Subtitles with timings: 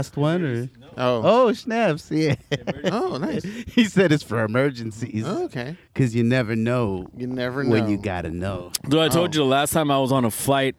[0.00, 1.22] last one, or Oh.
[1.24, 2.10] oh snaps!
[2.10, 2.34] Yeah,
[2.84, 3.44] Oh, nice.
[3.74, 5.76] he said it's for emergencies Oh, okay.
[5.94, 7.70] because you never know You never know.
[7.70, 8.72] when you gotta know.
[8.88, 9.38] Dude, I told Oh.
[9.38, 10.74] you the last time I was on a flight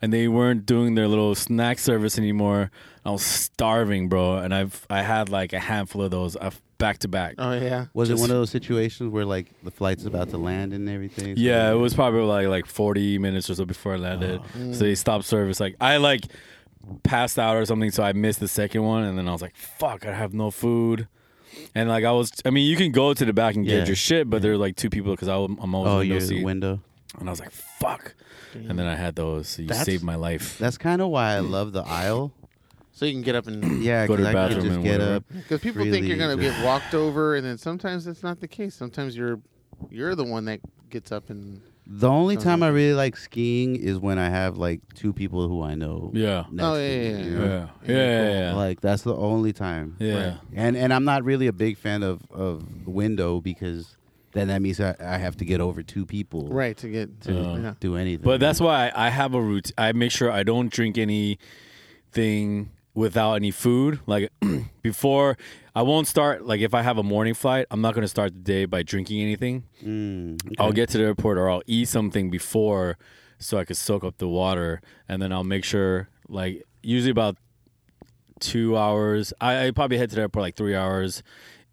[0.00, 2.70] and they weren't doing their little snack service anymore.
[3.04, 6.98] I was starving, bro, and I've I had like a handful of those uh, back
[6.98, 7.34] to back.
[7.38, 7.86] Oh yeah.
[7.94, 10.88] Was Just- it one of those situations where like the flight's about to land and
[10.88, 11.34] everything?
[11.36, 14.40] so- Yeah, it was probably like like 40 minutes or so before I landed.
[14.42, 14.72] Oh.
[14.72, 15.58] So they stopped service.
[15.60, 16.22] Like I like
[17.02, 19.56] passed out or something, so I missed the second one, and then I was like,
[19.56, 21.08] "Fuck, I have no food."
[21.74, 23.78] And like I was, I mean, you can go to the back and Yeah.
[23.78, 26.20] get your shit, but there are like two people because I'm always Oh, window you're
[26.20, 26.80] seat, the window.
[27.18, 28.14] and I was like, "Fuck,"
[28.54, 29.48] and then I had those.
[29.48, 30.58] So you That's- saved my life.
[30.58, 32.32] That's kind of why I love the aisle.
[32.92, 34.74] So you can get up and Yeah, Go to because the I can bathroom just
[34.76, 35.14] and get whatever.
[35.16, 35.24] up.
[35.34, 38.40] because people think you're Freely gonna just- get walked over, and then sometimes that's not
[38.40, 38.74] the case.
[38.74, 39.40] Sometimes you're
[39.90, 43.76] you're the one that gets up and The only Sounds time I really like skiing
[43.76, 46.10] is when I have like two people who I know.
[46.14, 46.44] Yeah.
[46.50, 47.70] next Oh, to yeah, me, yeah, you Yeah, know?
[47.86, 48.54] yeah, yeah, yeah.
[48.54, 49.96] Like that's the only time.
[50.00, 50.14] Yeah.
[50.30, 50.38] Right.
[50.54, 53.96] And and I'm not really a big fan of of window because
[54.32, 57.38] then that means I, I have to get over two people right to get to
[57.50, 57.74] Uh, yeah.
[57.78, 58.24] do anything.
[58.24, 59.72] But that's why I, I have a routine.
[59.78, 64.00] I make sure I don't drink anything without any food.
[64.06, 64.32] Like
[64.82, 65.36] before,
[65.76, 66.44] I won't start.
[66.44, 68.82] Like if I have a morning flight, I'm not going to start the day by
[68.82, 69.62] drinking anything.
[69.84, 70.56] Mm, okay.
[70.58, 72.98] I'll get to the airport or I'll eat something before,
[73.38, 77.36] so I could soak up the water, and then I'll make sure like usually about
[78.40, 79.32] two hours.
[79.40, 81.22] I, I probably head to the airport like three hours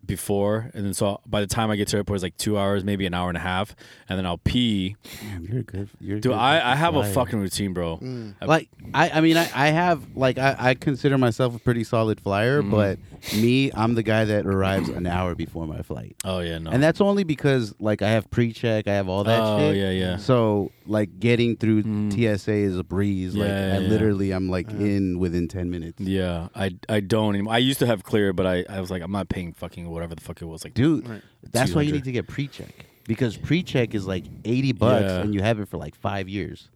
[0.06, 2.58] before, and then so by the time I get to the airport, it's like two
[2.58, 3.76] hours, maybe an hour and a half,
[4.10, 4.96] and then I'll pee.
[5.22, 5.90] Damn, you're good.
[6.00, 7.98] You're Dude, good I, I have a fucking routine, bro.
[7.98, 8.36] Mm.
[8.42, 11.84] I- like I, I mean I, I have like I, I consider myself a pretty
[11.84, 12.72] solid flyer, Mhm.
[12.72, 13.00] but
[13.36, 16.16] me, I'm the guy that arrives an hour before my flight.
[16.26, 16.72] Oh yeah, no.
[16.72, 19.78] And that's only because like I have pre check, I have all that oh shit.
[19.78, 20.18] yeah, yeah.
[20.18, 22.12] So like getting through Mm.
[22.12, 23.36] TSA is a breeze.
[23.36, 23.88] like Yeah, I yeah.
[23.88, 26.00] literally I'm like in within ten minutes.
[26.02, 27.54] Yeah, I I don't anymore.
[27.54, 30.16] I used to have clear, but I, I was like, I'm not paying fucking whatever
[30.16, 30.64] the fuck it was.
[30.64, 31.22] Like, Dude, Right.
[31.52, 32.86] that's why you need to get pre check.
[33.06, 35.20] Because pre check is like eighty bucks Yeah.
[35.22, 36.70] and you have it for like five years.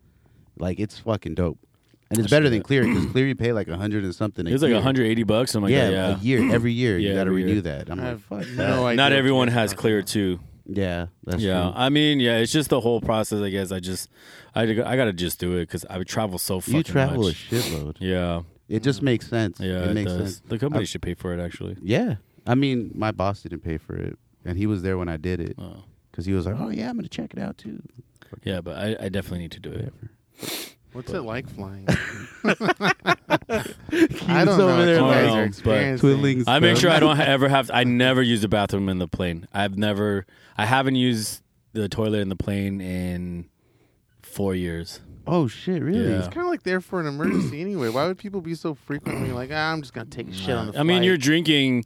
[0.58, 1.60] Like it's fucking dope.
[2.10, 2.32] And it's Shit.
[2.32, 4.48] better than clear because clear you pay like a hundred and something.
[4.48, 4.78] It's like year.
[4.78, 5.54] 180 bucks.
[5.56, 7.62] I'm like, yeah, yeah, a year every year you got to renew year.
[7.64, 7.90] that.
[7.90, 8.84] I'm I like, fuck no that.
[8.86, 10.40] idea Not everyone has clear too.
[10.70, 11.72] Yeah, that's yeah, true.
[11.76, 13.42] I mean, yeah, it's just the whole process.
[13.42, 14.10] I guess I just,
[14.54, 17.52] I, I gotta just do it because I would travel so fucking you travel much.
[17.52, 17.96] a shitload.
[18.00, 19.60] yeah, It just makes sense.
[19.62, 20.36] yeah, it it, makes does.
[20.36, 20.42] sense.
[20.48, 21.78] The company I- should pay for it actually.
[21.82, 22.16] Yeah,
[22.48, 25.40] I mean, my boss didn't pay for it, and he was there when I did
[25.42, 25.84] it Oh.
[26.12, 27.82] because he was like, "Oh yeah, I'm gonna check it out too."
[28.44, 29.94] Yeah, but I, I definitely need to do it.
[30.94, 31.86] What's it like flying?
[32.44, 34.70] I don't know.
[34.70, 36.10] over What there you I guys know, are but- experiencing.
[36.10, 36.44] twiddling.
[36.48, 37.70] I make sure I don't ever have.
[37.74, 39.48] I never use the bathroom in the plane.
[39.54, 40.26] I've never.
[40.58, 41.42] I haven't used
[41.74, 43.50] the toilet in the plane in
[44.22, 45.02] four years.
[45.26, 45.82] Oh shit!
[45.84, 46.10] Really?
[46.10, 46.20] Yeah.
[46.20, 47.90] It's kind of like there for an emergency anyway.
[47.90, 50.68] Why would people be so frequently like, ah, I'm just gonna take a shit on
[50.72, 51.86] the I mean, flight." you're drinking,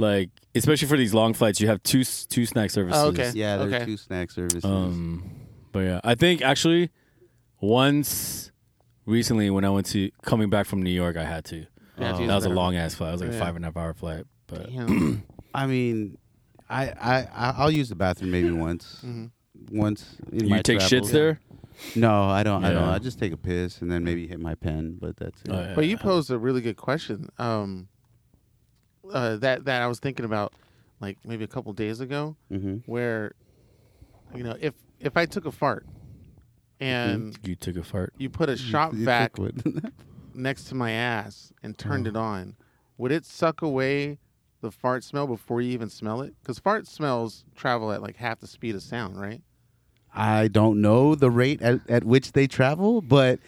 [0.00, 1.60] like especially for these long flights.
[1.60, 3.00] You have two two snack services.
[3.00, 3.30] Oh, okay.
[3.34, 3.84] Yeah, there's Okay.
[3.84, 4.64] two snack services.
[4.64, 5.30] Um,
[5.72, 6.90] but yeah, I think actually
[7.60, 8.50] once
[9.06, 11.66] recently when I went to coming back from New York, I had to.
[11.98, 12.18] Yeah, Oh.
[12.18, 13.10] geez, That was a long ass flight.
[13.10, 14.24] It was like a five and a half hour flight.
[14.46, 15.22] But Damn.
[15.54, 16.16] I mean,
[16.68, 19.02] I I I- I'll use the bathroom maybe once.
[19.04, 19.30] Mhm.
[19.72, 21.10] Once in you my take travels.
[21.10, 21.40] shits there.
[21.94, 22.64] No, I don't.
[22.64, 22.84] I don't.
[22.88, 25.50] I just take a piss and then maybe hit my pen, but that's it.
[25.50, 25.74] Oh, yeah.
[25.74, 27.28] But you posed a really good question.
[27.38, 27.88] Um,
[29.12, 30.52] uh, that that I was thinking about,
[31.00, 33.32] like maybe a couple days ago, hmm where,
[34.34, 35.86] you know, if if I took a fart,
[36.80, 38.12] and You took a fart.
[38.18, 39.32] you put a shop You vac
[40.34, 42.10] next to my ass and turned Oh.
[42.10, 42.56] it on,
[42.98, 44.18] would it suck away
[44.60, 46.34] the fart smell before you even smell it?
[46.42, 49.42] Because fart smells travel at like half the speed of sound, right?
[50.14, 53.38] I don't know the rate at, at which they travel, but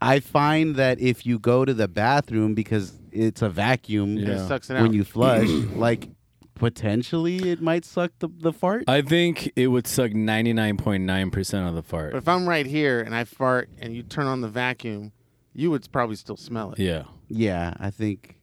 [0.00, 4.30] I find that if you go to the bathroom because it's a vacuum Yeah.
[4.44, 4.82] it sucks it out.
[4.82, 6.08] when you flush, like
[6.54, 8.84] potentially it might suck the, the fart.
[8.86, 12.12] I think it would suck ninety nine point nine percent of the fart.
[12.12, 15.12] but if I'm right here and I fart and you turn on the vacuum,
[15.54, 16.78] you would probably still smell it.
[16.78, 18.36] Yeah, yeah, I think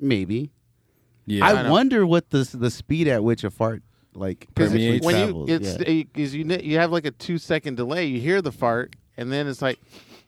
[0.00, 0.50] maybe.
[1.26, 1.44] yeah.
[1.46, 3.82] I I don't- wonder what the the speed at which a fart
[4.14, 5.04] like Because Permeates.
[5.06, 5.50] when you travels.
[5.50, 6.02] it's yeah.
[6.04, 8.06] because you you have like a two second delay.
[8.06, 9.78] You hear the fart, and then it's like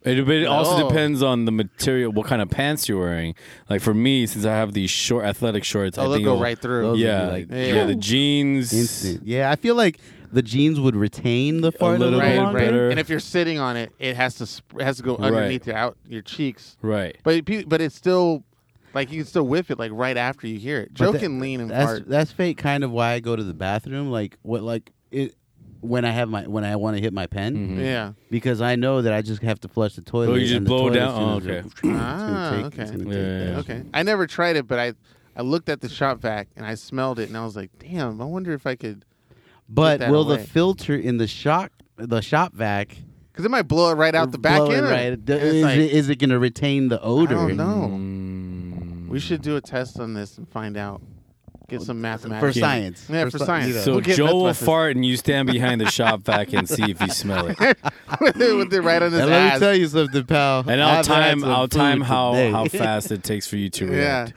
[0.06, 3.34] It, but it also depends on the material, what kind of pants you're wearing.
[3.68, 6.30] Like for me, since I have these short athletic shorts, oh, I they'll think go
[6.32, 6.82] it'll- right through.
[6.82, 7.84] Those would be Yeah, like, yeah, Yeah.
[7.86, 8.72] the jeans.
[8.72, 9.26] instant.
[9.26, 9.98] Yeah, I feel like
[10.32, 12.58] the jeans would retain the fart a little little, right, bit longer.
[12.58, 12.64] right.
[12.66, 12.90] better.
[12.90, 15.26] And if you're sitting on it, it has to sp- it has to go Right.
[15.26, 16.76] underneath your out your cheeks.
[16.82, 17.16] Right.
[17.22, 18.42] But it, pe- but it's still
[18.94, 20.94] like you can still whiff it like right after you hear it.
[20.94, 22.08] Joe But that- can lean and That's fart.
[22.08, 22.58] that's fake.
[22.58, 24.10] Kind of why I go to the bathroom.
[24.10, 24.62] Like what?
[24.62, 25.34] Like it
[25.88, 27.78] when I have my when I want to hit my pen Mhm.
[27.84, 28.12] Yeah.
[28.30, 30.32] because I know that I just have to flush the toilet.
[30.32, 31.14] Oh, you just and the blow toilet's down?
[31.14, 31.58] gonna Oh, okay.
[31.66, 32.82] it's gonna Ah, take- okay.
[32.82, 33.58] it's gonna Yeah, take yeah, that yeah.
[33.58, 33.82] Okay.
[33.94, 34.92] I never tried it, but I
[35.38, 38.20] I looked at the shop vac and I smelled it and I was like, damn,
[38.20, 39.04] I wonder if I could,
[39.68, 40.38] But that will away.
[40.38, 42.96] the filter in the shop the shop vac
[43.32, 44.86] because it might blow it right out the back blow it end.
[44.86, 45.12] right?
[45.12, 47.34] And it's Is, like, it, is it going to retain the odor?
[47.34, 47.90] don't know.
[47.92, 49.08] Mm.
[49.08, 51.02] we should do a test on this and find out.
[51.68, 53.06] Get some mathematics for science.
[53.10, 53.68] Yeah, for sci- science.
[53.68, 53.80] you know.
[53.80, 56.84] So We'll get Joe will fart and you stand behind the shop vac and see
[56.90, 57.58] if you smell it.
[57.58, 57.76] with,
[58.40, 59.58] it, with it right on his And let me ass.
[59.58, 60.60] tell you something, pal.
[60.68, 62.50] And I'll I've time I'll time how today.
[62.52, 63.92] how fast it takes for you to yeah.
[63.92, 64.32] react.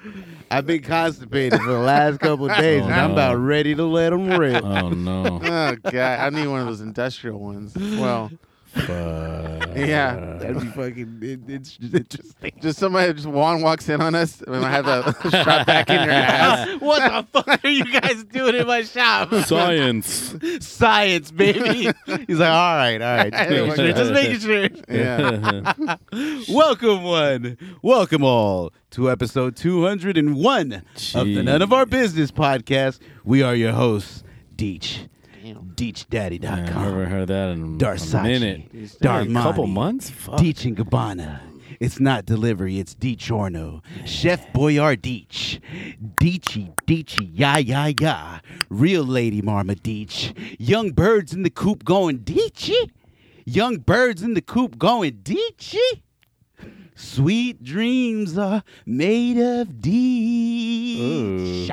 [0.52, 3.76] I've been constipated for the last couple of days, Oh, and I'm oh, about ready
[3.76, 4.64] to let them rip.
[4.64, 5.40] Oh no.
[5.44, 7.76] Oh god, I need one of those industrial ones.
[7.76, 8.40] Well, Fuck.
[8.88, 10.38] Yeah.
[10.40, 11.20] That'd be fucking.
[11.22, 12.52] It, it's just interesting.
[12.62, 16.02] Just somebody, just Juan walks in on us and I have a shop vac in
[16.02, 16.82] your ass.
[16.82, 19.34] what the fuck are you guys doing in my shop?
[19.46, 20.36] Science.
[20.60, 21.92] Science, baby.
[22.28, 24.70] He's like, all right, all right, just making sure, just making sure.
[24.90, 25.96] Yeah.
[26.50, 27.58] Welcome, one.
[27.82, 30.82] Welcome, all, to episode 201 of
[31.28, 33.00] the None of Our Business podcast.
[33.24, 34.24] We are your hosts,
[34.56, 35.08] Deech,
[35.54, 35.74] Damn.
[35.76, 36.42] DeechDaddy.com.
[36.42, 38.20] Yeah, I haven't heard that in Darsachi.
[38.20, 38.74] a minute.
[39.02, 39.40] Darmani.
[39.40, 40.10] A couple months?
[40.10, 40.40] Fuck.
[40.40, 41.42] Deech and Gabbana.
[41.80, 43.82] It's not delivery, it's DiChorno.
[44.06, 45.62] Chef Boyar Deech.
[46.20, 48.40] Deechy, Deechy, ya, ya, ya.
[48.70, 50.34] Real Lady Marma Deech.
[50.60, 52.90] Young birds in the coop going Deechy.
[53.46, 56.02] Young birds in the coop going Deechy.
[56.96, 61.70] Sweet dreams are made of Deech.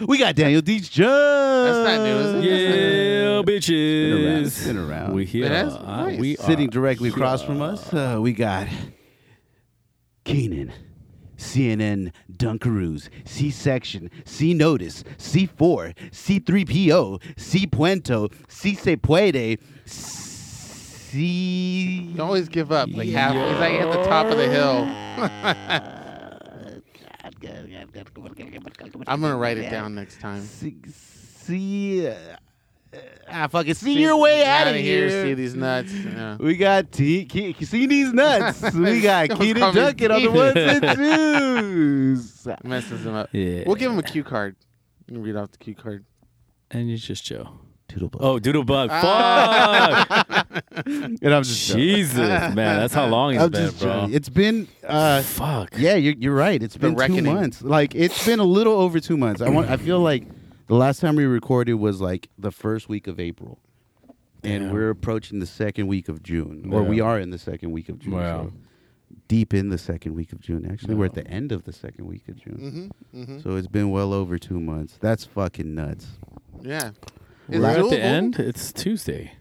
[0.00, 1.84] We got Daniel Deech Judge.
[1.84, 2.44] not new, is it?
[2.44, 3.46] Yeah, Been around.
[3.46, 4.46] bitches.
[4.46, 5.14] It's been around.
[5.14, 5.46] We here.
[5.46, 5.52] It?
[5.66, 6.18] Uh, Nice.
[6.20, 8.66] we Sitting are directly across from us, uh, we got
[10.26, 10.70] Cianan,
[11.38, 21.18] CNN Dunkaroos, C Section, C Notice, C4, C3PO, C Puento, C Se Puede, C.
[22.14, 22.90] You always give up.
[22.92, 23.32] Like half.
[23.32, 26.02] He's like at the top of the hill.
[29.06, 30.42] I'm gonna write it down next time.
[30.42, 32.08] See, see
[32.96, 32.98] uh,
[33.28, 35.10] ah, fucking see, your way out of outta here.
[35.10, 35.92] See these nuts.
[35.92, 36.36] Yeah.
[36.38, 37.24] We got T.
[37.26, 38.62] Ke- see these nuts.
[38.74, 40.34] we got Someone's Cianan calling me Duncan on the Cianan.
[40.34, 42.48] ones and twos.
[42.64, 43.28] Messes him up.
[43.32, 43.64] Yeah.
[43.66, 44.56] We'll give him a cue card.
[45.06, 46.04] You can read off the cue card.
[46.70, 47.58] And it's just Joe.
[47.96, 48.16] Doodlebug.
[48.20, 48.88] Oh, Doodlebug.
[48.90, 50.06] Ah.
[50.08, 50.64] Fuck.
[50.86, 51.72] and I'm just.
[51.74, 52.54] Jesus, man.
[52.54, 53.92] That's how long it's I'm been, just bro.
[54.02, 54.14] joking.
[54.14, 55.74] It's been uh Fuck.
[55.78, 56.62] yeah, you're you're right.
[56.62, 57.34] It's been two reckoning.
[57.34, 57.62] months.
[57.62, 59.40] Like it's been a little over two months.
[59.40, 60.24] I want I feel like
[60.66, 63.58] the last time we recorded was like the first week of April.
[64.44, 64.72] And Damn.
[64.74, 66.68] we're approaching the second week of June.
[66.72, 66.88] Or Yeah.
[66.88, 68.12] we are in the second week of June.
[68.12, 68.44] Wow.
[68.46, 68.52] so
[69.28, 70.68] deep in the second week of June.
[70.70, 72.92] Actually, we're at the end of the second week of June.
[73.12, 73.22] Mm-hmm.
[73.22, 73.40] Mm-hmm.
[73.40, 74.98] So it's been well over two months.
[75.00, 76.06] That's fucking nuts.
[76.62, 76.90] Yeah.
[77.48, 78.38] We're Is at it the end.
[78.38, 79.32] It's Tuesday.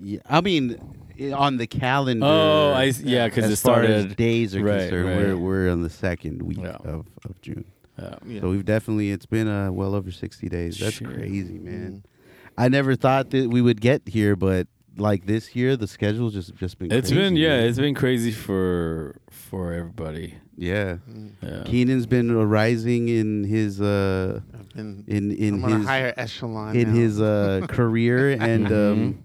[0.00, 0.78] Yeah, I mean,
[1.20, 2.26] i- on the calendar.
[2.26, 4.16] Oh, I s- yeah, because as it far as started.
[4.16, 5.16] days are Right, concerned, right.
[5.18, 6.76] we're we're on the second week Yeah.
[6.84, 7.64] of, of June.
[7.98, 8.14] Yeah.
[8.26, 8.40] Yeah.
[8.42, 10.78] So we've definitely it's been uh, well over sixty days.
[10.78, 11.08] That's Shit.
[11.08, 12.02] crazy, man.
[12.04, 12.10] Mm.
[12.58, 14.66] I never thought that we would get here, but
[14.98, 16.92] like this year, the schedule's just just been.
[16.92, 17.68] It's crazy, been yeah, man.
[17.68, 19.16] it's been crazy for
[19.50, 20.34] for everybody.
[20.56, 20.96] yeah.
[21.10, 21.30] Mm.
[21.42, 21.62] Yeah.
[21.64, 25.04] Cianan's been rising in his uh I've been.
[25.06, 26.76] in in I'm on a his higher echelon.
[26.76, 27.00] in now.
[27.00, 29.18] his uh career and um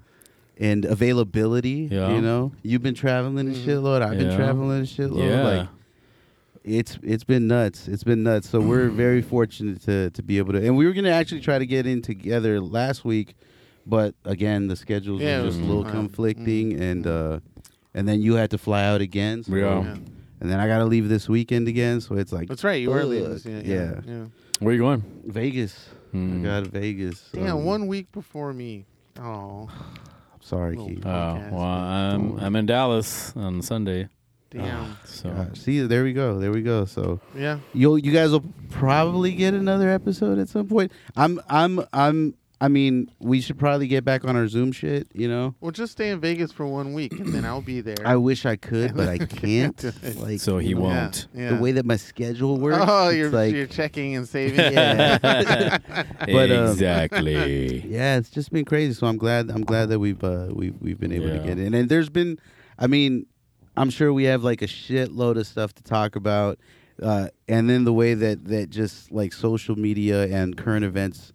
[0.60, 1.86] and availability.
[1.86, 1.94] Mm-hmm.
[1.96, 2.16] Yeah.
[2.16, 3.66] You know, you've been traveling a Mhm.
[3.66, 4.02] shitload.
[4.02, 4.38] I've been Yeah.
[4.38, 5.30] traveling a shitload.
[5.30, 5.44] yeah.
[5.44, 5.68] Like
[6.64, 7.88] it's it's been nuts.
[7.88, 8.48] It's been nuts.
[8.50, 8.96] So we're Mm.
[8.96, 10.60] very fortunate to to be able to.
[10.66, 13.36] And we were gonna actually try to get in together last week,
[13.88, 15.96] but again the schedules Yeah, were just a was little hard.
[15.96, 16.82] conflicting, Mm.
[16.92, 17.40] and uh,
[17.94, 19.44] and then you had to fly out again.
[19.44, 19.84] So, Yeah.
[19.84, 19.96] Yeah.
[20.42, 22.02] And then I got to leave this weekend again.
[22.02, 22.82] So it's like That's right.
[22.82, 23.40] You were leaving.
[23.46, 23.62] Yeah.
[23.64, 23.74] Yeah.
[23.74, 24.00] Yeah.
[24.08, 24.26] yeah.
[24.60, 25.04] Where you going?
[25.26, 25.90] Vegas.
[26.12, 26.42] Hmm.
[26.42, 27.30] I got Vegas.
[27.32, 28.86] Damn, um, one week before me.
[29.20, 29.70] Oh,
[30.42, 31.06] Sorry, Keith.
[31.06, 31.62] Oh well.
[31.62, 34.10] I'm Don't- I'm in Dallas on Sunday.
[34.50, 34.98] damn.
[35.06, 36.40] So Uh, see, there we go.
[36.40, 36.86] There we go.
[36.86, 37.60] So Yeah.
[37.74, 40.92] you you guys will probably get another episode at some point.
[41.16, 45.28] I'm I'm I'm I mean, we should probably get back on our Zoom shit, you
[45.28, 45.56] know?
[45.62, 47.96] Well, just stay in Vegas for one week, and then I'll be there.
[48.06, 49.84] I wish I could, but I can't.
[50.20, 51.28] like so he you know, won't.
[51.34, 51.56] Yeah.
[51.56, 52.86] The way that my schedule works.
[52.88, 54.60] Oh, you're like you're checking and saving.
[54.60, 55.80] Yeah.
[56.22, 57.80] But, um, exactly.
[57.88, 58.94] Yeah, it's just been crazy.
[58.94, 61.40] So I'm glad I'm glad that we've uh we've we've been able Yeah.
[61.40, 61.74] to get in.
[61.74, 62.40] And there's been
[62.78, 63.26] I mean,
[63.76, 66.60] I'm sure we have like a shitload of stuff to talk about.
[67.02, 71.34] Uh, and then the way that that just like social media and current events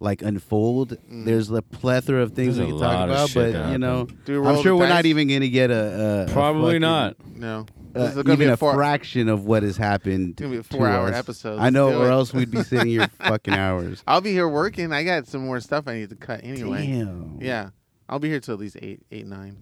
[0.00, 1.24] like unfold, Mm.
[1.24, 3.30] there's a plethora of things There's we can talk about.
[3.34, 4.94] But that you know, Do I'm sure we're dice?
[4.94, 7.16] not even gonna get a, a a Probably fucking- not.
[7.36, 7.66] No.
[7.94, 10.30] This is uh, gonna be even a a, four- fraction of what has happened.
[10.32, 11.58] It's gonna be a four-hour episode.
[11.58, 12.10] I know, do or it.
[12.10, 14.02] else we'd be sitting here fucking hours.
[14.06, 14.92] I'll be here working.
[14.92, 16.86] I got some more stuff I need to cut anyway.
[16.86, 17.38] Damn.
[17.40, 17.70] Yeah,
[18.08, 19.56] I'll be here till at least eight, eight, nine.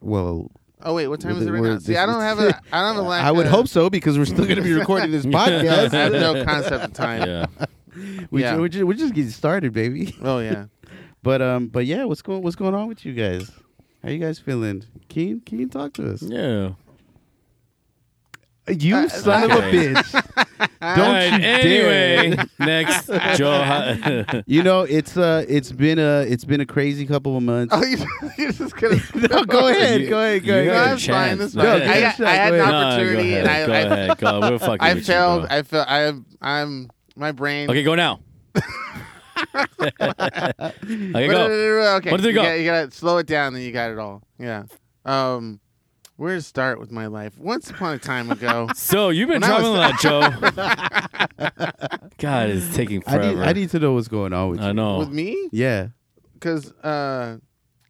[0.00, 1.78] Well, Oh wait, what time is it right now?
[1.78, 3.08] See, I don't have a, I don't have a.
[3.08, 5.92] Lack I would of- hope so because we're still going to be recording this podcast.
[5.92, 7.28] I have no concept of time.
[7.28, 7.46] Yeah.
[8.30, 8.54] we Yeah.
[8.54, 10.14] ju- we're, just, we're just getting started, baby.
[10.22, 10.66] Oh yeah.
[11.22, 13.50] But um, but yeah, what's going what's going on with you guys?
[14.04, 14.84] How you guys feeling?
[15.08, 16.22] Keen, Keen, talk to us.
[16.22, 16.70] Yeah.
[18.68, 19.94] You Uh, son of a okay.
[19.94, 20.14] bitch!
[20.82, 22.46] All Don't right, you anyway, dare!
[22.60, 23.06] next,
[23.38, 23.62] Joe.
[23.62, 27.74] how- You know it's uh it's been a it's been a crazy couple of months.
[27.74, 27.96] Oh, you,
[28.36, 28.96] you're just gonna.
[29.14, 30.72] no, go ahead, You- go ahead, go you ahead.
[30.72, 31.38] got No, a that's fine.
[31.38, 31.54] That's chance.
[31.54, 31.64] fine.
[31.64, 32.20] No, I, give it a got.
[32.28, 32.72] I had Go an ahead.
[32.72, 33.62] No, opportunity, go and ahead.
[33.62, 34.18] I, go I, ahead.
[34.18, 34.40] Go.
[34.40, 35.48] We're fucking I with you, failed.
[35.48, 35.56] bro.
[35.58, 35.88] I felt.
[35.88, 36.26] I am.
[36.42, 36.90] I'm.
[37.18, 37.68] My brain.
[37.68, 38.20] Okay, go now.
[38.54, 39.82] okay,
[41.26, 41.96] go.
[41.96, 42.10] Okay.
[42.10, 42.42] What did it you go?
[42.42, 44.22] Gotta, you gotta slow it down, then you got it all.
[44.38, 44.64] Yeah.
[45.04, 45.58] Um,
[46.16, 47.36] where to start with my life?
[47.38, 48.68] Once upon a time ago.
[48.76, 52.08] So you've been When I traveling was- a lot, Joe.
[52.18, 53.38] God, it's taking I need.
[53.38, 54.66] I need to know what's going on with you.
[54.66, 54.98] I know.
[54.98, 55.48] With me?
[55.52, 55.88] Yeah.
[56.34, 57.38] Because, uh,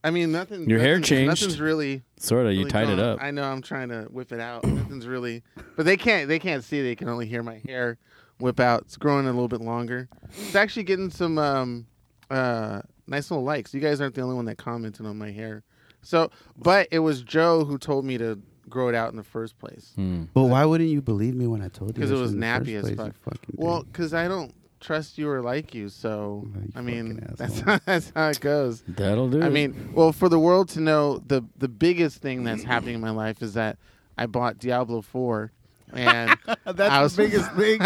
[0.02, 0.68] I mean, nothing.
[0.70, 1.28] Your hair changed.
[1.28, 2.02] Nothing's really.
[2.18, 2.52] Sort of.
[2.52, 3.23] You really tied it up.
[3.23, 3.42] I know.
[3.42, 4.64] I'm trying to whip it out.
[4.64, 5.42] Nothing's really.
[5.76, 6.28] But they can't.
[6.28, 6.82] They can't see.
[6.82, 7.99] They can only hear my hair
[8.38, 8.83] whip out.
[8.83, 10.09] It's growing a little bit longer.
[10.30, 11.87] It's actually getting some um,
[12.30, 13.75] uh, nice little likes.
[13.75, 15.62] You guys aren't the only one that commented on my hair.
[16.02, 19.59] So, but it was Joe who told me to grow it out in the first
[19.59, 19.92] place.
[19.97, 20.25] Hmm.
[20.35, 21.95] But why wouldn't you believe me when I told you?
[21.95, 23.14] Because it was nappy as fuck.
[23.54, 25.88] Well, because I don't trust you or like you.
[25.88, 27.78] So, Oh, you I mean, that's asshole.
[27.87, 28.85] that's how it goes.
[28.87, 29.42] That'll do.
[29.42, 33.00] I mean, well, for the world to know, the the biggest thing that's happening in
[33.00, 33.78] my life is that
[34.16, 35.52] I bought Diablo Four,
[35.92, 37.80] and that's I was- the biggest thing.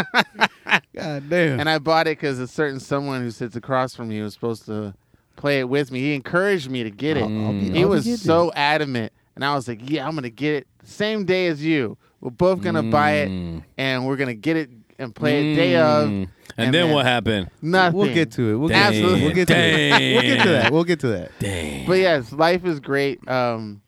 [0.94, 1.60] God damn.
[1.60, 4.66] and I bought it because a certain someone who sits across from me was supposed
[4.66, 4.94] to
[5.36, 6.00] play it with me.
[6.00, 7.22] He encouraged me to get it.
[7.22, 7.74] I'll- I'll be- Mm.
[7.74, 8.54] he I'll was so it.
[8.56, 11.96] adamant, and I was like, "Yeah, I'm gonna get it same day as you.
[12.20, 13.62] We're both gonna buy it, Mm.
[13.78, 16.10] and we're gonna get it and play it day of." Mm.
[16.12, 16.28] and
[16.58, 17.50] And then then- what happened?
[17.60, 17.98] Nothing.
[17.98, 18.56] We'll get to it.
[18.56, 18.92] We'll Dang.
[18.92, 19.22] get to it.
[19.22, 20.02] We'll get to Dang.
[20.02, 20.14] it.
[20.14, 20.72] We'll get to that.
[20.72, 21.30] We'll get to that.
[21.40, 21.86] Dang.
[21.86, 23.26] But yes, life is great.
[23.28, 23.80] Um,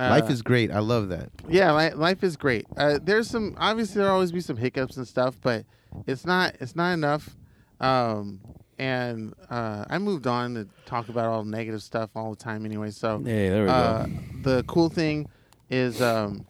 [0.00, 0.70] uh, Life is great.
[0.70, 1.30] I love that.
[1.48, 2.66] yeah, li- life is great.
[2.76, 5.64] Uh, there's some obviously there'll always be some hiccups and stuff, but
[6.06, 7.36] it's not it's not enough.
[7.80, 8.40] Um,
[8.78, 12.64] and uh, I moved on to talk about all the negative stuff all the time
[12.64, 12.90] anyway.
[12.90, 14.12] So Hey, there we uh, go.
[14.42, 15.28] the cool thing
[15.68, 16.46] is um,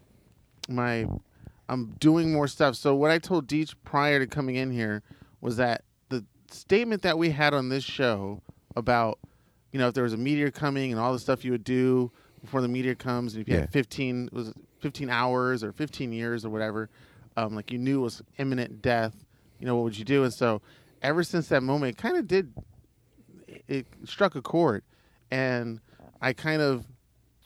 [0.68, 1.06] my
[1.68, 2.74] I'm doing more stuff.
[2.76, 5.02] So what I told Deech prior to coming in here
[5.40, 8.42] was that the statement that we had on this show
[8.76, 9.18] about
[9.72, 12.10] you know if there was a meteor coming and all the stuff you would do
[12.40, 13.60] before the media comes and if you Yeah.
[13.62, 16.88] had 15 was 15 hours or 15 years or whatever
[17.36, 19.24] um, like you knew it was imminent death
[19.58, 20.24] you know what would you do?
[20.24, 20.62] And so
[21.02, 22.52] ever since that moment it kind of did
[23.68, 24.82] it struck a chord.
[25.30, 25.80] And
[26.22, 26.86] i kind of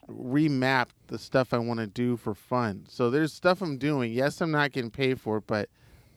[0.08, 2.84] remapped the stuff i want to do for fun.
[2.88, 4.12] So there's stuff i'm doing.
[4.12, 5.68] Yes i'm not getting paid for it but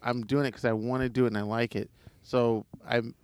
[0.04, 1.90] i'm doing it because i want to do it and i like it.
[2.22, 3.16] So i'm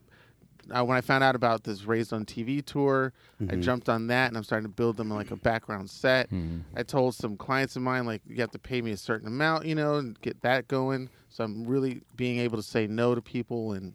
[0.71, 3.61] I, when I found out about this Raised on TV tour, I Mhm.
[3.61, 6.29] jumped on that and I'm starting to build them like a background set.
[6.29, 6.59] Hmm.
[6.75, 9.65] I told some clients of mine like you have to pay me a certain amount,
[9.65, 11.09] you know, and get that going.
[11.29, 13.93] So I'm really being able to say no to people and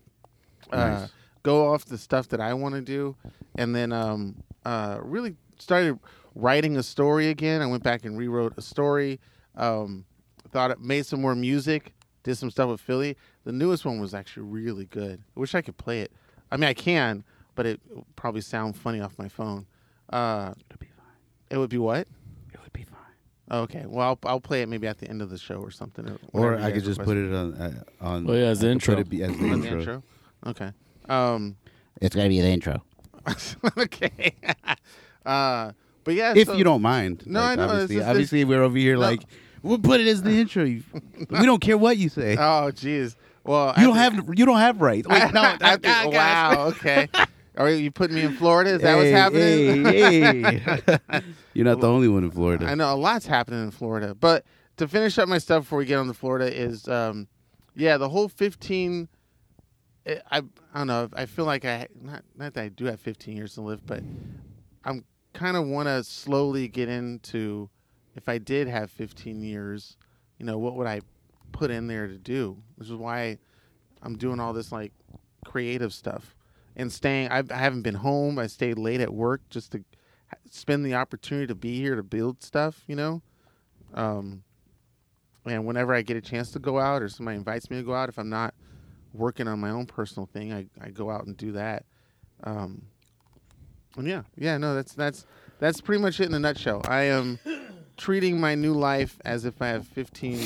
[0.72, 1.10] uh, Nice.
[1.42, 3.16] go off the stuff that I want to do,
[3.56, 5.98] and then um, uh, really started
[6.34, 7.62] writing a story again.
[7.62, 9.18] I went back and rewrote a story.
[9.56, 10.04] Um,
[10.50, 11.94] thought it made some more music.
[12.25, 13.16] Did some stuff with Philly.
[13.44, 15.22] The newest one was actually really good.
[15.37, 16.12] I wish I could play it.
[16.50, 17.25] I mean, I can,
[17.55, 19.67] but it would probably sound funny off my phone.
[20.11, 21.07] Uh, It'll be fine.
[21.50, 22.07] it would be what?
[22.52, 22.97] It would be fine.
[23.62, 23.85] Okay.
[23.87, 26.19] Well, I'll, I'll play it maybe at the end of the show or something.
[26.33, 28.28] Or I could just put it on uh, on.
[28.28, 28.95] Oh, yeah, as the intro.
[28.95, 29.78] Put it be, as the intro.
[29.78, 30.02] intro.
[30.47, 30.71] Okay.
[31.09, 31.57] Um,
[32.00, 32.83] It's gonna be the intro.
[33.78, 34.35] okay.
[35.26, 35.73] uh,
[36.05, 36.35] but yeah.
[36.37, 37.25] If so- you don't mind.
[37.26, 39.00] No, I know, it's Obviously, just- obviously we're over here No.
[39.00, 39.23] like
[39.62, 40.64] we'll put it as the intro.
[40.64, 40.83] You-
[41.31, 42.35] we don't care what you say.
[42.37, 43.17] Oh, jeez.
[43.49, 45.09] Well, you I don't think- have you don't have rights.
[45.09, 45.40] Wait, no.
[45.61, 46.12] I think- gosh.
[46.14, 46.67] wow.
[46.69, 47.09] Okay.
[47.57, 48.71] Are you putting me in Florida?
[48.75, 49.85] Is that what's happening?
[49.85, 51.21] hey, hey.
[51.55, 52.67] You're not the only one in Florida.
[52.67, 54.14] I know a lot's happening in Florida.
[54.14, 54.45] But
[54.76, 57.26] to finish up my stuff before we get on to Florida is, um,
[57.75, 59.09] yeah, the whole 15.
[60.07, 61.09] I, I I don't know.
[61.14, 64.02] I feel like I not not that I do have 15 years to live, but
[64.85, 67.69] I'm kind of want to slowly get into
[68.14, 69.97] if I did have 15 years,
[70.38, 71.00] you know, what would I
[71.52, 72.57] put in there to do?
[72.76, 73.38] Which is why
[74.02, 74.93] I'm doing all this like
[75.45, 76.35] creative stuff
[76.76, 77.28] and staying.
[77.28, 78.38] I've, I haven't been home.
[78.38, 79.85] I stayed late at work just to
[80.50, 82.83] spend the opportunity to be here to build stuff.
[82.87, 83.23] You know,
[83.95, 84.43] um,
[85.45, 87.95] and whenever I get a chance to go out or somebody invites me to go
[87.95, 88.55] out, if I'm not
[89.12, 91.85] working on my own personal thing, I, I go out and do that.
[92.45, 92.83] Um,
[93.97, 95.26] and yeah, yeah, no, that's that's
[95.59, 96.83] that's pretty much it in a nutshell.
[96.87, 97.38] I am
[97.99, 100.40] treating my new life as if I have 15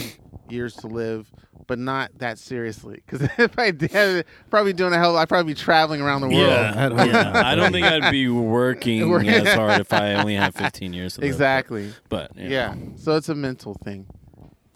[0.49, 1.31] years to live,
[1.69, 3.03] but not that seriously.
[3.07, 6.41] Because if I did, probably doing a hell, I'd probably be traveling around the world.
[6.49, 7.33] Yeah, I don't- yeah.
[7.45, 11.15] I don't think I'd be working Working- as hard if I only had 15 years.
[11.15, 11.29] To live.
[11.29, 11.93] Exactly.
[12.09, 12.49] But yeah.
[12.49, 12.75] Yeah.
[12.97, 14.07] So it's a mental thing.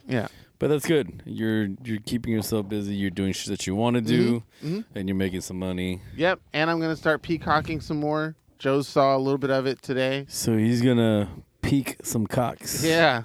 [0.06, 0.28] Yeah.
[0.60, 1.22] but that's good.
[1.26, 2.94] You're you're keeping yourself busy.
[2.94, 4.84] You're doing shit that you want to do, Mhm.
[4.94, 6.00] and you're making some money.
[6.16, 6.40] Yep.
[6.54, 8.36] And I'm gonna start peacocking some more.
[8.58, 10.24] Joe saw a little bit of it today.
[10.28, 11.28] So he's gonna
[11.66, 12.84] peak some cocks.
[12.84, 13.22] Yeah.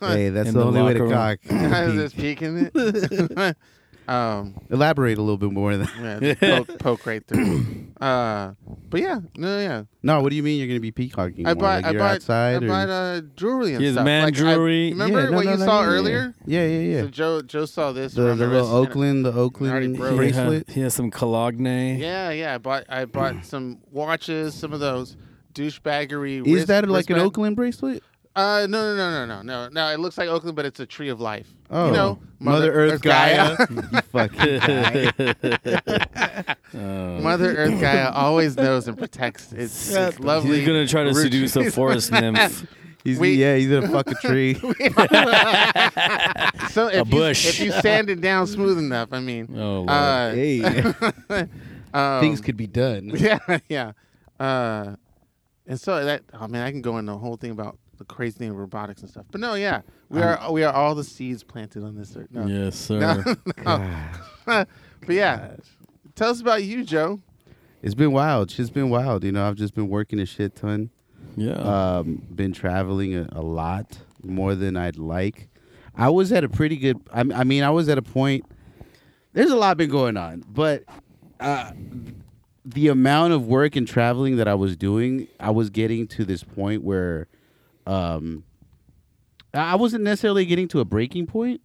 [0.00, 1.52] Hey, that's In the the only way to locker cock.
[1.52, 3.56] I was just peeking it.
[4.08, 5.76] um, Elaborate a little bit more.
[5.76, 5.88] Than
[6.22, 7.86] yeah, poke, poke right through.
[8.00, 8.52] Uh,
[8.88, 9.82] but yeah, no, yeah.
[10.02, 11.46] no, what do you mean you're gonna be peacocking?
[11.46, 11.62] I more?
[11.62, 12.68] bought, Like I you're bought, outside I or?
[12.68, 14.04] bought uh, jewelry and He has stuff.
[14.04, 14.90] man Like, I- jewelry.
[14.90, 15.92] remember Yeah, no, what no, you no, saw yeah, yeah.
[15.94, 16.34] earlier?
[16.46, 17.00] Yeah, yeah, yeah.
[17.02, 18.14] So Joe, Joe saw this.
[18.14, 20.10] the around the my little wrist, and- Oakland, the Oakland broke.
[20.12, 20.66] He, bracelet.
[20.68, 21.64] has, he has some cologne.
[21.98, 22.54] Yeah, yeah.
[22.54, 25.16] I bought, I bought some watches, some of those
[25.54, 26.46] douchebaggery.
[26.46, 28.02] Is wrist- that like an wristband- Oakland bracelet?
[28.36, 29.68] Uh, no, no, no, no, no, no.
[29.68, 31.48] No, it looks like Oakland, but it's a tree of life.
[31.70, 33.56] Oh, you know, Mother, Earth, Gaia.
[33.68, 36.54] you fucking guy.
[36.72, 39.52] Uh, Mother Earth Gaia always knows and protects.
[39.52, 40.58] It's, it's lovely.
[40.58, 42.64] He's gonna try to root seduce a forest nymph.
[43.04, 44.54] He's We- yeah, he's gonna fuck a tree.
[46.70, 47.44] so if bush.
[47.44, 49.88] You, if you sand it down smooth enough, I mean, Oh, Lord.
[49.88, 50.62] uh, hey,
[51.94, 53.10] um, things could be done.
[53.14, 53.92] Yeah, yeah.
[54.38, 54.96] Uh,
[55.68, 58.38] and so that oh man, I can go into the whole thing about the crazy
[58.38, 59.26] thing of robotics and stuff.
[59.30, 62.28] But no, yeah, we are we are all the seeds planted on this earth.
[62.32, 62.98] No, yes, sir.
[62.98, 64.66] no, God.
[65.06, 65.56] but yeah,
[66.16, 67.20] tell us about you, Joe.
[67.82, 68.50] It's been wild.
[68.50, 69.22] Shit's been wild.
[69.22, 70.90] You know, I've just been working a shit ton.
[71.36, 71.52] Yeah.
[71.52, 75.48] Um, been traveling a, a lot more than I'd like.
[75.94, 76.98] I was at a pretty good.
[77.12, 78.44] I, I mean, I was at a point.
[79.32, 80.84] There's a lot been going on, but
[81.38, 81.72] uh,
[82.74, 86.42] the amount of work and traveling that I was doing, I was getting to this
[86.44, 87.26] point where,
[87.86, 88.44] um,
[89.54, 91.62] I wasn't necessarily getting to a breaking point,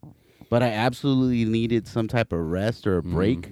[0.49, 3.51] but I absolutely needed some type of rest or a break.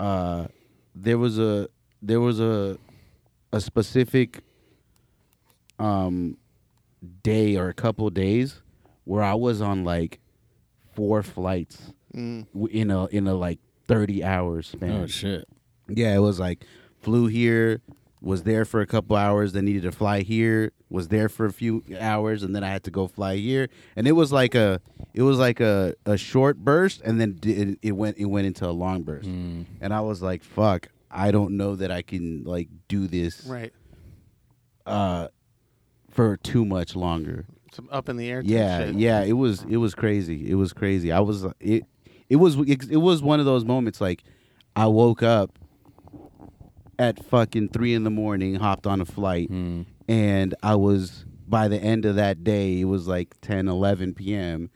[0.00, 0.46] Uh,
[0.94, 1.68] there was a
[2.00, 2.78] there was a
[3.52, 4.42] a specific
[5.78, 6.36] um
[7.22, 8.62] day or a couple days
[9.04, 10.20] where I was on like
[10.94, 12.46] four flights Mm.
[12.70, 13.58] in a in a like
[13.88, 14.90] 30 hours span.
[15.02, 15.48] oh shit.
[15.96, 16.64] Yeah, it was like
[17.00, 17.80] flew here,
[18.20, 21.52] was there for a couple hours, then needed to fly here, was there for a
[21.52, 23.68] few hours, and then I had to go fly here.
[23.96, 24.80] And it was like a
[25.14, 28.68] it was like a, a short burst, and then it, it went it went into
[28.68, 29.28] a long burst.
[29.28, 29.66] Mm.
[29.80, 33.72] And I was like, "Fuck, I don't know that I can like do this Right,
[34.86, 35.28] uh,
[36.10, 38.42] for too much longer." some up in the air.
[38.44, 38.96] Yeah, shit.
[38.96, 40.50] yeah, it was it was crazy.
[40.50, 41.10] It was crazy.
[41.10, 41.84] I was it
[42.28, 44.22] it was it, it was one of those moments like
[44.76, 45.58] I woke up
[47.02, 49.86] at fucking three in the morning, hopped on a flight, Mm.
[50.08, 54.70] and I was by the end of that day, it was like 10, 11 p.m.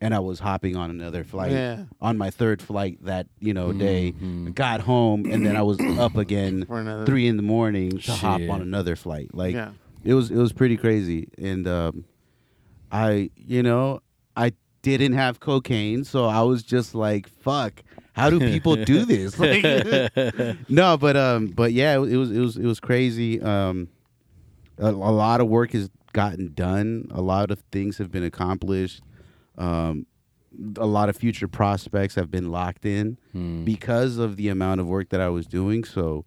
[0.00, 1.84] And I was hopping on another flight Yeah.
[2.00, 4.12] on my third flight that you know day.
[4.20, 4.54] Mhm.
[4.54, 8.12] Got home and then I was up again For another three in the morning to
[8.12, 9.34] hop on another flight.
[9.34, 9.70] Like yeah,
[10.04, 12.04] it was it was pretty crazy and um
[12.92, 14.00] i you know
[14.36, 17.82] i didn't have cocaine so i was just like fuck
[18.18, 19.62] how do people do this like,
[20.68, 23.88] no but um but yeah it, was it was it was crazy um
[24.78, 29.02] a, a lot of work has gotten done a lot of things have been accomplished
[29.56, 30.06] um
[30.78, 33.64] a lot of future prospects have been locked in Mm.
[33.64, 35.84] because of the amount of work that I was doing.
[35.84, 36.24] So,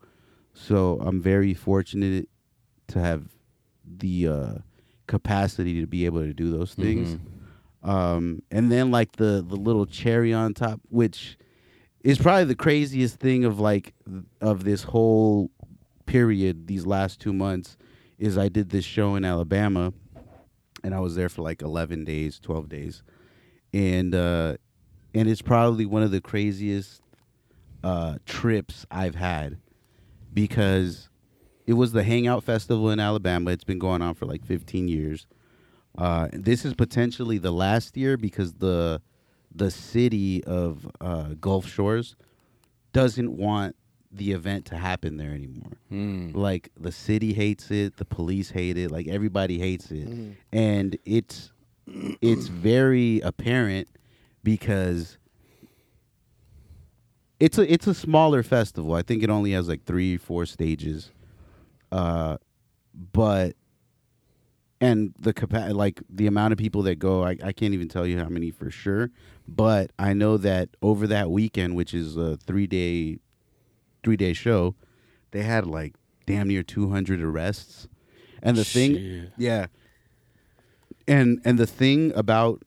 [0.53, 2.29] so I'm very fortunate
[2.89, 3.23] to have
[3.97, 4.53] the uh,
[5.07, 7.17] capacity to be able to do those things.
[7.83, 11.37] Um, and then like the the little cherry on top, which
[12.03, 13.93] is probably the craziest thing of like
[14.39, 15.51] of this whole
[16.05, 17.77] period, these last two months,
[18.17, 19.93] is I did this show in Alabama,
[20.83, 23.03] and I was there for like 11 days, 12 days,
[23.73, 24.57] and uh,
[25.13, 27.01] and it's probably one of the craziest
[27.83, 29.57] uh, trips I've had
[30.33, 31.09] because
[31.67, 33.51] it was the Hangout Festival in Alabama.
[33.51, 35.27] It's been going on for like 15 years.
[35.97, 39.01] Uh, this is potentially the last year because the
[39.53, 42.15] the city of uh, Gulf Shores
[42.93, 43.75] doesn't want
[44.11, 45.71] the event to happen there anymore.
[45.91, 46.35] Mm.
[46.35, 50.35] Like the city hates it, the police hate it, like everybody hates it, Mhm.
[50.51, 51.51] and it's
[52.21, 53.87] it's very apparent
[54.43, 55.17] because
[57.39, 58.93] it's a it's a smaller festival.
[58.93, 61.11] I think it only has like three four stages,
[61.91, 62.37] uh,
[63.13, 63.55] but
[64.81, 68.05] and the capa- like the amount of people that go, I, I can't even tell
[68.07, 69.11] you how many for sure.
[69.47, 73.19] But I know that over that weekend, which is a three day
[74.03, 74.75] three day show,
[75.31, 75.93] they had like
[76.25, 77.87] damn near two hundred arrests.
[78.41, 79.67] And the thing yeah.
[81.07, 82.61] And and the thing about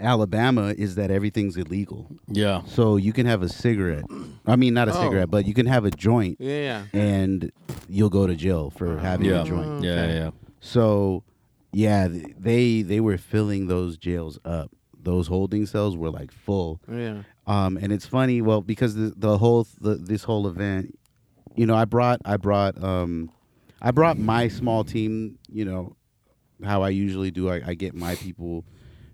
[0.00, 2.10] Alabama is that everything's illegal.
[2.28, 2.62] Yeah.
[2.66, 4.04] So you can have a cigarette.
[4.46, 5.02] I mean, not a Oh.
[5.02, 6.86] cigarette, but you can have a joint, Yeah.
[6.92, 7.52] and
[7.88, 9.42] you'll go to jail for having Yeah.
[9.42, 9.84] a joint.
[9.84, 9.90] Yeah.
[9.92, 10.14] Okay.
[10.14, 10.30] Yeah.
[10.64, 11.24] So,
[11.72, 14.70] yeah, they they were filling those jails up.
[15.02, 16.80] Those holding cells were like full.
[16.90, 17.22] Yeah.
[17.46, 20.98] Um, and it's funny, well, because the, the whole the, this whole event,
[21.54, 23.30] you know, I brought I brought um,
[23.82, 25.38] I brought my small team.
[25.52, 25.96] You know,
[26.64, 27.50] how I usually do.
[27.50, 28.64] I, I get my people.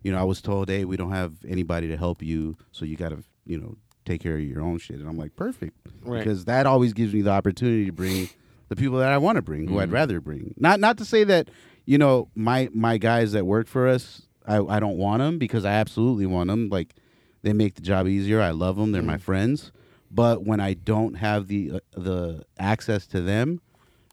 [0.05, 2.97] You know, I was told, hey, we don't have anybody to help you, so you
[2.97, 4.99] got to, you know, take care of your own shit.
[5.01, 6.19] And I'm like, perfect, Right.
[6.21, 8.31] because that always gives me the opportunity to bring
[8.71, 9.93] the people that I want to bring, who I'd Mhm.
[9.93, 10.55] rather bring.
[10.57, 11.49] Not not to say that,
[11.85, 15.65] you know, my my guys that work for us, I I don't want them because
[15.67, 16.69] I absolutely want them.
[16.71, 16.95] Like
[17.43, 18.41] they make the job easier.
[18.41, 18.93] I love them.
[18.93, 19.73] They're my friends.
[20.11, 23.61] But when I don't have the uh, the access to them,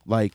[0.05, 0.33] like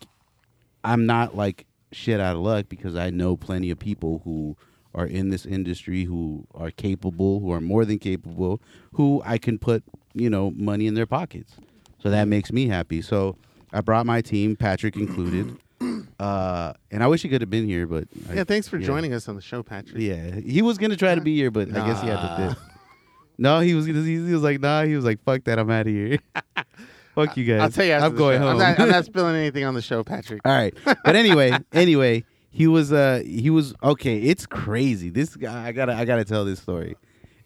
[0.85, 4.57] I'm not like shit out of luck because I know plenty of people who
[4.95, 8.61] are in this industry who are capable, who are more than capable,
[8.93, 9.83] who I can put,
[10.15, 11.55] you know, money in their pockets.
[11.99, 13.01] So that makes me happy.
[13.03, 13.37] So
[13.73, 15.57] I brought my team, Patrick included.
[16.21, 18.45] Uh, and I wish he could have been here, but I- Yeah.
[18.45, 18.87] Thanks for yeah.
[18.87, 20.01] joining us on the show, Patrick.
[20.01, 22.59] Yeah, he was gonna try to be here, but I guess he had to dip.
[23.39, 23.87] No, he was.
[23.87, 24.85] He was like, nah.
[24.85, 25.59] He was like, fuck that.
[25.59, 26.19] I'm out of here.
[27.15, 27.61] fuck you guys.
[27.63, 28.45] I'll tell you after I'm the going show.
[28.47, 28.53] home.
[28.53, 30.43] I'm not, I'm not spilling anything on the show, Patrick.
[30.45, 32.93] All right, but anyway, anyway, he was.
[32.93, 34.19] Uh, he was okay.
[34.19, 35.09] It's crazy.
[35.09, 35.67] This guy.
[35.67, 35.95] I gotta.
[35.95, 36.95] I gotta tell this story.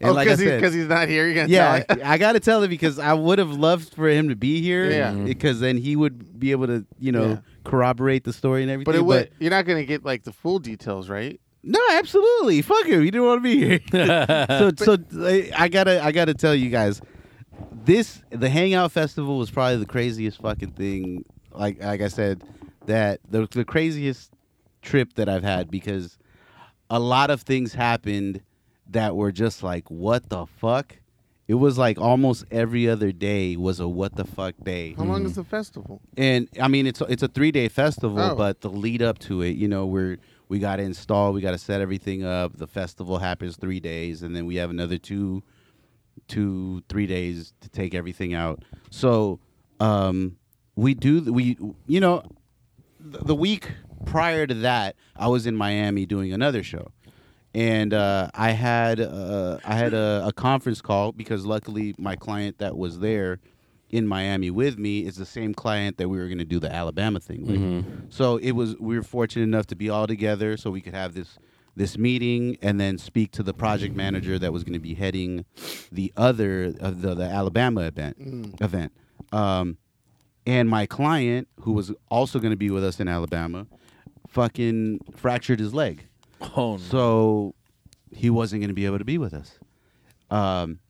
[0.00, 1.24] And oh, like because said, he's, he's not here.
[1.26, 1.98] You're gonna yeah, tell?
[2.04, 4.90] I gotta tell it because I would have loved for him to be here.
[4.90, 5.12] Yeah.
[5.12, 7.38] Because then he would be able to, you know, Yeah.
[7.64, 8.92] corroborate the story and everything.
[8.92, 9.30] But it would.
[9.38, 11.40] You're not gonna get like the full details, right?
[11.62, 12.62] No, absolutely.
[12.62, 13.02] Fuck him.
[13.02, 13.80] He didn't want to be here.
[14.48, 17.00] so, so I- I gotta, I gotta tell you guys,
[17.72, 21.24] this the Hangout Festival was probably the craziest fucking thing.
[21.52, 22.44] Like, like I said,
[22.84, 24.30] that the the craziest
[24.82, 26.18] trip that I've had because
[26.90, 28.42] a lot of things happened
[28.90, 30.96] that were just like, what the fuck.
[31.48, 35.24] It was like almost every other day was a what the fuck day How long
[35.24, 36.00] is the festival?
[36.16, 38.34] and I mean it's it's a three day festival, Oh.
[38.34, 40.18] but the lead up to it, you know, we're
[40.48, 42.56] we got to install, we got to set everything up.
[42.56, 45.44] The festival happens three days, and then we have another two,
[46.28, 48.64] two three days to take everything out.
[48.90, 49.38] So
[49.80, 50.36] um,
[50.74, 52.22] we do th- we you know
[53.02, 53.70] th- the week
[54.04, 56.90] prior to that, I was in Miami doing another show.
[57.56, 62.58] And uh, I had uh, I had a, a conference call because luckily my client
[62.58, 63.40] that was there
[63.88, 66.70] in Miami with me is the same client that we were going to do the
[66.70, 67.56] Alabama thing with.
[67.60, 67.84] Mhm.
[68.12, 71.14] So it was we were fortunate enough to be all together so we could have
[71.14, 71.38] this
[71.76, 75.44] this meeting and then speak to the project manager that was going to be heading
[75.92, 78.60] the other of the, the Alabama event Mm.
[78.62, 78.92] event.
[79.32, 79.78] Um,
[80.46, 83.66] and my client who was also going to be with us in Alabama
[84.28, 86.06] fucking fractured his leg.
[86.40, 86.78] Oh, no.
[86.78, 87.54] So
[88.10, 89.58] he wasn't going to be able to be with us.
[90.30, 90.80] Um,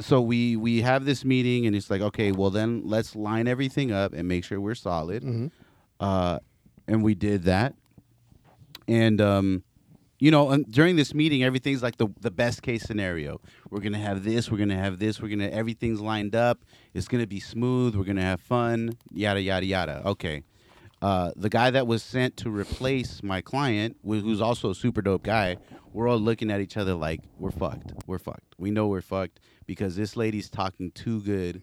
[0.00, 3.92] so we we have this meeting, and it's like, okay, well then let's line everything
[3.92, 5.22] up and make sure we're solid.
[5.22, 5.50] Mhm.
[6.00, 6.38] Uh,
[6.88, 7.74] and we did that.
[8.88, 9.62] And um,
[10.18, 13.40] you know, and during this meeting, everything's like the the best case scenario.
[13.70, 14.50] We're gonna have this.
[14.50, 15.20] We're gonna have this.
[15.20, 16.64] We're gonna everything's lined up.
[16.94, 17.94] It's gonna be smooth.
[17.94, 18.96] We're gonna have fun.
[19.12, 20.02] Yada yada yada.
[20.06, 20.42] Okay.
[21.02, 25.22] Uh, the guy that was sent to replace my client, who's also a super dope
[25.22, 25.56] guy,
[25.92, 27.92] we're all looking at each other like we're fucked.
[28.06, 28.54] We're fucked.
[28.58, 31.62] We know we're fucked because this lady's talking too good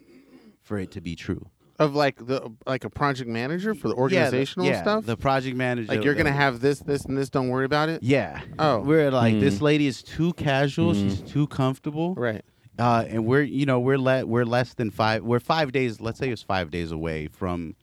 [0.64, 1.50] for it to be true.
[1.80, 5.06] Of like the like a project manager for the Yeah, the- organizational yeah, stuff.
[5.06, 5.94] The project manager.
[5.94, 7.30] like you're gonna the- have this, this, and this.
[7.30, 8.02] Don't worry about it.
[8.02, 8.42] Yeah.
[8.58, 8.80] Oh.
[8.82, 9.40] We're like Mhm.
[9.42, 10.94] this lady is too casual.
[10.94, 11.10] Mhm.
[11.10, 12.16] She's too comfortable.
[12.16, 12.42] Right.
[12.80, 15.24] Uh, and we're you know we're le- we're less than five.
[15.24, 16.02] We're five days.
[16.02, 17.76] Let's say it's five days away from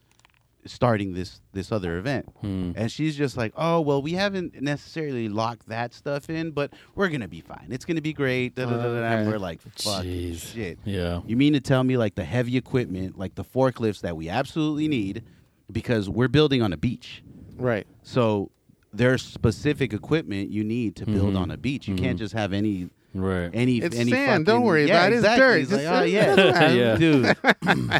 [0.66, 2.27] starting this this other event.
[2.40, 2.72] Hmm.
[2.74, 7.09] And she's just like, oh well, we haven't necessarily locked that stuff in, but we're
[7.09, 7.66] gonna be fine.
[7.70, 8.55] It's gonna be great.
[8.55, 9.03] Da, da, da.
[9.05, 10.55] And we're like, fuck Jeez.
[10.55, 10.79] shit.
[10.85, 11.20] Yeah.
[11.27, 14.88] You mean to tell me like the heavy equipment, like the forklifts that we absolutely
[14.88, 15.22] need,
[15.70, 17.22] because we're building on a beach.
[17.57, 17.87] Right.
[18.03, 18.50] So
[18.92, 21.38] there's specific equipment you need to build Mhm.
[21.40, 21.88] on a beach.
[21.88, 22.20] You can't Mhm.
[22.20, 23.48] just have any Right.
[23.55, 25.24] any It's any sand, don't worry yeah, about it.
[25.24, 25.59] It's dirt.
[25.61, 26.96] He's Just- like, oh yeah, Yeah.
[26.96, 27.37] dude.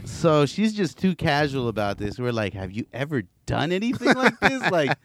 [0.09, 2.19] so she's just too casual about this.
[2.19, 4.63] We're like, have you ever done anything like this?
[4.71, 4.99] Like,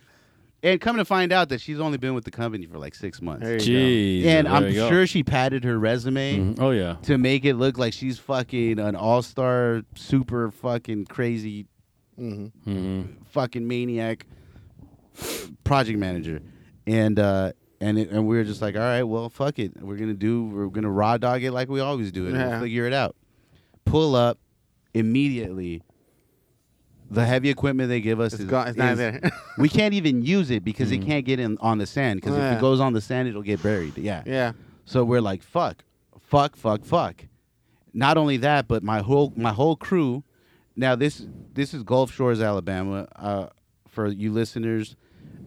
[0.62, 3.22] and come to find out that she's only been with the company for like six
[3.22, 3.45] months.
[3.45, 4.26] Jeez.
[4.26, 6.60] and there I'm sure she padded her resume Mhm.
[6.60, 6.95] Oh yeah.
[7.04, 11.63] to make it look like she's fucking an all star, super fucking crazy,
[12.17, 12.24] go.
[12.24, 14.26] hmm hmm fucking maniac
[15.63, 16.41] project manager,
[16.88, 19.96] and uh, and it, and we were just like, all right, well, fuck it, we're
[19.98, 22.48] gonna do, we're gonna raw dog it like we always do, and Yeah.
[22.50, 23.15] we'll figure it out.
[23.86, 24.38] Pull up
[24.94, 25.82] immediately.
[27.12, 28.68] the heavy equipment they give us It's is, gone.
[28.68, 29.20] It's not there.
[29.58, 31.06] we can't even use it because it Mhm.
[31.08, 33.63] can't get in on the sand because if it goes on the sand it'll get
[33.63, 33.98] buried.
[33.98, 34.22] Yeah.
[34.28, 34.52] yeah.
[34.86, 35.84] So we're like, fuck,
[36.20, 37.26] fuck, fuck, fuck.
[37.96, 40.24] Not only that, but my whole my whole crew.
[40.76, 43.08] Now this this is Gulf Shores, Alabama.
[43.15, 43.48] Uh,
[43.88, 44.96] for you listeners,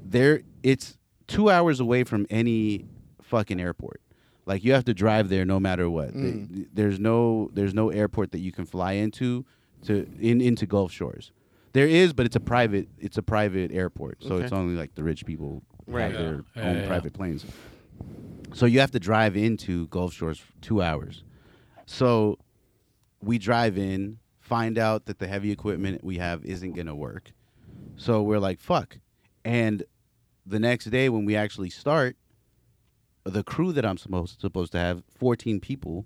[0.05, 2.87] there it's two hours away from any
[3.23, 4.01] fucking airport.
[4.47, 6.13] Like you have to drive there no matter what.
[6.15, 6.55] Mm.
[6.55, 9.45] th- There's no there's no airport that you can fly into
[9.87, 11.33] to in into Gulf Shores.
[11.73, 14.45] There is, but it's a private it's a private airport, so Okay.
[14.45, 16.03] it's only like the rich people Right.
[16.03, 16.63] have their Yeah.
[16.69, 16.87] own Yeah, yeah.
[16.89, 17.47] private planes.
[18.53, 21.23] So you have to drive into Gulf Shores for two hours.
[21.87, 22.39] So
[23.23, 27.33] we drive in, find out that the heavy equipment we have isn't gonna work.
[27.97, 28.99] So we're like, fuck.
[29.45, 29.85] And
[30.46, 32.16] the next day when we actually start,
[33.24, 36.05] the crew that I'm supposed supposed to have, 14 people,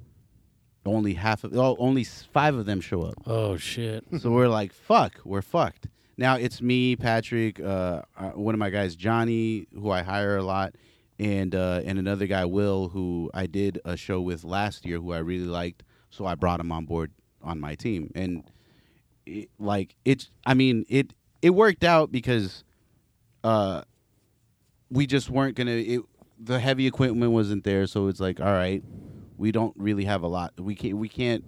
[0.84, 3.14] only half of oh, only five of them show up.
[3.26, 4.04] Oh shit.
[4.20, 5.88] So we're like, fuck, we're fucked.
[6.16, 10.42] Now it's me, Patrick, uh, uh, one of my guys, Johnny, who I hire a
[10.42, 10.74] lot,
[11.18, 15.12] and uh, and another guy, Will, who I did a show with last year, who
[15.12, 15.82] I really liked.
[16.10, 18.44] So I brought him on board on my team, and
[19.26, 22.64] it, like it's, I mean, it it worked out because
[23.44, 23.82] uh,
[24.90, 25.72] we just weren't gonna.
[25.72, 26.00] It,
[26.38, 28.82] the heavy equipment wasn't there, so it's like, all right,
[29.38, 30.52] we don't really have a lot.
[30.58, 31.44] We can't we can't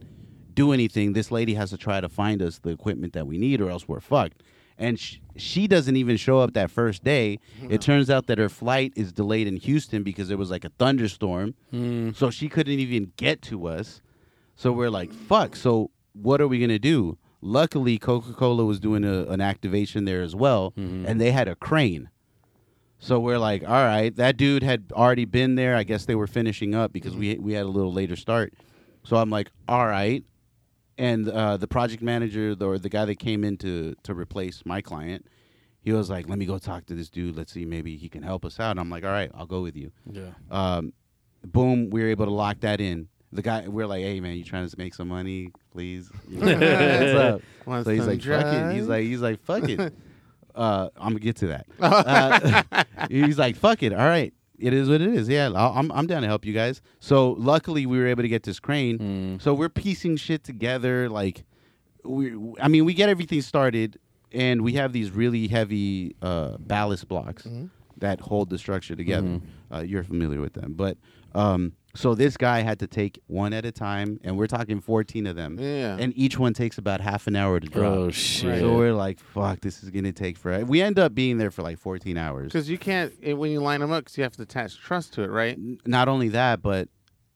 [0.55, 1.13] do anything.
[1.13, 3.87] This lady has to try to find us the equipment that we need, or else
[3.87, 4.43] we're fucked.
[4.81, 7.41] And sh- she doesn't even show up that first day.
[7.69, 10.71] It turns out that her flight is delayed in Houston because there was like a
[10.79, 12.15] thunderstorm, Mm.
[12.17, 14.01] so she couldn't even get to us.
[14.57, 15.55] So we're like, fuck.
[15.57, 17.19] So what are we gonna do?
[17.41, 21.55] Luckily, Coca Cola was doing a, an activation there as well, and they had a
[21.55, 22.09] crane.
[23.01, 25.77] So we're like, all right, that dude had already been there.
[25.77, 28.55] I guess they were finishing up because we we had a little later start.
[29.05, 30.25] So I'm like, all right.
[30.99, 34.65] And uh, the project manager, the, or the guy that came in to to replace
[34.67, 35.27] my client,
[35.81, 37.37] he was like, let me go talk to this dude.
[37.37, 38.73] Let's see, maybe he can help us out.
[38.73, 39.93] And I'm like, all right, I'll go with you.
[40.11, 40.31] Yeah.
[40.51, 40.93] Um,
[41.45, 43.09] boom, we were able to lock that in.
[43.31, 46.11] The guy, we're like, hey man, you trying to make some money, please?
[46.29, 47.43] What's up?
[47.65, 48.75] Want So he's some like, fuck it.
[48.75, 49.95] He's like, he's like, fuck it.
[50.59, 51.67] Uh, I'm gonna get to that.
[51.81, 53.93] Uh, he's like, fuck it.
[53.93, 55.29] All right, it is what it is.
[55.29, 56.83] Yeah, I'll, I'm I'm down to help you guys.
[57.01, 58.99] So luckily, we were able to get this crane.
[58.99, 59.43] Mm.
[59.43, 61.09] So we're piecing shit together.
[61.09, 61.45] Like,
[62.05, 63.99] we, I mean, we get everything started,
[64.33, 67.71] and we have these really heavy uh, ballast blocks Mhm.
[67.99, 69.29] that hold the structure together.
[69.29, 69.43] Mhm.
[69.73, 70.99] Uh, you're familiar with them, but
[71.35, 75.27] um, so this guy had to take one at a time, and we're talking 14
[75.27, 75.97] of them, Yeah.
[75.99, 77.93] and each one takes about half an hour to oh, drop.
[77.93, 78.61] Oh shit.
[78.61, 80.65] So we're like, fuck, this is gonna take forever.
[80.65, 82.53] We end up being there for like 14 hours.
[82.53, 85.09] Because you can't it, when you line them up, because you have to attach truss
[85.11, 85.59] to it, right?
[85.87, 86.89] Not only that, but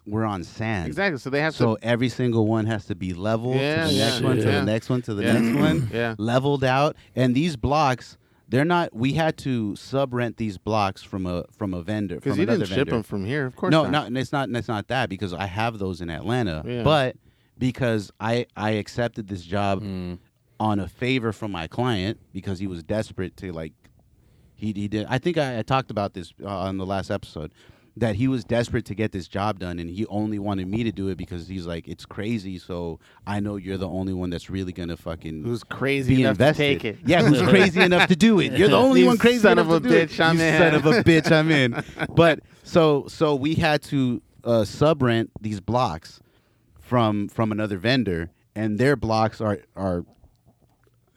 [0.07, 0.87] we're on sand.
[0.88, 1.18] Exactly.
[1.18, 1.85] So they have So to.
[1.85, 4.51] every single one has to be leveled Yeah, to the yeah, next one, to yeah.
[4.61, 5.38] the next one, to the Yeah.
[5.38, 6.14] next one, Yeah.
[6.18, 6.96] leveled out.
[7.14, 8.16] And these blocks,
[8.52, 8.94] they're not.
[8.94, 12.16] We had to sub rent these blocks from a from a vendor.
[12.16, 12.90] Because from you didn't ship vendor.
[12.92, 13.72] them from here, of course.
[13.72, 13.90] no, not.
[13.92, 14.06] not.
[14.08, 14.46] and it's not.
[14.48, 16.62] and It's not that because I have those in Atlanta.
[16.64, 16.82] Yeah.
[16.84, 17.16] But
[17.58, 20.18] because I I accepted this job Mm.
[20.60, 23.72] on a favor from my client because he was desperate to like
[24.54, 27.52] he he did I think I, I talked about this uh, on the last episode
[27.96, 30.90] that he was desperate to get this job done and he only wanted me to
[30.92, 34.48] do it because he's like it's crazy so I know you're the only one that's
[34.48, 36.62] really gonna fucking Who's crazy enough invested.
[36.62, 36.98] to take it?
[37.07, 38.52] Yeah, who's crazy enough to do it?
[38.52, 40.09] You're the only You one crazy son enough of to a do it.
[40.11, 40.59] bitch, I'm you in.
[40.59, 41.85] son of a bitch, I'm in.
[42.14, 46.20] But so so we had to uh, sub rent these blocks
[46.81, 50.05] from from another vendor, and their blocks are are.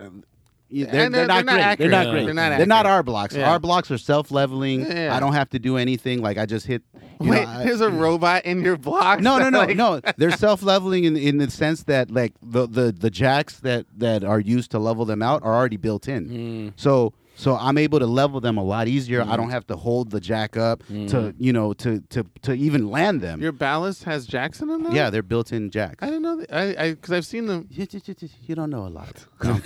[0.02, 0.24] um,
[0.70, 1.56] yeah, they're, And they're, not great.
[1.56, 1.92] They're accurate.
[1.92, 2.12] not Yeah.
[2.12, 2.26] great.
[2.26, 2.94] They're not They're not accurate.
[2.94, 3.36] our blocks.
[3.36, 3.52] Yeah.
[3.52, 4.82] Our blocks are self-leveling.
[4.86, 5.16] Yeah.
[5.16, 6.22] I don't have to do anything.
[6.22, 6.84] Like I just hit.
[7.22, 9.20] You Wait, know, I- there's a robot in your block.
[9.22, 10.02] no, no, no, Like- no.
[10.18, 14.40] They're self-leveling in in the sense that like the the the jacks that that are
[14.40, 16.30] used to level them out are already built in.
[16.30, 16.74] Mm.
[16.76, 19.22] So so I'm able to level them a lot easier.
[19.22, 22.90] I don't have to hold the jack up to you know to to to even
[22.90, 23.42] land them.
[23.42, 24.94] Your ballast has Jackson in there.
[24.94, 26.02] yeah, they're built-in jacks.
[26.02, 26.38] I didn't know.
[26.38, 26.54] That.
[26.54, 27.68] I I because I've seen them.
[27.76, 29.26] You, you- you- you don't know a lot.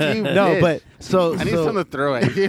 [0.00, 2.48] No, but so I need so, something to throw at you.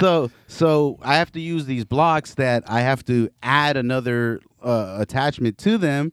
[0.00, 4.96] so so I have to use these blocks that I have to add another uh,
[5.00, 6.12] attachment to them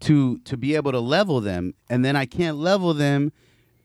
[0.00, 3.32] to to be able to level them, and then I can't level them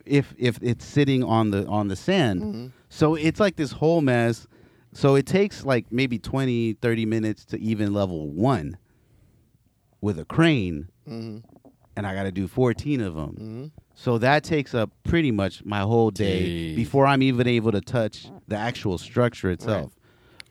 [0.05, 2.71] if if it's sitting on the on the sand.
[2.89, 4.47] So it's like this whole mess.
[4.91, 8.77] So it takes like maybe 20, 30 minutes to even level one
[10.01, 11.41] with a crane, Mhm.
[11.95, 13.35] and I got to do 14 of them.
[13.39, 13.71] Mhm.
[13.95, 16.75] So that takes up pretty much my whole day Jeez.
[16.75, 19.95] before I'm even able to touch the actual structure itself,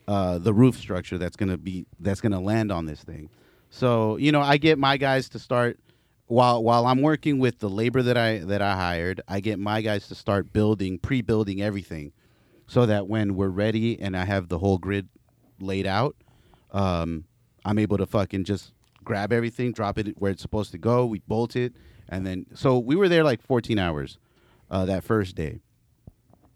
[0.07, 3.29] uh, the roof structure that's gonna be that's gonna land on this thing.
[3.69, 5.79] So you know, I get my guys to start
[6.27, 9.81] while while I'm working with the labor that I that I hired, I get my
[9.81, 12.13] guys to start building, pre-building everything,
[12.67, 15.09] so that when we're ready and I have the whole grid
[15.59, 16.15] laid out,
[16.71, 17.25] um,
[17.65, 21.05] I'm able to fucking just grab everything, drop it where it's supposed to go.
[21.05, 21.73] We bolt it,
[22.09, 24.17] and then so we were there like 14 hours
[24.71, 25.59] uh, that first day.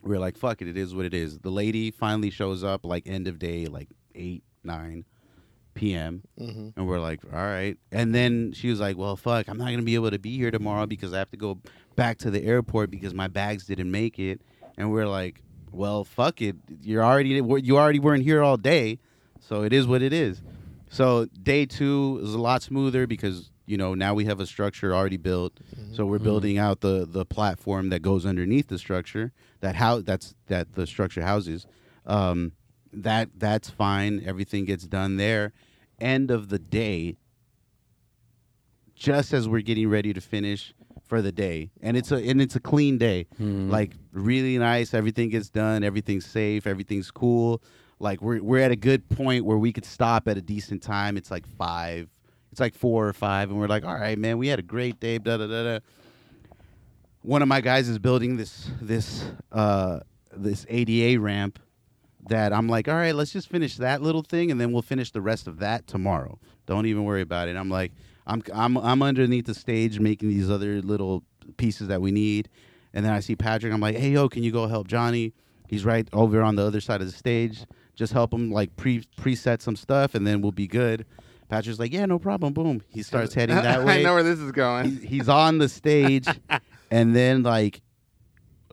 [0.02, 2.86] We were like, "Fuck it, it is what it is." The lady finally shows up
[2.86, 5.06] like end of day, like eight nine
[5.78, 6.24] p.m.
[6.40, 6.70] Mm-hmm.
[6.76, 7.78] And we're like, all right.
[7.92, 10.36] And then she was like, well, fuck, I'm not going to be able to be
[10.36, 11.60] here tomorrow because I have to go
[11.96, 14.42] back to the airport because my bags didn't make it.
[14.78, 16.56] And we're like, well, fuck it.
[16.82, 19.00] You're already you already weren't here all day,
[19.40, 20.42] so it is what it is.
[20.90, 24.96] So day two is a lot smoother because you know now we have a structure
[24.96, 25.60] already built.
[25.94, 30.36] So we're building out the the platform that goes underneath the structure that how that's
[30.48, 31.68] that the structure houses.
[32.06, 32.54] Um,
[32.94, 34.24] that that's fine.
[34.26, 35.54] Everything gets done there.
[36.00, 37.18] End of the day,
[38.96, 40.74] just as we're getting ready to finish
[41.06, 43.70] for the day, and it's a and it's a clean day, Mhm.
[43.72, 44.94] like really nice.
[44.94, 45.84] Everything gets done.
[45.84, 46.68] Everything's safe.
[46.68, 47.62] Everything's cool.
[48.00, 51.16] Like we're we're at a good point where we could stop at a decent time.
[51.18, 52.10] It's like five.
[52.52, 55.00] It's like four or five, and we're like, all right, man, we had a great
[55.00, 55.18] day.
[55.18, 55.80] Da da da da.
[57.22, 60.02] One of my guys is building this this uh,
[60.36, 61.60] this ADA ramp
[62.30, 65.12] that I'm like, all right, let's just finish that little thing, and then we'll finish
[65.12, 66.40] the rest of that tomorrow.
[66.66, 67.56] Don't even worry about it.
[67.56, 67.92] I'm like,
[68.26, 71.24] I'm I'm I'm underneath the stage making these other little
[71.58, 72.50] pieces that we need,
[72.94, 73.74] and then I see Patrick.
[73.74, 75.34] I'm like, hey yo, can you go help Johnny?
[75.68, 77.66] He's right over on the other side of the stage.
[77.96, 81.06] Just help him like pre preset some stuff, and then we'll be good.
[81.50, 82.54] Patrick's like, yeah, no problem.
[82.54, 82.82] Boom.
[82.90, 84.86] He starts heading that way I know where this is going.
[84.92, 86.28] he's, he's on the stage
[86.92, 87.82] and then like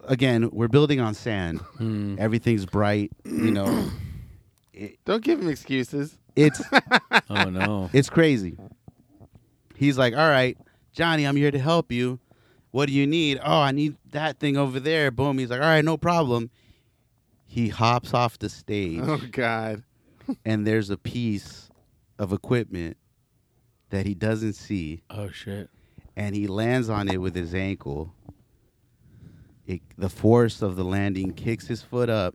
[0.09, 2.19] again we're building on sand Mm.
[2.19, 3.91] everything's bright you know
[5.05, 6.17] Don't give him excuses.
[6.35, 6.61] it's
[7.31, 7.91] Oh no.
[7.93, 8.57] it's crazy
[9.77, 10.57] he's like all right
[10.93, 12.19] johnny i'm here to help you
[12.71, 15.67] what do you need oh i need that thing over there boom he's like all
[15.67, 16.51] right no problem
[17.47, 19.85] he hops off the stage Oh God.
[20.45, 21.71] and there's a piece
[22.19, 22.97] of equipment
[23.91, 25.71] that he doesn't see Oh shit.
[26.17, 28.13] and he lands on it with his ankle.
[29.67, 32.35] It, the force of the landing kicks his foot up,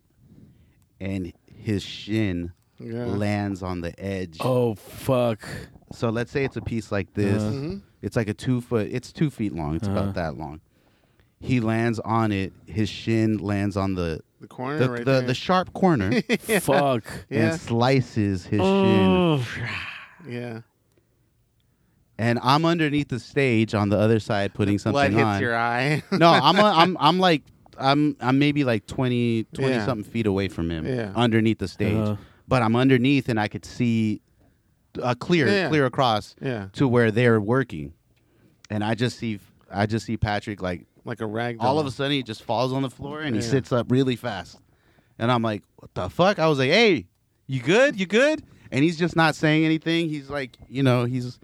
[0.99, 3.05] and his shin Yeah.
[3.05, 4.37] lands on the edge.
[4.39, 5.47] Oh fuck.
[5.91, 7.41] So let's say it's a piece like this.
[7.41, 7.75] Uh-huh.
[8.01, 8.87] It's like a two foot.
[8.91, 9.75] It's two feet long.
[9.75, 9.99] It's Uh-huh.
[9.99, 10.61] about that long.
[11.41, 12.51] He lands on it.
[12.65, 15.21] His shin lands on the The corner the right the, there.
[15.21, 16.21] the sharp corner
[16.61, 17.03] Fuck.
[17.29, 17.51] yeah.
[17.51, 18.61] and slices his shin.
[18.61, 19.45] Oh.
[20.27, 20.61] yeah.
[22.19, 24.91] And I'm underneath the stage on the other side putting something.
[24.91, 25.41] Blood hits on.
[25.41, 26.03] your eye.
[26.11, 27.43] no, I'm a, I'm I'm like
[27.77, 29.85] I'm I'm maybe like 20 20 Yeah.
[29.85, 31.13] something feet away from him Yeah.
[31.15, 31.95] underneath the stage.
[31.95, 32.17] Uh-huh.
[32.47, 34.21] But I'm underneath and I could see
[35.01, 35.69] uh, clear Yeah.
[35.69, 36.67] clear across yeah.
[36.73, 37.93] to where they're working.
[38.69, 39.39] And I just see
[39.71, 41.55] I just see Patrick like Like a rag.
[41.61, 43.47] all of a sudden he just falls on the floor and he Yeah.
[43.47, 44.59] sits up really fast.
[45.17, 47.05] And I'm like, "What the fuck?" I was like, "Hey,
[47.47, 47.97] you good?
[47.99, 50.09] You good?" And he's just not saying anything.
[50.09, 51.39] He's like, you know, he's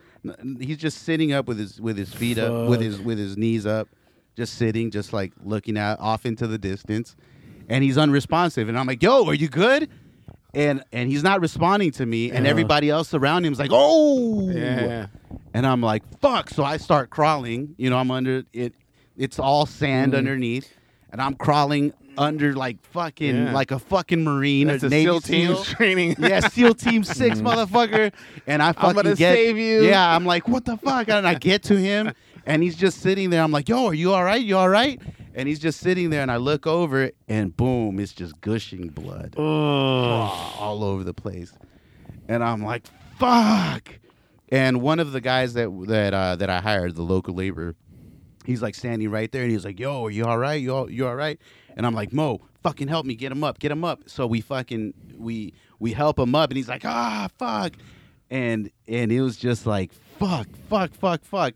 [0.60, 3.66] he's just sitting up with his with his feet up, with his with his knees
[3.66, 3.88] up,
[4.36, 7.16] just sitting, just like looking out off into the distance.
[7.70, 8.70] And he's unresponsive.
[8.70, 9.90] And I'm like, "Yo, are you good?"
[10.54, 12.32] And and he's not responding to me.
[12.32, 12.52] And Yeah.
[12.52, 15.08] everybody else around him is like, "Oh!" Yeah.
[15.54, 16.50] And I'm like, fuck.
[16.50, 17.76] So I start crawling.
[17.78, 18.74] You know, I'm under it.
[19.18, 20.18] It's all sand Mm.
[20.18, 20.74] underneath.
[21.12, 23.54] And I'm crawling under like fucking, Yeah.
[23.54, 24.68] like a fucking Marine.
[24.68, 25.64] That's a Navy SEAL team SEAL.
[25.66, 26.16] training.
[26.20, 28.12] yeah, SEAL Team 6, motherfucker.
[28.48, 29.34] And I fucking I'm gonna get.
[29.36, 29.84] save you.
[29.84, 31.10] Yeah, I'm like, what the fuck?
[31.10, 32.14] And I get to him.
[32.48, 33.42] And he's just sitting there.
[33.42, 34.40] I'm like, yo, are you all right?
[34.40, 35.02] You all right?
[35.34, 36.22] And he's just sitting there.
[36.22, 39.42] And I look over and boom, it's just gushing blood Oh.
[40.60, 41.52] all over the place.
[42.28, 42.84] And I'm like,
[43.18, 43.90] fuck.
[44.50, 47.74] And one of the guys that that uh, that I hired, the local labor,
[48.46, 50.62] he's like standing right there, and he's like, "Yo, are you all right?
[50.62, 51.40] You all, you all right?"
[51.76, 54.42] And I'm like, "Mo, fucking help me, get him up, get him up." So we
[54.42, 57.74] fucking we we help him up, and he's like, "Ah, fuck,"
[58.30, 61.54] and and it was just like, "Fuck, fuck, fuck, fuck,"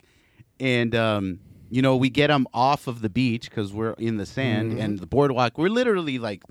[0.59, 4.25] and um, you know, we get him off of the beach because we're in the
[4.25, 4.81] sand Mhm.
[4.83, 5.57] and the boardwalk.
[5.57, 6.43] We're literally like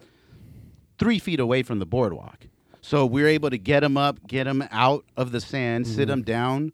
[0.98, 2.46] three feet away from the boardwalk.
[2.80, 6.22] So we're able to get him up, get him out of the sand, sit him
[6.22, 6.72] down,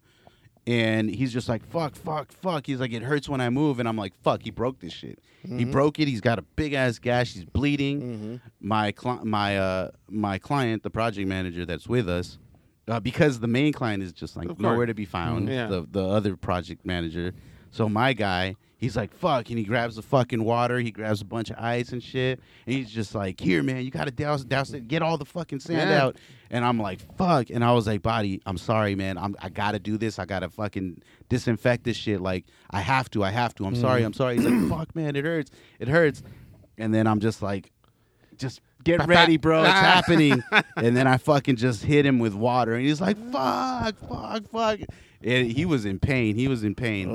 [0.67, 2.65] and he's just like, fuck, fuck, fuck.
[2.65, 3.79] He's like, it hurts when I move.
[3.79, 5.19] And I'm like, fuck, he broke this shit.
[5.47, 6.07] He broke it.
[6.07, 7.33] He's got a big ass gash.
[7.33, 8.01] He's bleeding.
[8.01, 8.35] Mm-hmm.
[8.61, 12.39] My, cli- my, uh, my client, the project manager that's with us,
[12.87, 15.51] uh, because the main client is just like nowhere to be found, Mhm.
[15.53, 15.67] Yeah.
[15.67, 17.33] the, the other project manager.
[17.69, 21.25] So my guy, he's like, fuck, and he grabs the fucking water, he grabs a
[21.25, 24.71] bunch of ice and shit, and he's just like, here, man, you gotta douse, douse
[24.73, 26.03] it, get all the fucking sand Yeah.
[26.03, 26.17] out.
[26.51, 29.79] And I'm like, fuck, and I was like, body, I'm sorry, man, I'm, I gotta
[29.79, 33.65] do this, I gotta fucking disinfect this shit, like, I have to, I have to,
[33.65, 34.35] I'm sorry, I'm sorry.
[34.35, 36.21] He's like, fuck, man, it hurts, it hurts,
[36.77, 37.71] and then I'm just like,
[38.37, 39.81] just get ready, bro, it's Ah.
[39.81, 40.43] happening.
[40.77, 44.79] and then I fucking just hit him with water, and he's like, "Fuck, fuck, fuck."
[45.25, 46.35] And he was in pain.
[46.35, 47.09] He was in pain.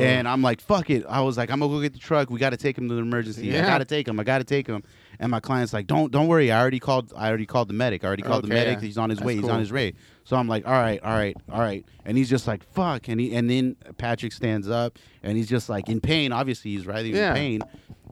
[0.00, 2.28] And I'm like, "Fuck it." I was like, "I'm gonna go get the truck.
[2.28, 3.56] We got to take him to the emergency.
[3.56, 4.18] I got to take him.
[4.18, 4.82] I got to take him."
[5.20, 6.50] And my client's like, "Don't, don't worry.
[6.50, 7.12] I already called.
[7.16, 8.02] I already called the medic.
[8.02, 8.78] I already called the medic.
[8.80, 8.84] yeah.
[8.86, 9.36] He's on his That's way.
[9.36, 9.94] He's on his way."
[10.24, 13.20] So I'm like, "All right, all right, all right." And he's just like, "Fuck." And
[13.20, 16.32] he and then Patrick stands up and he's just like in pain.
[16.32, 17.30] Obviously, he's writhing Yeah.
[17.30, 17.60] in pain.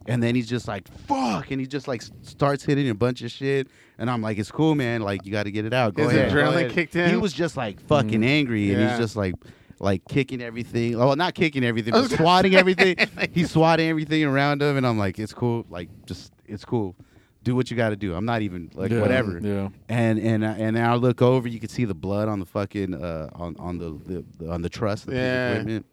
[0.07, 1.51] And then he's just like, fuck.
[1.51, 3.69] And he just like starts hitting a bunch of shit.
[3.99, 5.03] And I'm like, it's cool, man.
[5.03, 5.95] Like, you got to get it out.
[5.95, 6.33] Go His ahead.
[6.33, 7.11] go adrenaline ahead." kicked in?
[7.11, 8.71] He was just like fucking angry.
[8.73, 8.91] And Yeah.
[8.91, 9.35] he's just like,
[9.79, 10.95] like kicking everything.
[11.01, 12.97] Oh, not kicking everything, I but swatting everything.
[13.17, 14.77] like- he's swatting everything around him.
[14.77, 15.67] And I'm like, it's cool.
[15.71, 16.97] Like, just, it's cool.
[17.45, 18.15] Do what you got to do.
[18.15, 19.41] I'm not even like, Yeah, whatever.
[19.43, 19.69] Yeah.
[19.89, 22.95] And and uh, and I look over, you can see the blood on the fucking
[22.95, 25.51] uh on on the, the, the on the truss, the piece of Yeah.
[25.55, 25.87] equipment.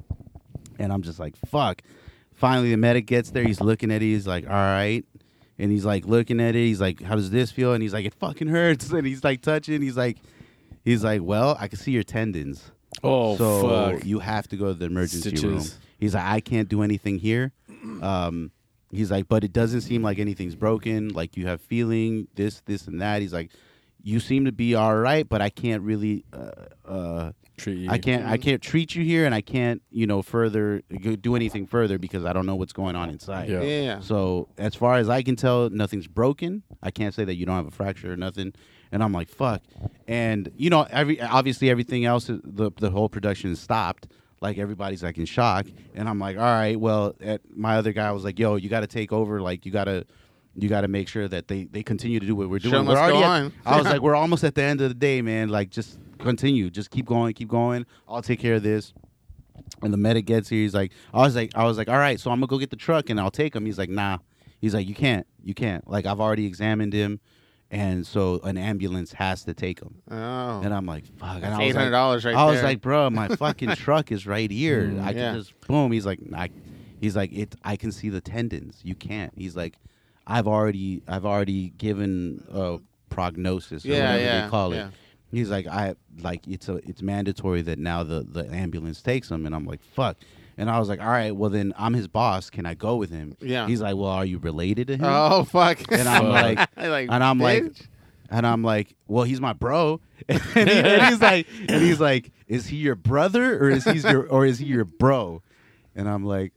[0.77, 1.81] And I'm just like, fuck.
[2.39, 3.43] Finally, the medic gets there.
[3.43, 4.05] He's looking at it.
[4.05, 5.03] He's like, all right.
[5.57, 6.65] And he's like looking at it.
[6.65, 7.73] He's like, how does this feel?
[7.73, 8.89] And he's like, it fucking hurts.
[8.93, 9.81] And he's like touching.
[9.81, 10.19] He's like,
[10.85, 12.71] he's like, well, I can see your tendons.
[13.03, 14.05] Oh so fuck.
[14.05, 15.65] you have to go to the emergency room.
[15.99, 17.51] He's like, I can't do anything here.
[18.01, 18.51] Um,
[18.89, 21.09] he's like, but it doesn't seem like anything's broken.
[21.09, 23.21] Like you have feeling this, this, and that.
[23.21, 23.51] He's like,
[24.01, 26.23] you seem to be all right, but I can't really.
[26.31, 26.51] Uh,
[26.89, 27.89] uh, Treat you.
[27.89, 28.25] I can't.
[28.25, 30.81] I can't treat you here, and I can't, you know, further
[31.21, 33.49] do anything further because I don't know what's going on inside.
[33.49, 33.61] Yeah.
[33.61, 33.99] Yeah.
[33.99, 36.63] So as far as I can tell, nothing's broken.
[36.81, 38.53] I can't say that you don't have a fracture or nothing.
[38.91, 39.61] And I'm like, fuck.
[40.07, 44.07] And you know, every obviously everything else, the the whole production is stopped.
[44.41, 48.11] Like everybody's like in shock, and I'm like, all right, well, at, my other guy
[48.13, 49.41] was like, yo, you got to take over.
[49.41, 50.05] Like you got to.
[50.55, 52.73] You got to make sure that they, they continue to do what we're doing.
[52.73, 53.53] Show we're must go already at- on.
[53.65, 55.47] I was like, we're almost at the end of the day, man.
[55.47, 57.85] Like, just continue, just keep going, keep going.
[58.07, 58.93] I'll take care of this.
[59.81, 60.61] And the medic gets here.
[60.61, 62.69] He's like, I was like, I was like, all right, so I'm gonna go get
[62.69, 63.65] the truck and I'll take him.
[63.65, 64.19] He's like, nah.
[64.59, 65.87] He's like, you can't, you can't.
[65.89, 67.21] Like, I've already examined him,
[67.71, 70.01] and so an ambulance has to take him.
[70.11, 70.61] Oh.
[70.61, 71.41] And I'm like, fuck.
[71.41, 72.39] And was eight hundred like, dollars right here.
[72.39, 72.63] I was there.
[72.63, 74.87] like, bro, my fucking truck is right here.
[74.87, 75.33] Mm, I can yeah.
[75.35, 75.91] just boom.
[75.93, 76.49] He's like, I,
[76.99, 77.55] he's like, it.
[77.63, 78.81] I can see the tendons.
[78.83, 79.31] You can't.
[79.37, 79.75] He's like,
[80.27, 83.85] I've already, I've already given a prognosis.
[83.85, 84.75] Or Yeah, whatever yeah, they call it.
[84.77, 84.89] yeah.
[85.31, 89.45] He's like, I like it's a, it's mandatory that now the the ambulance takes him.
[89.45, 90.17] And I'm like, fuck.
[90.57, 92.49] And I was like, all right, well then I'm his boss.
[92.49, 93.37] Can I go with him?
[93.39, 93.67] Yeah.
[93.67, 95.05] He's like, well, are you related to him?
[95.05, 95.79] oh fuck.
[95.91, 97.63] And I'm like, like, and I'm like,
[98.31, 100.01] and I'm like, well, he's my bro.
[100.29, 103.99] and, he- and he's like, and he's like, is he your brother or is he
[103.99, 105.41] your or is he your bro?
[105.95, 106.53] And I'm like,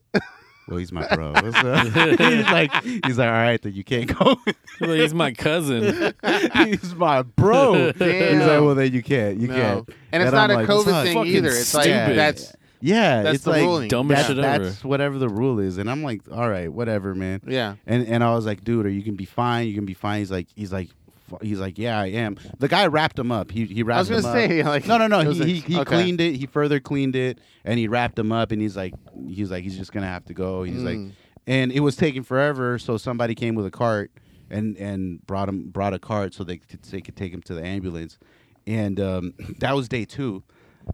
[0.73, 1.33] well, he's my bro.
[1.53, 4.37] So he's like, he's like, all right, then you can't go.
[4.81, 6.15] Like, He's my cousin.
[6.55, 7.93] he's my bro.
[7.93, 9.55] He's like, well, then you can't, you No.
[9.55, 9.89] can't.
[10.11, 11.49] And it's I'm not a like, COVID thing either.
[11.51, 13.89] It's like that's Yeah, That's it's the like ruling.
[13.89, 14.65] Dumbest that- shit ever.
[14.65, 17.43] That's whatever the rule is, and I'm like, all right, whatever, man.
[17.47, 17.77] yeah.
[17.87, 19.69] And and I was like, dude, or you can be fine.
[19.69, 20.19] You can be fine.
[20.21, 20.95] He's like, he's like, f-
[21.41, 22.37] he's like, yeah, I am.
[22.59, 23.51] The guy wrapped him up.
[23.51, 24.25] He he wrapped him up.
[24.25, 24.65] I was gonna him up.
[24.65, 25.31] say like No, no, no.
[25.31, 25.85] He, a- he, he okay.
[25.85, 26.37] cleaned it.
[26.37, 28.53] He further cleaned it, and he wrapped him up.
[28.53, 28.95] And he's like,
[29.29, 30.63] he's like, he's just gonna have to go.
[30.63, 31.13] He's like, Mm.
[31.47, 32.79] and it was taking forever.
[32.79, 34.11] So somebody came with a cart
[34.51, 37.55] and and brought him brought a cart so they could they could take him to
[37.55, 38.19] the ambulance.
[38.67, 40.43] And um, that was day two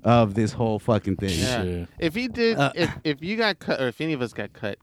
[0.04, 1.38] of this whole fucking thing.
[1.38, 1.62] Yeah.
[1.62, 1.88] Shit.
[1.98, 4.52] If he did, Uh, if if you got cut, or if any of us got
[4.52, 4.78] cut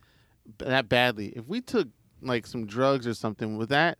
[0.58, 1.88] that badly, if we took
[2.22, 3.98] like some drugs or something, would that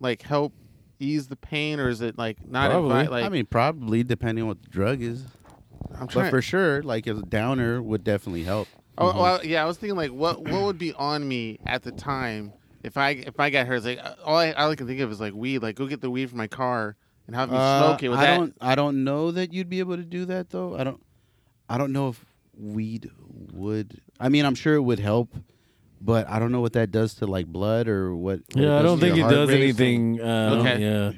[0.00, 0.52] like help
[0.98, 2.70] ease the pain, or is it like not?
[2.70, 2.94] Probably.
[2.94, 5.24] Invi- like I mean, probably depending on what the drug is,
[5.98, 8.68] I'm but for sure, like a downer would definitely help.
[8.98, 11.92] oh, well, yeah, I was thinking like what what would be on me at the
[11.92, 13.76] time if I if I got hurt?
[13.76, 15.58] It's like uh, all I, all I can think of is like weed.
[15.58, 18.10] Like go get the weed from my car and have me Uh, smoke it.
[18.10, 18.36] I that?
[18.36, 18.54] don't.
[18.60, 20.76] I don't know that you'd be able to do that though.
[20.76, 21.02] I don't.
[21.68, 22.24] I don't know if
[22.56, 23.10] weed
[23.52, 24.00] would.
[24.20, 25.34] I mean, I'm sure it would help,
[26.00, 28.40] but I don't know what that does to like blood or what.
[28.52, 29.62] what Yeah, I don't think it does rate.
[29.62, 30.20] anything.
[30.20, 30.80] Uh, Okay.
[30.82, 31.12] Yeah.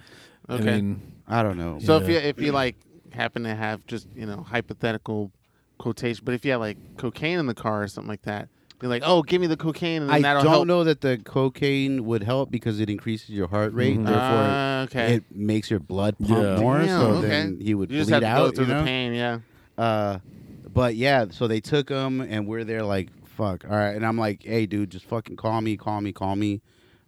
[0.48, 0.76] I Okay.
[0.76, 1.78] mean, I don't know.
[1.80, 2.76] So if you if you like
[3.12, 5.30] happen to have just you know hypothetical
[5.78, 8.48] quotation, but if you had like cocaine in the car or something like that,
[8.78, 10.66] be like, oh, give me the cocaine, and I that'll don't help.
[10.68, 13.98] know that the cocaine would help because it increases your heart rate.
[13.98, 14.04] Mhm.
[14.06, 15.14] Therefore, Ah, okay.
[15.14, 16.60] it makes your blood pump Yeah.
[16.60, 16.78] more.
[16.78, 17.28] Damn, so okay.
[17.28, 18.44] then he would you just bleed have to out.
[18.50, 18.78] go through you know?
[18.80, 19.38] the pain, yeah.
[19.76, 20.18] Uh,
[20.72, 23.08] but yeah, so they took him, and we're there like,
[23.38, 23.94] fuck, all right.
[23.94, 26.60] And I'm like, hey, dude, just fucking call me, call me, call me.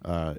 [0.05, 0.37] Uh,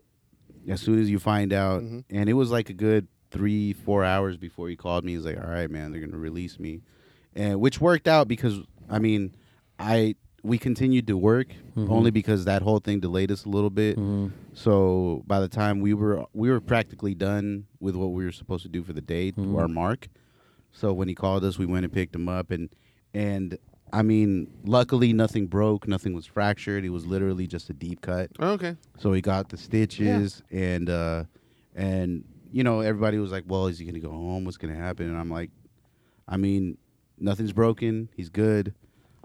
[0.67, 2.03] as soon as you find out, Mhm.
[2.09, 5.13] and it was like a good three, four hours before he called me.
[5.15, 6.81] He's like, all right, man, they're gonna release me,
[7.35, 9.33] and which worked out because I mean,
[9.79, 11.89] I we continued to work Mhm.
[11.89, 13.95] only because that whole thing delayed us a little bit.
[13.97, 14.31] Mhm.
[14.53, 18.63] So by the time we were we were practically done with what we were supposed
[18.63, 19.55] to do for the day, Mhm.
[19.57, 20.07] our mark.
[20.71, 22.69] So when he called us, we went and picked him up, and
[23.13, 23.57] and
[23.93, 26.85] I mean, luckily nothing broke, nothing was fractured.
[26.85, 28.29] It was literally just a deep cut.
[28.39, 28.75] Okay.
[28.99, 31.25] So he got the stitches, and uh,
[31.75, 34.45] and you know everybody was like, "Well, is he gonna go home?
[34.45, 35.49] What's gonna happen?" And I'm like,
[36.27, 36.77] I mean,
[37.19, 38.09] nothing's broken.
[38.15, 38.73] He's good.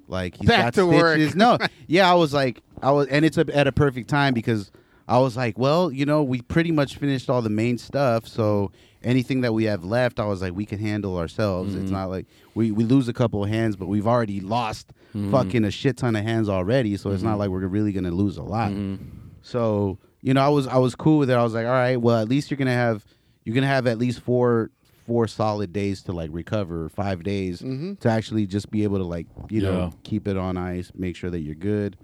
[0.09, 1.14] Like he's Back got to work.
[1.17, 1.35] stitches.
[1.37, 4.71] no, yeah, I was like, I was, and it's a, at a perfect time because
[5.09, 8.71] I was like, well, you know, we pretty much finished all the main stuff, so
[9.07, 11.75] anything that we have left, I was like, we can handle ourselves.
[11.75, 11.93] It's Mhm.
[11.95, 15.31] not like we we lose a couple of hands, but we've already lost Mhm.
[15.31, 17.39] fucking a shit ton of hands already, so it's not Mhm.
[17.39, 18.73] like we're really gonna lose a lot.
[18.73, 18.99] Mhm.
[19.43, 21.35] So you know, I was I was cool with it.
[21.35, 23.05] I was like, all right, well, at least you're gonna have
[23.45, 24.71] you're gonna have at least four
[25.07, 27.95] four solid days to like recover, five days Mm-hmm.
[28.01, 29.91] to actually just be able to like you know Yeah.
[30.03, 31.97] keep it on ice, make sure that you're good.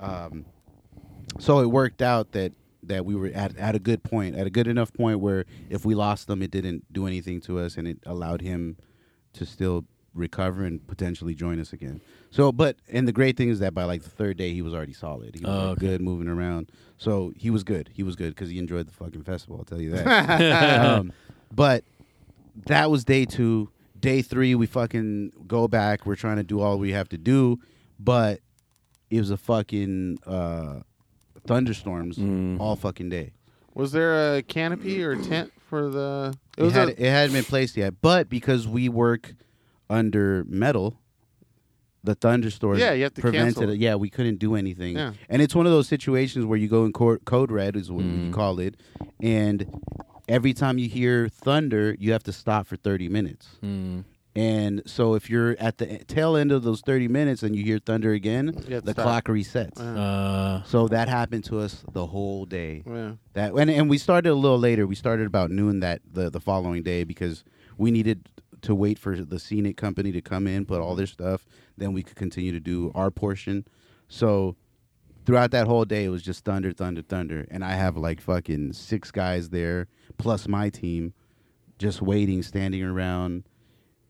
[0.00, 0.44] Um,
[1.38, 2.52] so it worked out that
[2.84, 5.84] that we were at at a good point, at a good enough point where if
[5.84, 8.76] we lost them, it didn't do anything to us, and it allowed him
[9.34, 12.00] to still recover and potentially join us again.
[12.30, 14.74] So, but and the great thing is that by like the third day, he was
[14.74, 15.34] already solid.
[15.36, 15.86] He was Oh, like, okay.
[15.86, 16.70] good, moving around.
[16.98, 17.90] So he was good.
[17.94, 19.56] He was good because he enjoyed the fucking festival.
[19.58, 20.84] I'll tell you that.
[20.86, 21.12] um,
[21.50, 21.84] but
[22.66, 23.70] that was day two.
[23.98, 26.04] Day three, we fucking go back.
[26.06, 27.60] We're trying to do all we have to do,
[28.00, 28.40] but
[29.10, 30.80] it was a fucking uh,
[31.46, 32.58] thunderstorms Mm.
[32.60, 33.32] all fucking day.
[33.74, 36.34] Was there a canopy or tent for the?
[36.56, 39.34] It It, was had, a, it hadn't been placed yet, but because we work
[39.88, 40.98] under metal,
[42.04, 43.70] the thunderstorms Yeah, you have to prevented cancel.
[43.70, 43.78] it.
[43.78, 44.96] Yeah, we couldn't do anything.
[44.96, 45.12] Yeah.
[45.28, 48.04] And it's one of those situations where you go in code, code red is what
[48.04, 48.32] you Mm.
[48.32, 48.74] call it,
[49.20, 49.66] and
[50.28, 53.48] every time you hear thunder, you have to stop for thirty minutes.
[53.64, 54.04] Mm.
[54.34, 57.78] And so if you're at the tail end of those 30 minutes and you hear
[57.78, 59.04] thunder again, You the stop.
[59.04, 59.78] clock resets.
[59.78, 62.82] Uh, Uh, So that happened to us the whole day.
[62.86, 63.12] yeah.
[63.34, 64.86] That and, and we started a little later.
[64.86, 67.44] We started about noon that the, the following day because
[67.76, 68.26] we needed
[68.62, 72.02] to wait for the scenic company to come in, put all their stuff, then we
[72.02, 73.66] could continue to do our portion.
[74.08, 74.56] So
[75.26, 77.46] throughout that whole day it was just thunder, thunder, thunder.
[77.50, 81.12] And I have like fucking six guys there, plus my team,
[81.78, 83.44] just waiting, standing around.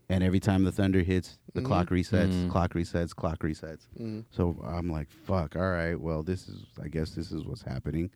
[0.09, 1.65] And every time the thunder hits, the Mhm.
[1.65, 2.49] clock resets, Mm.
[2.49, 3.87] clock resets, clock resets.
[3.99, 4.25] Mm.
[4.31, 5.55] So I'm like, fuck.
[5.55, 5.95] All right.
[5.99, 6.65] Well, this is.
[6.81, 8.09] I guess this is what's happening.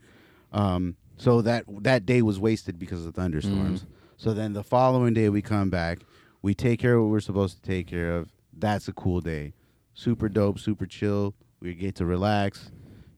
[0.52, 0.96] Um.
[1.18, 3.86] So that that day was wasted because of thunderstorms.
[4.18, 6.00] So then the following day we come back,
[6.42, 8.30] we take care of what we're supposed to take care of.
[8.56, 9.54] That's a cool day.
[9.94, 10.60] Super dope.
[10.60, 11.34] Super chill.
[11.60, 12.72] We get to relax.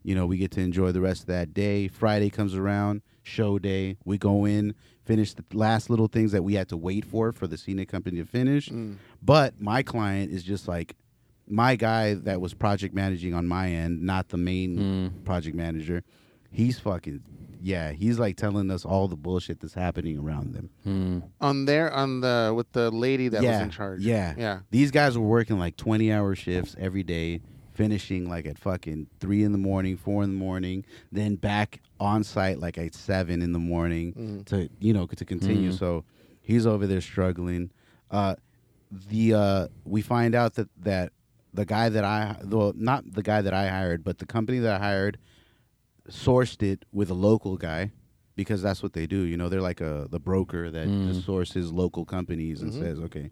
[0.04, 1.88] You know, we get to enjoy the rest of that day.
[1.90, 3.98] Friday comes around, show day.
[4.06, 4.74] We go in,
[5.06, 8.18] finish the last little things that we had to wait for for the scenic company
[8.18, 8.70] to finish.
[8.70, 8.98] Mm.
[9.22, 10.96] But my client is just like
[11.48, 15.26] my guy that was project managing on my end, not the main Mm.
[15.26, 16.04] project manager.
[16.52, 17.22] He's fucking
[17.62, 17.92] yeah.
[17.92, 20.70] He's like telling us all the bullshit that's happening around them.
[20.88, 21.24] Mm.
[21.42, 24.02] On there, on the with the lady that yeah, was in charge.
[24.02, 24.60] Yeah, Yeah.
[24.72, 27.42] These guys were working like twenty hour shifts every day,
[27.84, 32.26] finishing like at fucking three in the morning, four in the morning, then back on
[32.26, 34.46] site like at seven in the morning Mm.
[34.48, 35.72] to you know to continue.
[35.72, 35.78] Mhm.
[35.80, 36.04] So
[36.42, 37.72] he's over there struggling.
[38.12, 38.36] Uh,
[38.92, 41.14] the uh, we find out that that
[41.54, 44.74] the guy that I well not the guy that I hired, but the company that
[44.82, 45.18] I hired
[46.10, 47.92] sourced it with a local guy
[48.36, 49.22] because that's what they do.
[49.22, 51.08] You know, they're like a the broker that Mm.
[51.08, 52.80] just sources local companies and Mhm.
[52.80, 53.30] says, okay.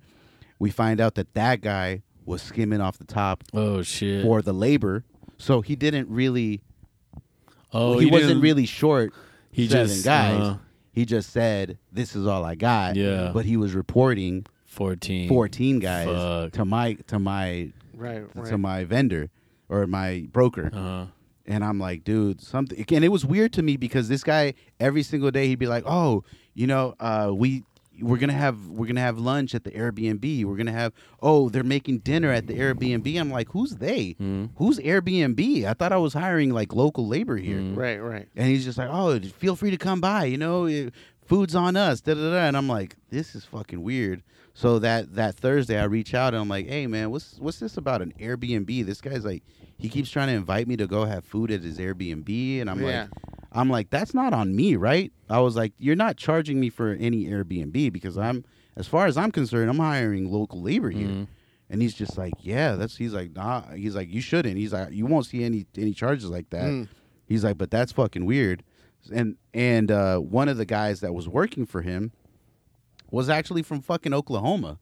[0.59, 4.23] We find out that that guy was skimming off the top Oh shit.
[4.23, 5.03] for the labor,
[5.37, 6.61] so he didn't really.
[7.73, 9.13] oh, he, wasn't didn't- really short.
[9.51, 10.39] He seven just guys.
[10.41, 10.57] uh,
[10.91, 13.31] He just said, "This is all I got." Yeah.
[13.33, 15.27] But he was reporting fourteen.
[15.29, 16.51] 14 guys Fuck.
[16.53, 18.23] to my to my Right.
[18.35, 18.45] Right.
[18.49, 19.29] to my vendor
[19.69, 20.69] or my broker.
[20.71, 21.05] Uh-huh.
[21.49, 22.83] And I'm like, dude, something.
[22.91, 25.83] And it was weird to me because this guy every single day he'd be like,
[25.87, 26.23] oh,
[26.53, 27.63] you know, uh, we
[28.01, 30.45] we're gonna have we're gonna have lunch at the Airbnb.
[30.45, 33.19] We're gonna have oh, they're making dinner at the Airbnb.
[33.19, 34.15] I'm like, who's they?
[34.21, 34.49] Mm.
[34.57, 35.65] Who's Airbnb?
[35.65, 37.57] I thought I was hiring like local labor here.
[37.59, 37.75] Mm.
[37.77, 37.97] Right.
[37.97, 38.27] Right.
[38.35, 40.25] And he's just like, oh, feel free to come by.
[40.25, 40.89] You know, eh,
[41.25, 42.01] food's on us.
[42.01, 42.47] Da da da.
[42.47, 44.23] And I'm like, this is fucking weird.
[44.53, 47.77] So that that Thursday, I reach out and I'm like, hey man, what's what's this
[47.77, 48.85] about an Airbnb?
[48.85, 49.43] This guy's like,
[49.77, 52.81] he keeps trying to invite me to go have food at his Airbnb, and I'm
[52.81, 53.01] Yeah.
[53.01, 53.09] like,
[53.51, 55.11] I'm like, that's not on me, right?
[55.29, 58.45] I was like, you're not charging me for any Airbnb because I'm,
[58.75, 61.07] as far as I'm concerned, I'm hiring local labor here.
[61.07, 61.27] Mm.
[61.69, 62.95] And he's just like, yeah, that's.
[62.95, 63.61] He's like, nah.
[63.73, 64.57] He's like, you shouldn't.
[64.57, 66.63] He's like, you won't see any any charges like that.
[66.63, 66.87] Mm.
[67.27, 68.63] He's like, but that's fucking weird.
[69.13, 72.13] And and uh, one of the guys that was working for him
[73.11, 74.79] was actually from fucking Oklahoma.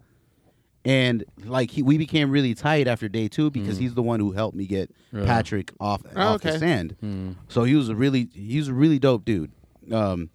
[0.86, 4.32] And like he, we became really tight after day two because he's the one who
[4.32, 5.26] helped me get Yeah.
[5.26, 6.60] Patrick off Oh, off the okay.
[6.60, 6.96] sand.
[7.04, 7.36] Mm.
[7.50, 9.52] So he was a really he was a really dope dude.
[9.92, 10.30] Um,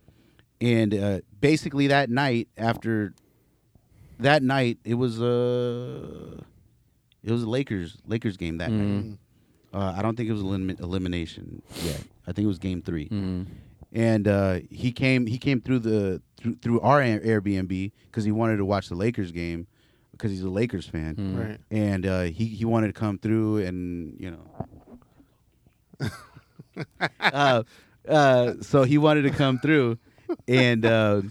[0.61, 3.15] and uh, basically that night after
[4.19, 6.41] that night it was uh
[7.23, 9.05] it was a Lakers Lakers game that night.
[9.05, 9.19] Mm.
[9.73, 12.03] Uh, I don't think it was elim- elimination yet.
[12.27, 13.09] I think it was game three.
[13.09, 13.47] Mm.
[13.93, 18.33] And uh, he came he came through the through, through our Air- Airbnb because he
[18.33, 19.67] wanted to watch the Lakers game
[20.21, 21.39] because he's a Lakers fan Mm.
[21.49, 21.59] Right.
[21.71, 24.45] and uh, he he wanted to come through and you know
[27.21, 27.63] uh,
[28.09, 29.99] uh, so he wanted to come through
[30.49, 31.23] and uh,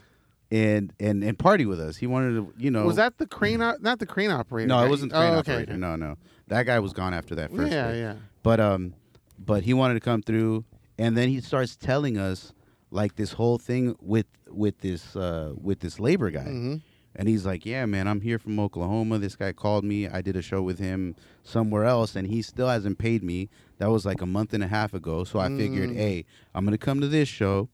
[0.51, 3.61] and and and party with us he wanted to you know Was that the crane?
[3.61, 4.67] Op- not the crane operator.
[4.67, 4.85] no guy.
[4.85, 5.51] it wasn't the crane oh, okay.
[5.53, 6.17] operator no no
[6.47, 7.99] that guy was gone after that first Yeah, day.
[7.99, 8.15] yeah.
[8.43, 8.93] but um
[9.37, 10.65] but he wanted to come through
[10.97, 12.53] and then he starts telling us
[12.91, 16.75] like this whole thing with with this uh with this labor guy hmm
[17.15, 19.17] and he's like, "Yeah, man, I'm here from Oklahoma.
[19.19, 20.07] This guy called me.
[20.07, 23.49] I did a show with him somewhere else, and he still hasn't paid me.
[23.77, 25.23] That was like a month and a half ago.
[25.23, 25.95] So I figured, Mm.
[25.95, 27.69] hey, I'm gonna come to this show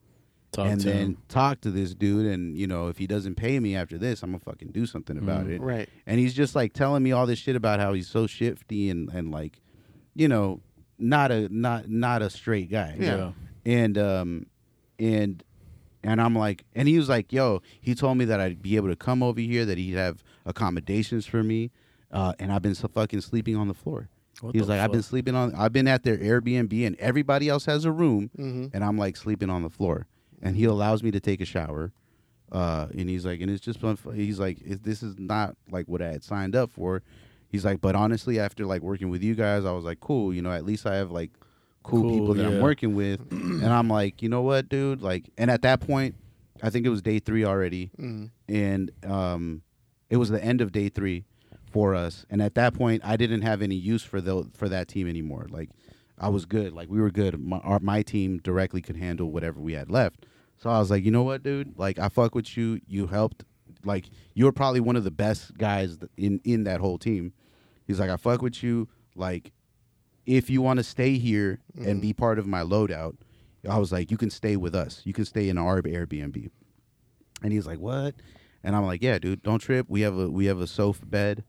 [0.52, 1.18] Talk and then him.
[1.28, 2.26] talk to this dude.
[2.26, 5.18] And you know, if he doesn't pay me after this, I'm gonna fucking do something
[5.18, 5.50] about Mm.
[5.50, 5.60] it.
[5.60, 5.88] Right.
[6.06, 9.10] And he's just like telling me all this shit about how he's so shifty and
[9.12, 9.60] and like,
[10.14, 10.60] you know,
[10.98, 13.32] not a not not a straight guy Yeah.
[13.66, 14.46] and um
[14.98, 15.42] and
[16.06, 18.88] and I'm like and he was like yo he told me that I'd be able
[18.88, 21.70] to come over here that he'd have accommodations for me
[22.12, 24.08] uh and I've been so fucking sleeping on the floor.
[24.40, 27.48] What he was like I've been sleeping on I've been at their Airbnb and everybody
[27.48, 30.06] else has a room hmm and I'm like sleeping on the floor.
[30.42, 31.92] And he allows me to take a shower
[32.52, 36.00] uh and he's like and it's just fun he's like this is not like what
[36.00, 37.02] I had signed up for.
[37.48, 40.42] He's like but honestly after like working with you guys I was like cool you
[40.42, 41.30] know at least I have like
[41.86, 45.30] cool, Cool, people that I'm working with and I'm like you know what dude like
[45.38, 46.14] and at that point
[46.62, 49.62] I think it was day 3 already hmm and um,
[50.08, 51.24] it was the end of day three
[51.72, 52.24] for us.
[52.30, 55.46] And at that point, I didn't have any use for the for that team anymore.
[55.50, 55.70] Like
[56.18, 56.72] I was good.
[56.72, 57.38] Like we were good.
[57.40, 60.24] My, our, my team directly could handle whatever we had left.
[60.58, 61.76] So I was like, you know what, dude?
[61.76, 62.80] Like I fuck with you.
[62.86, 63.44] You helped.
[63.84, 67.32] Like you're probably one of the best guys in in that whole team.
[67.86, 68.88] He's like, I fuck with you.
[69.16, 69.52] Like
[70.26, 72.02] if you want to stay here and Mhm.
[72.02, 73.16] be part of my loadout,
[73.68, 75.02] I was like, you can stay with us.
[75.04, 76.50] You can stay in our Airbnb.
[77.42, 78.14] And he's like, "What?"
[78.64, 79.86] And I'm like, "Yeah, dude, don't trip.
[79.88, 81.44] We have a we have a sofa bed."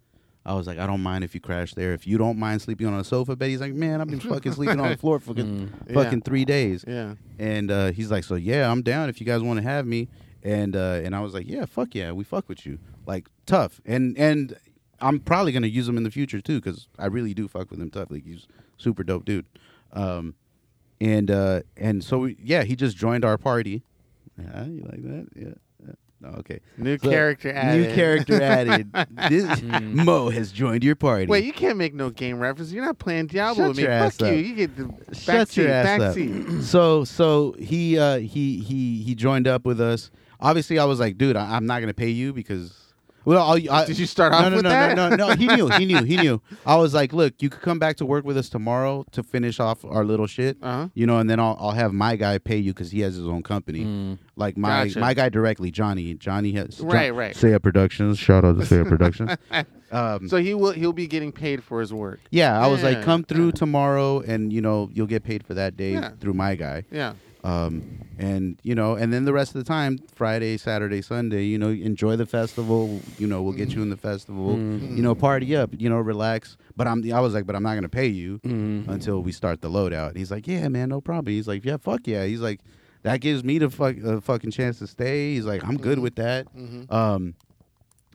[0.45, 1.93] I was like, "I don't mind if you crash there.
[1.93, 4.51] If you don't mind sleeping on a sofa bed." He's like, "Man, I've been fucking
[4.53, 5.93] sleeping on the floor for fucking, Mm.
[5.93, 7.15] fucking three days." Yeah.
[7.39, 10.09] And uh, he's like, "So yeah, I'm down if you guys want to have me."
[10.43, 13.79] And uh, and I was like, "Yeah, fuck yeah, we fuck with you." Like tough.
[13.85, 14.55] And and
[14.99, 17.79] I'm probably gonna use him in the future too because I really do fuck with
[17.81, 18.11] him tough.
[18.11, 18.45] Like he's
[18.77, 19.45] super dope dude.
[19.93, 20.35] Um,
[21.01, 23.83] and uh, and so we, yeah, he just joined our party.
[24.39, 25.27] Yeah, you like that?
[25.35, 25.47] Yeah.
[25.85, 25.93] yeah.
[26.19, 26.59] No, okay.
[26.77, 27.89] New So, character added.
[27.89, 28.89] New character added.
[29.29, 29.93] This, Mm.
[30.05, 31.27] Mo has joined your party.
[31.27, 32.71] Wait, you can't make no game reference.
[32.71, 33.83] You're not playing Diablo Shut with me.
[33.83, 34.27] your Fuck ass you.
[34.27, 34.33] up.
[34.45, 35.61] You get the back Shut seat.
[35.61, 36.13] your ass back up.
[36.15, 36.61] seat.
[36.63, 40.09] so so he uh he he he joined up with us.
[40.39, 42.86] Obviously, I was like, dude, I, I'm not gonna pay you because.
[43.27, 44.95] Well, I'll, I, Did you start no, off no, with no, that?
[44.95, 45.67] No, no, no, He knew.
[45.67, 46.01] He knew.
[46.01, 46.41] He knew.
[46.65, 49.59] I was like, look, you could come back to work with us tomorrow to finish
[49.59, 50.55] off our little shit.
[50.61, 50.87] Uh-huh.
[50.93, 53.27] You know, and then I'll I'll have my guy pay you because he has his
[53.27, 53.83] own company.
[53.83, 54.17] Mm.
[54.37, 54.99] Like my Gotcha.
[54.99, 56.13] my guy directly, Johnny.
[56.13, 57.35] Johnny has Right, right.
[57.35, 58.17] Saya Productions.
[58.17, 59.31] Shout out to Saya Productions.
[59.91, 62.21] Um, So he will he'll be getting paid for his work.
[62.31, 63.51] yeah, I was like, come through yeah.
[63.51, 66.11] tomorrow, and you know you'll get paid for that day Yeah.
[66.21, 66.85] through my guy.
[66.91, 67.13] Yeah.
[67.47, 71.57] Um, and you know, and then the rest of the time, Friday, Saturday, Sunday, you
[71.57, 72.99] know, enjoy the festival.
[73.19, 74.55] You know, we'll get you in the festival.
[74.55, 74.97] Mm.
[74.97, 75.69] You know, party up.
[75.77, 76.57] You know, relax.
[76.75, 78.87] But I'm, I was like, but I'm not gonna pay you Mm.
[78.87, 80.09] until we start the loadout.
[80.09, 81.31] And he's like, yeah, man, no problem.
[81.33, 82.25] He's like, yeah, fuck yeah.
[82.25, 82.59] He's like,
[83.03, 85.35] that gives me the fuck, a fucking chance to stay.
[85.35, 86.47] He's like, I'm good with that.
[86.47, 87.35] hmm Um,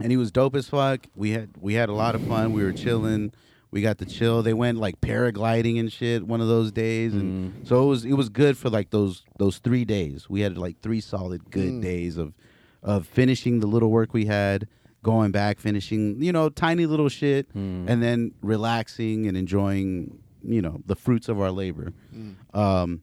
[0.01, 1.07] and he was dope as fuck.
[1.15, 2.53] We had we had a lot of fun.
[2.55, 3.33] We were chilling.
[3.73, 4.43] We got to chill.
[4.43, 7.67] They went like paragliding and shit one of those days, and Mm.
[7.67, 10.29] so it was it was good for like those those three days.
[10.29, 11.83] We had like three solid good Mm.
[11.83, 12.35] days of
[12.83, 14.69] of finishing the little work we had,
[15.03, 17.87] going back, finishing you know tiny little shit, Mm.
[17.89, 21.95] and then relaxing and enjoying you know the fruits of our labor.
[22.15, 22.35] Mm.
[22.55, 23.01] Um,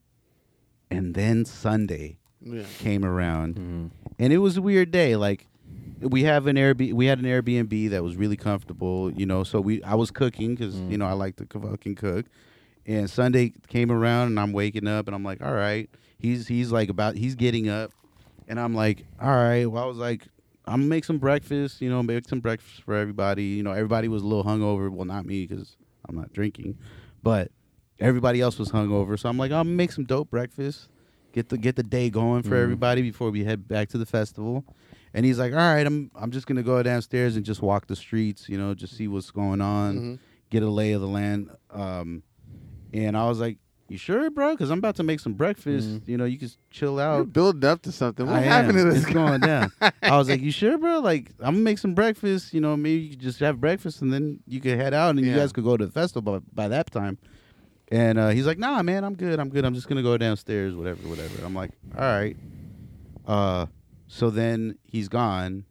[0.92, 2.64] and then Sunday Yeah.
[2.78, 3.90] came around Mm.
[4.20, 5.16] and it was a weird day.
[5.16, 5.48] Like
[6.02, 9.44] we have an Airbnb, we had an Airbnb that was really comfortable, you know.
[9.44, 10.92] So we, I was cooking because Mm.
[10.92, 12.26] you know I like to fucking cook.
[12.86, 15.90] And Sunday came around, and I'm waking up, and I'm like, all right.
[16.18, 17.92] He's he's like about he's getting up,
[18.48, 19.66] and I'm like, all right.
[19.66, 20.28] Well, I was like,
[20.66, 23.44] I'm gonna make some breakfast, you know, make some breakfast for everybody.
[23.44, 24.90] You know, everybody was a little hungover.
[24.90, 25.78] Well, not me because
[26.08, 26.78] I'm not drinking,
[27.24, 27.52] but
[28.00, 29.18] everybody else was hungover.
[29.20, 30.90] So I'm like, I'm gonna make some dope breakfast,
[31.34, 32.64] get the get the day going for Mm.
[32.64, 34.66] everybody before we head back to the festival.
[35.14, 37.96] And he's like, "All right, I'm I'm just gonna go downstairs and just walk the
[37.96, 40.20] streets, you know, just see what's going on, Mhm.
[40.50, 42.24] get a lay of the land." Um,
[42.94, 43.58] and I was like,
[43.88, 44.52] "You sure, bro?
[44.52, 46.02] Because I'm about to make some breakfast.
[46.08, 48.26] You know, you can chill You're out." building up to something.
[48.28, 48.86] What I happened am.
[48.86, 49.72] to this It's going down.
[50.04, 51.00] I was like, "You sure, bro?
[51.00, 52.54] Like, I'm gonna make some breakfast.
[52.54, 55.34] You know, maybe you just have breakfast and then you could head out and you
[55.34, 57.18] guys could go to the festival by, by that time."
[57.92, 59.40] And uh, he's like, "Nah, man, I'm good.
[59.40, 59.66] I'm good.
[59.66, 62.38] I'm just gonna go downstairs, whatever, whatever." I'm like, "All right."
[63.28, 63.66] Uh,
[64.12, 65.64] so then he's gone.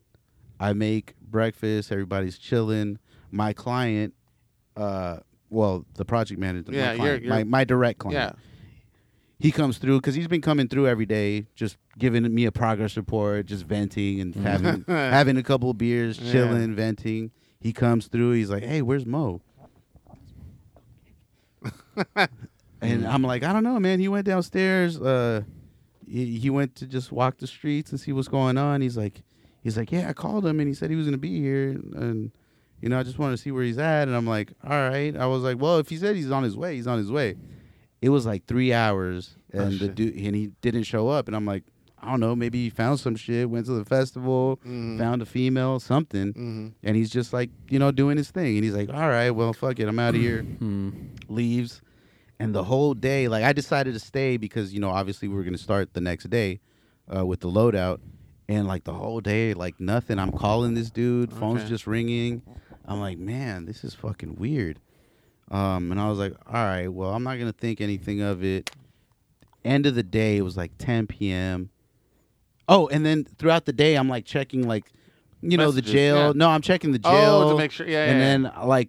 [0.59, 1.93] I make breakfast.
[1.93, 2.99] Everybody's chilling.
[3.30, 4.14] My client,
[4.76, 5.18] uh,
[5.51, 8.32] well, the project manager, Yeah, my, you're- you're- my my direct client Yeah.
[9.39, 12.97] he comes through because he's been coming through every day, just giving me a progress
[12.97, 16.32] report, just venting and having having a couple of beers, Yeah.
[16.32, 17.30] chilling, venting.
[17.61, 18.32] He comes through.
[18.32, 19.41] He's like, "Hey, where's Mo?"
[22.80, 24.01] and I'm like, "I don't know, man.
[24.01, 25.01] He went downstairs.
[25.01, 25.43] Uh,
[26.09, 29.23] he, he went to just walk the streets and see what's going on." He's like,
[29.63, 32.31] "He's like, yeah, I called him and he said he was gonna be here and."
[32.81, 35.17] You know, I just wanted to see where he's at, and I'm like, all right.
[35.17, 37.35] I was like, well, if he said he's on his way, he's on his way
[38.01, 41.35] it was like three hours Oh, and the dude and he didn't show up and
[41.37, 41.65] i'm like
[42.01, 44.99] i don't know maybe he found some shit went to the festival Mhm.
[45.01, 46.73] found a female something Mhm.
[46.85, 49.53] and he's just like you know doing his thing and he's like all right well
[49.53, 50.91] fuck it i'm out of here Hmm.
[51.29, 51.83] leaves
[52.41, 55.43] and the whole day like i decided to stay because you know obviously we were
[55.43, 56.61] going to start the next day
[57.14, 58.01] uh, with the loadout
[58.49, 61.68] and like the whole day like nothing i'm calling this dude phone's Okay.
[61.68, 62.43] just ringing
[62.86, 64.78] i'm like man this is fucking weird
[65.51, 68.45] um, and i was like all right well i'm not going to think anything of
[68.45, 68.70] it
[69.64, 71.70] end of the day it was like 10 p.m
[72.68, 74.93] oh and then throughout the day i'm like checking like
[75.41, 76.32] you know the Messages, jail yeah.
[76.34, 77.86] no i'm checking the jail Oh, to make sure.
[77.89, 78.05] Yeah.
[78.05, 78.89] and yeah, then like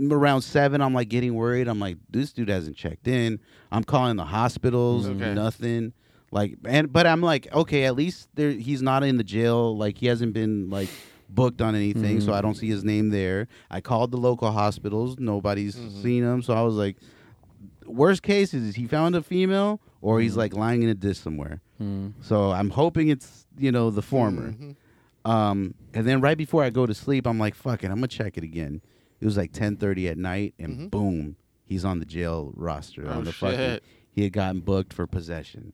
[0.00, 1.68] around seven, I'm like getting worried.
[1.68, 3.40] I'm like, this dude hasn't checked in.
[3.70, 5.34] I'm calling the hospitals, Okay.
[5.34, 5.92] nothing.
[6.30, 9.76] Like, and but I'm like, okay, at least there he's not in the jail.
[9.76, 10.88] Like he hasn't been like
[11.28, 13.48] booked on anything, so I don't see his name there.
[13.70, 16.02] I called the local hospitals, nobody's Mhm.
[16.02, 16.42] seen him.
[16.42, 16.96] So I was like,
[17.86, 21.60] worst case is he found a female or he's like lying in a ditch somewhere.
[21.78, 22.08] Hmm.
[22.20, 24.52] So I'm hoping it's you know the former.
[24.52, 24.76] Mhm.
[25.24, 28.08] Um, and then right before I go to sleep, I'm like, fuck it, I'm gonna
[28.08, 28.80] check it again.
[29.22, 30.90] It was like 10:30 at night, and Mhm.
[30.90, 33.04] boom, he's on the jail roster.
[33.06, 33.84] Oh, on the fucking, shit.
[34.10, 35.72] he had gotten booked for possession,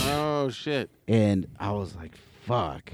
[0.00, 0.88] Oh shit!
[1.06, 2.90] and I was like, fuck.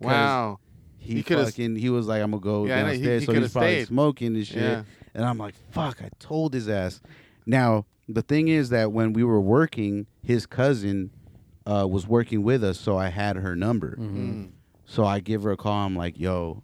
[0.00, 0.60] Wow.
[0.98, 3.32] He, He fucking he was like, I'm gonna go Yeah, know, he- downstairs, he so
[3.32, 3.88] he's probably stayed.
[3.88, 4.56] smoking and shit.
[4.62, 4.82] Yeah.
[5.14, 7.00] And I'm like, fuck, I told his ass.
[7.46, 11.10] Now the thing is that when we were working, his cousin
[11.66, 13.96] uh, was working with us, so I had her number.
[13.98, 14.50] Mm.
[14.86, 15.84] So I give her a call.
[15.84, 16.62] I'm like, "Yo,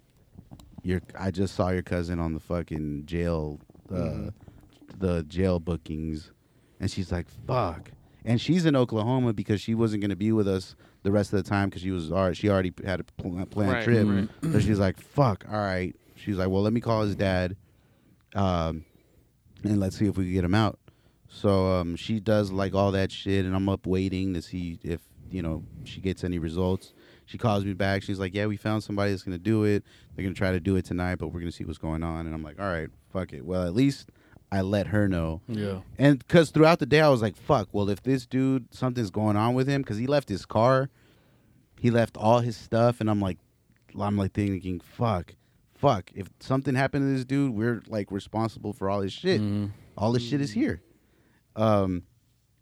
[0.85, 3.59] your I just saw your cousin on the fucking jail,
[3.91, 4.32] uh, Mhm.
[4.99, 6.30] the jail bookings,"
[6.78, 7.91] and she's like, "Fuck."
[8.24, 11.49] And she's in Oklahoma because she wasn't gonna be with us the rest of the
[11.49, 14.07] time because she was already, she already had a pl- planned Right, trip.
[14.09, 14.28] right.
[14.53, 15.95] So she's like, "Fuck." All right.
[16.14, 17.57] She's like, "Well, let me call his dad,
[18.35, 18.85] um,
[19.62, 20.78] and let's see if we can get him out."
[21.28, 25.01] So um, she does like all that shit, and I'm up waiting to see if
[25.30, 26.93] you know she gets any results.
[27.26, 28.03] She calls me back.
[28.03, 29.82] She's like, "Yeah, we found somebody that's gonna do it.
[30.15, 32.35] They're gonna try to do it tonight, but we're gonna see what's going on." And
[32.35, 34.11] I'm like, "All right, fuck it." Well, at least
[34.53, 35.41] I let her know.
[35.49, 35.81] Yeah.
[35.99, 39.37] And because throughout the day, I was like, fuck, well, if this dude, something's going
[39.37, 40.91] on with him, because he left his car,
[41.81, 43.39] he left all his stuff, and I'm like,
[43.99, 45.35] I'm like thinking, fuck,
[45.75, 49.41] fuck, if something happened to this dude, we're like responsible for all his shit.
[49.41, 49.71] Mhm.
[49.99, 50.83] All this shit is here.
[51.57, 52.05] Um,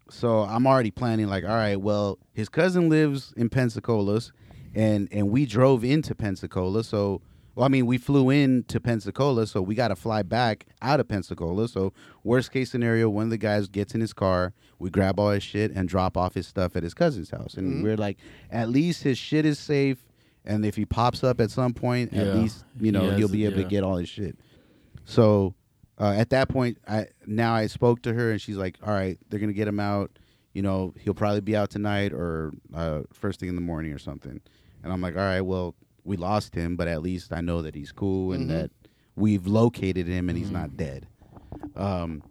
[0.09, 4.31] so I'm already planning, like, all right, well, his cousin lives in Pensacola's,
[4.73, 7.21] and and we drove into Pensacola, so.
[7.55, 10.99] Well, I mean, we flew in to Pensacola, so we got to fly back out
[10.99, 11.67] of Pensacola.
[11.67, 11.93] So,
[12.23, 15.43] worst case scenario, one of the guys gets in his car, we grab all his
[15.43, 17.53] shit and drop off his stuff at his cousin's house.
[17.55, 17.83] And Mhm.
[17.83, 18.17] we're like,
[18.49, 20.03] at least his shit is safe.
[20.45, 23.45] And if he pops up at some point, at least, you know, has he'll be
[23.45, 24.37] able to get all his shit.
[25.05, 25.53] So,
[25.99, 29.17] uh, at that point, I now I spoke to her and she's like, all right,
[29.29, 30.11] they're going to get him out.
[30.53, 33.99] You know, he'll probably be out tonight or uh, first thing in the morning or
[33.99, 34.41] something.
[34.83, 37.75] And I'm like, all right, well, we lost him, but at least I know that
[37.75, 38.53] he's cool and Mhm.
[38.53, 38.71] that
[39.15, 40.53] we've located him and he's Mhm.
[40.53, 41.07] not dead.
[41.75, 42.23] Um,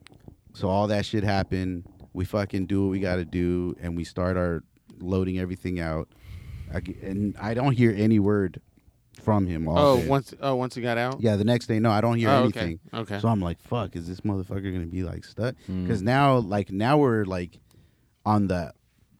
[0.53, 1.85] so all that shit happened.
[2.13, 4.63] We fucking do what we got to do, and we start our
[5.01, 6.09] loading everything out.
[6.73, 8.61] I g and I don't hear any word
[9.21, 9.67] from him.
[9.69, 10.09] All Oh, day.
[10.09, 11.21] once oh once he got out.
[11.21, 12.79] yeah, the next day, no, I don't hear Oh, anything.
[12.93, 13.15] okay.
[13.15, 13.21] Okay.
[13.21, 15.55] So I'm like, fuck, is this motherfucker gonna be like stuck?
[15.71, 15.85] Mm.
[15.85, 17.59] Because now, like, now we're like
[18.27, 18.73] on the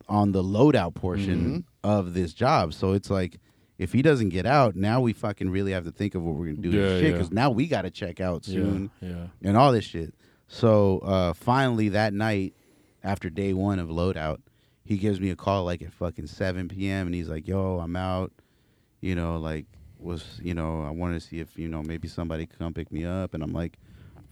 [0.09, 2.75] on the loadout portion of this job.
[2.75, 3.39] So it's like,
[3.83, 6.47] if he doesn't get out, now we fucking really have to think of what we're
[6.47, 6.71] gonna do.
[6.71, 7.11] Yeah, shit, yeah.
[7.13, 9.09] because now we got to check out soon Yeah.
[9.09, 9.27] Yeah.
[9.43, 10.15] and all this shit.
[10.47, 12.55] So uh, finally that night,
[13.03, 14.39] after day one of loadout,
[14.85, 17.07] he gives me a call like at fucking seven p.m.
[17.07, 18.33] and he's like, "Yo, I'm out."
[19.01, 19.67] you know, like
[19.99, 22.93] was you know I wanted to see if you know maybe somebody could come pick
[22.93, 23.79] me up, and I'm like.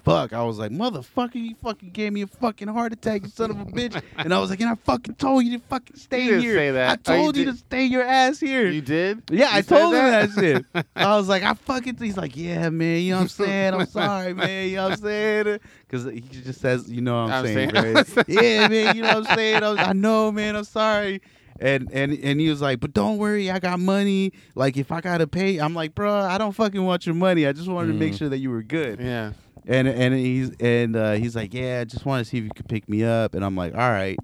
[0.05, 0.32] Fuck!
[0.32, 3.61] I was like, motherfucker, you fucking gave me a fucking heart attack, you son of
[3.61, 4.01] a bitch.
[4.16, 6.55] And I was like, and I fucking told you to fucking stay You here.
[6.55, 7.01] say that.
[7.09, 8.68] I Oh, you told you, to stay your ass here.
[8.68, 9.22] You did?
[9.30, 10.34] Yeah, You I told him that?
[10.34, 10.86] that shit.
[10.96, 11.96] I was like, I fucking.
[11.98, 13.01] He's like, yeah, man.
[13.03, 13.74] You know what I'm saying?
[13.74, 14.68] I'm sorry, man.
[14.68, 15.59] You know what I'm saying?
[15.88, 18.05] Because he just says, you know what I'm, I'm saying?
[18.05, 18.96] saying- yeah, man.
[18.96, 19.62] You know what I'm saying?
[19.62, 20.57] I, was- I know, man.
[20.57, 21.20] I'm sorry.
[21.61, 24.32] And and and he was like, but don't worry, I got money.
[24.54, 27.46] Like if I gotta pay, I'm like, bro, I don't fucking want your money.
[27.46, 28.18] I just wanted to make Mm.
[28.18, 28.98] sure that you were good.
[28.98, 29.32] Yeah.
[29.66, 32.50] And and he's and uh, he's like, yeah, I just want to see if you
[32.56, 33.34] could pick me up.
[33.34, 34.18] And I'm like, all right.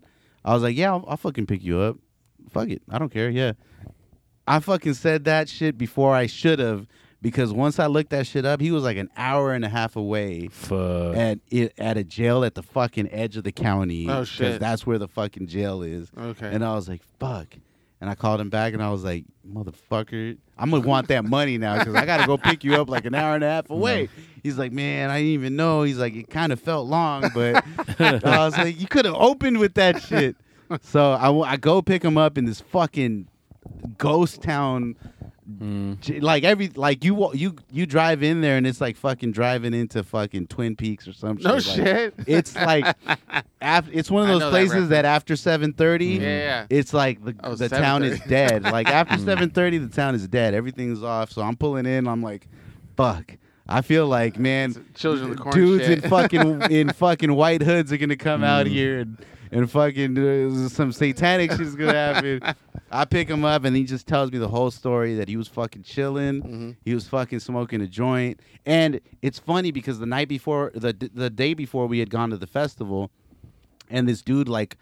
[0.45, 1.97] I was like, yeah, I'll, I'll fucking pick you up.
[2.51, 3.29] Fuck it, I don't care.
[3.29, 3.53] Yeah,
[4.47, 6.87] I fucking said that shit before I should have
[7.27, 9.97] because once I looked that shit up, he was like an hour and a half
[9.97, 11.17] away Fuck.
[11.17, 14.05] at it at a jail at the fucking edge of the county.
[14.09, 14.61] Oh, 'cause shit.
[14.61, 16.09] That's where the fucking jail is.
[16.17, 16.47] Okay.
[16.49, 17.49] And I was like, fuck.
[18.01, 21.59] And I called him back and I was like, motherfucker, I'm gonna want that money
[21.59, 24.09] now because I gotta go pick you up like an hour and a half away.
[24.45, 25.83] He's like, man, I didn't even know.
[25.83, 27.65] He's like, it kind of felt long, but
[27.99, 30.37] I was like, you could have opened with that shit.
[30.83, 33.29] So I, I go pick him up in this fucking
[33.99, 34.97] ghost town.
[35.49, 36.23] Mm.
[36.23, 40.03] Like every like you you you drive in there and it's like fucking driving into
[40.03, 41.79] fucking Twin Peaks or some no shit.
[41.79, 42.15] Like, shit.
[42.27, 42.97] it's like
[43.61, 46.67] af- it's one of those know that places that, after 7:30 yeah, yeah.
[46.69, 48.65] it's like the, Oh, the town is dead.
[48.65, 49.51] Like after Mm.
[49.53, 50.53] 7:30 the town is dead.
[50.53, 51.31] Everything's off.
[51.31, 52.09] So I'm pulling in.
[52.09, 52.49] I'm like,
[52.97, 53.37] fuck.
[53.69, 56.03] I feel like man, Children of the Corn dudes shit.
[56.05, 58.71] in fucking in fucking white hoods are gonna come out Mm.
[58.71, 59.19] here and
[59.53, 62.41] and fucking uh, some satanic shit's gonna happen.
[62.91, 65.49] I pick him up and he just tells me the whole story that he was
[65.49, 66.43] fucking chilling.
[66.43, 66.77] Mhm.
[66.85, 71.31] He was fucking smoking a joint, and it's funny because the night before, the the
[71.31, 73.11] day before we had gone to the festival,
[73.91, 74.77] and this dude like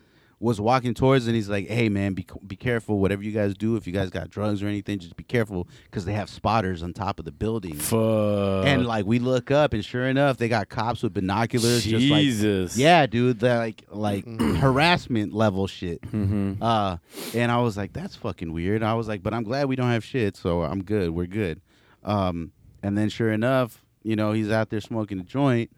[0.45, 2.99] was walking towards and he's like, "Hey man, be be careful.
[2.99, 6.05] Whatever you guys do, if you guys got drugs or anything, just be careful because
[6.05, 8.66] they have spotters on top of the building." Fuck.
[8.66, 12.20] and like we look up, and sure enough, they got cops with binoculars, just like
[12.20, 12.76] Jesus.
[12.76, 14.26] yeah, dude, that like like
[14.57, 16.03] harassment level shit.
[16.03, 16.62] Mm-hmm.
[16.62, 16.99] Uh,
[17.34, 18.82] and I was like, that's fucking weird.
[18.82, 21.11] I was like, but I'm glad we don't have shit, so I'm good.
[21.11, 21.62] We're good.
[22.03, 25.70] Um, and then sure enough, you know, he's out there smoking a joint,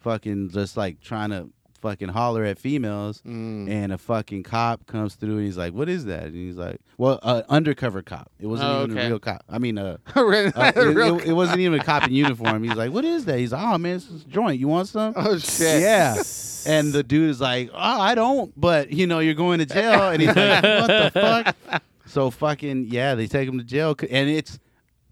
[0.00, 1.48] fucking just like trying to
[1.82, 3.20] fucking holler at females.
[3.26, 3.68] Mm.
[3.68, 6.80] And a fucking cop comes through and he's like, "What is that?" And he's like,
[6.96, 8.30] "Well, uh, undercover cop.
[8.40, 9.06] It wasn't Oh, even okay.
[9.06, 9.44] a real cop.
[9.50, 12.62] I mean, uh, uh, it, it- it wasn't even a cop in uniform.
[12.62, 14.58] He's like, "What is that?" He's like, "Oh man, it's a joint.
[14.58, 15.82] You want some?" oh shit.
[15.82, 16.22] Yeah.
[16.64, 20.08] And the dude is like, "Oh, I don't, but you know, you're going to jail."
[20.10, 21.10] And he's like, "What the
[21.66, 24.58] fuck?" So fucking yeah, they take him to jail, and it's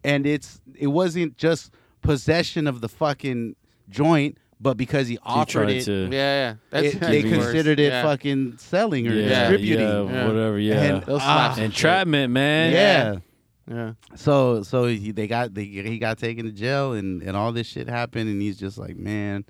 [0.05, 3.57] and it's it wasn't just possession of the fucking
[3.89, 6.08] joint, but because he He offered tried it, to.
[6.11, 6.54] Yeah, yeah.
[6.70, 7.44] That's it- they even worse.
[7.46, 8.02] considered it Yeah.
[8.02, 9.86] fucking selling or yeah, distributing.
[9.86, 10.26] yeah, Yeah.
[10.26, 10.58] whatever.
[10.58, 10.82] Yeah.
[10.82, 12.72] And, They'll ah, Entrapment, man.
[12.72, 13.16] yeah.
[13.74, 13.92] Yeah.
[14.16, 17.68] So so he, they got they, he got taken to jail and and all this
[17.68, 19.44] shit happened and he's just like man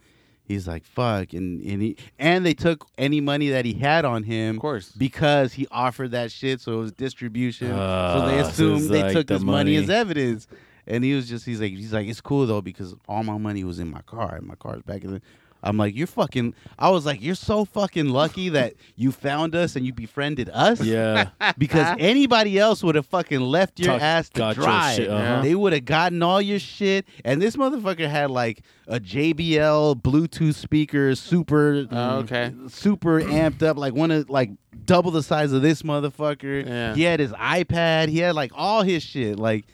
[0.45, 4.23] he's like fuck and and he and they took any money that he had on
[4.25, 4.93] him Of course.
[4.93, 8.89] because he offered that shit so it was distribution so Ah, they so assumed it's
[8.89, 9.75] they like took the his money.
[9.77, 9.85] money.
[9.85, 10.47] as evidence
[10.91, 13.65] and he was just he's like he's like it's cool though because all my money
[13.65, 15.23] was in my car and my car's back in the
[15.63, 19.77] I'm like you're fucking I was like you're so fucking lucky that you found us
[19.77, 21.29] and you befriended us Yeah.
[21.59, 24.95] because anybody else would have fucking left your Tuck- ass to got your dry.
[24.95, 25.43] shit, uh-huh.
[25.43, 30.55] They would have gotten all your shit, and this motherfucker had like a JBL Bluetooth
[30.55, 32.55] speaker, super, Oh, okay.
[32.69, 34.51] super amped up, like one of like
[34.87, 36.67] double the size of this motherfucker.
[36.67, 36.95] Yeah.
[36.95, 38.09] He had his iPad.
[38.09, 39.67] He had like all his shit, like.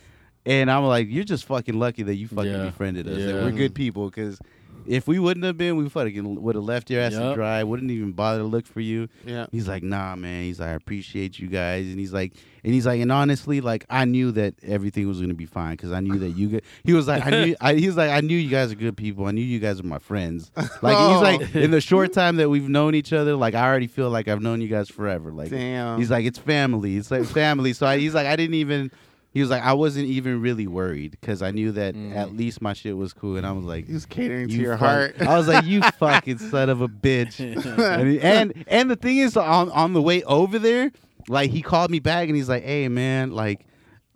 [0.46, 2.64] And I'm like, you're just fucking lucky that you fucking Yeah.
[2.66, 3.18] befriended us.
[3.18, 3.28] Yeah.
[3.30, 4.38] And we're good people because
[4.86, 7.34] if we wouldn't have been, we fucking would have left your ass to Yup.
[7.34, 7.64] dry.
[7.64, 9.08] Wouldn't even bother to look for you.
[9.24, 9.46] Yeah.
[9.50, 10.44] He's like, nah, man.
[10.44, 13.84] He's like, I appreciate you guys, and he's like, and he's like, and honestly, like,
[13.90, 16.48] I knew that everything was gonna be fine because I knew that you.
[16.50, 17.56] Get, he was like, I knew.
[17.60, 19.26] I, he was like, I knew you guys are good people.
[19.26, 20.52] I knew you guys are my friends.
[20.56, 21.12] Like, Oh.
[21.14, 21.58] he's like, oh.
[21.58, 24.42] in the short time that we've known each other, like, I already feel like I've
[24.42, 25.32] known you guys forever.
[25.32, 25.98] Like, Damn.
[25.98, 26.96] he's like, it's family.
[26.96, 27.72] It's like family.
[27.72, 28.92] So I, he's like, I didn't even.
[29.36, 32.16] He was like, I wasn't even really worried because I knew that Mm.
[32.16, 34.78] at least my shit was cool, and I was like, He was catering to your
[34.78, 35.20] fuck- heart.
[35.20, 37.38] I was like, you fucking son of a bitch.
[37.78, 40.90] and, and and the thing is, on on the way over there,
[41.28, 43.66] like he called me back and he's like, hey man, like,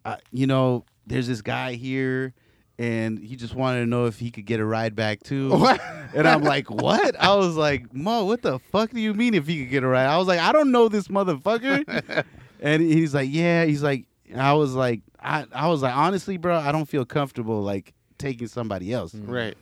[0.07, 2.33] uh, you know, there's this guy here.
[2.79, 5.51] And he just wanted to know if he could get a ride back too.
[5.55, 5.83] What?
[6.15, 7.15] And I'm like, what?
[7.21, 9.87] I was like, Mo, what the fuck do you mean if he could get a
[9.87, 10.07] ride?
[10.07, 12.25] I was like, I don't know this motherfucker.
[12.59, 13.67] and he's like, yeah.
[13.67, 17.63] He's like, I was like, I, I was like, honestly, bro, I don't feel comfortable
[17.63, 19.13] like taking somebody else.
[19.13, 19.31] Mm.
[19.31, 19.57] right.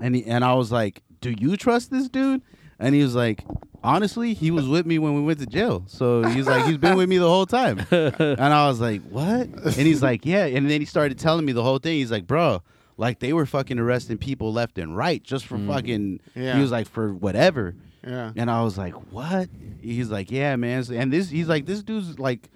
[0.00, 2.42] And he, and I was like, "Do you trust this dude?"
[2.80, 3.44] And he was like,
[3.84, 5.84] honestly, he was with me when we went to jail.
[5.86, 7.86] So he's like, he's been with me the whole time.
[7.90, 9.46] And I was like, what?
[9.46, 10.46] And he's like, yeah.
[10.46, 11.98] And then he started telling me the whole thing.
[11.98, 12.62] He's like, bro,
[12.96, 15.68] like they were fucking arresting people left and right just for mm.
[15.68, 16.20] fucking.
[16.34, 16.56] Yeah.
[16.56, 17.76] He was like, for whatever.
[18.06, 18.32] Yeah.
[18.36, 19.48] And I was like, what?
[19.80, 20.84] He's like, yeah, man.
[20.90, 22.50] And this, he's like, this dude's like,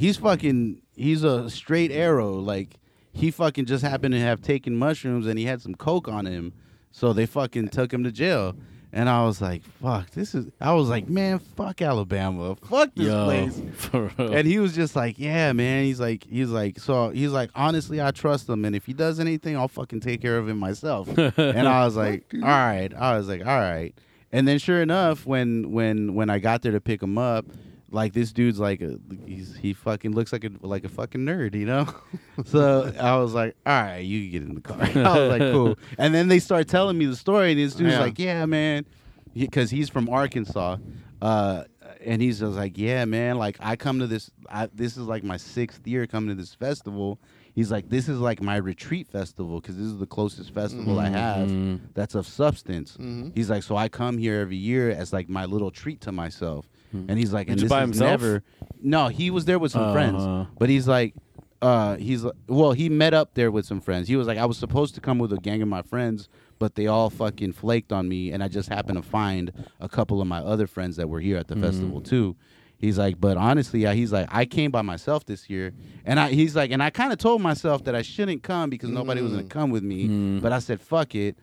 [0.00, 2.32] he's fucking, he's a straight arrow.
[2.32, 2.76] Like,
[3.12, 6.54] he fucking just happened to have taken mushrooms and he had some coke on him.
[6.90, 8.56] So they fucking took him to jail.
[8.92, 12.56] And I was like, fuck, this is, I was like, man, fuck Alabama.
[12.56, 13.62] Fuck this Yo, place.
[13.74, 14.32] for real.
[14.32, 15.84] And he was just like, yeah, man.
[15.84, 19.20] He's like, he's like, so he's like, honestly, I trust him, and if he does
[19.20, 21.08] anything, I'll fucking take care of him myself.
[21.18, 22.92] and I was like, all right.
[22.92, 23.94] I was like, all right.
[24.32, 27.46] And then sure enough, when when when I got there to pick him up,
[27.92, 31.54] like this dude's like, a, he's he fucking looks like a like a fucking nerd,
[31.54, 31.86] you know.
[32.44, 34.78] so I was like, all right, you can get in the car.
[35.06, 35.78] I was like, cool.
[35.98, 38.00] And then they start telling me the story, and this dude's Yeah.
[38.00, 38.86] like, yeah, man,
[39.34, 40.76] because he's from Arkansas.
[41.20, 41.64] Uh,
[42.04, 43.36] and he's just like, yeah, man.
[43.36, 44.30] Like I come to this.
[44.48, 47.18] I, this is like my sixth year coming to this festival.
[47.52, 51.08] He's like, this is like my retreat festival because this is the closest festival I
[51.08, 51.80] have Mhm.
[51.94, 52.96] that's of substance.
[52.98, 53.32] Mhm.
[53.36, 56.70] He's like, so I come here every year as like my little treat to myself.
[56.92, 58.10] And he's like, Did and you this by is himself?
[58.20, 58.42] never.
[58.82, 59.92] No, he was there with some Uh-huh.
[59.92, 61.14] friends, but he's like,
[61.62, 64.08] uh, he's like- well, he met up there with some friends.
[64.08, 66.28] He was like, I was supposed to come with a gang of my friends,
[66.58, 70.20] but they all fucking flaked on me, and I just happened to find a couple
[70.20, 72.34] of my other friends that were here at the festival too.
[72.78, 75.72] He's like, but honestly, yeah, he's like, I came by myself this year,
[76.06, 78.88] and I, he's like, and I kind of told myself that I shouldn't come because
[78.88, 81.36] nobody was gonna come with me, but I said, fuck it.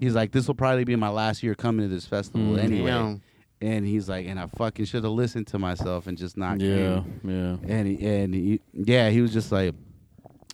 [0.00, 2.90] He's like, this will probably be my last year coming to this festival anyway.
[2.90, 3.22] Damn.
[3.62, 7.02] And he's like, and I fucking should have listened to myself and just not Yeah,
[7.02, 7.20] came.
[7.24, 7.74] yeah.
[7.74, 9.72] And he, and he, yeah, he was just like,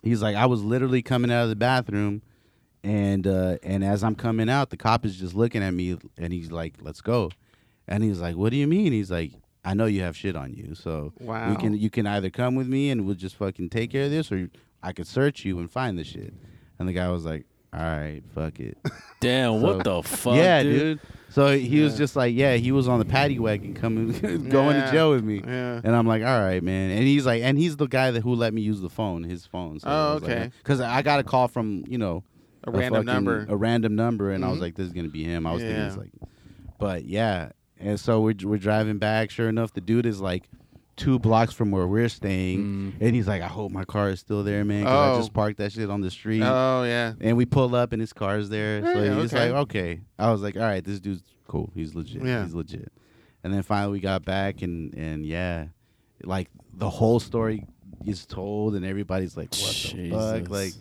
[0.02, 2.20] he's like, I was literally coming out of the bathroom,
[2.84, 6.32] and uh, and as I'm coming out, the cop is just looking at me, and
[6.32, 7.30] he's like, let's go,
[7.88, 8.92] and he's like, what do you mean?
[8.92, 9.32] He's like,
[9.64, 11.50] I know you have shit on you, so Wow.
[11.50, 14.10] we can you can either come with me and we'll just fucking take care of
[14.10, 14.48] this, or
[14.82, 16.32] I could search you and find the shit.
[16.78, 18.78] And the guy was like, all right, fuck it.
[19.20, 20.36] Damn, what the fuck?
[20.36, 20.78] yeah, dude.
[20.98, 21.00] dude.
[21.38, 24.10] So he was just like, yeah, he was on the paddy wagon coming,
[24.48, 25.40] going to jail with me.
[25.46, 25.80] Yeah.
[25.84, 26.90] And I'm like, all right, man.
[26.90, 29.46] And he's like, and he's the guy that who let me use the phone, his
[29.46, 29.78] phone.
[29.78, 30.50] So Oh, okay.
[30.58, 32.24] Because I got a call from you know
[32.64, 33.46] A random fucking- number.
[33.48, 34.62] a random number, and I was Mhm.
[34.62, 35.46] like, this is gonna be him.
[35.46, 36.10] I was thinking it's like,
[36.80, 37.50] but yeah.
[37.78, 39.30] And so we're we're driving back.
[39.30, 40.48] Sure enough, the dude is like
[40.98, 42.92] two blocks from where we're staying, Mm.
[43.00, 44.84] and he's like, I hope my car is still there, man.
[44.84, 45.18] 'cause I Oh.
[45.18, 46.42] just parked that shit on the street.
[46.42, 47.14] Oh yeah.
[47.20, 48.82] And we pull up and his car's there.
[48.82, 49.50] So he's okay.
[49.52, 50.00] like, okay.
[50.18, 51.70] I was like, all right, this dude's cool.
[51.74, 52.22] He's legit.
[52.22, 52.44] Yeah.
[52.44, 52.92] He's legit.
[53.44, 55.66] And then finally we got back and and yeah,
[56.24, 57.64] like the whole story
[58.04, 60.50] is told and everybody's like, what the fuck?
[60.50, 60.72] Like,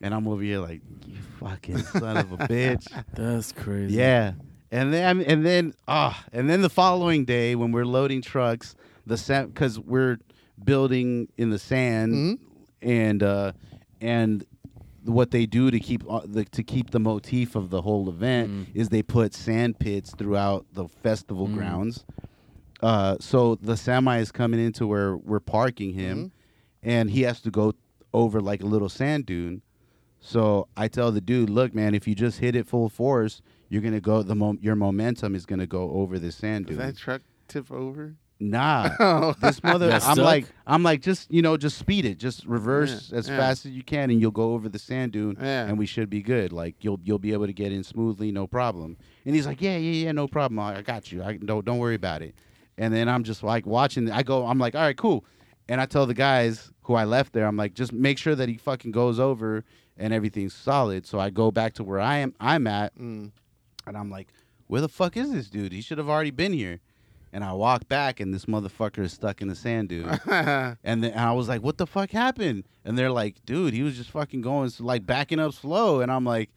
[0.00, 2.86] and I'm over here like, you fucking son of a bitch.
[3.14, 3.94] That's crazy.
[3.96, 4.32] Yeah.
[4.72, 8.76] And then and then ah and then the following day when we're loading trucks,
[9.06, 10.18] the sa because we're
[10.62, 12.38] building in the sand Mhm.
[12.82, 13.52] and uh
[14.00, 14.44] and
[15.04, 18.50] what they do to keep uh, the, to keep the motif of the whole event
[18.50, 18.66] Mm.
[18.74, 21.54] is they put sand pits throughout the festival Mm.
[21.54, 22.04] grounds.
[22.82, 26.88] Uh, so the semi is coming into where we're parking him, Mm-hmm.
[26.90, 27.72] and he has to go
[28.12, 29.62] over like a little sand dune.
[30.20, 33.40] So I tell the dude, look, man, if you just hit it full force,
[33.70, 34.22] you're gonna go.
[34.22, 36.86] The mo- your momentum is gonna go over the sand Does dune.
[36.86, 38.16] that truck tip over?
[38.42, 39.34] Nah, Oh.
[39.40, 39.88] this mother.
[39.88, 40.18] Yeah, I'm stuck?
[40.18, 43.36] like, I'm like, just you know, just speed it, just reverse Yeah, as yeah.
[43.36, 45.66] fast as you can, and you'll go over the sand dune, Yeah.
[45.66, 46.52] and we should be good.
[46.52, 48.96] Like you'll you'll be able to get in smoothly, no problem.
[49.26, 50.58] And he's like, yeah, yeah, yeah, no problem.
[50.58, 51.22] I, I got you.
[51.22, 52.34] I don't don't worry about it.
[52.78, 54.10] And then I'm just like watching.
[54.10, 55.24] I go, I'm like, all right, cool.
[55.68, 58.48] And I tell the guys who I left there, I'm like, just make sure that
[58.48, 59.64] he fucking goes over
[59.98, 61.06] and everything's solid.
[61.06, 62.34] So I go back to where I am.
[62.40, 63.30] I'm at, Mm.
[63.86, 64.28] and I'm like,
[64.66, 65.72] where the fuck is this dude?
[65.72, 66.80] He should have already been here.
[67.32, 70.06] And I walk back, and this motherfucker is stuck in the sand dude.
[70.26, 72.64] and then and I was like, what the fuck happened?
[72.84, 76.00] And they're like, dude, he was just fucking going, s- like backing up slow.
[76.00, 76.50] And I'm like,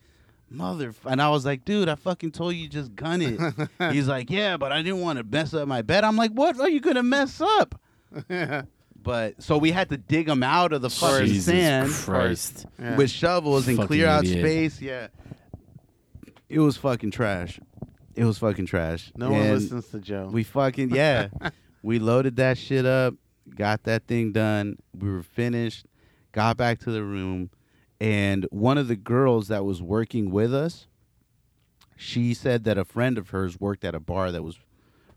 [0.50, 0.92] mother.
[1.04, 3.38] And I was like, dude, I fucking told you just gun it.
[3.92, 6.02] He's like, yeah, but I didn't want to mess up my bed.
[6.02, 7.80] I'm like, what are you going to mess up?
[9.02, 12.64] But so we had to dig him out of the fucking Jesus sand Christ.
[12.80, 12.96] Yeah.
[12.96, 14.40] with shovels and Fucking clear out idiot.
[14.40, 14.80] space.
[14.80, 15.08] Yeah.
[16.48, 17.60] It was fucking trash.
[18.16, 19.12] It was fucking trash.
[19.16, 20.28] no one And listens to Joe.
[20.32, 21.28] We fucking yeah.
[21.82, 23.14] we loaded that shit up,
[23.56, 24.76] got that thing done.
[24.96, 25.86] We were finished,
[26.32, 27.50] got back to the room,
[28.00, 30.86] and one of the girls that was working with us,
[31.96, 34.58] she said that a friend of hers worked at a bar that was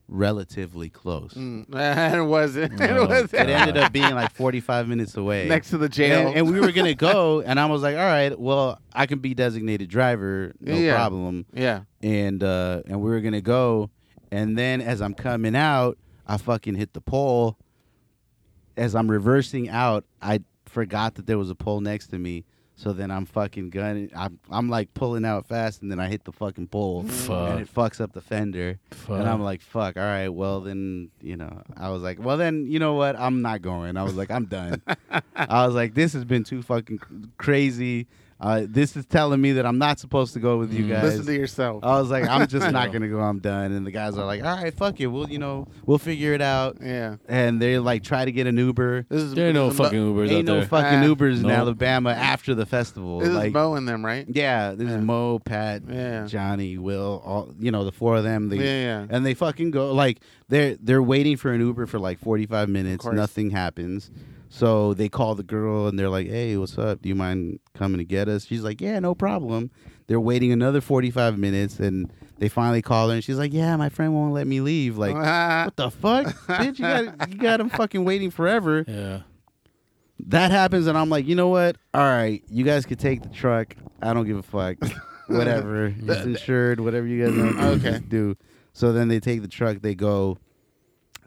[0.08, 1.34] relatively close.
[1.34, 1.66] Mm,
[2.16, 2.82] it wasn't.
[2.82, 5.47] Oh, it was It ended up being like 45 minutes away.
[5.47, 6.28] next to the jail.
[6.28, 9.20] And, and we were gonna go, and I was like, "All right, well, I can
[9.20, 10.95] be designated driver, no Yeah.
[10.95, 11.82] problem." yeah.
[12.01, 13.89] And uh, and we were gonna go,
[14.32, 17.58] and then as I'm coming out, I fucking hit the pole.
[18.76, 22.45] As I'm reversing out, I forgot that there was a pole next to me.
[22.80, 24.11] So then I'm fucking gunning.
[24.15, 27.49] I'm I'm like pulling out fast, and then I hit the fucking pole, Fuck.
[27.49, 28.78] and it fucks up the fender.
[28.91, 29.19] Fuck.
[29.19, 32.67] And I'm like, fuck, all right, well then, you know, I was like, well then,
[32.67, 33.19] you know what?
[33.19, 33.97] I'm not going.
[33.97, 34.80] I was like, I'm done.
[35.36, 36.99] I was like, this has been too fucking
[37.38, 38.05] crazy.
[38.39, 40.89] Uh, this is telling me that I'm not supposed to go with you Mm.
[40.89, 41.03] guys.
[41.05, 41.83] Listen to yourself.
[41.83, 43.19] I was like, I'm just not gonna go.
[43.19, 43.71] I'm done.
[43.71, 45.07] And the guys are like, all right, fuck it.
[45.07, 46.77] We'll, you know, we'll figure it out.
[46.81, 47.15] yeah.
[47.27, 49.07] And they like try to get an Uber.
[49.09, 50.67] This is there ain't no this is Mo- fucking Ubers Ain't out no there.
[50.69, 51.15] fucking Ah.
[51.15, 51.51] Ubers in Nope.
[51.51, 53.19] Alabama after the festival.
[53.19, 54.25] This like, is Mo and them, right?
[54.29, 54.97] yeah, this Yeah.
[54.97, 56.25] is Mo, Pat, Yeah.
[56.27, 58.49] Johnny, Will, all you know, the four of them.
[58.49, 58.63] They, Yeah,
[59.01, 59.05] yeah.
[59.09, 63.03] and they fucking go like they're they're waiting for an Uber for like 45 minutes.
[63.03, 63.15] course.
[63.15, 64.11] Nothing happens.
[64.49, 67.01] So they call the girl and they're like, "Hey, what's up?
[67.01, 69.71] Do you mind coming to get us?" She's like, "Yeah, no problem."
[70.07, 73.89] They're waiting another 45 minutes and they finally call her and she's like, "Yeah, my
[73.89, 75.15] friend won't let me leave." Like,
[75.65, 76.79] what the fuck, bitch?
[76.79, 78.85] You got you got him fucking waiting forever.
[78.87, 79.21] Yeah.
[80.27, 81.77] That happens and I'm like, you know what?
[81.93, 83.75] All right, you guys could take the truck.
[84.01, 84.77] I don't give a fuck.
[85.27, 86.79] whatever, it's insured.
[86.79, 87.97] Whatever you guys want to do, Okay.
[87.99, 88.35] just do.
[88.73, 89.81] So then they take the truck.
[89.81, 90.37] They go.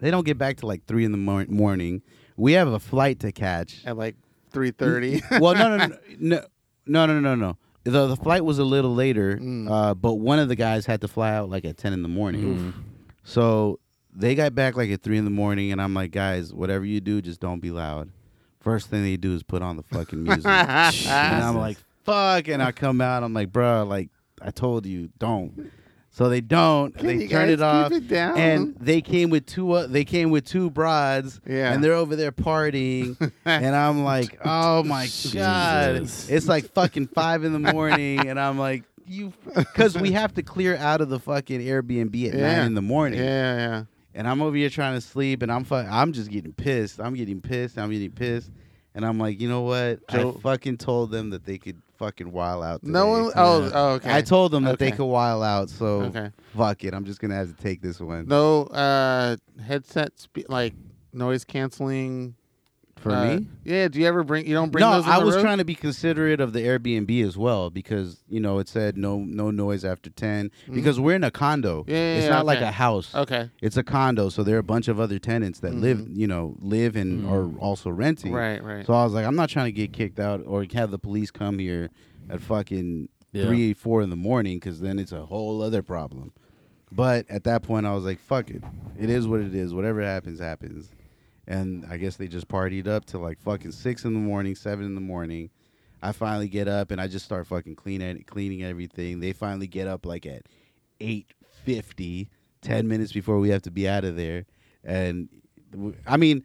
[0.01, 2.03] They don't get back to like three in the mor- morning.
[2.41, 3.83] We have a flight to catch.
[3.85, 4.17] At like
[4.51, 5.23] three thirty.
[5.41, 5.97] well, no, no, no,
[6.87, 7.57] no, no, no, no, no.
[7.85, 9.71] The the flight was a little later, Mm.
[9.71, 12.09] uh, but one of the guys had to fly out like at ten in the
[12.09, 12.75] morning.
[13.25, 13.79] So
[14.15, 17.01] they got back like at three in the morning, and I'm like, guys, whatever you
[17.01, 18.11] do, just don't be loud.
[18.61, 22.63] First thing they do is put on the fucking music, and I'm like, fuck, and
[22.63, 24.11] I come out, I'm like, bro, like
[24.43, 25.71] I told you, don't.
[26.13, 26.93] So they don't.
[26.97, 29.71] Can they turn it off, it and they came with two.
[29.73, 31.73] Uh, they came with two broads, Yeah.
[31.73, 37.45] and they're over there partying, and I'm like, oh my god, it's like fucking five
[37.45, 41.21] in the morning, and I'm like, you, because we have to clear out of the
[41.21, 42.57] fucking Airbnb at Yeah.
[42.57, 43.85] nine in the morning, yeah, yeah.
[44.13, 47.01] and I'm over here trying to sleep, and I'm fu- I'm just getting pissed.
[47.01, 47.79] I'm getting pissed.
[47.79, 48.51] I'm getting pissed,
[48.97, 50.07] and I'm like, you know what?
[50.09, 52.83] Joe- I fucking told them that they could fucking while out.
[52.83, 53.23] No today.
[53.23, 53.33] one.
[53.37, 54.13] Oh, oh, okay.
[54.17, 56.31] I told them that they could while out, so Okay.
[56.57, 56.95] fuck it.
[56.95, 60.75] I'm just gonna have to take this one No uh, headset, spe- like
[61.13, 62.35] noise canceling.
[63.01, 63.47] For uh, me.
[63.65, 63.89] Yeah.
[63.89, 64.47] Do you ever bring?
[64.47, 65.05] You don't bring no, those.
[65.05, 65.43] on I the was road?
[65.43, 69.19] trying to be considerate of the Airbnb as well because you know it said no
[69.19, 71.85] no noise after 10 because we're in a condo.
[71.89, 73.15] Yeah, yeah, it's yeah, not like a house.
[73.15, 73.51] Okay.
[73.61, 76.17] It's a condo, so there are a bunch of other tenants that live, Mhm.
[76.17, 78.33] you know, live and are also renting.
[78.33, 78.63] Right.
[78.63, 78.87] Right.
[78.87, 81.31] So I was like, I'm not trying to get kicked out or have the police
[81.31, 81.91] come here
[82.29, 83.47] at fucking Yeah.
[83.47, 86.33] three, four in the morning because then it's a whole other problem.
[86.93, 88.65] But at that point, I was like, fuck it.
[88.99, 89.73] It is what it is.
[89.73, 90.91] Whatever happens, happens.
[91.47, 94.85] And I guess they just partied up till like fucking six in the morning, seven
[94.85, 95.51] in the morning.
[96.03, 99.21] I finally get up and I just start fucking cleaning cleaning everything.
[99.21, 100.43] They finally get up like at
[101.01, 101.27] eight
[101.65, 102.29] fifty,
[102.63, 104.47] ten minutes before we have to be out of there.
[104.85, 105.29] And
[106.07, 106.45] I mean,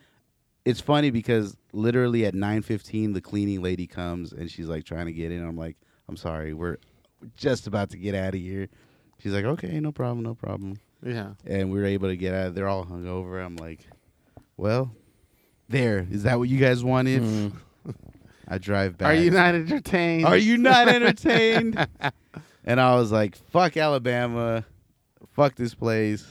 [0.66, 5.06] it's funny because literally at nine fifteen, the cleaning lady comes and she's like trying
[5.06, 5.46] to get in.
[5.46, 5.78] I'm like,
[6.10, 6.78] I'm sorry, we're
[7.38, 8.68] just about to get out of here.
[9.20, 10.76] She's like, okay, no problem, no problem.
[11.04, 11.32] yeah.
[11.46, 12.56] And we were able to get out.
[12.56, 13.44] They're all hungover.
[13.44, 13.88] I'm like,
[14.58, 14.92] well,
[15.70, 16.08] there.
[16.10, 17.22] Is that what you guys wanted?
[17.22, 17.54] Mm.
[18.48, 19.08] I drive back.
[19.08, 20.26] Are you not entertained?
[20.26, 21.88] Are you not entertained?
[22.64, 24.66] and I was like, fuck Alabama.
[25.34, 26.26] Fuck this place.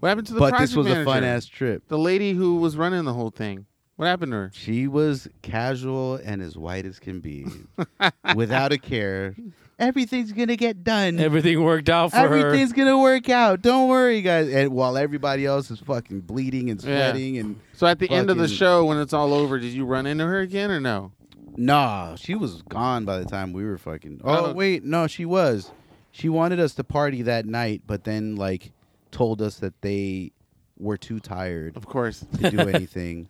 [0.00, 1.86] What happened to the but this was a fun ass trip.
[1.88, 3.66] The lady who was running the whole thing.
[3.96, 4.50] What happened to her?
[4.52, 7.46] She was casual and as white as can be,
[8.34, 9.36] without a care.
[9.78, 11.18] Everything's gonna get done.
[11.18, 12.24] Everything worked out for her.
[12.36, 13.62] Everything's gonna work out.
[13.62, 14.48] Don't worry, guys.
[14.52, 17.10] And while everybody else is fucking bleeding and Yeah.
[17.10, 19.84] sweating, and So at the end of the show, when it's all over, did you
[19.84, 21.12] run into her again or no?
[21.54, 24.20] nah, she was gone by the time we were fucking.
[24.24, 24.52] Oh Oh.
[24.54, 25.70] wait, no, she was.
[26.10, 28.72] She wanted us to party that night, but then like
[29.10, 30.32] told us that they
[30.78, 32.24] were too tired Of course.
[32.40, 33.28] to do anything.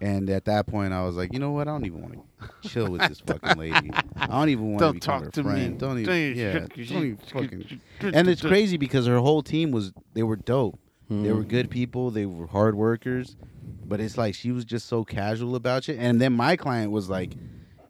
[0.00, 1.66] And at that point, I was like, you know what?
[1.68, 2.20] I don't even want to
[2.62, 3.90] chill with this fucking lady.
[4.16, 5.50] I don't even want to become talk her to me.
[5.50, 5.78] friend.
[5.78, 6.36] Don't even.
[6.36, 6.52] Yeah.
[6.60, 7.80] Don't even fucking.
[8.02, 10.78] And it's crazy because her whole team was they were dope.
[11.08, 11.22] Hmm.
[11.24, 12.10] They were good people.
[12.10, 13.36] They were hard workers.
[13.84, 15.96] But it's like she was just so casual about it.
[15.98, 17.32] And then my client was like,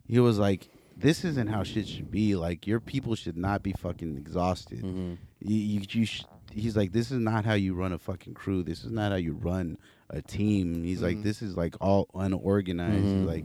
[0.06, 2.34] he was like, this isn't how shit should be.
[2.36, 4.82] Like your people should not be fucking exhausted.
[4.82, 5.18] Mhm.
[5.40, 8.62] You, you, you sh- he's like, this is not how you run a fucking crew.
[8.62, 9.76] This is not how you run
[10.08, 10.82] a team.
[10.84, 11.22] He's like, Mhm.
[11.22, 13.04] this is like all unorganized.
[13.04, 13.26] Mhm.
[13.26, 13.44] like,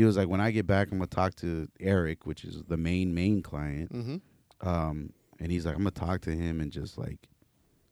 [0.00, 2.76] he was like, when I get back, I'm gonna talk to Eric, which is the
[2.78, 3.92] main main client.
[3.92, 4.68] Mm-hmm.
[4.68, 7.28] Um, and he's like, I'm gonna talk to him and just like,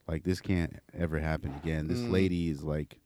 [0.07, 1.87] Like this can't ever happen again.
[1.87, 2.11] This Mm.
[2.11, 2.99] lady is like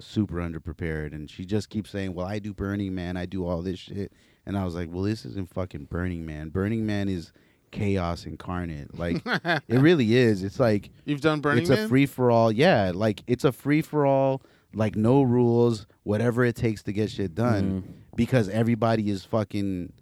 [0.00, 3.62] super underprepared, and she just keeps saying, "Well, I do Burning Man, I do all
[3.62, 4.12] this shit,"
[4.46, 6.50] and I was like, "Well, this isn't fucking Burning Man.
[6.50, 7.32] Burning Man is
[7.70, 8.98] chaos incarnate.
[8.98, 10.42] Like it really is.
[10.44, 11.72] It's like." You've done Burning Man.
[11.72, 11.86] it's Man.
[11.86, 12.52] a free for all.
[12.52, 14.42] Yeah, like it's a free for all.
[14.74, 19.92] Like no rules, whatever it takes to get shit done, because everybody is fucking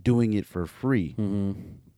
[0.00, 1.12] doing it for free.
[1.12, 1.52] hmm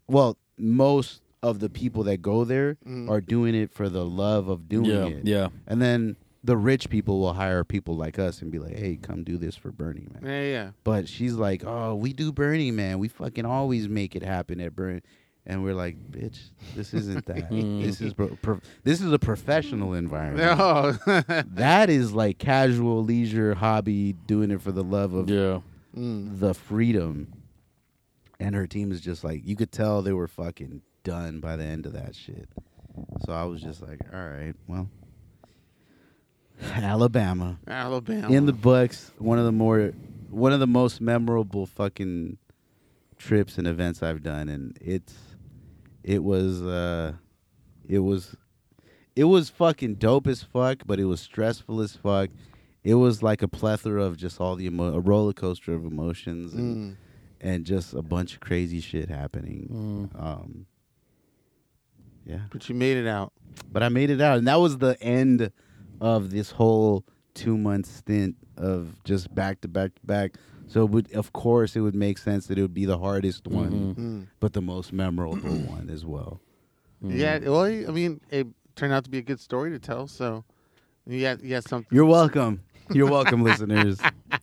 [0.09, 3.09] Well, most of the people that go there Mm.
[3.09, 5.27] are doing it for the love of doing Yeah, it.
[5.27, 5.49] yeah.
[5.67, 9.25] And then the rich people will hire people like us and be like, "Hey, come
[9.25, 10.71] do this for Burning Man." yeah, yeah.
[10.85, 12.99] But she's like, "Oh, we do Burning Man.
[12.99, 15.01] We fucking always make it happen at Burn."
[15.47, 16.39] And we're like, "Bitch,
[16.77, 17.51] this isn't that.
[17.51, 17.83] Mm.
[17.83, 20.59] this is pro- pro- this is a professional environment.
[20.59, 20.93] No.
[21.55, 25.61] That is like casual leisure hobby, doing it for the love of Yeah.
[25.97, 26.39] Mm.
[26.39, 27.33] the freedom."
[28.39, 31.65] And her team is just like, you could tell they were fucking done by the
[31.65, 32.49] end of that shit.
[33.27, 34.89] So I was just like, "All right, well."
[36.75, 38.29] Alabama Alabama.
[38.31, 39.93] in the books one of the more
[40.29, 42.37] one of the most memorable fucking
[43.17, 45.15] trips and events I've done and it's
[46.05, 47.13] it was uh
[47.89, 48.37] it was
[49.17, 52.31] it was fucking dope as fuck but it was stressful as fuck
[52.83, 56.55] it was like a plethora of just all the emo- a roller coaster of emotions
[56.55, 56.97] and, Mm.
[57.43, 60.23] and just a bunch of crazy shit happening Mm.
[60.23, 60.67] um
[62.25, 63.33] yeah But you made it out.
[63.73, 65.51] but I made it out, and that was the end
[66.01, 67.05] of this whole
[67.35, 70.35] two month stint of just back to back to back.
[70.73, 73.47] So, it would, of course, it would make sense that it would be the hardest
[73.49, 73.95] one, Mhm.
[73.97, 74.27] Mm.
[74.39, 75.37] but the most memorable
[75.77, 76.41] one as well.
[77.05, 77.17] Mm.
[77.19, 77.39] Yeah.
[77.49, 80.07] Well, I mean, it turned out to be a good story to tell.
[80.07, 80.45] So,
[81.07, 81.89] yeah, yeah, something.
[81.91, 82.61] You're welcome.
[82.93, 83.99] You're welcome, listeners.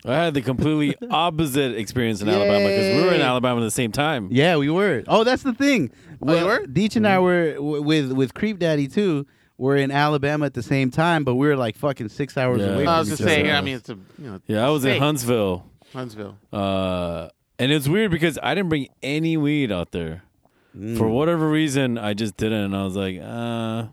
[0.06, 3.72] I had the completely opposite experience in Alabama because we were in Alabama at the
[3.72, 4.30] same time.
[4.32, 5.04] Yeah, we were.
[5.08, 5.92] Oh, that's the thing.
[6.22, 6.60] Oh, you were?
[6.66, 9.26] Deech and I were w- with with Creep Daddy too.
[9.58, 12.68] We're in Alabama at the same time, but we were like fucking six hours Yeah.
[12.76, 12.86] away.
[12.86, 13.32] I was each just other.
[13.32, 13.48] saying.
[13.48, 13.58] other.
[13.58, 14.40] I mean, it's a you know.
[14.48, 14.98] Yeah, I was in.
[15.00, 15.66] Huntsville.
[15.94, 16.38] Huntsville.
[16.52, 20.24] Uh, and it's weird because I didn't bring any weed out there.
[20.78, 20.98] Mm.
[20.98, 22.62] For whatever reason, I just didn't.
[22.66, 23.88] And I was like, uh.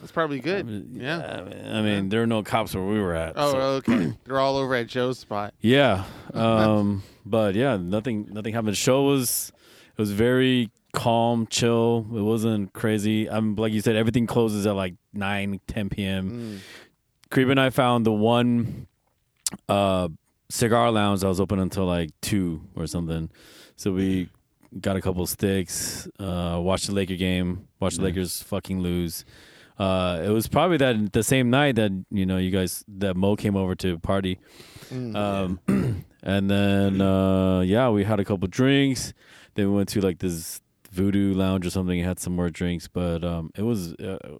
[0.00, 0.88] That's probably good.
[0.92, 1.18] Yeah.
[1.18, 3.34] I mean, I mean, there were no cops where we were at.
[3.36, 4.12] Oh, so- okay.
[4.24, 5.54] They're all over at Joe's spot.
[5.60, 6.04] Yeah.
[6.34, 8.72] Um, but yeah, nothing nothing happened.
[8.72, 9.52] The show was
[9.96, 12.04] it was very calm, chill.
[12.12, 13.30] It wasn't crazy.
[13.30, 16.30] I'm like you said, everything closes at like 9, 10 p.m.
[16.30, 16.58] Mm.
[17.30, 18.88] Creep and I found the one
[19.68, 20.08] uh
[20.54, 23.28] cigar lounge that was open until like two or something.
[23.76, 24.28] So we
[24.80, 28.04] got a couple sticks, uh watched the Laker game, watched the.
[28.04, 29.24] Lakers fucking lose.
[29.78, 33.34] Uh it was probably that the same night that, you know, you guys that Mo
[33.36, 34.38] came over to party.
[34.90, 35.16] Mm.
[35.16, 35.60] Um,
[36.22, 39.12] and then uh, yeah, we had a couple drinks.
[39.54, 40.60] Then we went to like this
[40.92, 42.86] voodoo lounge or something and had some more drinks.
[42.86, 44.38] But um, it was uh,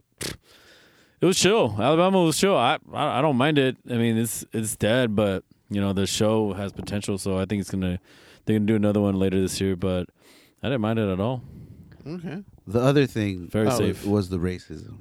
[1.21, 1.75] it was chill.
[1.79, 2.57] Alabama was chill.
[2.57, 3.77] I, I I don't mind it.
[3.91, 5.43] I mean, it's it's dead, but
[5.75, 7.19] you know the show has potential.
[7.19, 7.99] So I think it's gonna
[8.45, 9.77] they're gonna do another one later this year.
[9.77, 10.09] But
[10.63, 11.43] I didn't mind it at all.
[12.07, 12.43] okay.
[12.67, 14.07] The other thing Very oh, safe.
[14.07, 14.97] was the racism.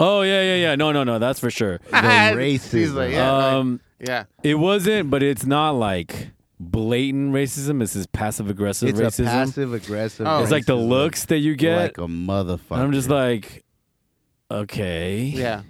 [0.00, 0.74] Oh yeah yeah yeah.
[0.74, 1.18] No no no.
[1.18, 1.78] That's for sure.
[1.90, 2.94] The racism.
[2.94, 3.54] like, yeah, right.
[3.54, 4.24] um, yeah.
[4.42, 7.82] it wasn't, but it's not like blatant racism.
[7.82, 9.24] It's this passive aggressive It's racism.
[9.26, 10.26] passive aggressive.
[10.26, 10.42] Oh.
[10.42, 11.76] It's like the looks that you get.
[11.76, 12.78] like a motherfucker.
[12.78, 13.64] I'm just like,
[14.50, 15.62] okay, Yeah.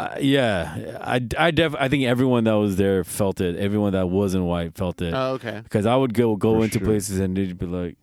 [0.00, 0.98] Uh, yeah.
[1.00, 3.56] I, I def, I think everyone that was there felt it.
[3.56, 5.12] Everyone that wasn't white felt it.
[5.14, 5.60] Oh, okay.
[5.62, 6.86] Because I would go go For into sure.
[6.88, 7.96] places and they'd be like,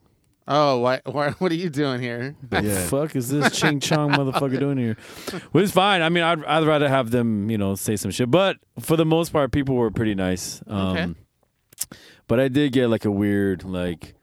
[0.49, 1.31] Oh, why, why?
[1.39, 2.33] What are you doing here?
[2.49, 2.87] "The Yeah.
[2.87, 4.95] fuck is this Ching Chong motherfucker doing here?"
[5.51, 6.01] Which is fine.
[6.01, 8.31] I mean, I'd I'd rather have them, you know, say some shit.
[8.31, 10.61] But for the most part, people were pretty nice.
[10.67, 11.13] Um, Okay.
[12.27, 14.13] But I did get like a weird like.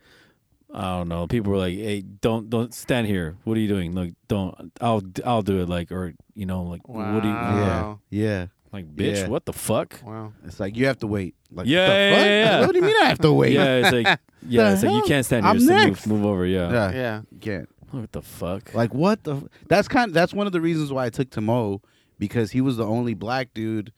[0.74, 1.26] I don't know.
[1.28, 3.36] People were like, "Hey, don't don't stand here.
[3.44, 3.94] What are you doing?
[3.94, 4.72] Like, don't.
[4.80, 5.68] I'll I'll do it.
[5.68, 7.34] Like, or you know, like, what do you?
[7.34, 8.00] yeah, Wow.
[8.10, 8.46] yeah.
[8.72, 9.28] Like, bitch, Yeah.
[9.28, 10.00] what the fuck?
[10.04, 10.32] Wow.
[10.44, 11.36] It's like you have to wait.
[11.52, 12.26] Like Yeah, what the yeah, fuck?
[12.26, 12.60] yeah, yeah.
[12.66, 13.52] What do you mean I have to wait?
[13.52, 14.06] Yeah, it's like,
[14.48, 15.50] yeah, The it's like you can't stand here.
[15.52, 16.06] I'm so next.
[16.08, 16.44] move, move over.
[16.44, 16.72] Yeah.
[16.72, 17.20] Yeah, Yeah.
[17.30, 17.68] you can't.
[17.92, 18.74] What the fuck?
[18.74, 19.36] Like what the?
[19.36, 20.12] f- That's kind.
[20.12, 21.80] that's one of the reasons why I took Tamo
[22.18, 23.92] because he was the only black dude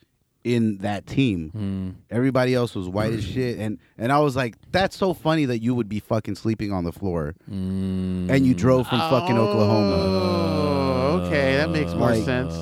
[0.47, 1.51] in that team.
[1.51, 1.90] Hmm.
[2.09, 5.59] Everybody else was white as shit, and and I was like, that's so funny that
[5.59, 8.31] you would be fucking sleeping on the floor, Mm.
[8.31, 9.97] and you drove from fucking Oklahoma.
[9.97, 11.56] Oh, okay.
[11.56, 12.55] That makes more Like- sense.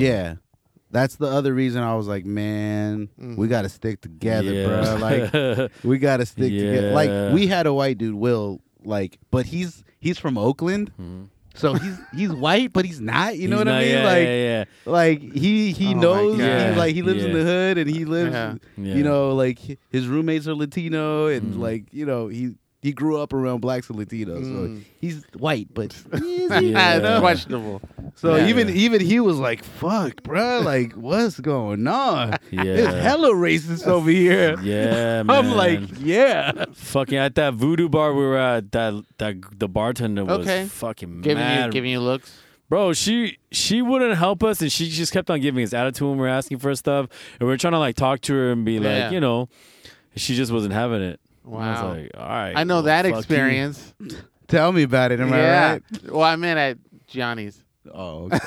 [0.00, 0.36] Yeah.
[0.92, 3.36] That's the other reason I was like, man, Mhm.
[3.36, 4.66] we got to stick together, yeah.
[4.66, 4.96] bro.
[5.00, 6.92] Like, we got to stick together.
[6.92, 11.30] Like, we had a white dude, Will, like, but he's he's from Oakland, Mhm.
[11.54, 13.36] So he's he's white, but he's not.
[13.36, 13.90] You know He's what I mean?
[13.90, 16.36] yeah, like, yeah, like he he Oh knows.
[16.38, 18.32] He, like he lives in the hood, and he lives.
[18.32, 18.54] Yeah.
[18.76, 18.94] yeah.
[18.94, 19.58] You know, like
[19.90, 21.58] his roommates are Latino, and Mhm.
[21.60, 22.54] like you know he.
[22.84, 24.76] He grew up around blacks and Latinos, Mm.
[24.78, 26.98] so he's white, but Yeah.
[26.98, 27.80] It's questionable.
[28.14, 28.46] So Yeah.
[28.48, 32.36] even even he was like, "Fuck, bro, like what's going on?
[32.50, 32.62] Yeah.
[32.64, 35.30] There's hella racist over here." Yeah, man.
[35.30, 38.70] I'm like, "Yeah." fucking at that voodoo bar we were at.
[38.72, 40.66] That that the bartender was Okay.
[40.66, 41.66] fucking Giving mad.
[41.66, 42.30] you giving you looks.
[42.68, 46.18] Bro, she she wouldn't help us, and she just kept on giving us attitude when
[46.18, 47.08] we were asking for stuff,
[47.40, 49.04] and we are trying to like talk to her and be Yeah.
[49.04, 49.48] like, you know,
[50.16, 51.18] she just wasn't having it.
[51.44, 51.88] And I Wow.
[51.88, 53.94] was like, all right, I know well, that fuck experience.
[54.48, 55.20] Tell me about it.
[55.20, 55.34] Am yeah.
[55.36, 55.82] I right?
[56.12, 57.60] Well, I meant at Gianni's.
[57.92, 58.38] Oh, okay.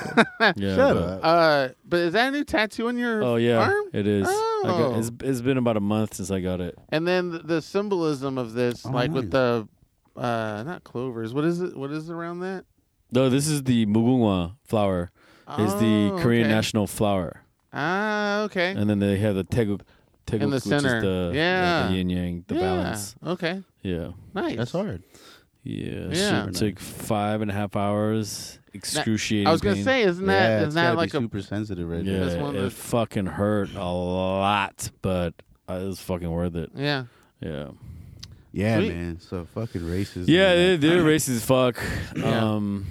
[0.55, 1.19] Yeah, Shut but- up.
[1.23, 3.85] Uh, but is that a new tattoo on your Oh yeah, arm?
[3.93, 4.27] it is.
[4.27, 4.95] I got, Oh.
[4.99, 6.75] it's, it's been about a month since I got it.
[6.89, 9.67] And then the, the symbolism of this, Oh, like with the,
[10.15, 11.33] uh, not clovers.
[11.35, 11.77] What is it?
[11.77, 12.65] What is around that?
[13.11, 15.11] No, this is the mugunghwa flower.
[15.59, 16.53] Is the Oh, Korean okay.
[16.55, 17.41] national flower,
[17.71, 18.71] Ah, okay.
[18.71, 19.79] and then they have the taegeuk,
[20.27, 20.97] taegeuk In the which center.
[20.97, 21.87] is the, Yeah.
[21.87, 22.61] the yin yang, the yeah.
[22.61, 23.15] balance.
[23.25, 23.63] Okay.
[23.81, 24.57] Yeah, Nice.
[24.57, 25.01] That's hard.
[25.63, 26.07] yeah.
[26.11, 26.47] Yeah.
[26.47, 28.59] It took five and a half hours.
[28.73, 29.47] Excruciating.
[29.47, 29.83] I was gonna pain.
[29.85, 32.53] say, isn't that yeah, isn't that like be a super sensitive right Yeah, That's it
[32.53, 35.33] the- fucking hurt a lot, but
[35.67, 36.69] uh, it was fucking worth it.
[36.75, 37.05] yeah?
[37.41, 37.69] Yeah,
[38.51, 38.89] Yeah, Sweet.
[38.93, 39.19] man.
[39.19, 40.25] So fucking racist.
[40.27, 40.79] yeah, man.
[40.79, 41.79] they, they're racist as fuck.
[42.15, 42.53] Yeah.
[42.53, 42.85] Um,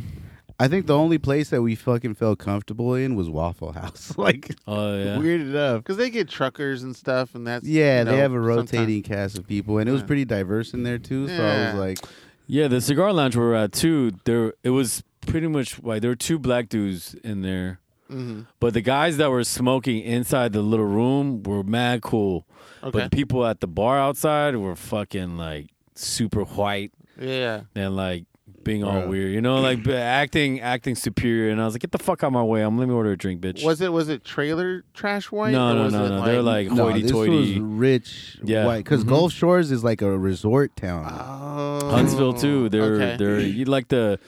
[0.58, 4.14] I think the only place that we fucking felt comfortable in was Waffle House.
[4.18, 5.82] like oh yeah, weird enough.
[5.82, 9.02] Because they get truckers and stuff, and that's Yeah, you they have a sometimes- rotating
[9.02, 11.28] cast of people, and it was pretty diverse in there too.
[11.28, 11.98] So I was like,
[12.46, 12.68] yeah.
[12.68, 14.12] The cigar lounge we were at too.
[14.24, 17.80] There, it was pretty much like there were two black dudes in there,
[18.10, 18.46] Mhm.
[18.60, 22.46] but the guys that were smoking inside the little room were mad cool.
[22.82, 22.90] Okay.
[22.98, 25.66] But the people at the bar outside were fucking like
[25.96, 27.62] super white yeah.
[27.74, 28.24] and like
[28.66, 29.08] being all Bro.
[29.08, 31.50] weird, you know, like acting acting superior.
[31.50, 32.60] And I was like, get the fuck out of my way.
[32.60, 33.64] I'm let me order a drink, bitch.
[33.64, 35.52] Was it was it trailer trash white?
[35.52, 36.24] No, or no, was no, it no.
[36.26, 37.60] They're like no, this was hoity-toity.
[37.60, 38.66] rich, Yeah.
[38.66, 38.84] white.
[38.84, 39.08] Because Mhm.
[39.08, 41.06] Gulf Shores is like a resort town.
[41.10, 42.68] oh, Huntsville too.
[42.68, 43.16] They're okay.
[43.18, 44.18] they're you like the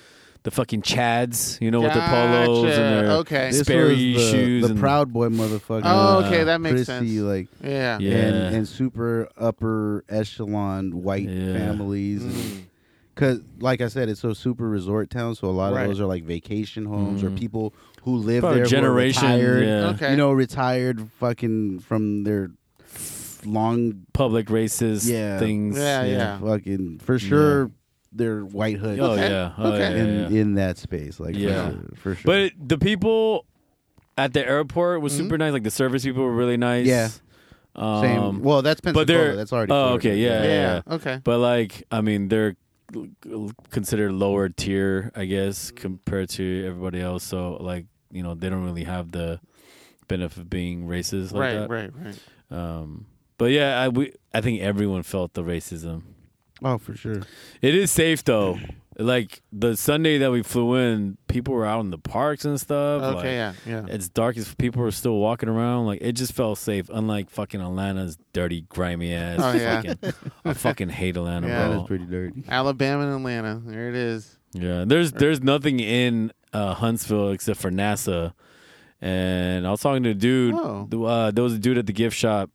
[0.45, 2.81] the fucking chads, you know, with their polos Gotcha.
[2.81, 3.51] and their okay.
[3.51, 5.83] this Sperry was the, shoes the and- Proud Boy motherfucker.
[5.85, 7.11] Oh, okay, that makes prissy, sense.
[7.21, 7.99] like yeah.
[7.99, 8.13] Yeah.
[8.15, 11.59] and, and super upper echelon white Yeah.
[11.59, 12.23] families.
[12.23, 12.68] and
[13.19, 13.37] Mm.
[13.39, 15.35] Cause, like I said, it's so super resort town.
[15.35, 15.83] So a lot Right.
[15.83, 17.39] of those are like vacation homes or Mhm.
[17.39, 19.89] people who live Probably there, who are generation, retired, yeah.
[19.91, 20.11] Okay.
[20.13, 22.51] You know, retired fucking from their
[23.45, 25.39] long, public races Yeah.
[25.39, 25.77] things.
[25.79, 26.39] Yeah, yeah.
[26.39, 27.71] fucking for sure,
[28.13, 29.29] they're white hood Oh Okay.
[29.31, 29.53] yeah.
[29.59, 29.79] Oh, Okay.
[29.79, 30.41] yeah, in yeah.
[30.41, 31.21] in that space.
[31.21, 31.71] Like, Yeah.
[31.71, 32.23] for sure, for sure.
[32.25, 33.45] But the people
[34.17, 35.17] at the airport was Mhm.
[35.19, 35.53] super nice.
[35.53, 36.87] Like the service people were really nice.
[36.87, 37.09] Yeah.
[37.77, 38.43] Um, same.
[38.43, 39.05] Well, that's but Pensacola.
[39.07, 39.71] they're- That's already.
[39.73, 40.09] oh, Florida.
[40.09, 40.83] okay, yeah, yeah.
[40.89, 40.95] yeah.
[40.95, 41.21] Okay.
[41.23, 42.57] But like, I mean, they're
[43.71, 47.25] considered lower tier, I guess, compared to everybody else.
[47.25, 49.41] So like, you know, they don't really have the
[50.09, 51.71] benefit of being racist like right, that.
[51.71, 52.19] right, right.
[52.51, 53.07] Um,
[53.37, 56.03] but yeah, I we I think everyone felt the racism.
[56.63, 57.23] Oh, for sure.
[57.63, 58.59] It is safe though.
[59.01, 63.03] Like the Sunday that we flew in, people were out in the parks and stuff.
[63.03, 63.15] Okay,
[63.47, 63.87] like, yeah, yeah.
[63.95, 65.87] It's dark as people were still walking around.
[65.87, 66.91] Like it just felt safe.
[66.93, 69.39] Unlike fucking Atlanta's dirty, grimy ass.
[69.41, 69.83] Oh, yeah.
[69.83, 70.15] fucking,
[70.45, 71.59] I fucking hate Atlanta, Yeah.
[71.69, 71.81] That bro.
[71.83, 72.43] is pretty dirty.
[72.49, 73.63] Alabama and Atlanta.
[73.65, 74.37] There it is.
[74.53, 78.33] Yeah, there's there's nothing in uh, Huntsville except for NASA.
[79.01, 80.55] And I was talking to a dude.
[80.57, 80.89] Oh.
[81.05, 82.51] Uh, there was a dude at the gift shop,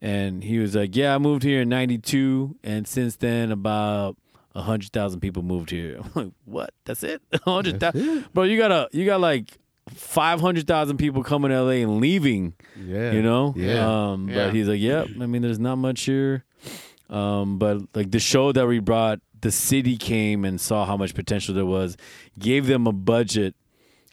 [0.00, 4.25] and he was like, "Yeah, I moved here in '92, and since then, about a
[4.62, 6.70] hundred thousand people moved here." I'm like, "What?
[6.84, 7.22] That's it?
[7.32, 8.34] A hundred That's thousand, it.
[8.34, 8.44] bro?
[8.44, 9.58] You got a you got like
[9.90, 13.12] five hundred thousand people coming to LA and leaving." Yeah.
[13.12, 14.10] you know Yeah.
[14.12, 14.46] um Yeah.
[14.46, 16.44] but he's like yep i mean there's not much here
[17.08, 21.14] um but like the show that we brought the city came and saw how much
[21.14, 21.96] potential there was
[22.38, 23.54] gave them a budget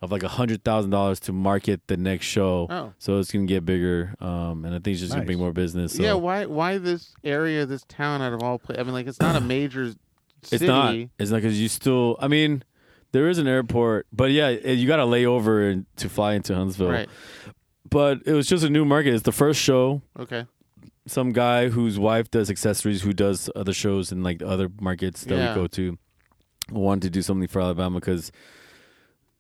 [0.01, 2.93] of like a hundred thousand dollars to market the next show Oh.
[2.99, 5.27] so it's gonna get bigger um and i think it's just gonna Nice.
[5.27, 8.79] bring more business so Yeah, why why this area, this town out of all places?
[8.81, 9.93] I mean, like it's not a major
[10.47, 10.63] city.
[10.65, 12.63] it's not it's not because you still i mean
[13.11, 16.89] there is an airport but yeah you gotta lay over and- to fly into huntsville
[16.91, 17.09] Right.
[17.89, 20.45] but it was just a new market it's the first show Okay.
[21.07, 25.35] some guy whose wife does accessories who does other shows in like other markets that
[25.35, 25.49] Yeah.
[25.55, 25.97] we go to
[26.71, 28.31] wanted to do something for Alabama because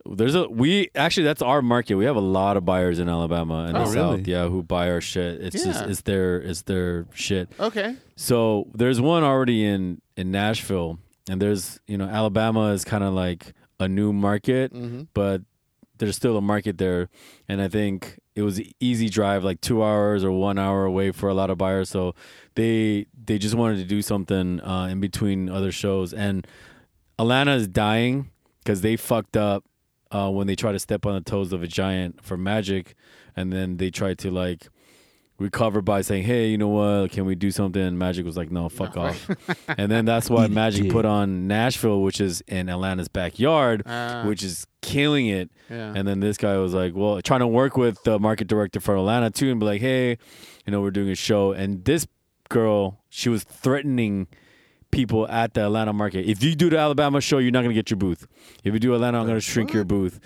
[0.05, 1.95] there's a we actually that's our market.
[1.95, 4.17] We have a lot of buyers in Alabama and Oh, the really?
[4.17, 5.41] South, yeah, who buy our shit.
[5.41, 5.87] It's just Yeah.
[5.89, 7.49] it's their it's their shit.
[7.57, 7.95] Okay.
[8.17, 10.99] So there's one already in in Nashville,
[11.29, 15.03] and there's you know Alabama is kind of like a new market, Mm-hmm.
[15.13, 15.41] but
[15.97, 17.09] there's still a market there,
[17.47, 21.29] and I think it was easy drive, like two hours or one hour away for
[21.29, 21.89] a lot of buyers.
[21.89, 22.15] So
[22.55, 26.45] they they just wanted to do something uh, in between other shows, and
[27.19, 29.63] Atlanta is dying because they fucked up
[30.11, 32.95] uh, when they tried to step on the toes of a giant for Magic,
[33.35, 34.67] and then they tried to like
[35.39, 37.11] recovered by saying, "Hey, you know what?
[37.11, 39.29] Can we do something?" And Magic was like, "No, fuck off."
[39.67, 44.43] and then that's why Magic put on Nashville, which is in Atlanta's backyard, Ah, which
[44.43, 45.49] is killing it.
[45.69, 45.93] yeah.
[45.95, 48.95] And then this guy was like, well, trying to work with the market director for
[48.95, 50.17] Atlanta too, and be like, hey,
[50.65, 51.51] you know, we're doing a show.
[51.51, 52.05] And this
[52.49, 54.27] girl, she was threatening
[54.91, 56.25] people at the Atlanta market.
[56.29, 58.27] If you do the Alabama show, you're not gonna get your booth.
[58.63, 60.19] If you do Atlanta, I'm gonna shrink your booth.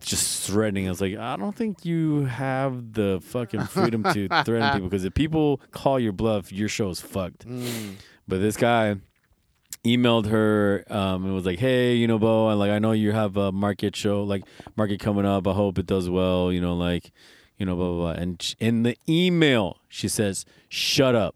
[0.00, 0.86] Just threatening.
[0.86, 5.04] I was like, I don't think you have the fucking freedom to threaten people because
[5.04, 7.46] if people call your bluff, your show is fucked.
[7.46, 7.94] Mm.
[8.26, 8.96] But this guy
[9.84, 13.12] emailed her um, and was like, "Hey, you know, Bo, and like I know you
[13.12, 14.44] have a market show, like
[14.76, 15.46] market coming up.
[15.46, 16.52] I hope it does well.
[16.52, 17.12] You know, like,
[17.56, 21.34] you know, blah blah blah." And in the email, she says, "Shut up.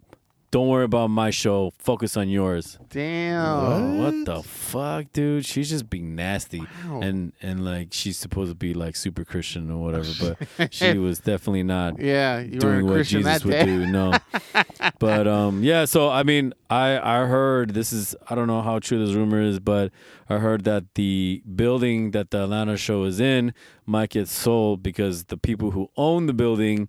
[0.52, 1.72] Don't worry about my show.
[1.78, 3.40] Focus on yours." Damn.
[3.44, 5.46] Oh, what the fuck, dude?
[5.46, 7.00] She's just being nasty, Wow.
[7.02, 11.18] and and like she's supposed to be like super Christian or whatever, but she was
[11.20, 13.86] definitely not Yeah, you doing what Christian Jesus would do.
[13.86, 14.12] No,
[14.98, 15.86] but um, yeah.
[15.86, 19.40] So I mean, I I heard this is I don't know how true this rumor
[19.40, 19.90] is, but
[20.28, 23.54] I heard that the building that the Atlanta show is in
[23.86, 26.88] might get sold because the people who own the building,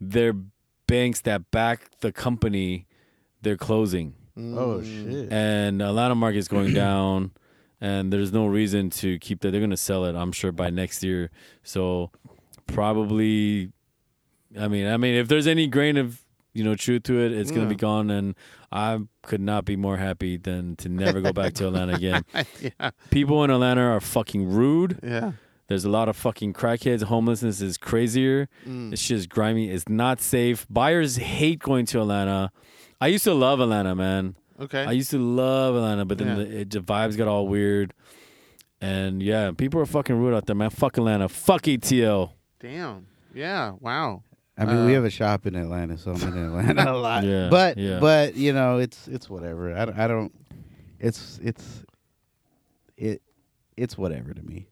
[0.00, 0.34] their
[0.88, 2.86] banks that back the company,
[3.46, 4.84] they're closing, Oh Mm.
[4.84, 5.32] shit.
[5.32, 7.30] and Atlanta market's going down.
[7.80, 9.50] And there's no reason to keep that.
[9.50, 11.30] They're gonna sell it, I'm sure, by next year.
[11.62, 12.10] So
[12.66, 13.72] probably
[14.58, 16.22] I mean, I mean, if there's any grain of
[16.54, 18.34] you know truth to it, it's gonna be gone, and
[18.72, 22.24] I could not be more happy than to never go back to Atlanta again.
[22.60, 24.98] yeah, People in Atlanta are fucking rude.
[25.02, 25.32] yeah.
[25.68, 27.02] There's a lot of fucking crackheads.
[27.02, 28.48] Homelessness is crazier.
[28.64, 28.92] Mm.
[28.92, 29.68] It's just grimy.
[29.68, 30.64] It's not safe.
[30.70, 32.52] Buyers hate going to Atlanta.
[33.00, 34.36] I used to love Atlanta, man.
[34.60, 34.84] Okay.
[34.84, 36.34] I used to love Atlanta, but then Yeah.
[36.36, 37.92] the, it, the vibes got all weird.
[38.80, 40.70] And yeah, people are fucking rude out there, man.
[40.70, 41.28] Fuck Atlanta.
[41.28, 42.32] Fuck ATL.
[42.60, 43.06] Damn.
[43.34, 43.72] Yeah.
[43.80, 44.22] Wow.
[44.58, 47.24] I mean, we Uh, have a shop in Atlanta, so I'm in Atlanta a lot.
[47.24, 47.98] Yeah, but yeah.
[48.00, 49.74] but you know, it's it's whatever.
[49.76, 50.32] I, don't- I don't.
[50.98, 51.84] It's it's
[52.96, 53.20] it
[53.76, 54.68] it's whatever to me.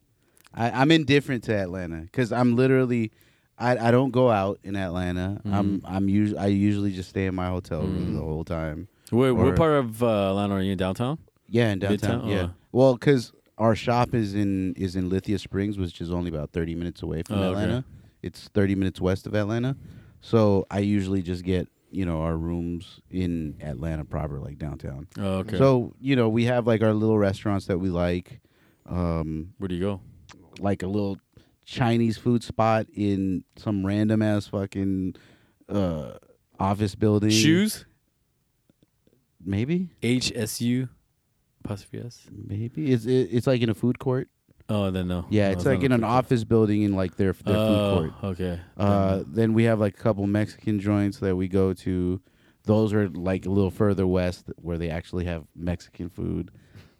[0.54, 3.12] I, I'm indifferent to Atlanta because I'm literally.
[3.58, 5.40] I, I don't go out in Atlanta.
[5.44, 5.84] I'm Mhm.
[5.86, 8.14] I'm usually I usually just stay in my hotel room Mhm.
[8.14, 8.88] the whole time.
[9.12, 11.18] Wait, Or- what part of uh, Atlanta are you in downtown?
[11.48, 12.22] Yeah, in downtown.
[12.22, 12.30] Midtown?
[12.30, 12.46] Yeah.
[12.48, 12.54] Oh.
[12.72, 16.74] Well, because our shop is in is in Lithia Springs, which is only about thirty
[16.74, 17.62] minutes away from Oh, okay.
[17.62, 17.84] Atlanta.
[18.22, 19.76] It's thirty minutes west of Atlanta.
[20.20, 25.06] So I usually just get you know our rooms in Atlanta proper, like downtown.
[25.18, 25.58] Oh, okay.
[25.58, 28.40] So you know we have like our little restaurants that we like,
[28.86, 30.00] um, where do you go?
[30.60, 31.18] like a little
[31.64, 35.16] Chinese food spot in some random ass fucking
[35.68, 36.12] uh,
[36.58, 37.30] office building.
[37.30, 37.84] Shoes?
[39.44, 40.88] maybe, H S U
[41.64, 42.26] apostrophe S.
[42.30, 44.28] maybe it's it, it's like in a food court.
[44.68, 45.26] Oh, then no.
[45.28, 48.32] Yeah, No, it's like in an office building in like their their oh, food court.
[48.32, 48.60] Okay.
[48.76, 52.20] Uh, Then- then we have like a couple Mexican joints that we go to.
[52.64, 56.50] Those are like a little further west where they actually have Mexican food.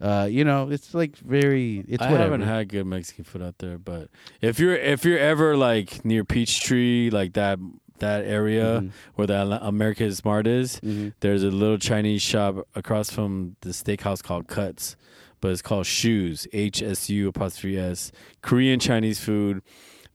[0.05, 1.83] Uh, you know, it's like very.
[1.89, 2.33] It's I whatever.
[2.33, 4.11] haven't had good Mexican food out there, but
[4.43, 7.59] if you're if you're ever like near Peachtree, like that
[8.01, 8.91] that area Mhm.
[9.15, 11.15] where the AmericasMart is, Mhm.
[11.21, 14.97] there's a little Chinese shop across from the steakhouse called Cuts,
[15.41, 18.13] but it's called Shoes, H S U apostrophe S.
[18.43, 19.63] Korean Chinese food.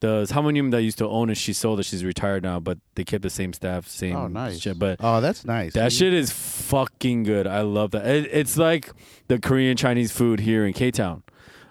[0.02, 1.84] The Hamonyum that used to own it, she sold it.
[1.84, 4.60] She's retired now, but they kept the same staff, same Oh, nice.
[4.62, 4.80] shit.
[4.80, 5.74] But Oh, that's nice.
[5.74, 7.46] that shit is fucking good.
[7.48, 8.06] I love that.
[8.08, 8.92] It, it's like
[9.28, 11.24] the Korean Chinese food here in K Town.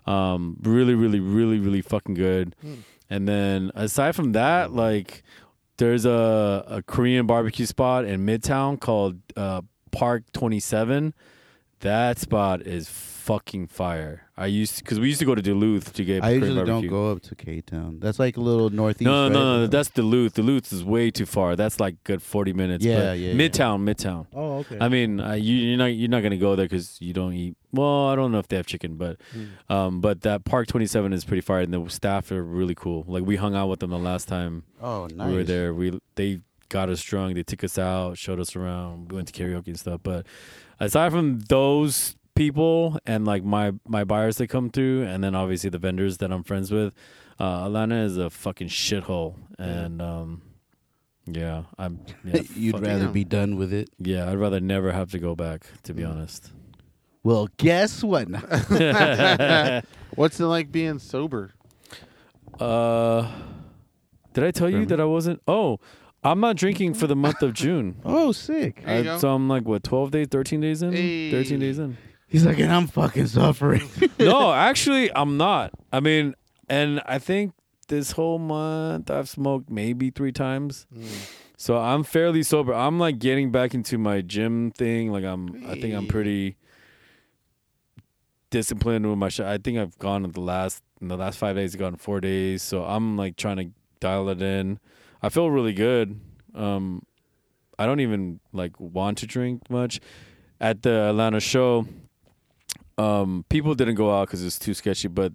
[0.06, 2.54] Um, really, really, really, really fucking good.
[2.60, 2.74] Hmm.
[3.10, 5.22] And then aside from that, like
[5.78, 11.14] there's a, a Korean barbecue spot in Midtown called uh, Park Twenty Seven.
[11.80, 14.27] That spot is fucking fire.
[14.38, 16.88] I used because we used to go to Duluth to get I Korean usually barbecue.
[16.90, 17.98] don't go up to K Town.
[17.98, 19.02] That's like a little northeast.
[19.02, 19.32] No, right?
[19.32, 20.34] no, no, that's Duluth.
[20.34, 21.56] Duluth is way too far.
[21.56, 22.84] That's like good forty minutes.
[22.84, 23.34] Yeah, but yeah, yeah.
[23.34, 24.26] Midtown, Midtown.
[24.32, 24.78] Oh, okay.
[24.80, 27.56] I mean, uh, you, you're not you're not gonna go there because you don't eat.
[27.72, 29.72] Well, I don't know if they have chicken, but Hmm.
[29.72, 33.04] um, but that Park 27 is pretty fire, and the staff are really cool.
[33.08, 35.28] Like we hung out with them the last time oh, nice.
[35.28, 35.74] we were there.
[35.74, 37.34] We they got us drunk.
[37.34, 39.10] They took us out, showed us around.
[39.10, 40.00] We went to karaoke and stuff.
[40.02, 40.26] But
[40.78, 45.68] aside from those people and like my my buyers that come through, and then obviously
[45.70, 46.94] the vendors that I'm friends with,
[47.38, 50.42] uh, Atlanta is a fucking shithole, and um,
[51.26, 52.00] yeah, I'm.
[52.24, 53.12] Yeah, You'd fuck- rather Damn.
[53.12, 53.90] be done with it.
[53.98, 55.66] yeah, I'd rather never have to go back.
[55.82, 56.52] To be honest.
[57.24, 58.28] Well, guess what?
[60.14, 61.52] What's it like being sober?
[62.58, 63.30] Uh,
[64.32, 65.42] did I tell you that I wasn't?
[65.46, 65.78] Oh,
[66.24, 67.96] I'm not drinking for the month of June.
[68.04, 68.82] oh, sick.
[68.84, 69.18] There you I- go.
[69.18, 71.30] so I'm like what 12 days, 13 days in, Hey.
[71.30, 71.96] 13 days in.
[72.28, 73.88] He's like, and I'm fucking suffering.
[74.18, 75.72] no, actually, I'm not.
[75.90, 76.34] I mean,
[76.68, 77.54] and I think
[77.88, 80.86] this whole month I've smoked maybe three times.
[80.94, 81.30] Mm.
[81.56, 82.74] So I'm fairly sober.
[82.74, 85.10] I'm like getting back into my gym thing.
[85.10, 86.56] Like I'm, I think I'm pretty
[88.50, 89.46] disciplined with my shit.
[89.46, 91.74] I think I've gone in the last in the last five days.
[91.74, 92.62] I've gone four days.
[92.62, 94.78] So I'm like trying to dial it in.
[95.22, 96.20] I feel really good.
[96.54, 97.02] Um,
[97.78, 100.00] I don't even like want to drink much.
[100.60, 101.86] At the Atlanta show,
[102.98, 105.32] um, people didn't go out because it's too sketchy, but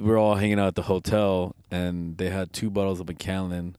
[0.00, 3.76] we are all hanging out at the hotel, and they had two bottles of Macallan,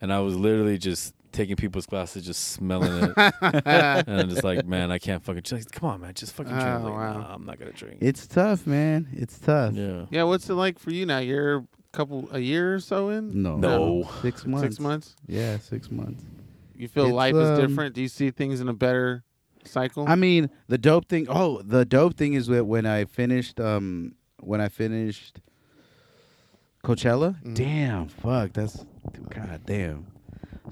[0.00, 4.66] and I was literally just taking people's glasses, just smelling it, and I'm just like,
[4.66, 5.42] man, I can't fucking.
[5.44, 6.66] She's like, Come on, man, just fucking drink.
[6.66, 7.18] Oh, I'm like, wow.
[7.18, 7.98] nah, I'm not gonna drink.
[8.00, 9.08] It's tough, man.
[9.12, 9.74] It's tough.
[9.74, 10.06] yeah.
[10.10, 11.18] Yeah, what's it like for you now?
[11.18, 13.42] You're a couple a year or so in?
[13.42, 13.56] No.
[13.56, 14.08] No.
[14.22, 14.66] Six months.
[14.66, 15.16] Six months?
[15.26, 16.24] Yeah, six months.
[16.74, 17.94] You feel It's, life is um, different?
[17.94, 19.22] Do you see things in a better
[19.70, 20.04] cycle?
[20.08, 21.26] I mean, the dope thing.
[21.28, 25.40] Oh, the dope thing is that when I finished, um, when I finished
[26.84, 27.40] Coachella.
[27.42, 27.54] Mhm.
[27.54, 28.84] Damn, fuck, that's
[29.30, 30.06] god damn.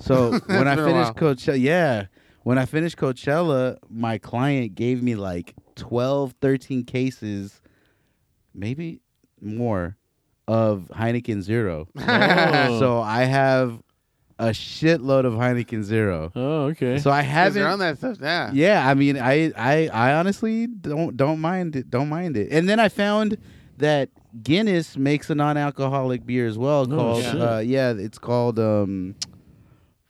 [0.00, 2.06] So when I It's been a finished Coachella, yeah,
[2.44, 7.60] when I finished Coachella, my client gave me like 12, 13 cases,
[8.54, 9.00] maybe
[9.40, 9.96] more,
[10.46, 11.88] of Heineken Zero.
[11.98, 12.78] Oh.
[12.78, 13.82] So I have
[14.39, 16.31] a shitload of Heineken Zero.
[16.36, 16.98] Oh, okay.
[16.98, 18.19] So I haven't are on that stuff.
[18.20, 18.51] Yeah.
[18.52, 21.90] yeah, I mean, I, I, I honestly don't don't mind it.
[21.90, 22.51] Don't mind it.
[22.52, 23.36] And then I found
[23.78, 24.10] that
[24.43, 26.82] Guinness makes a non-alcoholic beer as well.
[26.93, 27.40] Oh, called shit.
[27.40, 29.16] uh, yeah, it's called um,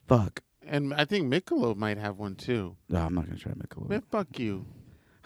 [0.07, 0.41] fuck.
[0.67, 2.75] And I think Michelob might have one too.
[2.89, 3.89] No, I'm not gonna try Michelob.
[3.89, 4.65] Man, fuck you.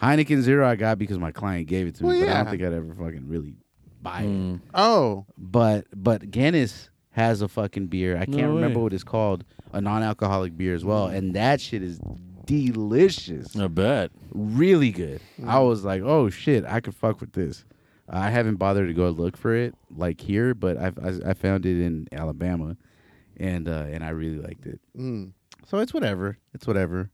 [0.02, 2.44] Heineken Zero I got because my client gave it to me, Well, but I yeah.
[2.44, 3.56] don't think I'd ever fucking really
[4.02, 4.28] buy it.
[4.28, 4.62] Mm.
[4.74, 8.16] Oh, But but Guinness has a fucking beer.
[8.18, 9.44] I can't No remember what it's called.
[9.72, 12.00] A non-alcoholic beer as well, and that shit is
[12.46, 13.56] delicious.
[13.56, 14.12] I bet.
[14.32, 15.22] really good.
[15.46, 15.68] I Mm.
[15.68, 17.66] was like, oh shit, I could fuck with this.
[18.10, 21.66] I haven't bothered to go look for it like here, but I've, I I found
[21.66, 22.76] it in Alabama,
[23.38, 24.80] and uh, and I really liked it.
[24.98, 25.32] mm.
[25.68, 26.38] So it's whatever.
[26.54, 27.10] It's whatever.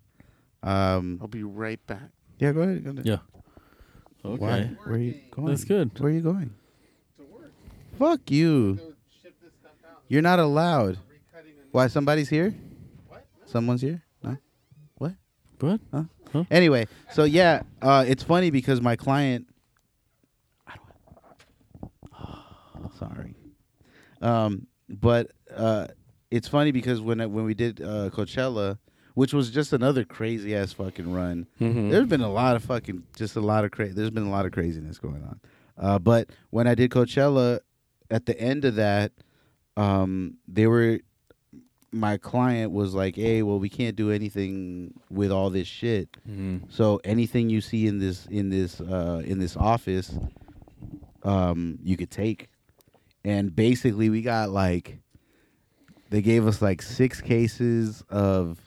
[0.64, 2.10] Um, I'll be right back.
[2.40, 2.84] yeah, go ahead.
[2.84, 3.06] Go ahead.
[3.06, 3.18] Yeah.
[4.26, 4.38] Okay.
[4.44, 4.72] Why?
[4.84, 5.48] Where are you going?
[5.48, 5.98] That's good.
[6.00, 6.52] Where are you going?
[7.18, 7.52] To work.
[7.98, 8.80] Fuck you.
[10.10, 10.98] You're not allowed.
[11.72, 11.88] Why?
[11.88, 12.54] Somebody's here.
[13.08, 13.26] What?
[13.46, 14.02] Someone's here.
[14.24, 14.38] No.
[14.98, 15.14] What?
[15.60, 15.80] What?
[15.94, 16.04] Huh?
[16.34, 16.44] Huh?
[16.52, 19.48] Anyway, so yeah, uh, it's funny because my client.
[20.68, 20.74] I
[22.80, 23.36] don't, sorry,
[24.22, 25.88] um, but uh,
[26.32, 28.78] it's funny because when when we did uh, Coachella,
[29.14, 31.48] which was just another crazy ass fucking run.
[31.62, 31.92] Mhm.
[31.92, 33.94] There's been a lot of fucking, just a lot of crazy.
[33.94, 35.40] There's been a lot of craziness going on.
[35.78, 37.60] Uh, but when I did Coachella,
[38.12, 39.12] at the end of that,
[39.80, 41.00] um, they were.
[41.92, 46.62] My client was like, "Hey, well, we can't do anything with all this shit." Mhm.
[46.70, 50.14] So anything you see in this in this uh, in this office,
[51.24, 52.48] um, you could take,
[53.26, 55.00] and basically we got like,
[56.12, 58.60] they gave us like six cases of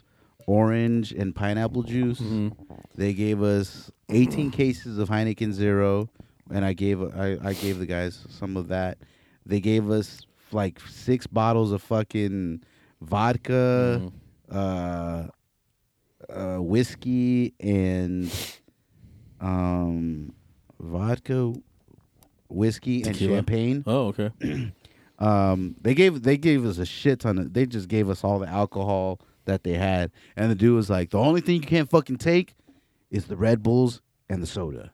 [0.45, 2.19] orange and pineapple juice.
[2.19, 2.51] Mhm.
[2.95, 6.09] They gave us eighteen cases of Heineken Zero,
[6.51, 8.97] and I gave I, I gave the guys some of that.
[9.45, 10.19] They gave us
[10.53, 12.63] like six bottles of fucking
[13.01, 14.11] vodka Mhm.
[14.51, 15.27] uh,
[16.31, 18.31] uh, whiskey and
[19.39, 20.33] um,
[20.79, 21.53] vodka,
[22.49, 23.83] whiskey, and champagne.
[23.85, 24.31] Oh, okay.
[25.19, 27.53] Um, they gave they gave us a shit ton of.
[27.53, 31.11] They just gave us all the alcohol that they had, and the dude was like,
[31.11, 32.55] "The only thing you can't fucking take
[33.11, 34.91] is the Red Bulls and the soda."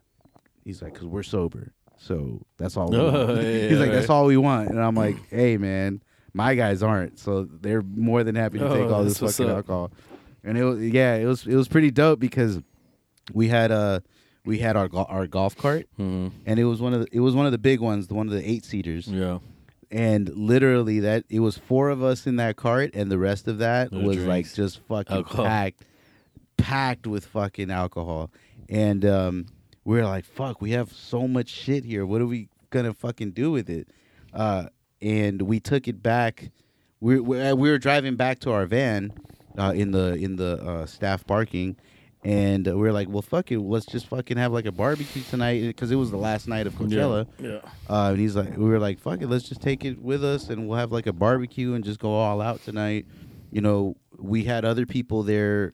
[0.62, 3.42] He's like, "Cause we're sober, so that's all." We Oh, want.
[3.42, 3.92] yeah, He's like.
[3.92, 6.02] "That's all we want," and I'm like, "Hey, man."
[6.32, 9.36] My guys aren't, so they're more than happy to Oh, take all this that's what's
[9.38, 9.56] fucking up.
[9.56, 9.90] alcohol.
[10.44, 12.60] And it was yeah, it was it was pretty dope because
[13.32, 13.98] we had uh
[14.44, 16.30] we had our go- our golf cart Mhm.
[16.46, 18.28] and it was one of the, it was one of the big ones, the one
[18.28, 19.38] of the eight seaters, Yeah.
[19.90, 23.58] and literally that it was four of us in that cart, and the rest of
[23.58, 24.28] that No was drinks.
[24.28, 25.46] like just fucking Alcohol.
[25.46, 25.84] packed,
[26.56, 28.30] packed with fucking alcohol,
[28.68, 29.46] and um,
[29.84, 32.04] we were like, fuck, we have so much shit here.
[32.06, 33.88] What are we gonna fucking do with it?
[34.32, 34.66] Uh,
[35.02, 36.50] and we took it back.
[37.00, 39.12] We we, uh, we were driving back to our van
[39.58, 41.76] uh, in the in the uh, staff parking.
[42.22, 43.58] And we were like, well, fuck it.
[43.58, 46.74] Let's just fucking have like a barbecue tonight because it was the last night of
[46.74, 47.26] Coachella.
[47.38, 47.60] Yeah.
[47.88, 50.50] Uh, and he's like, we were like, fuck it, let's just take it with us
[50.50, 53.06] and we'll have like a barbecue and just go all out tonight.
[53.50, 55.72] You know, we had other people there,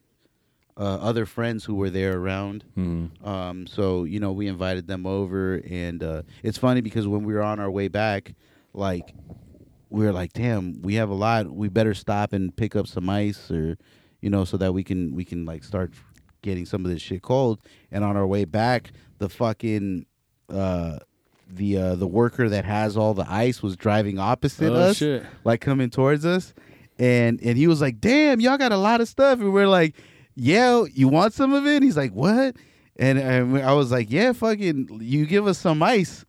[0.78, 2.65] uh, other friends who were there around.
[2.77, 3.27] Mhm.
[3.27, 7.32] Um, so you know, we invited them over, and uh, it's funny because when we
[7.35, 8.35] were on our way back,
[8.74, 9.15] like
[9.89, 11.51] we were like, damn, we have a lot.
[11.51, 13.78] We better stop and pick up some ice, or
[14.20, 15.93] you know, so that we can we can like start
[16.43, 17.61] getting some of this shit cold.
[17.90, 20.05] And on our way back, the fucking
[20.51, 20.98] uh,
[21.48, 25.24] the uh, the worker that has all the ice was driving opposite Oh, us, shit.
[25.44, 26.53] like coming towards us.
[26.98, 29.94] and and he was like, "Damn, y'all got a lot of stuff," and we're like,
[30.37, 32.57] "Yeah, you want some of it?" He's like, "What?"
[32.99, 36.25] And, and I was like, "Yeah, fucking, you give us some ice."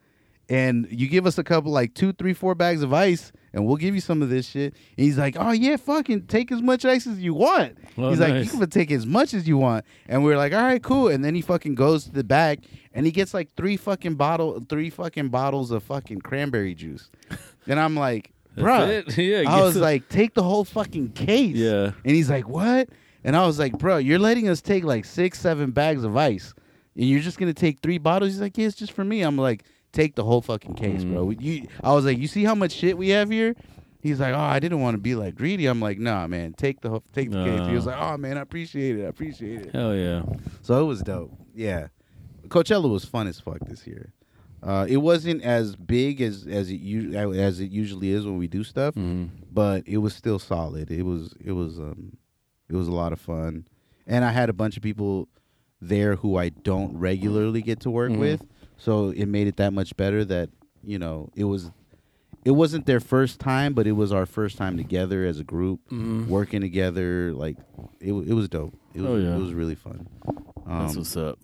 [0.50, 3.76] and you give us a couple like two, three, four bags of ice, and we'll
[3.76, 4.74] give you some of this shit.
[4.98, 8.20] And he's like, "Oh yeah, fucking take as much ice as you want." Oh, he's
[8.22, 11.10] like, "You can take as much as you want," and we're like, "All right, cool."
[11.10, 12.60] And then he fucking goes to the back,
[12.94, 17.10] and he gets like three fucking bottle, three fucking bottles of fucking cranberry juice,
[17.68, 21.92] and I'm like, "Bruh." yeah, I was it- like, "Take the whole fucking case." yeah.
[22.06, 22.88] And he's like, "What?"
[23.24, 26.54] And I was like, "Bro, you're letting us take like six, seven bags of ice,
[26.96, 29.38] and you're just gonna take three bottles?" He's like, "Yeah, it's just for me." I'm
[29.38, 32.72] like, "Take the whole fucking case, bro." You, I was like, "You see how much
[32.72, 33.56] shit we have here?"
[34.02, 36.82] He's like, "Oh, I didn't want to be like greedy." I'm like, "Nah, man, take
[36.82, 39.04] the whole, take the case." He was like, "Oh man, I appreciate it.
[39.06, 40.22] I appreciate it." Hell yeah.
[40.62, 41.32] So it was dope.
[41.56, 41.88] Yeah,
[42.48, 44.14] Coachella was fun as fuck this year.
[44.64, 48.48] Uh, it wasn't as big as as it u- as it usually is when we
[48.48, 49.30] do stuff Mhm.
[49.54, 50.90] but it was still solid.
[50.92, 52.18] It was it was um
[52.70, 53.66] it was a lot of fun,
[54.06, 55.28] and I had a bunch of people
[55.82, 58.20] there who I don't regularly get to work Mhm.
[58.20, 58.46] with,
[58.78, 60.26] so it made it that much better.
[60.26, 60.50] That
[60.84, 61.72] you know it was
[62.46, 65.82] it wasn't their first time, but it was our first time together as a group
[65.90, 66.28] Mhm.
[66.28, 67.34] working together.
[67.34, 67.58] Like
[68.00, 68.74] it it was dope.
[68.94, 69.36] It was Oh, yeah.
[69.36, 70.08] it was really fun.
[70.66, 71.40] That's Um, what's up.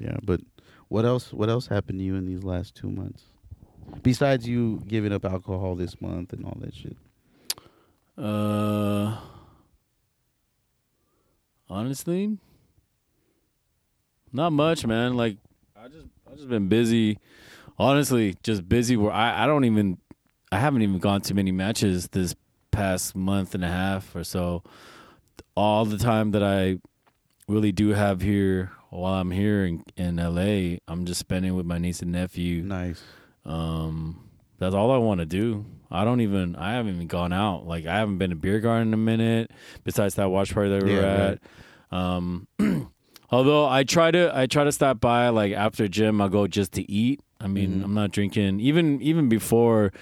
[0.00, 0.40] yeah, but
[0.88, 1.32] what else?
[1.32, 3.24] What else happened to you in these last two months?
[4.02, 6.96] Besides you giving up alcohol this month and all that shit.
[8.16, 9.16] Uh,
[11.68, 12.38] honestly,
[14.32, 15.16] not much, man.
[15.16, 15.38] Like,
[15.76, 17.18] I just, I just been busy.
[17.78, 18.96] Honestly, just busy.
[18.96, 19.98] Where I, I don't even,
[20.50, 22.34] I haven't even gone to many matches this
[22.70, 24.62] past month and a half or so.
[25.56, 26.78] All the time that I
[27.46, 31.78] really do have here while I'm here in, in LA, I'm just spending with my
[31.78, 32.62] niece and nephew.
[32.62, 33.02] Nice.
[33.44, 34.28] Um,
[34.58, 35.64] that's all I want to do.
[35.94, 36.56] I don't even.
[36.56, 37.66] I haven't even gone out.
[37.66, 39.50] Like I haven't been to beer garden in a minute.
[39.84, 41.38] Besides that watch party that we Yeah, were right.
[41.92, 41.96] at.
[41.96, 42.48] Um,
[43.30, 46.20] although I try to, I try to stop by like after gym.
[46.20, 47.20] I'll go just to eat.
[47.40, 47.84] I mean, Mhm.
[47.84, 48.60] I'm not drinking.
[48.60, 49.92] Even even before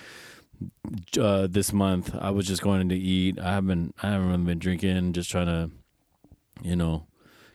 [1.18, 3.38] uh, this month, I was just going to eat.
[3.38, 3.94] I haven't.
[4.02, 5.12] I haven't really been drinking.
[5.12, 5.70] Just trying to,
[6.62, 7.06] you know,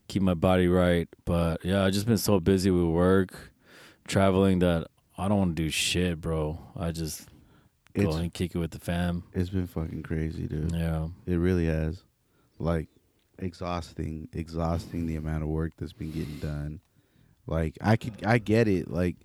[0.08, 1.08] keep my body right.
[1.26, 3.52] But yeah, I just been so busy with work,
[4.08, 4.88] traveling that
[5.18, 6.60] I don't want to do shit, bro.
[6.76, 7.28] I just
[8.06, 9.24] go and kick it with the fam.
[9.34, 10.72] it's been fucking crazy, dude.
[10.74, 11.08] Yeah.
[11.26, 12.04] It really has.
[12.60, 12.88] Like
[13.40, 16.80] exhausting, exhausting the amount of work that's been getting done.
[17.46, 18.90] Like I could I get it.
[18.90, 19.16] Like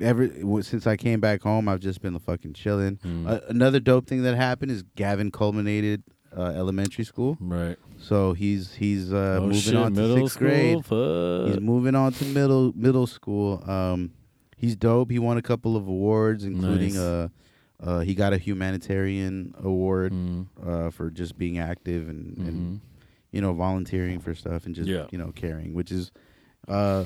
[0.00, 0.28] ever
[0.62, 2.96] since I came back home, I've just been fucking chilling.
[2.98, 3.28] Mm.
[3.30, 6.02] Uh, another dope thing that happened is Gavin culminated
[6.36, 7.36] uh, elementary school.
[7.40, 7.76] right.
[7.98, 10.48] So he's he's uh, oh moving shit, on to middle sixth school.
[10.48, 11.48] grade.
[11.52, 13.62] He's moving on to middle middle school.
[13.70, 14.10] Um,
[14.56, 15.10] he's dope.
[15.10, 16.98] He won a couple of awards, including Nice.
[16.98, 17.28] uh,
[17.82, 20.46] uh, he got a humanitarian award Mm.
[20.64, 22.80] uh, for just being active and, and Mhm.
[23.32, 25.06] you know volunteering for stuff and just Yeah.
[25.10, 26.12] you know caring, which is
[26.68, 27.04] uh,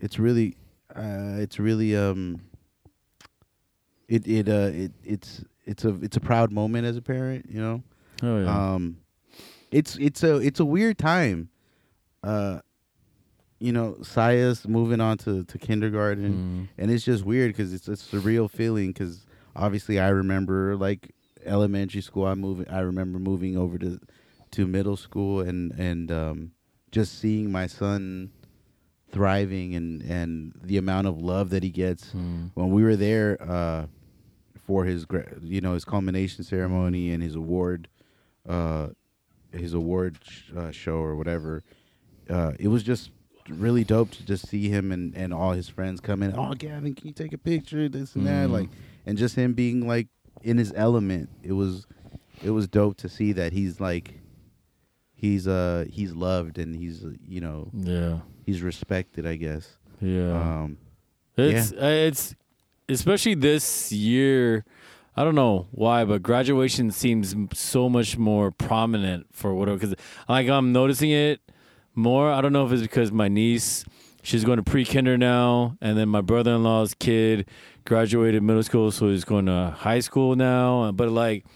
[0.00, 0.56] it's really
[0.94, 2.40] uh, it's really um,
[4.08, 7.60] it it uh it it's it's a it's a proud moment as a parent, you
[7.60, 7.82] know.
[8.22, 8.74] Oh yeah.
[8.74, 8.98] Um,
[9.70, 11.48] it's it's a it's a weird time.
[12.22, 12.60] Uh,
[13.58, 16.82] you know, Saya's moving on to, to kindergarten, Mm.
[16.82, 18.88] and it's just weird because it's a surreal feeling.
[18.88, 19.25] Because
[19.56, 21.12] obviously, I remember like
[21.44, 22.26] elementary school.
[22.26, 22.68] I moving.
[22.68, 23.98] I remember moving over to
[24.52, 26.50] to middle school, and and um,
[26.92, 28.30] just seeing my son
[29.12, 32.50] thriving and and the amount of love that he gets Mm.
[32.54, 33.86] when we were there uh,
[34.66, 35.06] for his
[35.40, 37.88] you know his culmination ceremony and his award
[38.48, 38.88] uh,
[39.52, 41.62] his award sh- uh, show or whatever
[42.28, 43.10] uh, it was just
[43.48, 46.92] really dope to just see him and, and all his friends come in oh Gavin
[46.94, 48.52] can you take a picture this and that Mhm.
[48.52, 48.68] like
[49.06, 50.08] and just him being like
[50.42, 51.86] in his element it was
[52.44, 54.20] it was dope to see that he's like
[55.14, 58.18] he's uh he's loved and he's you know Yeah.
[58.44, 60.32] he's respected I guess Yeah.
[60.62, 60.78] um
[61.36, 61.76] It's uh,
[62.08, 62.34] it's
[62.88, 64.64] especially this year.
[65.18, 69.78] I don't know why, but graduation seems so much more prominent for whatever.
[69.78, 69.94] Because
[70.28, 71.40] like I'm noticing it
[71.94, 72.30] more.
[72.30, 73.84] I don't know if it's because my niece
[74.26, 77.48] she's going to pre kinder now, and then my brother in law's kid
[77.84, 80.90] graduated middle school, so he's going to high school now.
[80.90, 81.46] But like,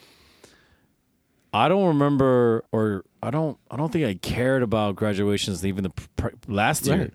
[1.52, 5.90] I don't remember, or I don't, I don't think I cared about graduations even the
[5.90, 6.98] pr- pr- last year.
[6.98, 7.14] Right.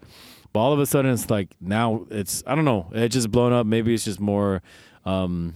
[0.51, 2.89] But all of a sudden, it's like now it's I don't know.
[2.93, 3.65] It just blown up.
[3.65, 4.61] Maybe it's just more.
[5.05, 5.55] Um,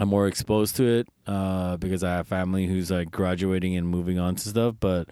[0.00, 4.18] I'm more exposed to it uh, because I have family who's like graduating and moving
[4.18, 4.76] on to stuff.
[4.78, 5.08] But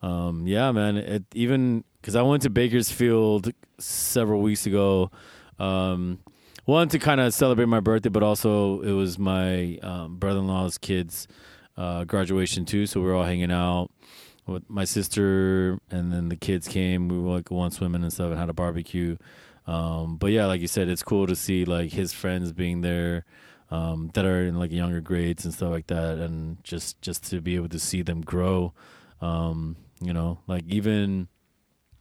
[0.00, 5.10] um, yeah, man, it even because I went to Bakersfield several weeks ago.
[5.58, 6.18] Um,
[6.64, 11.28] one to kind of celebrate my birthday, but also it was my um, brother-in-law's kids'
[11.76, 12.86] uh, graduation too.
[12.86, 13.90] So we were all hanging out
[14.46, 17.08] with my sister, and then the kids came.
[17.08, 19.16] We were like one swimming and stuff, and had a barbecue.
[19.66, 23.24] Um, but yeah, like you said, it's cool to see like his friends being there
[23.70, 27.40] um, that are in like younger grades and stuff like that, and just just to
[27.40, 28.72] be able to see them grow.
[29.20, 31.28] Um, you know, like even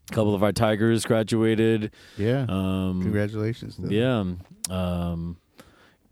[0.09, 1.91] a couple of our tigers graduated.
[2.17, 2.45] Yeah.
[2.49, 3.77] Um, Congratulations.
[3.77, 3.89] though.
[3.89, 4.23] yeah.
[4.69, 5.37] Um,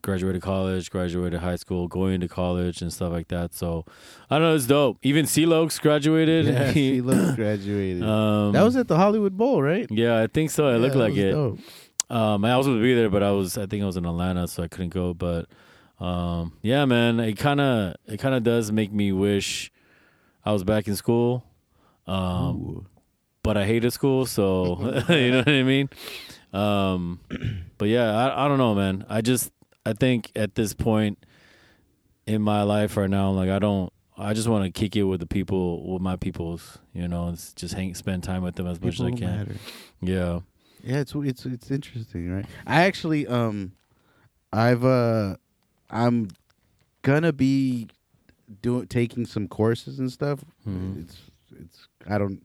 [0.02, 3.54] graduated college, graduated high school, going to college and stuff like that.
[3.54, 3.84] So
[4.30, 4.98] I don't know, it's dope.
[5.04, 6.46] Even CeeLokes graduated.
[6.46, 8.04] Yeah, he looked graduated.
[8.04, 9.88] um, that was at the Hollywood Bowl, right?
[9.90, 10.68] yeah, I think so.
[10.70, 11.32] It Yeah, looked like it.
[11.32, 11.60] dope.
[12.10, 14.06] Um, I was supposed to be there, but I was I think I was in
[14.06, 15.14] Atlanta, so I couldn't go.
[15.14, 15.46] But
[16.00, 19.72] um, yeah, man, it kind of it kind of does make me wish
[20.46, 21.44] I was back in school.
[22.08, 22.88] Um.
[23.50, 24.78] But I hated school, so
[25.10, 25.90] you know what I mean.
[26.54, 27.20] Um,
[27.80, 29.06] but yeah, I, I don't know, man.
[29.10, 29.52] I just
[29.84, 31.18] I think at this point
[32.28, 33.92] in my life right now, like I don't.
[34.16, 37.38] I just want to kick it with the people, with my peoples, you know, and
[37.56, 39.20] just hang, spend time with them as much as I can.
[39.38, 39.56] matter.
[40.02, 40.42] Yeah.
[40.84, 42.46] Yeah, it's it's it's interesting, right?
[42.68, 43.72] I actually um
[44.54, 45.38] I've uh
[45.90, 46.28] I'm
[47.02, 47.88] gonna be
[48.62, 50.46] doing taking some courses and stuff.
[50.68, 51.02] Mhm.
[51.02, 51.18] It's
[51.60, 52.44] it's I don't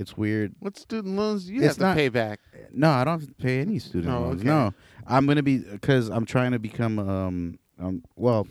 [0.00, 0.54] it's weird.
[0.60, 2.40] What student loans do you It's have to not- pay back?
[2.72, 4.40] No, I don't have to pay any student Oh, loans.
[4.40, 4.48] okay.
[4.48, 4.72] No,
[5.06, 8.46] I'm gonna be because I'm trying to become um um well,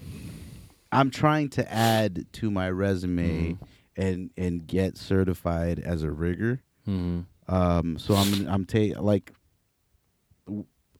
[0.91, 3.57] I'm trying to add to my resume Mhm.
[3.97, 6.61] and and get certified as a rigger.
[6.85, 9.33] hmm Um, so I'm I'm ta- like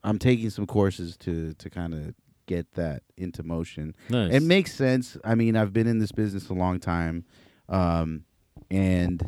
[0.04, 2.14] I'm taking some courses to to kind of
[2.46, 3.96] get that into motion.
[4.10, 4.34] Nice.
[4.34, 5.18] It makes sense.
[5.24, 7.26] I mean, I've been in this business a long time,
[7.68, 8.24] um,
[8.72, 9.22] and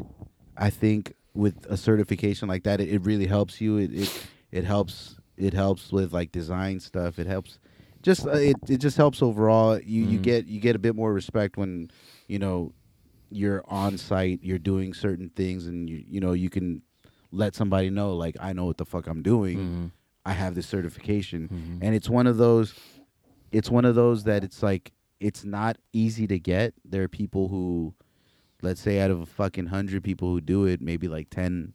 [0.62, 3.78] I think with a certification like that, it, it really helps you.
[3.78, 4.12] It, it
[4.52, 7.20] it helps it helps with like design stuff.
[7.20, 7.60] It helps
[8.04, 9.80] just uh, it it just helps overall.
[9.80, 10.24] You you Mhm.
[10.24, 11.90] get you get a bit more respect when
[12.28, 12.74] you know
[13.30, 14.40] you're on site.
[14.44, 16.84] You're doing certain things, and you you know you can
[17.32, 19.58] let somebody know like I know what the fuck I'm doing.
[19.58, 19.86] hmm
[20.24, 22.76] I have this certification hmm and it's one of those
[23.52, 27.48] it's one of those that it's like it's not easy to get there are people
[27.48, 27.96] who
[28.62, 31.74] let's say out of a fucking 100 people who do it maybe like 10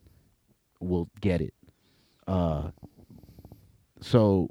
[0.80, 1.54] will get it
[2.28, 2.70] uh
[4.00, 4.48] so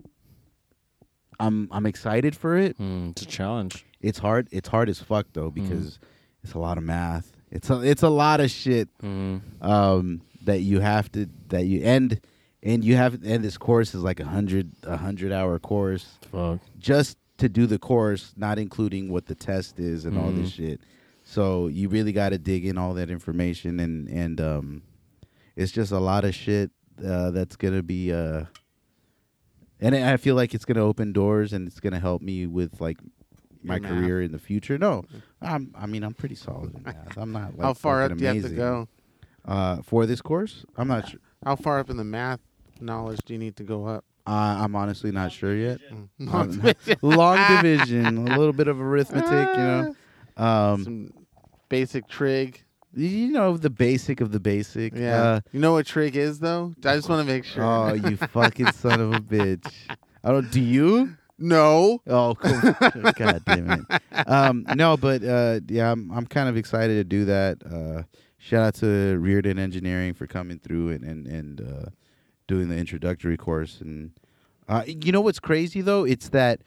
[1.40, 3.86] i'm i'm excited for it Mm, it's a challenge.
[4.02, 6.00] it's hard it's hard as fuck though because
[6.44, 10.60] it's a lot of math it's a, it's a lot of shit hmm um, that
[10.60, 12.20] you have to that you and
[12.62, 16.60] and you have and this course is like a hundred a hundred hour course Fuck.
[16.78, 20.56] just to do the course, not including what the test is and all this Mhm.
[20.56, 20.82] shit.
[21.36, 24.84] So you really got to dig in all that information and and um,
[25.58, 26.72] it's just a lot of shit
[27.06, 28.46] uh, that's gonna be uh,
[29.82, 33.00] and I feel like it's gonna open doors and it's gonna help me with like
[33.62, 33.92] my math.
[33.92, 34.78] career in the future.
[34.78, 35.04] No,
[35.42, 37.18] I'm I mean I'm pretty solid in math.
[37.18, 38.88] I'm not like How far up fucking do you have to go?
[39.44, 41.20] Uh, for this course, I'm not sure.
[41.44, 42.40] How far up in the math
[42.80, 44.06] knowledge do you need to go up?
[44.26, 45.80] Uh, I'm honestly not sure yet.
[46.22, 46.34] Mm.
[46.34, 49.96] Um, long division, a little bit of arithmetic, you know.
[50.38, 51.25] Um, Some
[51.80, 52.64] basic trig.
[52.94, 54.96] you know the basic of the basic.
[54.96, 55.22] Yeah.
[55.22, 56.74] Uh, you know what trig is though?
[56.86, 57.64] I just want to make sure.
[57.64, 59.72] oh, you fucking son of a bitch!
[60.24, 60.50] I don't.
[60.52, 61.16] Do you?
[61.38, 62.02] no.
[62.08, 62.62] Oh, cool.
[63.16, 64.02] God damn it.
[64.28, 67.58] Um, no, but uh, yeah, I'm I'm kind of excited to do that.
[67.66, 68.04] Uh,
[68.38, 71.90] shout out to Reardon Engineering for coming through and and and uh,
[72.48, 73.82] doing the introductory course.
[73.82, 74.12] And
[74.70, 76.06] uh, you know what's crazy though?
[76.06, 76.62] It's that.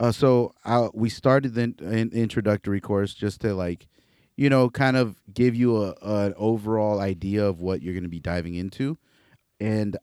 [0.00, 3.86] Uh, so uh, we started the in- introductory course just to like,
[4.40, 8.08] you know, kind of give you a an overall idea of what you're going to
[8.08, 8.96] be diving into,
[9.60, 9.98] and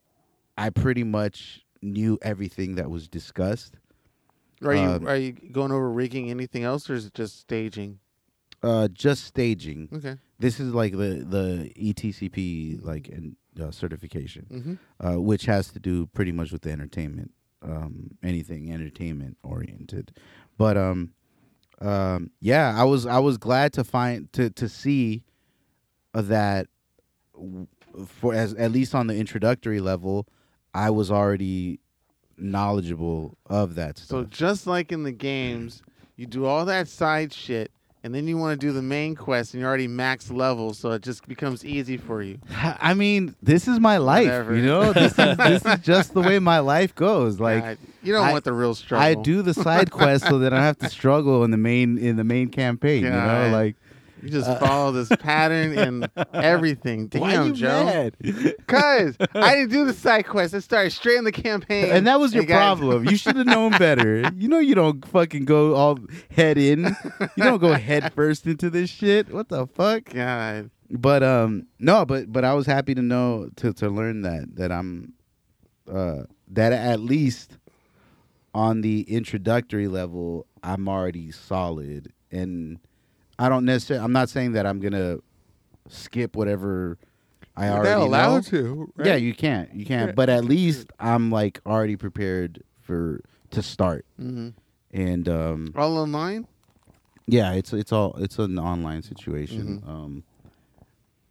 [0.56, 3.78] I pretty much knew everything that was discussed.
[4.64, 7.98] Are you Um, are you going over rigging anything else, or is it just staging?
[8.62, 9.90] Uh, just staging.
[9.92, 10.18] Okay.
[10.38, 14.76] This is like the the ETCP like in, uh, certification, Mm-hmm.
[15.08, 17.32] uh, which has to do pretty much with the entertainment,
[17.64, 20.12] um, anything entertainment oriented.
[20.60, 21.14] But um,
[21.82, 25.24] um, yeah, I was I was glad to find to to see
[26.14, 26.68] uh, that
[28.06, 30.28] for as at least on the introductory level,
[30.74, 31.80] I was already
[32.38, 35.82] knowledgeable of that So just like in the games,
[36.16, 37.72] you do all that side shit,
[38.08, 40.92] and then you want to do the main quest, and you're already max level, so
[40.92, 42.40] it just becomes easy for you.
[42.56, 44.28] I mean, this is my life.
[44.28, 44.56] Whatever.
[44.56, 47.42] You know, this is this is just the way my life goes.
[47.42, 49.06] Like God, you don't I- want the real struggle.
[49.06, 51.98] I do the side quest so that I don't have to struggle in the main
[51.98, 53.04] in the main campaign.
[53.04, 53.76] You know, like
[54.22, 57.08] You just follow this pattern and everything.
[57.08, 57.86] Damn, Why you Joe.
[57.86, 58.16] mad?
[58.68, 60.54] Cause I didn't do the side quest.
[60.54, 61.92] I started straight in the campaign.
[61.92, 63.06] And that was your problem.
[63.06, 64.30] You should have known better.
[64.36, 66.00] You know you don't fucking go all
[66.32, 66.96] head in.
[67.36, 69.32] You don't go head first into this shit.
[69.32, 70.06] What the fuck?
[70.06, 70.72] God.
[70.90, 74.72] But um no, but but I was happy to know to to learn that that
[74.72, 75.14] I'm
[75.92, 77.58] uh that at least
[78.54, 82.80] on the introductory level I'm already solid and
[83.40, 85.22] I don't necessarily I'm not saying that I'm going to
[85.90, 86.98] skip whatever
[87.56, 88.60] I You're already not allowed know.
[88.60, 88.94] to.
[88.96, 89.08] Right?
[89.08, 89.74] Yeah, you can't.
[89.74, 90.16] You can't.
[90.16, 94.06] But at least I'm like already prepared for to start.
[94.18, 94.50] hmm
[94.92, 96.48] And um All online.
[97.28, 99.80] yeah, it's it's all it's an online situation.
[99.82, 99.90] Mm-hmm.
[99.90, 100.24] Um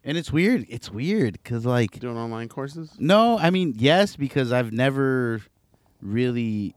[0.04, 0.66] and it's weird.
[0.68, 2.90] It's weird cuz like Doing online courses.
[2.98, 5.42] no, I mean, yes because I've never
[6.00, 6.74] really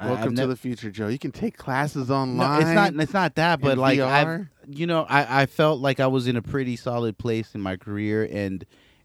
[0.00, 1.08] Welcome to nev- the future, Joe.
[1.08, 2.62] You can take classes No, online.
[2.62, 6.06] it's not it's not that, but like I've you know, I I felt like I
[6.06, 8.64] was in a pretty solid place in my career and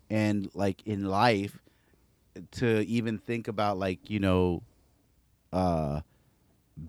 [0.10, 1.58] and like in life
[2.52, 4.64] to even think about like, you know,
[5.52, 6.02] uh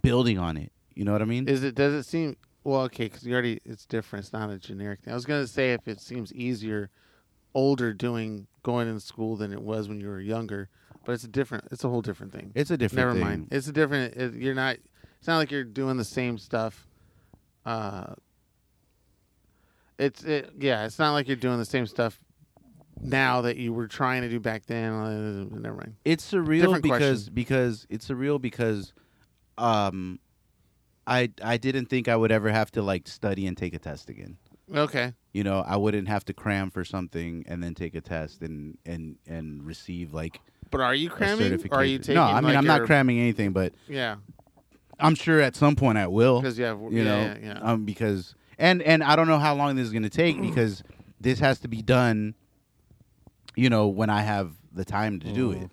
[0.03, 0.73] building on it.
[0.95, 1.49] You know what I mean?
[1.49, 1.75] Is it?
[1.75, 2.37] Does it seem?
[2.65, 3.61] Well, okay, because you already.
[3.65, 4.25] It's different.
[4.25, 5.13] It's not a generic thing.
[5.13, 6.91] I was gonna say if it seems easier,
[7.55, 10.69] older doing going in school than it was when you were younger,
[11.07, 11.65] but it's a different.
[11.71, 12.53] It's a whole different thing.
[12.55, 13.23] it's a different Never thing.
[13.25, 13.49] mind.
[13.53, 14.15] It's a different.
[14.15, 14.77] It, you're not.
[15.19, 16.87] It's not like you're doing the same stuff.
[17.65, 18.15] Uh.
[19.99, 20.53] It's it.
[20.59, 20.85] Yeah.
[20.85, 22.19] It's not like you're doing the same stuff
[23.01, 24.93] now that you were trying to do back then.
[24.93, 25.95] Uh, never mind.
[26.05, 27.35] It's surreal Different because question.
[27.35, 28.93] because it's surreal because
[29.57, 30.19] um
[31.07, 34.11] I I didn't think I would ever have to like study and take a test
[34.11, 34.37] again.
[34.75, 35.15] Okay.
[35.33, 38.77] You know, I wouldn't have to cram for something and then take a test and
[38.85, 40.41] and and receive like
[40.71, 41.53] But are you cramming?
[41.71, 42.15] Or are you taking?
[42.15, 44.17] no, I mean like, I'm not cramming anything, but Yeah.
[44.99, 46.41] I'm sure at some point I will.
[46.41, 46.81] Because you have.
[46.81, 47.37] You yeah, know, Yeah.
[47.43, 47.59] yeah.
[47.61, 50.83] um, because and and I don't know how long this is going to take because
[51.21, 52.35] this has to be done.
[53.55, 55.71] You know, when I have the time to do it.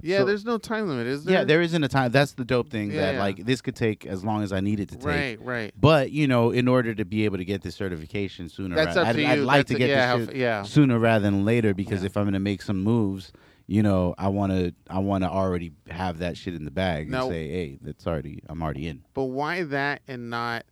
[0.00, 1.38] Yeah, So- there's no time limit, is there?
[1.40, 2.12] Yeah, there isn't a time.
[2.12, 3.18] That's the dope thing Yeah, that yeah.
[3.20, 5.04] like this could take as long as I need it to take.
[5.04, 5.74] Right, right.
[5.78, 9.02] But you know, in order to be able to get this certification sooner, That's ra-
[9.02, 9.28] up I'd, to you.
[9.28, 10.62] I'd like That's to a- get yeah, this how- yeah.
[10.62, 12.06] sooner rather than later because Yeah.
[12.06, 13.32] if I'm going to make some moves,
[13.70, 17.08] you know, I want to I want to already have that shit in the bag
[17.08, 19.04] Now- and say, hey, that's already I'm already in.
[19.14, 20.64] But why that and not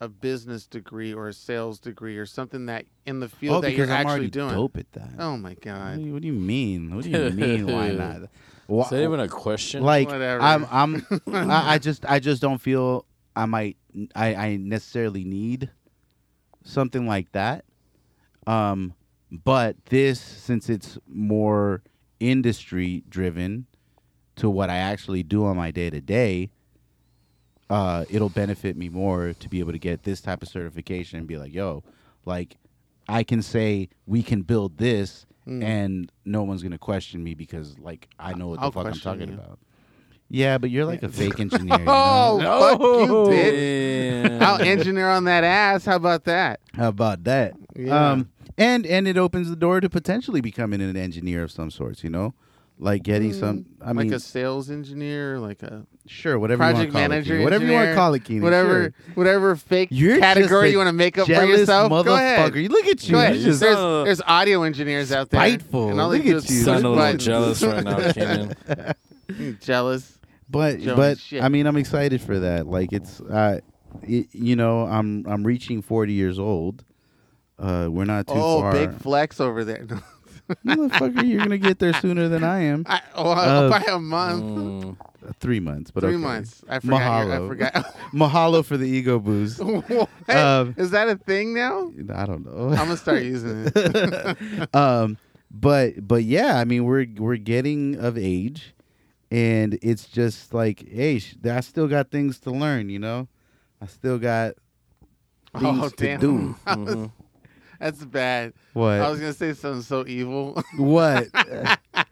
[0.00, 3.72] a business degree or a sales degree or something that in the field oh, that
[3.72, 4.50] you're because I'm actually already doing?
[4.54, 5.10] dope at that.
[5.18, 5.96] Oh my What, god.
[5.96, 6.94] do you, what do you mean?
[6.96, 7.66] What do you mean?
[7.66, 8.30] Why not?
[8.66, 9.82] Wha- Is that even a question?
[9.82, 10.42] like Whatever.
[10.42, 13.04] I'm I'm I, I just I just don't feel
[13.36, 13.76] I might
[14.14, 15.70] I, I necessarily need
[16.64, 17.64] something like that.
[18.46, 18.94] Um
[19.30, 21.82] but this since it's more
[22.20, 23.66] industry driven
[24.36, 26.50] to what I actually do on my day to day,
[27.70, 31.26] uh it'll benefit me more to be able to get this type of certification and
[31.28, 31.82] be like, yo,
[32.24, 32.56] like
[33.08, 35.64] I can say we can build this Mm.
[35.64, 38.92] and no one's gonna question me because like I know what the I'll fuck I'm
[38.92, 39.34] talking you.
[39.34, 39.58] about.
[40.28, 41.78] Yeah, but you're like a fake engineer.
[41.78, 42.60] You Oh, know?
[42.60, 44.22] fuck you, bitch.
[44.28, 44.42] Damn.
[44.46, 45.86] I'll engineer on that ass.
[45.86, 46.60] How about that?
[46.74, 47.54] How about that?
[47.74, 48.10] Yeah.
[48.10, 48.28] Um,
[48.58, 52.04] and and it opens the door to potentially becoming an engineer of some sorts.
[52.04, 52.34] You know,
[52.78, 53.64] like getting some.
[53.80, 57.04] I like mean, a sales engineer, like a sure, whatever project you want to call
[57.04, 57.44] it, manager, Cianan.
[57.44, 58.42] whatever you want to call it, Cianan.
[58.42, 58.92] whatever, sure.
[59.14, 61.88] whatever fake You're category you want to make up for jealous yourself.
[61.90, 62.52] Go ahead.
[62.52, 62.68] motherfucker.
[62.68, 63.12] Look at you.
[63.12, 63.36] Go ahead.
[63.36, 65.40] Just- there's, uh, there's audio engineers out there.
[65.40, 65.90] Spiteful.
[65.90, 66.56] And all they Look do at you.
[66.56, 68.94] push Sound a little jealous right now, Cianan.
[69.28, 70.18] Mm, jealous.
[70.48, 71.42] but Joey, but shit.
[71.42, 72.66] I mean, I'm excited for that.
[72.66, 73.60] Like it's, uh,
[74.02, 76.82] it, you know, I'm I'm reaching 40 years old.
[77.58, 78.72] Uh, we're not too Oh, far.
[78.72, 79.86] big flex over there.
[80.64, 82.84] Motherfucker, you're gonna get there sooner than I am.
[82.88, 84.42] I, oh, Uh, by a month.
[84.44, 84.96] Mm.
[85.28, 86.22] Uh, Three months, but Three okay.
[86.22, 86.64] months.
[86.68, 87.26] I forgot.
[87.26, 87.48] your- I Mahalo.
[87.48, 87.72] forgot.
[88.14, 89.60] Mahalo for the ego boost.
[89.60, 91.92] Um, Is that a thing now?
[92.14, 92.68] I don't know.
[92.70, 94.74] I'm gonna start using it.
[94.74, 95.18] um,
[95.50, 98.74] but but yeah, I mean we're we're getting of age,
[99.30, 102.88] and it's just like, hey, I still got things to learn.
[102.88, 103.28] You know,
[103.82, 104.54] I still got
[105.58, 106.54] things oh to damn, do.
[106.66, 107.12] Mhm.
[107.78, 108.52] That's bad.
[108.74, 109.00] What?
[109.00, 110.62] I was gonna say something so evil.
[110.76, 111.26] what?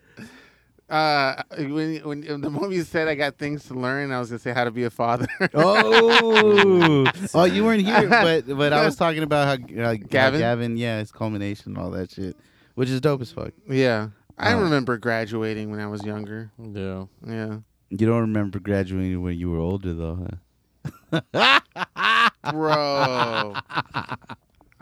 [0.89, 4.39] Uh, when when the moment you said I got things to learn, I was gonna
[4.39, 5.27] say how to be a father.
[5.53, 10.39] oh, oh, you weren't here, but but I was talking about how, how Gavin?
[10.39, 12.37] Gavin, yeah, his culmination, and all that shit,
[12.77, 13.51] which is dope as fuck.
[13.69, 14.61] yeah, I Uh.
[14.61, 16.53] remember graduating when I was younger.
[16.57, 17.07] Yeah.
[17.27, 17.59] Yeah,
[17.91, 20.29] You don't remember graduating when you were older, though,
[21.13, 21.61] huh?
[22.53, 23.55] bro.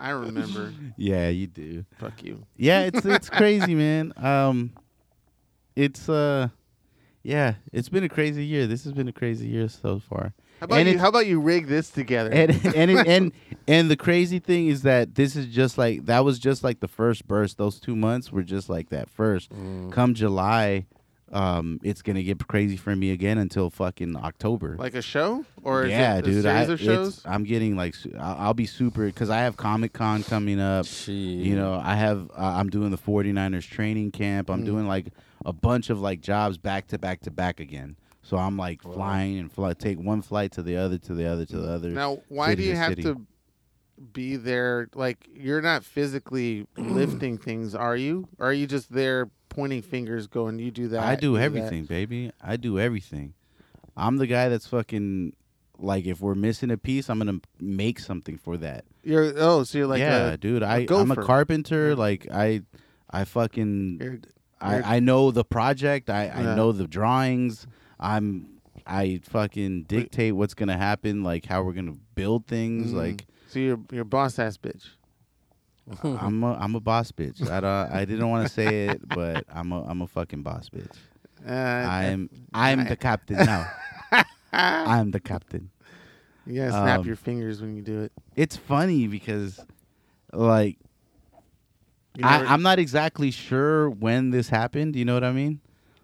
[0.05, 0.71] I remember.
[0.97, 1.83] Yeah, you do.
[1.97, 2.43] Fuck you.
[2.57, 4.13] yeah, it's it's crazy, man.
[4.17, 4.71] Um,
[5.75, 6.49] it's uh,
[7.23, 8.67] yeah, it's been a crazy year.
[8.67, 10.33] This has been a crazy year so far.
[10.59, 10.99] How about And you?
[10.99, 12.29] How about you rig this together?
[12.31, 13.31] and and it, and
[13.67, 16.87] and the crazy thing is that this is just like that was just like the
[16.87, 17.57] first burst.
[17.57, 19.51] Those two months were just like that first.
[19.51, 19.91] Mm.
[19.91, 20.85] Come July,
[21.31, 24.75] um, it's gonna get crazy for me again until fucking October.
[24.77, 27.21] like a show, or is yeah, it a dude, series I, of shows.
[27.25, 30.85] I'm getting like su- I'll, I'll be super because I have Comic Con coming up.
[30.85, 31.15] Shit.
[31.15, 34.49] You know, I have uh, I'm doing the 49ers training camp.
[34.49, 34.65] I'm Mm.
[34.65, 35.07] doing like
[35.45, 37.97] a bunch of like jobs back to back to back again.
[38.21, 41.45] So I'm like flying and fly, take one flight to the other to the other
[41.45, 41.89] to the other.
[41.89, 43.03] Now, why do you to have city.
[43.03, 43.21] to
[44.13, 44.89] be there?
[44.95, 48.27] Like, you're not physically lifting things, are you?
[48.39, 51.03] Or are you just there pointing fingers, going, "You do that"?
[51.03, 51.43] I do you that?
[51.43, 52.31] everything, baby.
[52.41, 53.33] I do everything.
[53.97, 55.33] I'm the guy that's fucking
[55.79, 58.85] like if we're missing a piece, I'm gonna make something for that.
[59.03, 60.63] You're oh, so you're like yeah, a, dude.
[60.63, 61.95] I I'm a carpenter.
[61.95, 62.61] Like I,
[63.09, 64.21] I fucking you're, you're-
[64.61, 66.09] I, I know the project.
[66.09, 67.67] I, I know the drawings.
[67.99, 68.55] I'm
[68.87, 72.91] I fucking dictate what's gonna happen, like how we're gonna build things.
[72.91, 72.95] Mhm.
[72.95, 74.89] Like so you're you're boss ass bitch.
[76.03, 77.47] I'm a I'm a boss bitch.
[77.49, 80.69] I don't I didn't want to say it, but I'm a I'm a fucking boss
[80.69, 80.91] bitch.
[81.47, 83.67] Uh, I'm I'm the captain now.
[84.51, 85.69] I'm the captain.
[86.47, 88.11] you gotta snap um, your fingers when you do it.
[88.35, 89.63] It's funny because
[90.33, 90.77] like
[92.23, 94.95] I, I'm not exactly sure when this happened.
[94.95, 95.59] You know what I mean?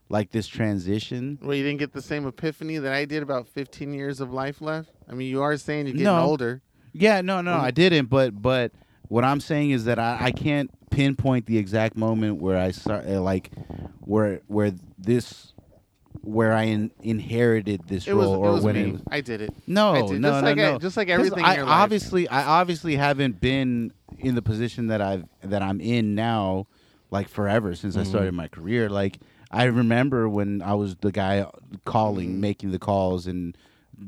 [0.09, 1.39] Like this transition.
[1.41, 4.61] well, you didn't get the same epiphany that I did about 15 years of life
[4.61, 4.91] left.
[5.09, 6.19] I mean, you are saying you're getting No.
[6.23, 6.61] older.
[6.93, 8.07] Yeah, no, no, I didn't.
[8.07, 8.73] But but
[9.11, 13.05] what I'm saying is that I, I can't pinpoint the exact moment where I start
[13.07, 13.51] uh, like
[13.99, 15.53] where where this
[16.21, 18.81] where I in, inherited this It was, role it or was when me.
[18.89, 19.53] it was, I did it.
[19.67, 20.21] no I did.
[20.21, 21.83] no just no like no I, just like 'Cause everything I in your life.
[21.83, 26.67] obviously I obviously haven't been in the position that I've that I'm in now
[27.09, 28.09] like forever since I Mm-hmm.
[28.09, 29.17] started my career like
[29.51, 31.45] I remember when I was the guy
[31.83, 33.57] calling making the calls and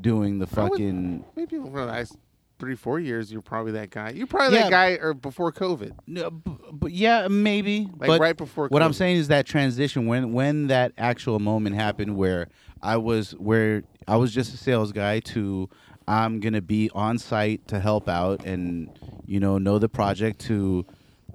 [0.00, 0.60] doing the Mm-hmm.
[0.60, 2.16] I would- fucking Maybe the last
[2.58, 4.10] three, four years, you're probably that guy.
[4.10, 4.64] You're probably Yeah.
[4.64, 7.88] that guy or before COVID, No, b- but yeah, maybe.
[7.98, 8.68] like but right before.
[8.68, 12.48] what I'm saying is that transition when when that actual moment happened where
[12.82, 15.68] I was where I was just a sales guy to
[16.06, 18.88] I'm gonna be on site to help out and
[19.26, 20.84] you know know the project to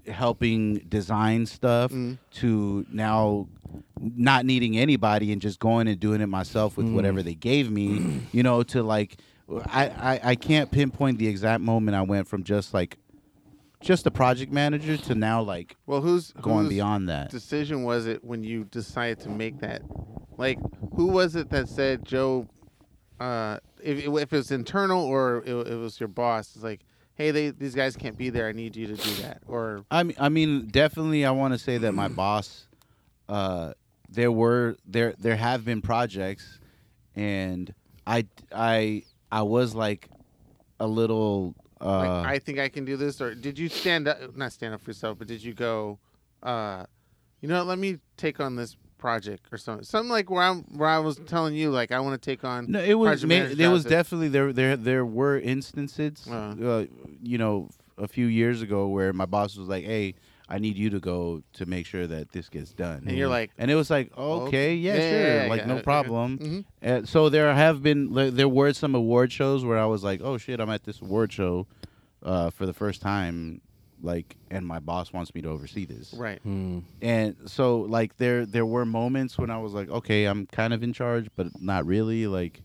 [0.07, 2.17] helping design stuff Mm.
[2.35, 3.47] to now
[4.01, 8.21] not needing anybody and just going and doing it myself with whatever they gave me
[8.31, 9.17] you know to like
[9.65, 12.97] I, I I can't pinpoint the exact moment I went from just like
[13.81, 17.30] just a project manager to now like Well, who's going beyond that.
[17.31, 19.81] decision was it when you decided to make that?
[20.38, 20.59] Like,
[20.95, 22.47] who was it that said, Joe?
[23.19, 26.81] Uh, if if it was internal or it, it was your boss, it's like,
[27.15, 28.47] hey, they these guys can't be there.
[28.47, 29.41] I need you to do that.
[29.47, 32.67] Or I mean, I mean, definitely, I want to say that my boss,
[33.27, 33.73] uh,
[34.09, 36.59] there were there there have been projects,
[37.15, 37.73] and
[38.07, 40.10] I I I was like
[40.80, 41.56] a little.
[41.81, 43.22] Uh, like, I think I can do this.
[43.22, 44.35] Or did you stand up?
[44.35, 45.99] Not stand up for yourself, but did you go?
[46.43, 46.85] Uh,
[47.41, 49.85] you know, let me take on this project or something.
[49.85, 52.69] Something like where I'm where I was telling you, like I want to take on.
[52.69, 56.34] no, it was ma- there was definitely there there there were instances, Uh.
[56.61, 56.85] uh,
[57.23, 60.15] you know, a few years ago where my boss was like, "Hey,
[60.49, 63.51] I need you to go to make sure that this gets done," And you're like,
[63.57, 65.84] and it was like, "Okay, yeah, Yeah, sure, yeah, yeah, like yeah, no okay.
[65.84, 66.65] problem." Mhm.
[66.84, 70.21] Uh, so there have been like, there were some award shows where I was like,
[70.23, 71.67] oh shit, I'm at this award show
[72.23, 73.61] uh, for the first time,
[74.01, 76.13] like, and my boss wants me to oversee this.
[76.13, 76.39] right.
[76.41, 76.80] Hmm.
[77.01, 80.81] And so like there there were moments when I was like, okay, I'm kind of
[80.84, 82.26] in charge, but not really.
[82.27, 82.61] Like,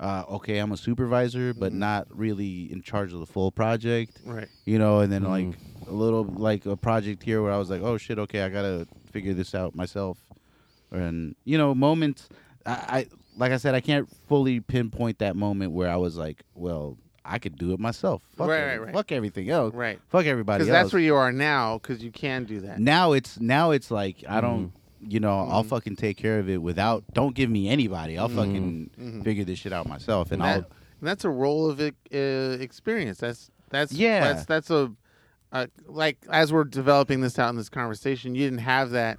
[0.00, 1.76] uh, okay, I'm a supervisor, but Mhm.
[1.76, 4.20] not really in charge of the full project.
[4.24, 4.48] Right.
[4.64, 5.28] You know, and then Mhm.
[5.48, 5.58] like
[5.88, 8.86] a little like a project here where I was like, oh shit, okay, I gotta
[9.10, 10.18] figure this out myself.
[10.90, 12.28] And you know, moments
[12.64, 13.06] I, I
[13.38, 17.38] like I said, I can't fully pinpoint that moment where I was like, well, I
[17.38, 18.22] could do it myself.
[18.36, 18.94] Fuck, Right, every- right, right.
[18.94, 19.74] fuck everything else.
[19.74, 19.98] Right.
[20.08, 21.78] Fuck everybody Because that's where you are now.
[21.78, 22.78] Because you can do that.
[22.80, 25.68] now it's now it's like I don't you know, I'll Mhm.
[25.68, 28.18] fucking take care of it without don't give me anybody.
[28.18, 29.24] I'll fucking Mhm.
[29.24, 30.70] figure this shit out myself and And I'll that,
[31.00, 33.18] and that's a role of uh, experience.
[33.18, 34.20] That's that's Yeah.
[34.32, 34.92] That's that's a
[35.52, 39.18] uh, like as we're developing this out in this conversation, you didn't have that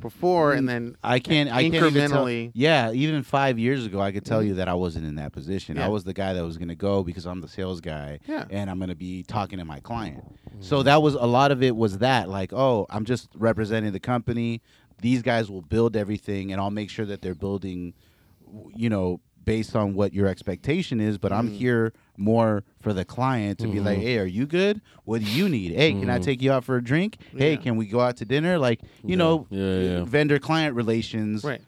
[0.00, 1.50] before, and then I can't.
[1.50, 2.50] I can't even tell, Incrementally.
[2.54, 5.76] Yeah, even five years ago, I could tell you that I wasn't in that position.
[5.76, 5.84] Yeah.
[5.84, 8.46] I was the guy that was going to go because I'm the sales guy, Yeah.
[8.48, 10.24] and I'm going to be talking to my client.
[10.60, 11.76] So that was a lot of it.
[11.76, 14.62] Was that like, oh, I'm just representing the company.
[15.00, 17.94] These guys will build everything, and I'll make sure that they're building,
[18.74, 21.16] you know, based on what your expectation is.
[21.18, 21.52] But I'm Mhm.
[21.52, 24.02] here more for the client to be like, Mhm.
[24.02, 24.80] hey, are you good?
[25.04, 25.72] What do you need?
[25.72, 26.22] Hey, can I Mhm.
[26.22, 27.16] take you out for a drink?
[27.34, 28.58] Hey, can we go out to dinner?
[28.58, 29.16] Like, you Yeah.
[29.16, 30.04] know, Yeah, yeah.
[30.04, 31.44] vendor client relations.
[31.44, 31.60] right.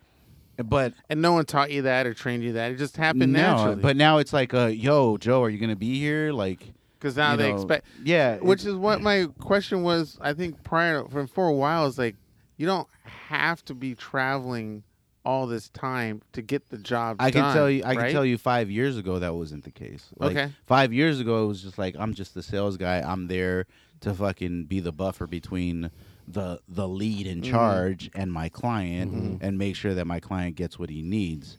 [0.66, 2.70] but and no one taught you that or trained you that.
[2.70, 3.82] It just happened no, naturally.
[3.82, 6.30] but now it's like, uh, yo, Joe, are you gonna be here?
[6.30, 10.18] Like, because now they know, expect, yeah, which is what my question was.
[10.20, 12.14] I think prior for for a while is like,
[12.56, 14.82] you don't have to be traveling
[15.24, 17.16] all this time to get the job.
[17.20, 17.98] I can done, tell you, I right?
[18.06, 20.08] can tell you, five years ago that wasn't the case.
[20.18, 20.52] Like, Okay.
[20.66, 23.00] Five years ago, it was just like I'm just the sales guy.
[23.00, 23.66] I'm there
[24.00, 25.90] to fucking be the buffer between
[26.26, 27.50] the the lead in Mhm.
[27.50, 29.38] charge and my client, Mhm.
[29.40, 31.56] and make sure that my client gets what he needs.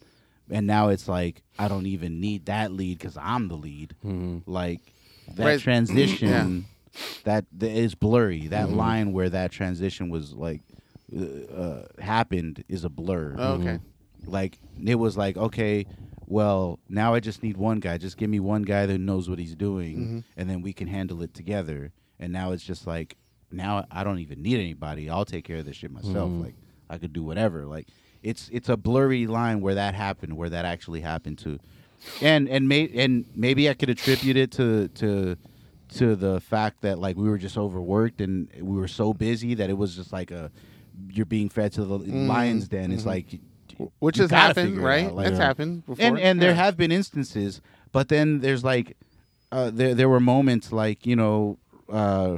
[0.49, 3.95] And now it's like I don't even need that lead because I'm the lead.
[4.05, 4.43] Mhm.
[4.45, 4.81] Like
[5.35, 5.59] that Right.
[5.59, 6.65] transition,
[7.23, 8.47] that that is blurry.
[8.47, 8.75] That Mhm.
[8.75, 10.61] line where that transition was like
[11.17, 13.35] uh, uh, happened is a blur.
[13.37, 13.79] Oh, okay.
[14.25, 15.85] like it was like okay
[16.27, 17.97] well now i just need one guy.
[17.97, 20.23] Just give me one guy that knows what he's doing Mhm.
[20.37, 21.91] and then we can handle it together.
[22.19, 23.17] And now it's just like
[23.51, 25.09] now i don't even need anybody.
[25.09, 26.29] I'll take care of this shit myself.
[26.31, 26.41] Mhm.
[26.43, 26.55] like
[26.89, 27.65] i could do whatever.
[27.65, 27.87] Like
[28.21, 31.59] it's it's a blurry line where that happened where that actually happened to.
[32.21, 35.35] And and may and maybe i could attribute it to to
[35.99, 39.69] to the fact that like we were just overworked and we were so busy that
[39.69, 40.49] it was just like a
[41.09, 43.07] you're being fed to the Mm, lion's den it's mhm.
[43.07, 43.39] like
[43.99, 45.05] Which has happened, right?
[45.07, 45.45] out, like- That's Yeah.
[45.45, 46.05] happened before.
[46.05, 46.55] and and there Yeah.
[46.65, 47.61] have been instances,
[47.91, 48.95] but then there's like
[49.51, 51.57] uh, there there were moments like you know
[51.91, 52.37] uh,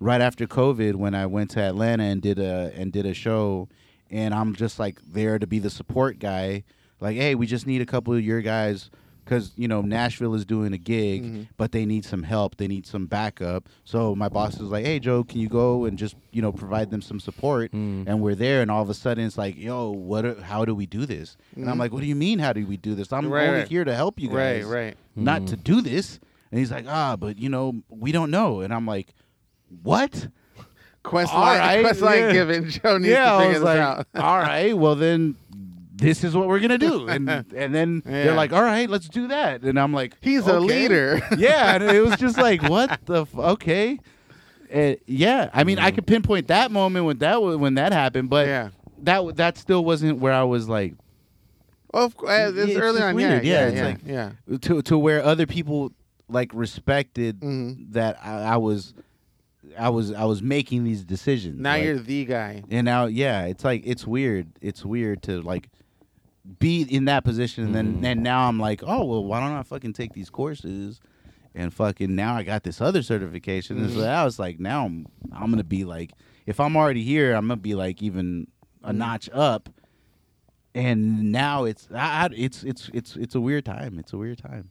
[0.00, 3.68] right after COVID when I went to Atlanta and did a and did a show,
[4.10, 6.64] and I'm just like there to be the support guy.
[7.00, 8.90] Like, hey, we just need a couple of your guys
[9.24, 11.48] because you know Nashville is doing a gig, Mhm.
[11.56, 12.56] but they need some help.
[12.56, 13.68] They need some backup.
[13.84, 16.90] So my boss is like, hey, Joe, can you go and just you know provide
[16.90, 17.72] them some support?
[17.72, 18.04] Mm.
[18.06, 20.74] and we're there and all of a sudden it's like yo what are- how do
[20.74, 21.80] we do this and i'm Mhm.
[21.80, 23.68] like what do you mean how do we do this i'm Right, only right.
[23.68, 24.86] here to help you guys right.
[24.86, 25.46] right, not Mhm.
[25.48, 26.18] to do this
[26.50, 29.14] and he's like ah but you know we don't know and i'm like
[29.82, 30.28] what
[31.02, 32.32] Quest All line, right, quest line yeah.
[32.32, 32.70] given.
[32.70, 34.06] Joe needs yeah to figure this like out.
[34.14, 35.36] all right well then
[36.04, 38.24] this is what we're gonna do and and then Yeah.
[38.24, 41.20] they're like all right let's do that and i'm like He's a leader.
[41.38, 43.98] yeah, and it was just like, what the f- okay,
[44.74, 45.50] Uh, yeah.
[45.52, 48.70] I mean, I could pinpoint that moment when that when that happened, but yeah.
[49.02, 50.94] that that still wasn't where I was like
[51.92, 53.14] Well, of course, uh, it's it's early on.
[53.14, 53.44] weird.
[53.44, 54.58] Yeah, Yeah, yeah, it's yeah, like- yeah.
[54.66, 55.92] to to where other people
[56.28, 57.92] like respected Mhm.
[57.92, 58.94] that I, I was
[59.78, 61.60] I was I was making these decisions.
[61.60, 62.62] Now like- you're the guy.
[62.70, 64.46] and now yeah, it's like it's weird.
[64.60, 65.68] It's weird to like
[66.58, 68.04] be in that position and then Mhm.
[68.04, 71.00] and now I'm like, oh well, why don't I fucking take these courses?
[71.54, 73.78] And fucking now I got this other certification.
[73.78, 74.08] And so Mhm.
[74.08, 76.12] I was like, now I'm I'm gonna be like,
[76.46, 78.48] if I'm already here, I'm gonna be like even
[78.82, 78.96] a Mhm.
[78.96, 79.70] notch up.
[80.74, 83.98] And now it's I, I, it's it's it's it's a weird time.
[83.98, 84.70] It's a weird time.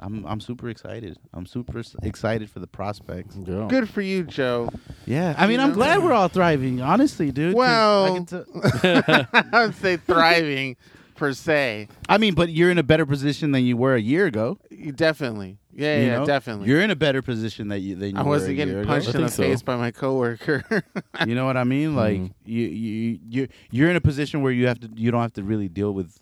[0.00, 1.18] I'm I'm super excited.
[1.32, 3.36] I'm super excited for the prospects.
[3.44, 3.66] Yeah.
[3.68, 4.68] Good for you, Joe.
[5.06, 5.74] Yeah, I mean, You I'm know?
[5.76, 6.80] glad we're all thriving.
[6.82, 7.54] Honestly, dude.
[7.54, 8.44] Well- I, can tell-
[9.52, 10.76] I would say thriving
[11.20, 11.86] per se.
[12.08, 14.58] I mean, but you're in a better position than you were a year ago.
[14.94, 15.58] Definitely.
[15.72, 16.26] Yeah, you yeah, know?
[16.26, 16.66] definitely.
[16.66, 18.26] You're in a better position that you than you were a year ago.
[18.26, 19.42] I wasn't getting punched I in the so.
[19.42, 20.64] face by my coworker.
[21.26, 21.94] You know what I mean?
[21.94, 22.32] Like Mhm.
[22.46, 25.42] you you you you're in a position where you have to you don't have to
[25.42, 26.18] really deal with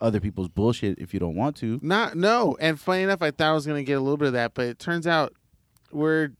[0.00, 1.80] other people's bullshit if you don't want to.
[1.82, 2.56] Not no.
[2.60, 4.66] And funny enough, I thought I was gonna get a little bit of that, but
[4.66, 5.34] it turns out
[5.90, 6.30] we're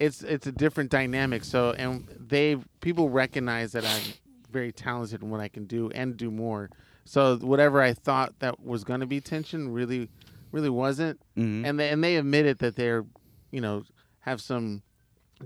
[0.00, 1.44] it's it's a different dynamic.
[1.44, 4.02] So and they people recognize that I'm
[4.50, 6.70] very talented in what I can do and do more.
[7.04, 10.08] So whatever I thought that was gonna be tension really
[10.52, 11.20] really wasn't.
[11.36, 11.64] Mhm.
[11.66, 13.04] And they and they admitted that they're
[13.50, 13.84] you know
[14.20, 14.82] have some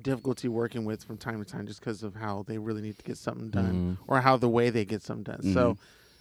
[0.02, 3.02] difficulty working with from time to time just because of how they really need to
[3.02, 4.05] get something done Mhm.
[4.06, 5.43] or how the way they get something done.
[5.55, 5.76] So,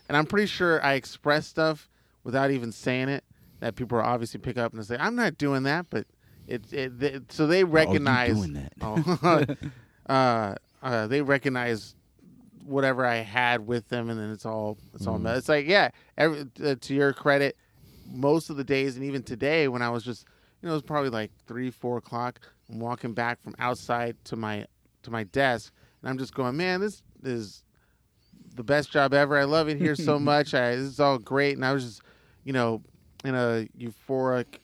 [0.07, 1.89] and I'm pretty sure I express stuff
[2.23, 3.23] without even saying it
[3.59, 6.07] that people are obviously pick up and say, "I'm not doing that," but
[6.47, 8.31] it, it, they, so they recognize.
[8.81, 9.57] Oh, doing that.
[10.09, 11.95] Oh, uh, uh, they recognize
[12.67, 15.17] whatever I had with them, and then it's all it's all.
[15.19, 15.37] Mhm.
[15.37, 17.55] It's like yeah, every, uh, to your credit,
[18.11, 20.25] most of the days, and even today, when I was just
[20.61, 22.39] you know it was probably like three four o'clock.
[22.69, 24.65] I'm walking back from outside to my
[25.03, 25.71] to my desk,
[26.01, 27.63] and I'm just going, man, this is
[28.55, 29.37] the best job ever.
[29.37, 30.53] I love it here so much.
[30.53, 32.01] I, this is all great, and I was just
[32.43, 32.81] you know
[33.23, 34.59] in a euphoric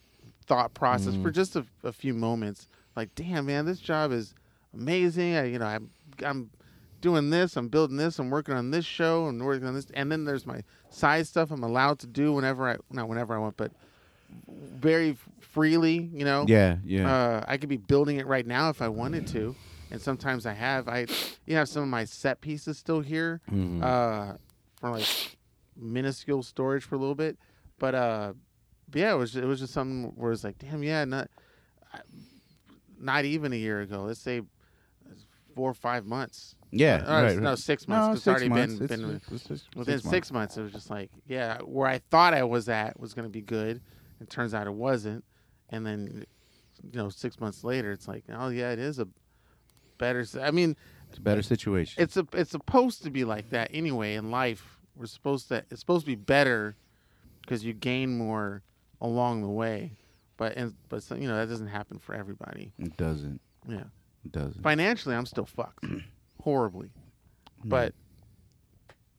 [0.46, 1.22] thought process Mhm.
[1.24, 2.68] for just a, a few moments.
[2.96, 4.36] Like, damn, man, this job is
[4.74, 5.36] amazing.
[5.36, 5.90] I, you know, I'm
[6.24, 6.50] I'm
[7.04, 10.10] doing this, I'm building this, I'm working on this show, and working on this, and
[10.12, 13.58] then there's my side stuff I'm allowed to do whenever I not whenever I want,
[13.58, 13.72] but
[14.50, 16.10] very freely.
[16.14, 17.14] You know, Yeah, yeah.
[17.14, 19.56] uh, I could be building it right now if I wanted to,
[19.92, 20.88] and sometimes I have.
[20.88, 21.06] I
[21.46, 23.84] you have some of my set pieces still here Mhm.
[23.84, 24.38] uh,
[24.80, 25.38] for like
[25.76, 27.38] minuscule storage for a little bit,
[27.80, 28.34] but uh,
[28.90, 31.30] but yeah, it was it was just something where it's like, damn, yeah, not
[33.00, 34.04] not even a year ago.
[34.04, 34.42] Let's say
[35.56, 36.56] four or five months.
[36.76, 37.58] Yeah, Or, right, no, right.
[37.60, 38.16] six No, months.
[38.18, 38.76] it's six already months.
[38.76, 40.58] been, It's- been it's just within six six months.
[40.58, 43.42] It was just like, yeah, where I thought I was at was going to be
[43.42, 43.82] good.
[44.20, 45.24] It turns out it wasn't.
[45.70, 46.26] And then,
[46.92, 49.08] you know, six months later, it's like, oh yeah, it is a
[49.98, 50.22] better.
[50.22, 50.76] s- I mean,
[51.10, 52.02] It's a better situation.
[52.02, 54.80] it's a it's supposed to be like that anyway in life.
[54.96, 56.76] We're supposed to it's supposed to be better
[57.42, 58.64] because you gain more
[59.02, 59.94] along the way.
[60.38, 62.74] But and but so, you know that doesn't happen for everybody.
[62.80, 63.40] It doesn't.
[63.68, 63.84] Yeah,
[64.26, 64.62] It doesn't.
[64.62, 65.86] financially, I'm still fucked
[66.44, 66.90] horribly.
[67.64, 67.94] But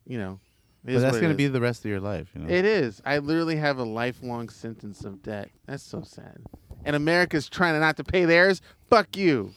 [0.06, 0.38] you know,
[0.84, 2.28] it But that's gonna be the rest of your life.
[2.34, 2.50] You know.
[2.50, 3.00] It is.
[3.04, 5.50] I literally have a lifelong sentence of debt.
[5.66, 6.42] That's so sad.
[6.84, 8.60] And America's trying to not to pay theirs.
[8.90, 9.52] Fuck you.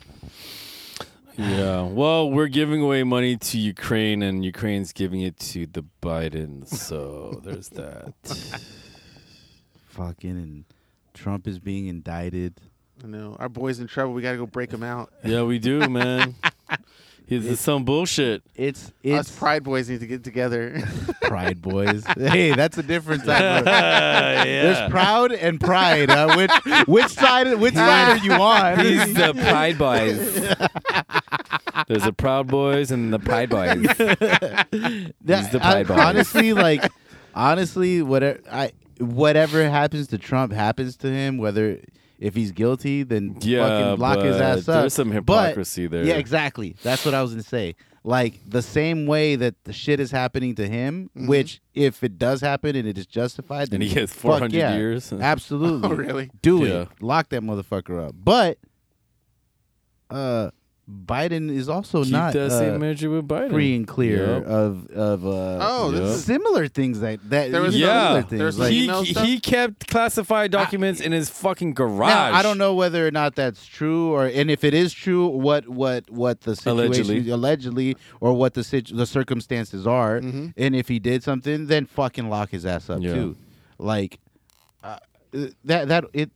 [1.38, 1.82] Yeah.
[1.82, 6.70] Well, we're giving away money to Ukraine, and Ukraine's giving it to the Bidens.
[6.70, 8.14] So there's that.
[9.90, 10.64] Fucking and
[11.14, 12.62] Trump is being indicted.
[13.04, 14.14] I know our boy's in trouble.
[14.14, 15.12] We got to go break him out.
[15.24, 16.36] Yeah, we do, man.
[17.30, 18.42] It's some bullshit.
[18.56, 20.82] It's Us Pride boys need to get together.
[21.24, 22.06] Pride Boys.
[22.18, 23.66] hey, that's a different type of.
[23.68, 24.44] yeah.
[24.44, 26.10] There's proud and pride.
[26.10, 28.80] Uh, which which side which side are you on?
[28.80, 30.18] He's the Pride Boys.
[31.88, 33.82] There's the Proud Boys and the Pride Boys.
[33.98, 36.00] That- He's the I- Pride Boys.
[36.00, 36.90] honestly, like
[37.36, 41.38] honestly, whatever I whatever happens to Trump happens to him.
[41.38, 41.82] Whether
[42.20, 44.82] if he's guilty, then Yeah, fucking lock his ass up.
[44.82, 46.04] there's some But- hypocrisy there.
[46.04, 46.76] Yeah, exactly.
[46.84, 47.76] That's what I was gonna say.
[48.04, 51.28] Like the same way that the shit is happening to him, Mhm.
[51.28, 54.54] which if it does happen and it is justified, then And he gets fuck 400
[54.58, 54.76] yeah.
[54.78, 55.12] years.
[55.20, 55.90] Absolutely.
[55.92, 56.30] oh, really?
[56.42, 56.82] Do Yeah.
[56.84, 56.88] it.
[57.02, 58.16] Lock that motherfucker up.
[58.18, 58.60] But
[60.10, 60.50] uh
[60.90, 63.50] Biden is also Keep not that uh, same energy with Biden.
[63.50, 64.46] free and clear Yep.
[64.46, 66.00] of of uh Oh, Yeah.
[66.00, 68.22] this is similar things that that There was even Yeah.
[68.22, 68.58] similar There's.
[68.58, 69.26] Like, he, email stuff?
[69.26, 72.08] he kept classified documents in his fucking garage.
[72.10, 75.28] now, I don't know whether or not that's true, or and if it is true,
[75.28, 77.30] what what what the situation Allegedly.
[77.32, 80.54] allegedly or what the situ- the circumstances are, Mhm.
[80.56, 83.14] and if he did something, then fucking lock his ass up Yeah.
[83.14, 83.36] too.
[83.78, 84.20] Like
[84.86, 85.00] uh,
[85.66, 86.32] that that it.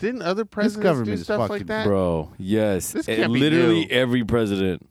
[0.00, 1.86] Didn't other presidents government do is stuff fucking- like that?
[1.86, 2.92] Bro, yes.
[2.92, 3.90] This can't be literally new.
[3.90, 4.88] every president,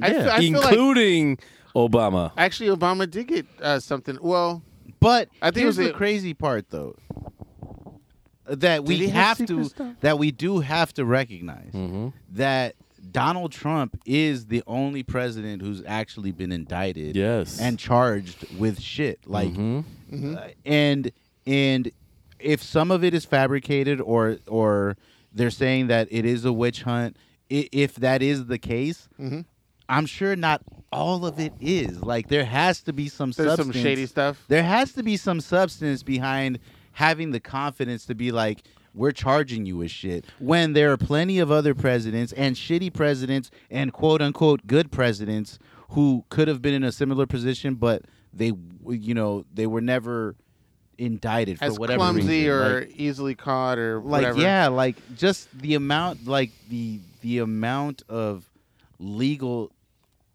[0.00, 1.38] I feel, I feel like including
[1.76, 2.32] Obama.
[2.36, 4.18] actually Obama did get uh, something.
[4.22, 4.62] Well,
[5.00, 6.94] But I think it here's was the a- crazy part, though,
[8.46, 9.94] that we he have have secret to stuff?
[10.00, 12.74] that we do have to recognize hmm that
[13.10, 17.60] Donald Trump is the only president who's actually been indicted Yes.
[17.60, 19.18] and charged with shit.
[19.26, 19.84] Like, Mhm.
[20.10, 20.36] mhm.
[20.38, 21.10] uh, and
[21.46, 21.90] and
[22.42, 24.96] if some of it is fabricated or or
[25.32, 27.16] they're saying that it is a witch hunt,
[27.50, 29.44] i- if that is the case, Mhm.
[29.88, 30.62] I'm sure not
[30.92, 32.02] all of it is.
[32.02, 34.44] Like, there has to be some there's substance some shady stuff.
[34.48, 36.58] there has to be some substance behind
[36.92, 38.62] having the confidence to be like
[38.94, 43.50] we're charging you with shit when there are plenty of other presidents and shitty presidents
[43.70, 45.58] and quote unquote good presidents
[45.90, 48.02] who could have been in a similar position but
[48.34, 48.52] they
[48.90, 50.34] you know they were never
[50.98, 52.50] indicted for As whatever clumsy reason.
[52.50, 54.40] or like, easily caught or like whatever.
[54.40, 58.48] yeah like just the amount like the the amount of
[58.98, 59.72] legal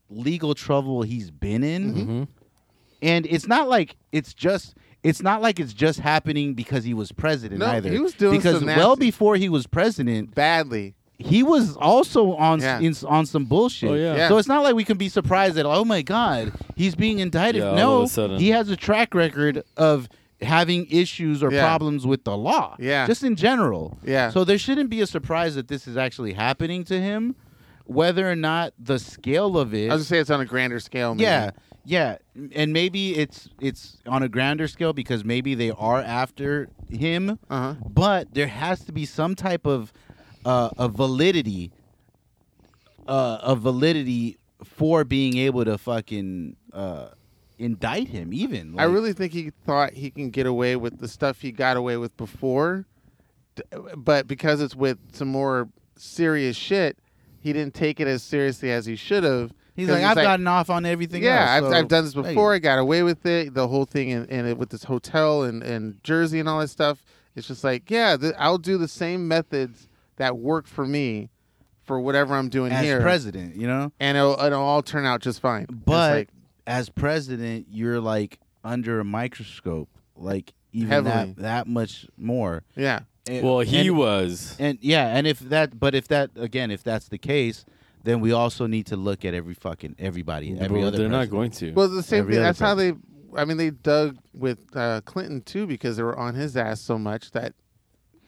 [0.10, 2.28] legal trouble he's been in Mhm.
[3.02, 7.12] and it's not like it's just it's not like it's just happening because he was
[7.12, 7.92] president No, either.
[7.92, 10.96] he was doing because some well nasty- before he was president, badly.
[11.20, 12.80] he was also on Yeah.
[12.80, 13.90] in, on some bullshit.
[13.90, 14.16] Oh, yeah.
[14.16, 14.28] Yeah.
[14.28, 17.62] So it's not like we can be surprised that oh my god he's being indicted.
[17.64, 18.40] Yeah, no, of a sudden.
[18.40, 20.08] he has a track record of
[20.42, 21.62] having issues or Yeah.
[21.66, 22.76] problems with the law.
[22.80, 23.08] Yeah.
[23.08, 23.98] just in general.
[24.04, 24.30] Yeah.
[24.30, 27.36] So there shouldn't be a surprise that this is actually happening to him,
[27.86, 29.90] whether or not the scale of it.
[29.90, 31.16] I was gonna say it's on a grander scale.
[31.16, 31.24] Maybe.
[31.24, 31.52] Yeah,
[31.86, 32.18] yeah,
[32.54, 37.60] and maybe it's it's on a grander scale because maybe they are after him, Uh
[37.60, 37.76] huh.
[37.90, 39.92] but there has to be some type of
[40.46, 41.72] uh, a validity,
[43.08, 47.08] uh, a validity for being able to fucking uh,
[47.60, 48.34] indict him.
[48.34, 51.78] Even I really think he thought he can get away with the stuff he got
[51.78, 52.86] away with before,
[53.96, 56.98] but because it's with some more serious shit,
[57.40, 59.54] he didn't take it as seriously as he should have.
[59.76, 61.24] He's like I've gotten off on everything.
[61.24, 62.54] yeah, else, I've, so- I've done this hey." before.
[62.54, 63.54] I got away with it.
[63.54, 66.70] The whole thing and, and it, with this hotel and, and Jersey and all that
[66.70, 67.04] stuff.
[67.36, 71.30] It's just like, yeah, th- I'll do the same methods that work for me
[71.84, 73.92] for whatever I'm doing as here, president, you know.
[74.00, 75.68] and it'll, it'll all turn out just fine.
[75.70, 76.30] But like,
[76.68, 81.34] as president, you're like under a microscope, like even Heavily.
[81.34, 82.64] that that much more.
[82.76, 84.56] yeah, And- Well, he and, was.
[84.60, 87.66] and yeah, and if that, but if that again, if that's the case,
[88.04, 90.98] then we also need to look at every fucking everybody, every Bro, other.
[90.98, 91.72] they're not going to.
[91.72, 92.40] Well, the same Every thing.
[92.44, 92.94] other That's how they.
[93.36, 96.98] I mean, they dug with uh, Clinton too because they were on his ass so
[96.98, 97.54] much that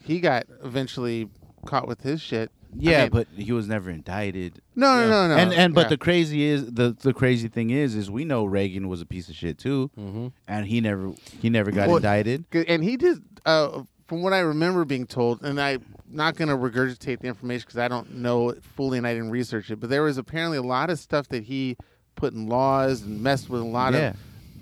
[0.04, 1.28] he got eventually
[1.66, 2.50] caught with his shit.
[2.76, 4.60] Yeah, mean- but he was never indicted.
[4.76, 5.36] No, no, no, no.
[5.42, 5.88] and and but Yeah.
[5.90, 9.28] the crazy is the the crazy thing is is we know Reagan was a piece
[9.28, 10.28] of shit too, Mm-hmm.
[10.46, 12.44] and he never he never got Well, indicted.
[12.68, 16.56] And he did uh, from what i remember being told and i'm not going to
[16.56, 19.88] regurgitate the information because i don't know it fully and i didn't research it but
[19.88, 21.76] there was apparently a lot of stuff that he
[22.16, 24.10] put in laws and messed with a lot Yeah.
[24.10, 24.16] of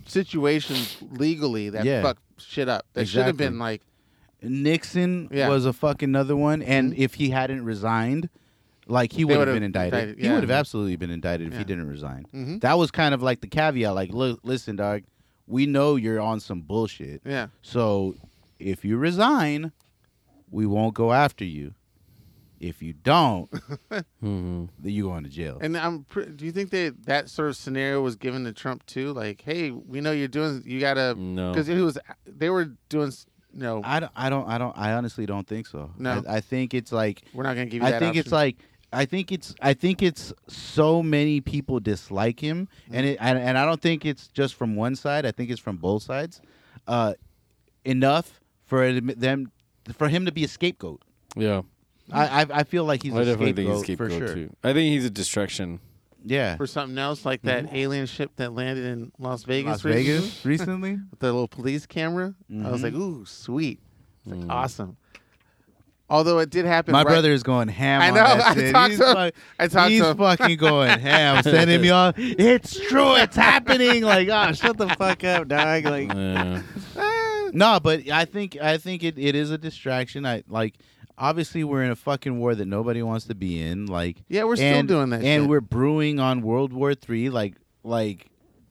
[0.07, 2.03] situations legally that Yeah.
[2.03, 3.83] fucked shit up that should have been like
[4.43, 5.49] Nixon Yeah.
[5.49, 8.29] was a fucking another one, and if he hadn't resigned,
[8.87, 9.95] like he would have would've been indicted.
[9.95, 10.35] indicted, He yeah.
[10.35, 11.59] would have absolutely been indicted if Yeah.
[11.59, 12.25] he didn't resign.
[12.35, 12.61] Mhm.
[12.61, 13.95] That was kind of like the caveat.
[13.95, 15.03] Like, look, listen, dog,
[15.47, 17.23] we know you're on some bullshit.
[17.25, 18.15] yeah So
[18.59, 19.73] if you resign,
[20.51, 21.75] we won't go after you.
[22.61, 23.49] If you don't,
[23.91, 24.65] Mm-hmm.
[24.81, 25.59] then you going to jail.
[25.61, 28.85] and i'm pre- do you think that that sort of scenario was given to trump
[28.87, 31.53] too like hey we know you're doing you gotta No.
[31.53, 34.77] because it was they were doing s- you know I don't, I don't, I don't,
[34.77, 35.91] I honestly don't think so.
[35.99, 36.23] No.
[36.29, 38.37] I, I think it's like we're not gonna give you I that think it's option.
[38.39, 38.57] like
[38.93, 43.59] I think it's I think it's so many people dislike him, and it and, and
[43.59, 45.27] I don't think it's just from one side.
[45.27, 46.41] I think it's from both sides.
[46.87, 47.15] Uh,
[47.85, 49.51] enough for it- them
[49.95, 51.03] for him to be a scapegoat.
[51.37, 51.63] Yeah.
[52.11, 54.47] I I, I feel like he's I a definitely think scapegoat, he's for scapegoat sure.
[54.49, 54.57] too.
[54.65, 55.81] I think he's a distraction.
[56.25, 60.05] Yeah, for something else like that alien ship that landed in Las Vegas Las recently
[60.19, 60.99] Vegas recently.
[61.11, 62.35] with the little police camera.
[62.65, 63.81] I was like, ooh, sweet.
[64.25, 64.51] It's like Mm.
[64.51, 64.97] awesome.
[66.11, 66.93] Although it did happen.
[66.93, 68.01] My right- brother is going ham.
[68.01, 68.73] I on know, that I shit.
[68.73, 69.15] talked he's to him.
[69.15, 70.17] fuck- I talked he's to him.
[70.17, 72.13] fucking going ham, sending me all.
[72.17, 73.15] It's true.
[73.17, 74.03] It's happening.
[74.03, 75.85] Like, oh, shut the fuck up, dog.
[75.85, 76.63] Like, Yeah.
[76.97, 80.25] Ah, No, but I think I think it, it is a distraction.
[80.27, 80.77] I like
[81.19, 83.87] obviously we're in a fucking war that nobody wants to be in.
[83.87, 85.23] Like yeah, we're still and, doing that.
[85.23, 85.49] and shit.
[85.51, 87.29] we're brewing on World War Three.
[87.31, 88.29] Like like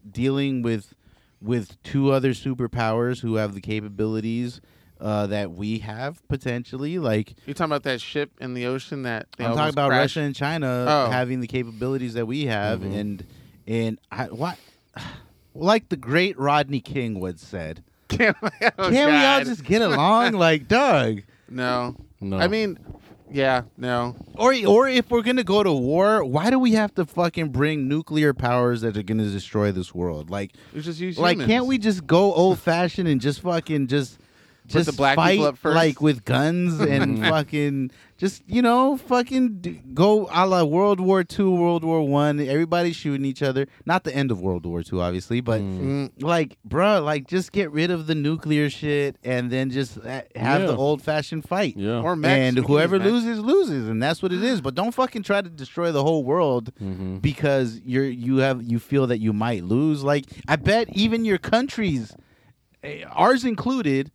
[0.09, 0.93] dealing with
[1.41, 4.59] with two other superpowers who have the capabilities
[4.99, 6.97] uh, that we have potentially.
[6.97, 9.89] Like You're talking about that ship in the ocean that they I'm talking almost about
[9.89, 10.15] crashed?
[10.15, 11.11] Russia and China Oh.
[11.11, 12.95] having the capabilities that we have, Mhm.
[12.99, 13.25] and
[13.67, 14.57] and I, what.
[15.59, 19.45] Like the great Rodney King once said, Can't, oh, "Can't we all God.
[19.45, 21.95] just get along?" like, Doug, No.
[22.19, 22.37] No.
[22.37, 22.79] I mean,
[23.29, 24.15] yeah, no.
[24.35, 27.87] Or or if we're gonna go to war, why do we have to fucking bring
[27.87, 30.29] nuclear powers that are gonna destroy this world?
[30.29, 31.47] Like We just use like humans.
[31.49, 34.26] can't we just go old fashioned and just fucking just Put
[34.67, 35.75] just the black fight people up first?
[35.75, 41.23] like with guns and fucking just you know fucking d- go a la World War
[41.23, 42.39] Two, World War One.
[42.39, 43.67] Everybody shooting each other.
[43.85, 47.71] Not the end of World War Two, obviously, but Mm, like, bruh, like just get
[47.71, 50.67] rid of the nuclear shit and then just uh, have Yeah.
[50.67, 51.75] the old fashioned fight.
[51.77, 52.01] yeah.
[52.01, 52.57] or mechs.
[52.57, 54.61] And whoever loses loses, and that's what it is.
[54.61, 57.17] But don't fucking try to destroy the whole world mm-hmm.
[57.17, 60.03] because you're you have you feel that you might lose.
[60.03, 62.15] Like I bet even your countries,
[62.83, 64.11] eh, ours included,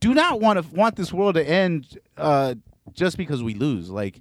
[0.00, 2.54] do not want to want this world to end uh,
[2.94, 3.90] just because we lose.
[3.90, 4.20] Like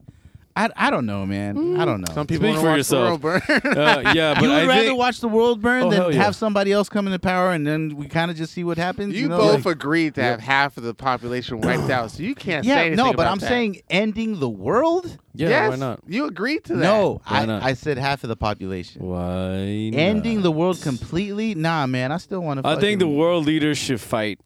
[0.58, 1.78] I, I don't know, man.
[1.78, 2.14] I don't know.
[2.14, 3.22] Some people Speak wanna for watch the yourself.
[3.22, 3.78] world burn.
[3.78, 6.24] Uh, yeah, but you would I rather think, watch the world burn Oh, than yeah.
[6.24, 9.14] have somebody else come into power and then we kind of just see what happens.
[9.16, 9.38] You, You, know?
[9.38, 12.70] both Like- agreed to have half of the population wiped out, so you can't say
[12.70, 13.50] yeah, anything no, but about I'm that.
[13.50, 15.06] saying ending the world.
[15.34, 16.00] yeah, yes, why not?
[16.08, 16.84] You agreed to that.
[16.84, 17.62] No, Why I, not?
[17.62, 19.04] I said half of the population.
[19.06, 21.54] Why Ending the world completely?
[21.54, 22.14] Nah, man.
[22.14, 22.68] I still want to.
[22.70, 24.40] I think the world leaders should fight.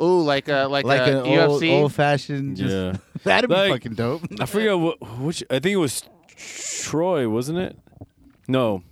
[0.00, 1.72] Ooh, like a like, like a an old, UFC.
[1.72, 2.56] old fashioned.
[2.56, 2.96] Just, Yeah.
[3.24, 4.22] that'd be Like- fucking dope.
[4.40, 6.02] I forget what which I think it was
[6.36, 7.76] Troy, wasn't it?
[8.46, 8.82] No.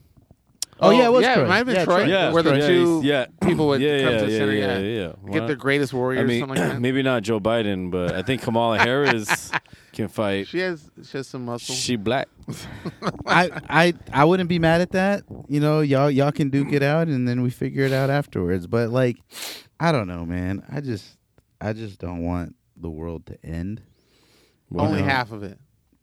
[0.78, 1.44] Oh, yeah, it oh, was yeah, Troy.
[1.44, 2.00] it might have been Yeah, Troy.
[2.00, 2.08] Troy.
[2.10, 3.26] Yeah, where the yeah, two yeah.
[3.40, 5.00] people would yeah, come yeah, to yeah, center, yeah, yeah.
[5.06, 5.12] yeah.
[5.22, 5.46] Why get not?
[5.48, 6.80] the greatest warrior I or mean, something like that.
[6.82, 9.50] maybe not Joe Biden, but I think Kamala Harris
[9.94, 10.48] can fight.
[10.48, 11.74] She has she has some muscle.
[11.74, 12.28] She black.
[13.26, 15.22] I, I I wouldn't be mad at that.
[15.48, 18.66] You know, y'all y'all can duke it out and then we figure it out afterwards.
[18.66, 19.16] But like,
[19.78, 20.62] I don't know, man.
[20.70, 21.16] I just
[21.60, 23.82] I just don't want the world to end.
[24.68, 25.10] Why Only not?
[25.10, 25.58] half of it.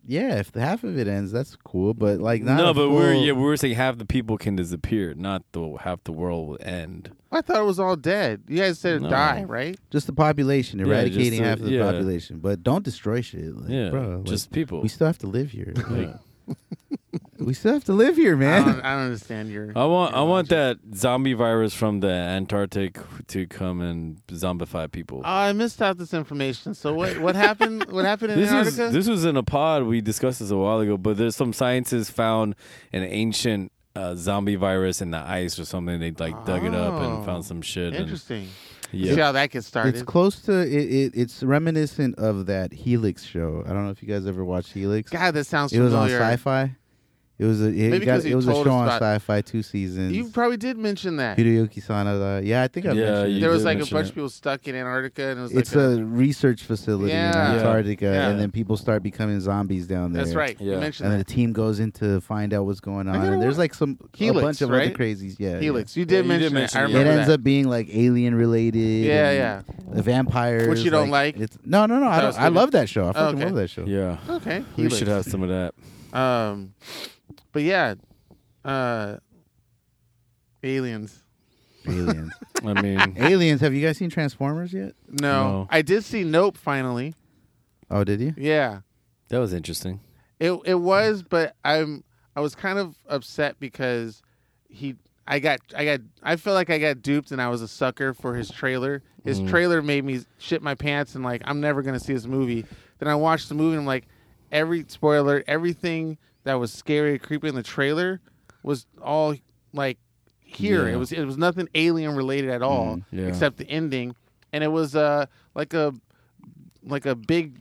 [0.06, 1.94] Yeah, if the half of it ends, that's cool.
[1.94, 5.14] But like, not No, a but we're yeah, we're saying half the people can disappear,
[5.14, 7.12] not the half the world will end.
[7.32, 8.44] I thought it was all dead.
[8.50, 9.10] You guys said No.
[9.10, 9.80] die, right?
[9.92, 11.84] just the population, Yeah, eradicating just the- half of the yeah.
[11.90, 12.40] population.
[12.40, 13.56] But don't destroy shit.
[13.56, 14.82] Like, Yeah, bro, like, just people.
[14.82, 15.72] we still have to live here.
[15.76, 16.18] Like, Yeah.
[17.40, 18.66] We still have to live here, I, man.
[18.66, 19.72] don't, I don't understand your.
[19.76, 20.80] I want your I want logic.
[20.82, 22.98] that zombie virus from the Antarctic
[23.28, 25.22] to come and zombify people.
[25.26, 26.74] Oh, I missed out this information.
[26.74, 27.92] So what what happened?
[27.92, 28.94] What happened in this was Antarctica?
[28.98, 32.10] this was in a pod we discussed this a while ago, but there's some scientists
[32.10, 32.56] found
[32.94, 36.00] an ancient uh, zombie virus in the ice or something.
[36.00, 37.88] They like dug it up and Oh, found some shit.
[37.94, 38.48] And, Interesting.
[38.94, 39.96] Yeah, See how that gets started.
[39.96, 41.12] It's close to it, it.
[41.16, 43.64] It's reminiscent of that Helix show.
[43.66, 45.10] I don't know if you guys ever watched Helix.
[45.10, 46.10] God, that sounds it was on.
[46.10, 46.76] Sci-Fi.
[47.44, 48.88] It It was a it, Maybe got, 'cause it was a told show us on
[48.88, 50.14] about- Sci-Fi two seasons.
[50.14, 51.38] You probably did mention that.
[51.38, 52.42] Hiroyuki Sanada.
[52.46, 53.40] Yeah, I think I Yeah, mentioned you.
[53.42, 54.10] There was did like a mention bunch it.
[54.12, 57.30] of people stuck in Antarctica, and it was It's like a research facility Yeah.
[57.52, 57.60] in Yeah.
[57.60, 58.30] Antarctica, Yeah.
[58.30, 60.24] and then people start becoming zombies down there.
[60.24, 60.56] That's right.
[60.62, 60.80] You Yeah.
[60.80, 61.28] mentioned And then that.
[61.28, 63.16] the team goes in to find out what's going on.
[63.16, 64.88] gotta And there's wa- like some Helix, a bunch of right?
[64.88, 65.36] other crazies.
[65.38, 65.98] Yeah, Helix.
[65.98, 66.82] You Yeah, did you did mention mention it.
[66.82, 66.90] I it.
[66.90, 67.34] It remember ends that.
[67.34, 68.80] up being like alien related.
[69.06, 69.94] Yeah, and yeah.
[69.96, 71.38] The vampires, Which you don't like?
[71.38, 72.08] It's no, no, no.
[72.08, 72.28] I That don't.
[72.28, 72.54] was I good.
[72.56, 73.10] love that show.
[73.10, 73.46] I fucking okay.
[73.48, 73.84] love that show.
[73.86, 74.18] Yeah.
[74.30, 74.60] Okay.
[74.78, 74.96] We Helix.
[74.98, 75.74] should have some of that.
[76.18, 76.74] Um,
[77.52, 77.96] but yeah,
[78.66, 79.18] uh,
[80.64, 81.24] aliens.
[81.88, 82.34] Aliens.
[82.66, 83.62] I mean, aliens.
[83.62, 84.94] Have you guys seen Transformers yet?
[85.10, 85.68] No, No.
[85.70, 87.14] I did see Nope finally.
[87.92, 88.34] Oh, did you?
[88.38, 88.80] Yeah,
[89.30, 90.00] that was interesting.
[90.40, 92.04] it it was, but I'm
[92.36, 94.22] I was kind of upset because
[94.70, 94.96] he
[95.28, 98.14] I got I got I feel like I got duped and I was a sucker
[98.14, 99.04] for his trailer.
[99.26, 99.50] His Mm.
[99.50, 102.66] trailer made me shit my pants and like I'm never gonna see this movie.
[103.00, 104.08] Then I watched the movie and I'm like
[104.52, 108.20] every spoiler, everything that was scary, creepy in the trailer
[108.64, 109.36] was all
[109.74, 109.98] like
[110.42, 110.88] here.
[110.88, 110.94] Yeah.
[110.94, 113.26] It was it was nothing alien related at all Mm, yeah.
[113.28, 114.16] except the ending,
[114.52, 115.26] and it was uh
[115.56, 115.94] like a
[116.84, 117.56] like a big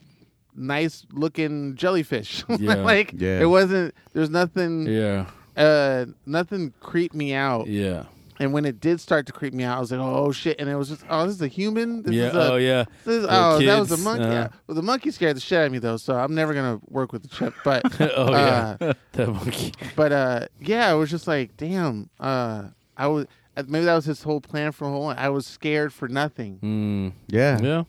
[0.54, 2.44] nice looking jellyfish.
[2.58, 2.74] Yeah.
[2.76, 3.40] like Yeah.
[3.40, 3.94] it wasn't.
[4.12, 4.86] There's nothing.
[4.86, 5.26] Yeah.
[5.56, 7.66] Uh, nothing creeped me out.
[7.66, 8.04] Yeah.
[8.42, 10.58] And when it did start to creep me out, I was like, oh shit!
[10.58, 12.02] And it was just, oh, this is a human.
[12.02, 12.28] This yeah.
[12.30, 12.84] is a, oh yeah.
[13.04, 14.24] this is, Little oh, that was a monkey.
[14.24, 14.32] uh.
[14.32, 14.48] yeah.
[14.66, 17.12] Well, the monkey scared the shit out of me though, so I'm never gonna work
[17.12, 17.54] with the chip.
[17.62, 18.92] But oh uh, yeah.
[19.12, 19.72] that monkey.
[19.94, 22.10] but uh, yeah, I was just like, damn.
[22.18, 25.06] Uh, I was uh, maybe that was his whole plan for the whole.
[25.08, 26.58] I was scared for nothing.
[26.58, 27.12] Mm.
[27.28, 27.60] Yeah.
[27.62, 27.84] Yeah.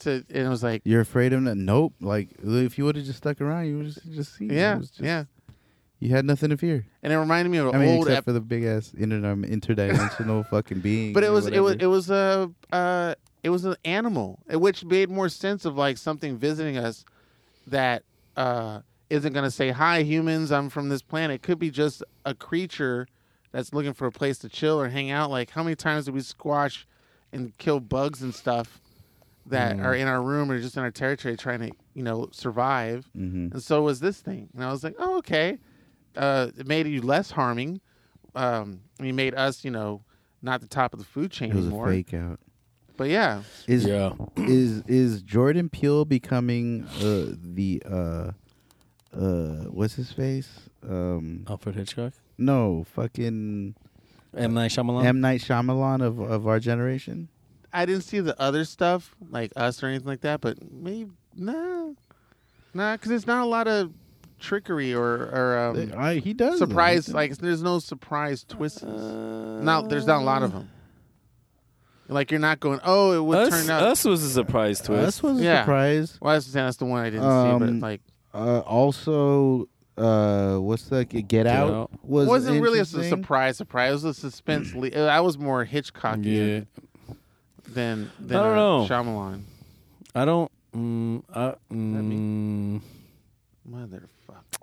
[0.00, 1.56] To and it was like, You're afraid of that?
[1.56, 1.94] Nope.
[2.00, 4.46] Like if you would have just stuck around, you would just just see.
[4.46, 5.24] It yeah, was just- yeah.
[6.00, 6.86] You had nothing to fear.
[7.02, 9.44] And it reminded me of I mean, old, except ep- for the big ass interdim-
[9.48, 11.12] interdimensional fucking being.
[11.12, 14.84] but it was it was it was a uh, it was an animal, uh, which
[14.84, 17.04] made more sense of like something visiting us
[17.66, 18.02] that
[18.36, 21.36] uh, isn't gonna say hi humans, I'm from this planet.
[21.36, 23.06] It could be just a creature
[23.52, 25.30] that's looking for a place to chill or hang out.
[25.30, 26.86] Like how many times did we squash
[27.32, 28.80] and kill bugs and stuff
[29.46, 29.84] that Mm.
[29.84, 33.06] are in our room or just in our territory trying to you know survive?
[33.14, 33.52] Mhm.
[33.52, 34.48] And so was this thing.
[34.54, 35.58] And I was like, oh, okay.
[36.16, 37.80] Uh, it made you less harming.
[38.34, 40.02] Um, I mean, made us, you know,
[40.42, 41.88] not the top of the food chain It was anymore.
[41.88, 42.38] a fake out.
[42.96, 44.12] But yeah, Is yeah.
[44.36, 48.30] is is Jordan Peele becoming uh, the uh
[49.16, 50.48] uh what's his face?
[50.88, 52.12] Um Alfred Hitchcock.
[52.38, 53.74] no, fucking
[54.36, 55.04] M Night Shyamalan.
[55.04, 57.28] M Night Shyamalan of of our generation.
[57.72, 60.40] I didn't see the other stuff like us or anything like that.
[60.40, 61.90] But maybe nah,
[62.74, 63.92] nah, because there's not a lot of
[64.40, 67.06] trickery or or um, I, he does surprise.
[67.06, 67.14] though.
[67.14, 68.82] Like there's no surprise twists.
[68.82, 70.68] Uh, Not there's not a lot of them.
[72.08, 72.80] Like you're not going.
[72.84, 73.82] Oh, it would Us, turn out.
[73.84, 75.06] us was a surprise twist.
[75.06, 75.62] Us was a Yeah.
[75.62, 76.18] surprise.
[76.20, 77.28] Well, I was that's the one I didn't see.
[77.28, 78.00] Um, But like,
[78.34, 81.70] Uh, also, uh, what's the Get, Out?
[81.72, 81.90] Out.
[82.02, 83.56] Was it wasn't really a surprise.
[83.56, 83.90] Surprise.
[83.90, 84.74] It was a suspense.
[84.74, 87.14] le- I was more Hitchcocky yeah.
[87.68, 88.86] than than I don't uh, know.
[88.88, 89.42] Shyamalan.
[90.14, 90.50] I don't.
[90.74, 92.80] Mm, I, mm,
[93.68, 94.08] Motherfucker.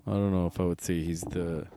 [0.07, 1.67] I don't know if I would say he's the.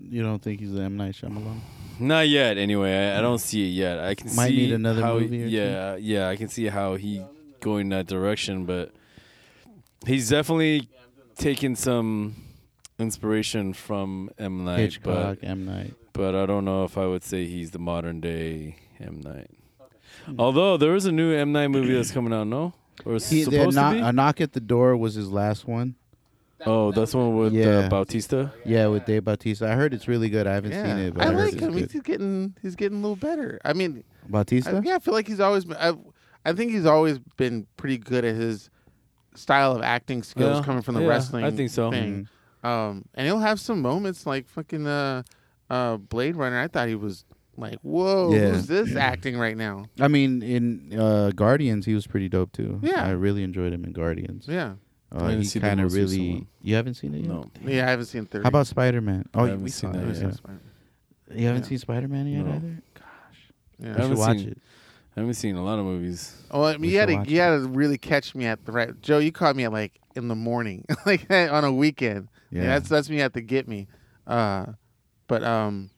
[0.00, 1.60] You don't think he's the M Night Shyamalan?
[2.00, 2.56] Not yet.
[2.58, 4.00] Anyway, I, I don't see it yet.
[4.00, 5.54] I can Might see need another how, movie or two.
[5.54, 6.28] yeah, yeah.
[6.28, 7.22] I can see how he
[7.60, 8.92] going that direction, but
[10.06, 10.88] he's definitely
[11.36, 12.34] taking some
[12.98, 14.78] inspiration from M Night.
[14.80, 15.94] Hitchcock, But M Night.
[16.12, 19.50] but I don't know if I would say he's the modern day M Night.
[20.26, 20.34] Hmm.
[20.40, 22.72] Although there is a new M Night movie that's coming out, no?
[23.04, 24.06] Or He, supposed knock, to be?
[24.06, 25.94] a knock at the door was his last one.
[26.66, 27.66] Oh, that's one with Yeah.
[27.80, 28.52] uh, Bautista.
[28.64, 29.68] Yeah, with Dave Bautista.
[29.68, 30.46] I heard it's really good.
[30.46, 31.72] I haven't Yeah, seen it, but I, I, heard like it's him.
[31.72, 31.90] good.
[31.92, 33.60] He's getting he's getting a little better.
[33.64, 34.80] I mean, I, Bautista.
[34.84, 35.76] yeah, I feel like he's always been.
[35.78, 35.94] I,
[36.44, 38.68] I think he's always been pretty good at his
[39.34, 41.44] style of acting skills Yeah, coming from the yeah, wrestling.
[41.44, 41.90] I think so.
[41.90, 42.28] Thing.
[42.64, 45.22] Um, and he'll have some moments like fucking uh,
[45.70, 46.60] uh, Blade Runner.
[46.60, 47.24] I thought he was
[47.56, 48.50] like, whoa, Yeah.
[48.50, 49.84] who's this acting right now?
[50.00, 52.78] I mean, in uh, Guardians, he was pretty dope too.
[52.82, 53.04] Yeah.
[53.04, 54.46] I really enjoyed him in Guardians.
[54.48, 54.74] Yeah,
[55.14, 56.46] Uh, I he kind of really.
[56.62, 57.28] You haven't seen it yet.
[57.28, 57.86] No, yeah.
[57.86, 58.42] I haven't seen thirty.
[58.44, 59.28] How about Spider Man?
[59.34, 60.06] Oh, we haven't saw seen it.
[60.06, 60.40] that Yeah, yet.
[61.28, 61.36] yeah.
[61.38, 61.68] You haven't Yeah.
[61.68, 62.52] seen Spider Man yet No.
[62.52, 62.82] either.
[62.94, 63.04] Gosh.
[63.78, 63.86] Yeah.
[63.86, 64.58] You I haven't should watch seen- it.
[65.14, 66.34] I haven't seen a lot of movies.
[66.50, 68.64] Oh, I mean, you had should to watch you had to really catch me at
[68.64, 68.98] the right.
[69.02, 72.28] Joe, you caught me at like in the morning, like on a weekend.
[72.50, 72.68] Yeah, Yeah.
[72.68, 73.88] that's that's me at the get me.
[74.26, 74.66] Uh,
[75.26, 75.90] but um,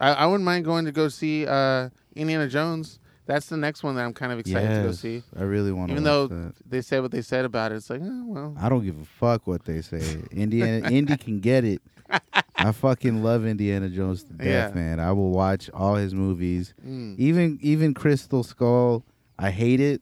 [0.00, 2.98] I, I wouldn't mind going to go see uh Indiana Jones.
[3.28, 5.22] That's the next one that I'm kind of excited to go Yes, see.
[5.38, 5.92] I really want to.
[5.92, 6.54] Even though that.
[6.66, 9.04] they said what they said about it, it's like, oh, well, I don't give a
[9.04, 10.22] fuck what they say.
[10.32, 11.82] Indiana Indy can get it.
[12.56, 14.80] I fucking love Indiana Jones to death, Yeah.
[14.80, 14.98] man.
[14.98, 16.72] I will watch all his movies.
[16.84, 17.18] mm.
[17.18, 19.04] Even even Crystal Skull,
[19.38, 20.00] I hate it,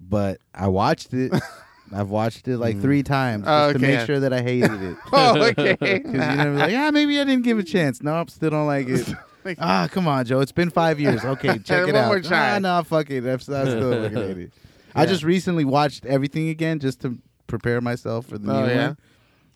[0.00, 1.32] but I watched it.
[1.92, 3.96] I've watched it like three times Oh, just to okay.
[3.98, 4.96] make sure that I hated it.
[5.12, 5.76] oh, okay.
[5.78, 8.02] Because you know, like, ah, maybe I didn't give a chance.
[8.02, 9.06] No, Nope, still don't like it.
[9.46, 10.40] Like- ah, come on, Joe.
[10.40, 11.24] It's been five years.
[11.24, 12.06] Okay, check One it out.
[12.08, 12.56] more try.
[12.56, 13.24] Ah, no, fuck it.
[13.24, 13.60] I'm, I still
[13.90, 14.52] looking at it.
[14.94, 18.86] I just recently watched everything again just to prepare myself for the Oh, new yeah?
[18.88, 18.96] one.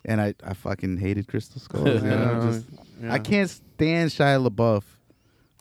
[0.05, 1.87] And I, I fucking hated Crystal Skull.
[1.87, 2.65] you know, Yeah, just-
[3.03, 3.13] yeah.
[3.13, 4.83] I can't stand Shia LaBeouf.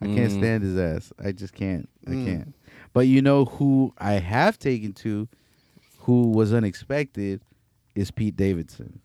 [0.03, 0.39] I can't Mm.
[0.39, 1.13] stand his ass.
[1.23, 1.89] I just can't.
[2.07, 2.25] I Mm.
[2.27, 2.55] can't.
[2.93, 5.29] But you know who I have taken to,
[6.01, 7.43] who was unexpected,
[7.95, 9.01] is Pete Davidson.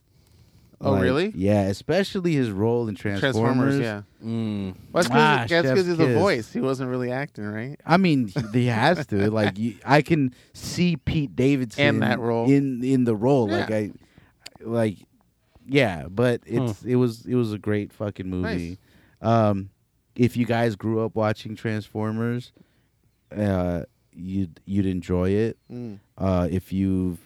[0.82, 1.32] Oh, Like, really?
[1.36, 3.78] Yeah, especially his role in Transformers.
[3.78, 4.02] Transformers, yeah.
[4.24, 4.76] Mm.
[4.92, 6.52] Well, that's because chef's he's the voice.
[6.52, 7.80] He wasn't really acting, right?
[7.86, 9.30] I mean, he, he has to.
[9.36, 12.50] Like, you, I can see Pete Davidson In that role.
[12.52, 13.48] in in the role.
[13.48, 13.92] Like I,
[14.62, 14.98] like,
[15.68, 16.08] yeah.
[16.10, 18.78] But it's it was it was a great fucking movie.
[19.22, 19.70] Um,
[20.16, 22.52] if you guys grew up watching Transformers,
[23.36, 23.84] uh,
[24.14, 25.58] you'd you'd enjoy it.
[25.72, 26.00] Mm.
[26.18, 27.20] Uh, if you've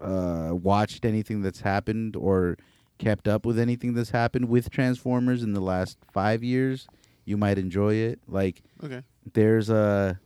[0.00, 2.56] uh, watched anything that's happened or
[2.98, 6.86] kept up with anything that's happened with Transformers in the last five years,
[7.24, 8.20] you might enjoy it.
[8.26, 9.02] Like Okay.
[9.32, 10.18] there's a.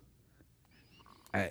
[1.32, 1.50] I,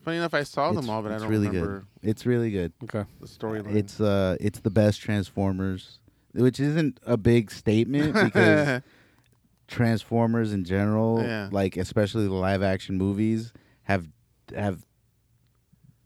[0.00, 2.08] Funny enough, I saw them all, but I don't really remember good.
[2.10, 2.72] It's really good.
[2.84, 3.04] Okay.
[3.20, 3.74] the storyline.
[3.76, 6.00] It's uh, it's the best Transformers,
[6.32, 8.82] which isn't a big statement because
[9.68, 11.48] Transformers in general, Yeah.
[11.52, 13.52] like especially the live action movies,
[13.84, 14.08] have
[14.56, 14.84] have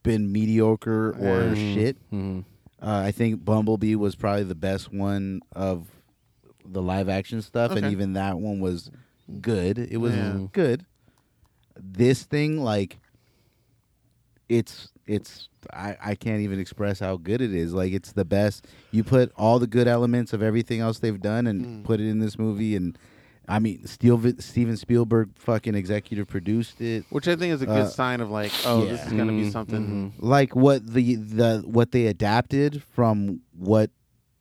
[0.07, 1.75] been mediocre or Yeah.
[1.75, 1.97] shit.
[2.11, 2.41] Mm-hmm.
[2.81, 5.89] Uh, I think Bumblebee was probably the best one of
[6.65, 8.91] the live action stuff, and even that one was
[9.41, 9.79] good.
[9.79, 10.47] It was Yeah.
[10.53, 10.85] good.
[11.79, 12.99] This thing, like,
[14.49, 17.73] it's it's I, I can't even express how good it is.
[17.73, 18.67] Like, it's the best.
[18.91, 21.85] You put all the good elements of everything else they've done and Mm.
[21.85, 22.97] put it in this movie, and
[23.49, 27.05] I mean, Steel, Steven Spielberg fucking executive produced it.
[27.11, 29.45] Which I think is a good Uh, sign of like, oh, this is gonna be
[29.45, 30.13] Mm, something.
[30.19, 33.91] like what the the what they adapted from what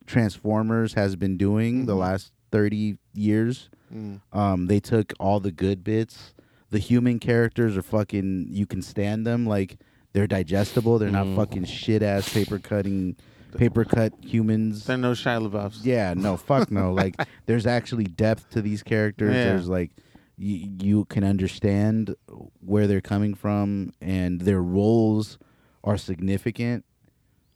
[0.06, 1.98] Transformers has been doing the Mhm.
[2.00, 3.68] last 30 years.
[3.94, 4.20] Mm.
[4.32, 6.32] Um they took all the good bits.
[6.70, 9.78] The human characters are fucking you can stand them like
[10.12, 10.98] they're digestible.
[10.98, 11.36] They're not Mhm.
[11.36, 13.16] fucking shit ass paper cutting
[13.56, 14.84] paper cut humans.
[14.86, 15.80] There are no Shia LaBeoufs.
[15.82, 16.92] Yeah, no, fuck no.
[17.02, 17.16] Like,
[17.46, 19.34] there's actually depth to these characters.
[19.34, 19.44] Yeah.
[19.44, 19.90] There's like,
[20.38, 22.14] y- you can understand
[22.60, 25.38] where they're coming from, and their roles
[25.84, 26.84] are significant.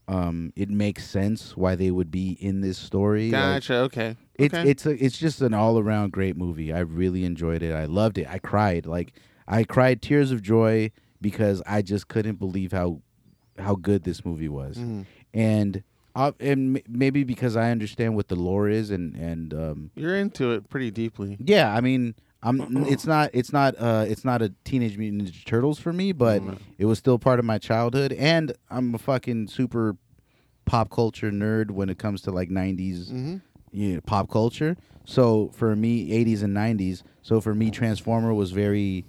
[0.09, 3.31] Um, it makes sense why they would be in this story.
[3.31, 3.75] Like, Gotcha.
[3.77, 4.17] okay.
[4.35, 4.69] it's okay.
[4.69, 6.73] it's a, it's just an all around great movie.
[6.73, 7.73] I really enjoyed it.
[7.73, 8.27] I loved it.
[8.29, 9.13] I cried like
[9.47, 10.91] I cried tears of joy
[11.21, 13.03] because I just couldn't believe how
[13.57, 15.07] how good this movie was Mhm.
[15.33, 20.17] and uh, and maybe because I understand what the lore is, and and um, You're
[20.17, 21.37] into it pretty deeply.
[21.41, 22.85] yeah, I mean, I'm.
[22.87, 23.31] It's not.
[23.33, 23.75] It's not.
[23.79, 26.59] Uh, it's not a Teenage Mutant Ninja Turtles for me, but Mm.
[26.79, 29.97] it was still part of my childhood, and I'm a fucking super
[30.65, 33.37] pop culture nerd when it comes to like '90s Mm-hmm.
[33.73, 34.77] you know, pop culture.
[35.05, 37.03] So for me, 80s and 90s.
[37.23, 39.05] So for me, Transformer was very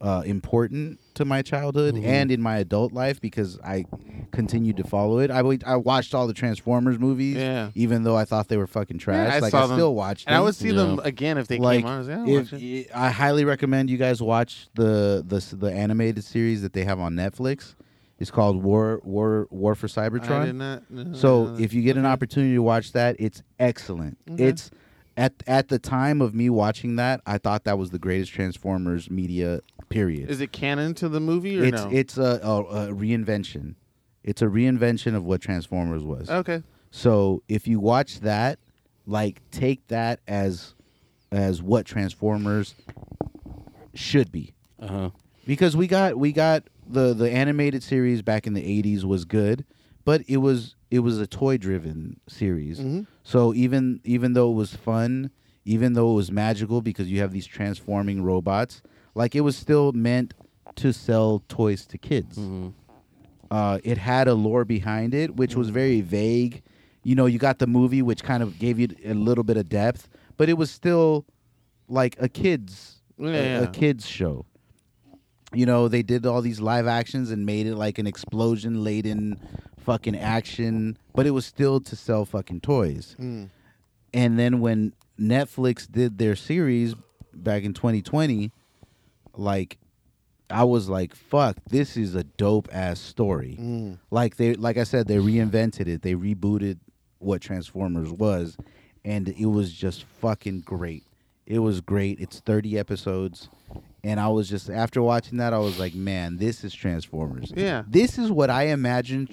[0.00, 2.04] uh, important to my childhood Mm-hmm.
[2.06, 3.84] and in my adult life because I
[4.32, 5.30] continued to follow it.
[5.30, 7.70] I I watched all the Transformers movies, Yeah.
[7.74, 9.32] even though I thought they were fucking trash.
[9.32, 9.76] I like saw I them.
[9.76, 11.94] still watched And I would see them again if they like came on.
[11.94, 12.90] I was like, I'll if watch it.
[12.94, 17.14] I highly recommend you guys watch the the the animated series that they have on
[17.14, 17.74] Netflix.
[18.18, 20.30] It's called War War War for Cybertron.
[20.42, 20.90] I did not.
[20.90, 21.62] know So that.
[21.62, 24.16] if you get an opportunity to watch that, it's excellent.
[24.30, 24.44] Okay.
[24.44, 24.70] It's
[25.16, 29.10] at at the time of me watching that, I thought that was the greatest Transformers
[29.10, 30.30] media period.
[30.30, 31.90] is it canon to the movie or it's no?
[31.92, 33.74] it's a, a, a reinvention.
[34.22, 36.30] It's a reinvention of what Transformers was.
[36.30, 36.62] okay.
[36.90, 38.58] So if you watch that,
[39.06, 40.74] like take that as
[41.30, 42.74] as what Transformers
[43.94, 45.10] should be Uh huh.
[45.46, 49.64] because we got we got the the animated series back in the 80s was good
[50.04, 53.06] but it was it was a toy driven series Mhm.
[53.24, 55.30] So even even though it was fun
[55.64, 58.82] even though it was magical because you have these transforming robots
[59.14, 60.34] like it was still meant
[60.76, 62.68] to sell toys to kids Mm-hmm.
[63.50, 66.62] uh, it had a lore behind it which was very vague
[67.02, 69.68] you know you got the movie which kind of gave you a little bit of
[69.68, 71.24] depth but it was still
[71.88, 73.60] like a kids a- Yeah.
[73.62, 74.44] a, kids show
[75.52, 79.38] you know they did all these live actions and made it like an explosion laden
[79.84, 83.48] fucking action but it was still to sell fucking toys Mm.
[84.12, 86.94] and then when netflix did their series
[87.32, 88.50] back in 2020
[89.36, 89.78] like
[90.50, 93.98] i was like fuck this is a dope ass story Mm.
[94.10, 96.78] like they like i said they reinvented it they rebooted
[97.18, 98.56] what transformers was
[99.04, 101.04] and it was just fucking great
[101.46, 103.48] it was great it's 30 episodes
[104.06, 107.50] and I was just after watching that, I was like, man, this is Transformers.
[107.56, 107.84] Yeah.
[107.88, 109.30] This is what I imagined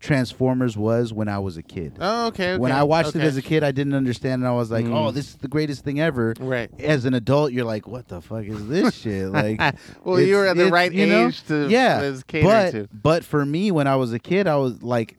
[0.00, 1.96] Transformers was when I was a kid.
[2.00, 2.52] Oh, okay.
[2.52, 2.58] okay.
[2.60, 3.20] When I watched okay.
[3.20, 4.94] it as a kid, I didn't understand, and I was like, Mm.
[4.94, 6.70] "Oh, this is the greatest thing ever." Right.
[6.78, 9.60] As an adult, you're like, "What the fuck is this shit?" Like,
[10.04, 11.28] well, you were at the right you know?
[11.28, 12.00] age to yeah.
[12.02, 12.88] was catered but to.
[12.92, 15.16] but for me, when I was a kid, I was like,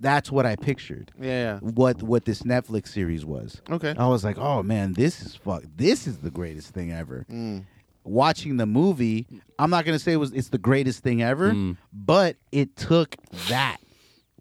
[0.00, 1.12] that's what I pictured.
[1.20, 1.58] Yeah.
[1.60, 3.60] What what this Netflix series was.
[3.70, 3.94] Okay.
[3.96, 5.62] I was like, "Oh man, this is fuck.
[5.76, 7.64] This is the greatest thing ever." Mm.
[8.06, 9.26] Watching the movie,
[9.58, 11.76] I'm not gonna say it was it's the greatest thing ever, Mm.
[11.92, 13.16] but it took
[13.48, 13.78] that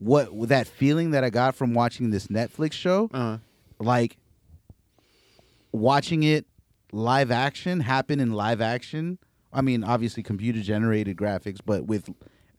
[0.04, 3.38] what that feeling that I got from watching this Netflix show Uh,
[3.80, 4.18] like
[5.72, 6.46] watching it
[6.92, 9.18] live action happen in live action.
[9.52, 12.10] I mean, obviously computer generated graphics, but with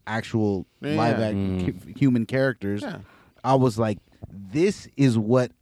[0.07, 0.95] actual Yeah.
[0.97, 1.97] live act- Mm.
[1.99, 2.83] human characters.
[2.83, 2.99] yeah.
[3.43, 3.99] I was like,
[4.31, 5.53] this is what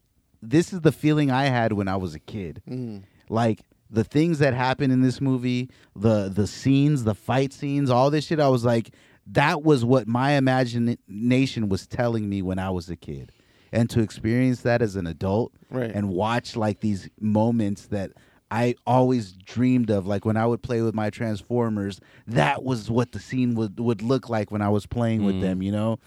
[0.44, 2.62] this is the feeling I had when I was a kid.
[2.68, 3.02] Mm.
[3.28, 3.60] Like
[3.90, 8.24] the things that happen in this movie, the the scenes, the fight scenes, all this
[8.26, 8.40] shit.
[8.40, 8.90] I was like,
[9.26, 13.32] that was what my imagination was telling me when I was a kid.
[13.72, 15.90] And to experience that as an adult Right.
[15.90, 18.10] and watch like these moments that
[18.50, 23.12] I always dreamed of, like when I would play with my Transformers, that was what
[23.12, 25.40] the scene would would look like when I was playing with Mm.
[25.40, 25.62] them.
[25.62, 25.98] You know,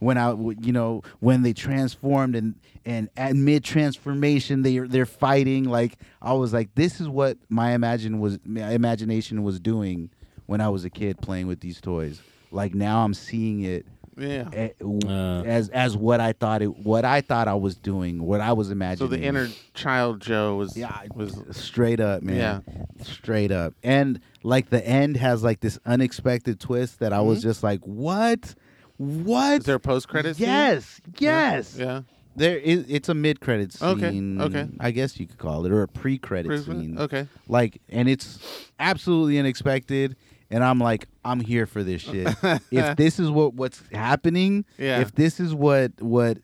[0.00, 5.64] when I, you know, when they transformed and and at mid transformation they they're fighting.
[5.64, 10.10] Like I was like, this is what my imagine was my imagination was doing
[10.44, 12.20] when I was a kid playing with these toys.
[12.54, 13.84] Like now I'm seeing it
[14.16, 14.48] Yeah.
[14.82, 15.42] Uh.
[15.44, 18.70] as as what I thought it what I thought I was doing, what I was
[18.70, 18.98] imagining.
[19.10, 19.34] So imagining.
[19.34, 22.36] the inner child Joe was Yeah, was straight up, man.
[22.36, 22.60] Yeah.
[23.02, 23.74] Straight up.
[23.82, 27.42] And like the end has like this unexpected twist that I was Mhm.
[27.42, 28.54] just like, "What?
[28.98, 30.38] What?" is there a post credit?
[30.38, 31.00] yes.
[31.18, 31.76] Yes.
[31.78, 32.02] Yeah.
[32.36, 34.40] There is it's a mid-credit scene.
[34.40, 34.68] Okay, okay.
[34.80, 36.58] I guess you could call it or a pre-credit yeah.
[36.64, 36.98] scene.
[36.98, 37.26] Okay.
[37.48, 38.38] Like and it's
[38.78, 40.16] absolutely unexpected
[40.50, 42.28] and I'm like, I'm here for this shit.
[42.70, 45.00] if this is what what's happening, Yeah.
[45.00, 46.38] if this is what what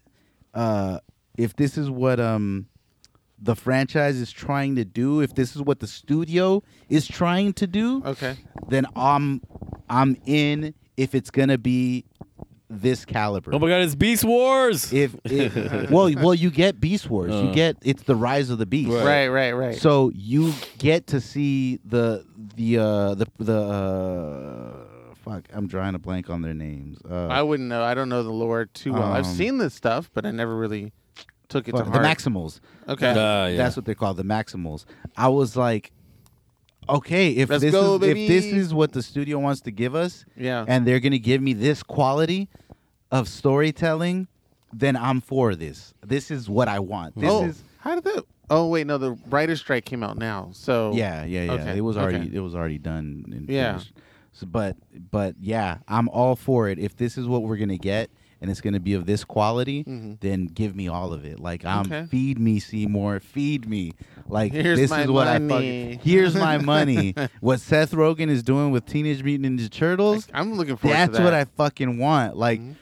[0.55, 0.99] uh
[1.39, 2.67] if this is what um
[3.43, 7.67] the franchise is trying to do, if this is what the studio is trying to
[7.67, 8.37] do, Okay.
[8.69, 9.41] then I'm
[9.89, 12.05] I'm in if it's gonna be
[12.73, 13.53] this caliber.
[13.55, 14.93] Oh my god, it's Beast Wars.
[14.93, 17.33] If, if well, well, you get Beast Wars.
[17.33, 17.53] you Uh.
[17.53, 18.91] get it's the rise of the beast.
[18.91, 19.05] Right.
[19.05, 19.29] Right.
[19.29, 19.53] Right.
[19.53, 19.77] Right.
[19.77, 22.25] So you get to see the
[22.57, 25.45] the uh the the uh fuck.
[25.53, 26.99] I'm drawing a blank on their names.
[27.09, 27.83] Uh, I wouldn't know.
[27.83, 29.13] I don't know the lore too well.
[29.13, 30.93] I've Um, seen this stuff, but I never really
[31.49, 31.99] took it fuck, to the.
[31.99, 32.61] Maximals.
[32.89, 33.11] okay.
[33.11, 33.57] Uh, yeah.
[33.57, 34.85] That's what they're called, the Maximals.
[35.17, 35.91] I was like,
[36.97, 39.95] okay, if Let's this go, is if this is what the studio wants to give
[39.95, 40.65] us, yeah.
[40.67, 42.49] and they're gonna give me this quality
[43.11, 44.29] of storytelling,
[44.73, 45.95] then I'm for this.
[46.05, 47.17] This is what I want.
[47.17, 48.25] This oh, is how did that?
[48.51, 48.99] Oh wait, no.
[48.99, 50.51] The Writer Strike came out now.
[50.53, 51.53] So yeah, yeah, yeah.
[51.53, 52.37] Okay, It was already okay.
[52.37, 53.25] it was already done.
[53.31, 53.73] And Yeah.
[53.73, 53.93] finished.
[54.33, 54.77] So, but
[55.11, 56.79] but yeah, I'm all for it.
[56.79, 60.19] If this is what we're gonna get, and it's gonna be of this quality, Mhm.
[60.21, 61.39] then give me all of it.
[61.41, 62.07] Like I'm Okay.
[62.07, 63.93] feed me Seymour, feed me.
[64.29, 65.95] Like Here's this is what I money.
[65.97, 67.15] fucking here's my money.
[67.41, 71.13] what Seth Rogen is doing with Teenage Mutant Ninja Turtles, I'm looking forward that's to
[71.13, 71.19] that.
[71.19, 72.37] That's what I fucking want.
[72.37, 72.75] Like, Mhm.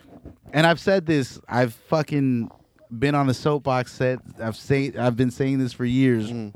[0.53, 1.41] and I've said this.
[1.49, 2.51] I've fucking
[2.99, 4.19] been on the soapbox set.
[4.43, 6.31] I've say I've been saying this for years.
[6.31, 6.53] Mm.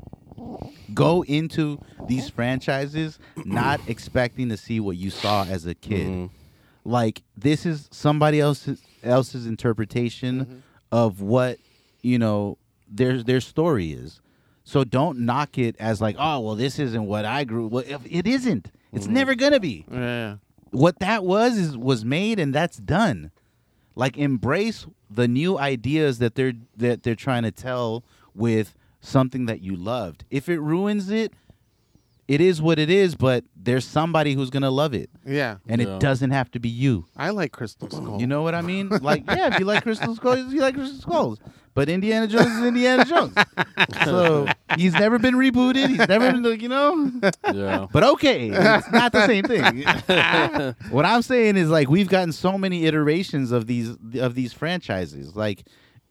[0.93, 6.07] Go into these franchises not expecting to see what you saw as a kid.
[6.07, 6.29] Mhm.
[6.85, 10.57] Like this is somebody else's else's interpretation Mm-hmm.
[10.91, 11.57] of what
[12.01, 12.57] you know
[12.89, 14.19] their their story is.
[14.65, 17.67] So don't knock it as like, oh well, this isn't what I grew.
[17.67, 18.71] Well, if it isn't.
[18.91, 19.13] It's Mm-hmm.
[19.13, 20.37] never gonna be Yeah.
[20.71, 23.31] what that was is was made and that's done
[23.95, 28.03] like embrace the new ideas that they're that they're trying to tell
[28.35, 31.33] with something that you loved if it ruins it
[32.27, 35.57] it is what it is but there's somebody who's gonna love it Yeah.
[35.67, 35.95] and Yeah.
[35.95, 38.19] it doesn't have to be you I like Crystal Skull.
[38.19, 40.99] you know what i mean like yeah if you like crystal skulls you like crystal
[41.01, 41.39] skulls
[41.73, 43.33] but indiana jones is indiana jones
[44.05, 47.11] so he's never been rebooted he's never been you know
[47.53, 47.87] Yeah.
[47.91, 49.83] but okay, it's not the same thing.
[50.91, 55.35] what I'm saying is like we've gotten so many iterations of these of these franchises,
[55.35, 55.65] like,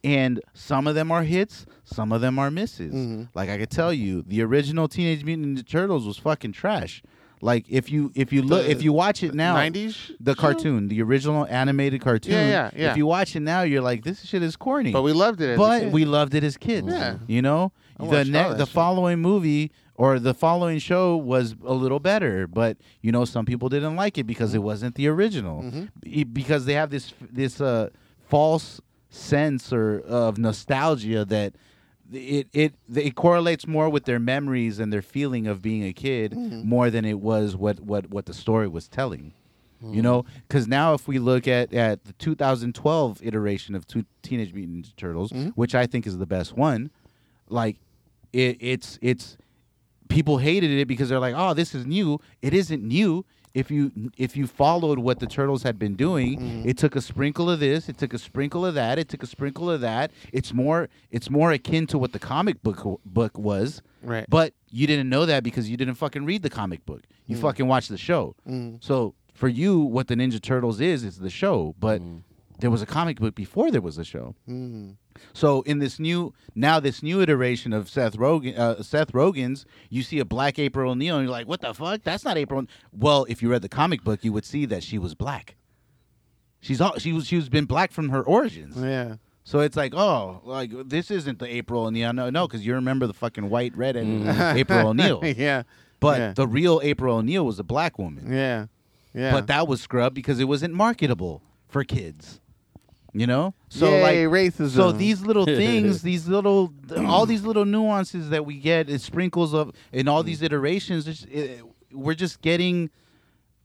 [0.05, 2.95] and some of them are hits, some of them are misses.
[2.95, 3.29] Mhm.
[3.35, 7.03] Like I could tell you, the original Teenage Mutant Ninja Turtles was fucking trash.
[7.41, 10.87] Like if you if you look The if you watch it now, 90s the cartoon,
[10.89, 12.33] the original animated cartoon.
[12.35, 12.91] Yeah, yeah, yeah.
[12.93, 15.51] If you watch it now, you're like, this shit is corny But we loved it.
[15.51, 16.87] As but we loved it as kids.
[16.89, 17.17] Yeah.
[17.27, 21.99] You know, I the ne- the following movie or the following show was a little
[21.99, 25.63] better, but you know, some people didn't like it because it wasn't the original.
[25.63, 25.89] Mhm.
[26.07, 27.89] E- Because they have this this uh
[28.29, 28.81] false
[29.15, 31.55] sense or of nostalgia that
[32.13, 36.33] it it it correlates more with their memories and their feeling of being a kid
[36.33, 36.69] Mm-hmm.
[36.69, 39.33] more than it was what what what the story was telling.
[39.83, 39.95] Mm-hmm.
[39.95, 44.53] You know, because now if we look at at the 2012 iteration of two Teenage
[44.55, 45.49] Mutant Ninja Turtles, Mm-hmm.
[45.51, 46.91] which I think is the best one,
[47.49, 47.77] like
[48.33, 49.37] it, it's it's
[50.09, 52.21] people hated it because they're like, oh, this is new.
[52.43, 53.25] It isn't new.
[53.55, 56.69] If you if you followed what the turtles had been doing, Mm-hmm.
[56.69, 59.27] it took a sprinkle of this, it took a sprinkle of that, it took a
[59.27, 60.11] sprinkle of that.
[60.33, 63.83] It's more it's more akin to what the comic book book was.
[64.03, 64.27] Right.
[64.29, 67.03] But you didn't know that because you didn't fucking read the comic book.
[67.27, 67.41] You mm.
[67.41, 68.35] fucking watched the show.
[68.49, 68.83] Mm.
[68.83, 71.75] So for you, what the Ninja Turtles is is the show.
[71.79, 72.23] But mm.
[72.63, 74.35] There was a comic book before there was a show.
[75.35, 80.03] So in this new now this new iteration of Seth Rogen, uh, Seth Rogen's, you
[80.03, 82.03] see a black April O'Neil, and you're like, "What the fuck?
[82.03, 84.97] That's not April." Well, if you read the comic book, you would see that she
[84.99, 85.57] was black.
[86.61, 87.27] She's all she was.
[87.27, 88.77] She was been black from her origins.
[88.77, 89.17] Yeah.
[89.45, 92.13] So it's like, oh, like this isn't the April O'Neil.
[92.13, 95.21] No, no, because you remember the fucking white red and April O'Neil.
[95.37, 95.65] yeah.
[95.99, 96.33] But yeah.
[96.33, 98.33] the real April O'Neil was a black woman.
[98.33, 98.67] yeah.
[99.15, 99.33] Yeah.
[99.33, 102.41] But that was scrubbed because it wasn't marketable for kids.
[103.13, 103.55] You know?
[103.69, 104.71] So Yay, like racism.
[104.71, 109.53] So these little things, these little all these little nuances that we get, it sprinkles
[109.53, 112.91] of in all these iterations, it's, it, we're just getting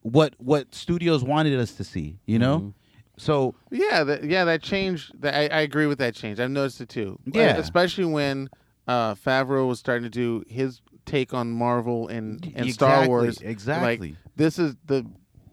[0.01, 2.73] what what studios wanted us to see, you know?
[3.17, 5.11] So Yeah, that, yeah, that change.
[5.19, 6.39] That, I, I agree with that change.
[6.39, 7.19] I've noticed it too.
[7.25, 7.57] Yeah.
[7.57, 8.49] especially when
[8.87, 13.39] uh, Favreau was starting to do his take on Marvel and, and Star Wars.
[13.41, 14.09] exactly.
[14.09, 15.05] Like this is the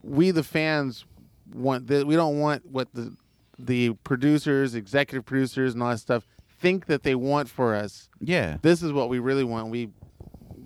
[0.02, 1.06] we the fans
[1.52, 1.86] want.
[1.86, 3.16] The, we don't want what the
[3.58, 6.26] the producers, executive producers, and all that stuff
[6.60, 8.08] think that they want for us.
[8.20, 8.57] yeah.
[8.62, 9.68] This is what we really want.
[9.70, 9.91] We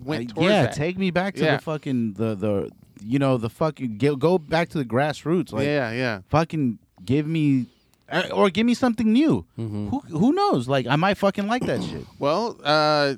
[0.03, 0.73] went Uh, towards yeah, that.
[0.73, 1.57] take me back to Yeah.
[1.57, 2.69] the fucking the the
[3.01, 5.51] you know the fucking go, go back to the grassroots.
[5.51, 6.21] Like yeah, yeah.
[6.29, 7.65] fucking give me
[8.09, 9.45] uh, or give me something new.
[9.57, 9.87] Mm-hmm.
[9.89, 10.67] Who who knows?
[10.67, 12.05] Like I might fucking like that shit.
[12.19, 13.15] Well, uh,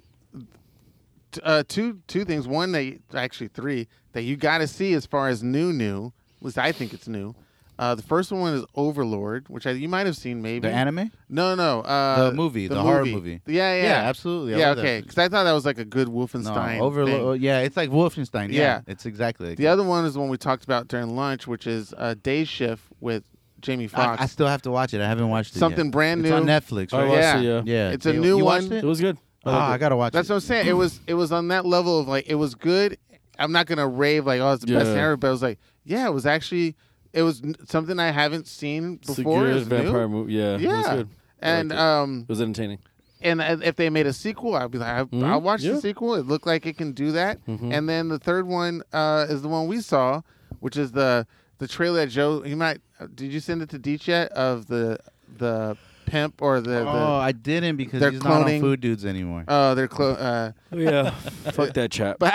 [1.32, 2.48] t- uh, two two things.
[2.48, 6.14] One, they actually three that you got to see as far as new, new.
[6.40, 7.36] At least I think it's new.
[7.80, 10.68] Uh, the first one is Overlord, which I, you might have seen maybe.
[10.68, 11.12] The anime?
[11.30, 11.82] No, no.
[11.82, 13.42] Uh, The movie, the horror movie.
[13.48, 14.54] Yeah, yeah, Yeah, absolutely.
[14.56, 15.02] I Yeah, okay.
[15.02, 16.80] Because I thought that was like a good No, Wolfenstein.
[16.80, 17.38] Overlord.
[17.40, 17.44] thing.
[17.44, 18.50] Yeah, it's like Wolfenstein.
[18.52, 18.82] Yeah, Yeah.
[18.88, 19.50] it's exactly.
[19.50, 22.14] Like The other one is the one we talked about during lunch, which is uh,
[22.22, 23.24] Day Shift with
[23.62, 24.20] Jamie Foxx.
[24.22, 25.02] I, I still have to watch it.
[25.02, 25.60] I haven't watched it.
[25.60, 25.92] Something yet.
[25.92, 26.36] brand it's new.
[26.36, 27.08] on Netflix, I right?
[27.10, 27.40] watched Yeah.
[27.40, 27.62] it, yeah.
[27.66, 28.66] Yeah, It's a You- new you one.
[28.66, 28.84] It it?
[28.84, 29.18] was good.
[29.44, 30.14] I Oh, liked I gotta watch it.
[30.14, 30.34] That's it.
[30.34, 30.68] what I'm saying.
[30.68, 32.98] It was it was on that level of like it was good.
[33.40, 35.58] I'm not gonna rave like oh it's the best thing ever, but it was like
[35.84, 36.76] yeah, it was actually
[37.14, 39.44] it was n- something I haven't seen It's a before.
[39.46, 40.14] It good was vampire new.
[40.16, 40.34] movie.
[40.34, 41.08] Yeah, it was Yeah, good.
[41.42, 41.84] I and liked it.
[41.84, 42.80] um It was entertaining.
[43.22, 45.24] and uh, if they made a sequel, I'd be like I, Mhm.
[45.26, 45.74] I'll watch Yeah.
[45.74, 46.16] the sequel.
[46.16, 47.46] It looked like it can do that.
[47.48, 47.74] Mhm.
[47.74, 50.22] And then the third one uh, is the one we saw,
[50.60, 51.26] which is the
[51.60, 52.44] the trailer that Joe.
[52.46, 54.98] You might uh, did you send it to Deech yet of the
[55.38, 59.06] the pimp or the Oh, the I didn't because they're he's not on Food Dudes
[59.06, 59.46] anymore.
[59.48, 61.10] oh they're clo- uh, yeah,
[61.52, 62.18] fuck that chap.
[62.20, 62.34] but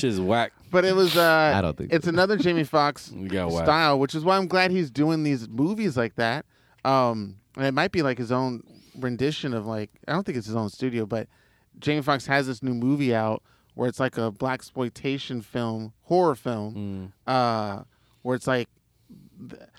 [0.00, 0.52] Shit's whack.
[0.70, 2.10] But it was uh I don't think it's so.
[2.10, 3.64] another Jamie Foxx You got whack.
[3.64, 6.44] style, which is why I'm glad he's doing these movies like that.
[6.84, 8.62] Um, and it might be like his own
[8.98, 11.28] rendition of like I don't think it's his own studio, but
[11.78, 13.42] Jamie Foxx has this new movie out
[13.74, 17.30] where it's like a black exploitation film, horror film, Mm.
[17.32, 17.82] uh,
[18.22, 18.68] where it's like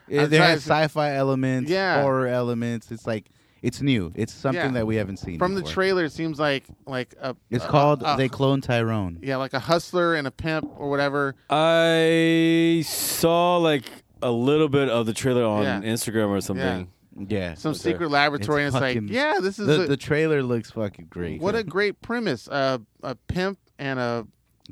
[0.08, 2.02] Yeah, I'm there has sci-fi elements, Yeah.
[2.02, 2.92] horror elements.
[2.92, 3.26] It's like
[3.62, 4.12] it's new.
[4.16, 4.72] It's something Yeah.
[4.72, 5.74] that we haven't seen from the before.
[5.74, 6.06] trailer.
[6.06, 9.20] It seems like like a It's a- called a- They Clone Tyrone.
[9.22, 11.36] yeah, like a hustler and a pimp or whatever.
[11.50, 13.86] I saw like
[14.22, 15.82] a little bit of the trailer on Yeah.
[15.82, 16.90] Instagram or something.
[17.30, 17.80] Yeah, Some Okay.
[17.80, 20.70] secret laboratory, It's and it's fucking- like, yeah, this is the, a, the trailer looks
[20.72, 21.42] fucking great.
[21.42, 22.48] what a great premise.
[22.48, 24.28] Uh, a pimp and a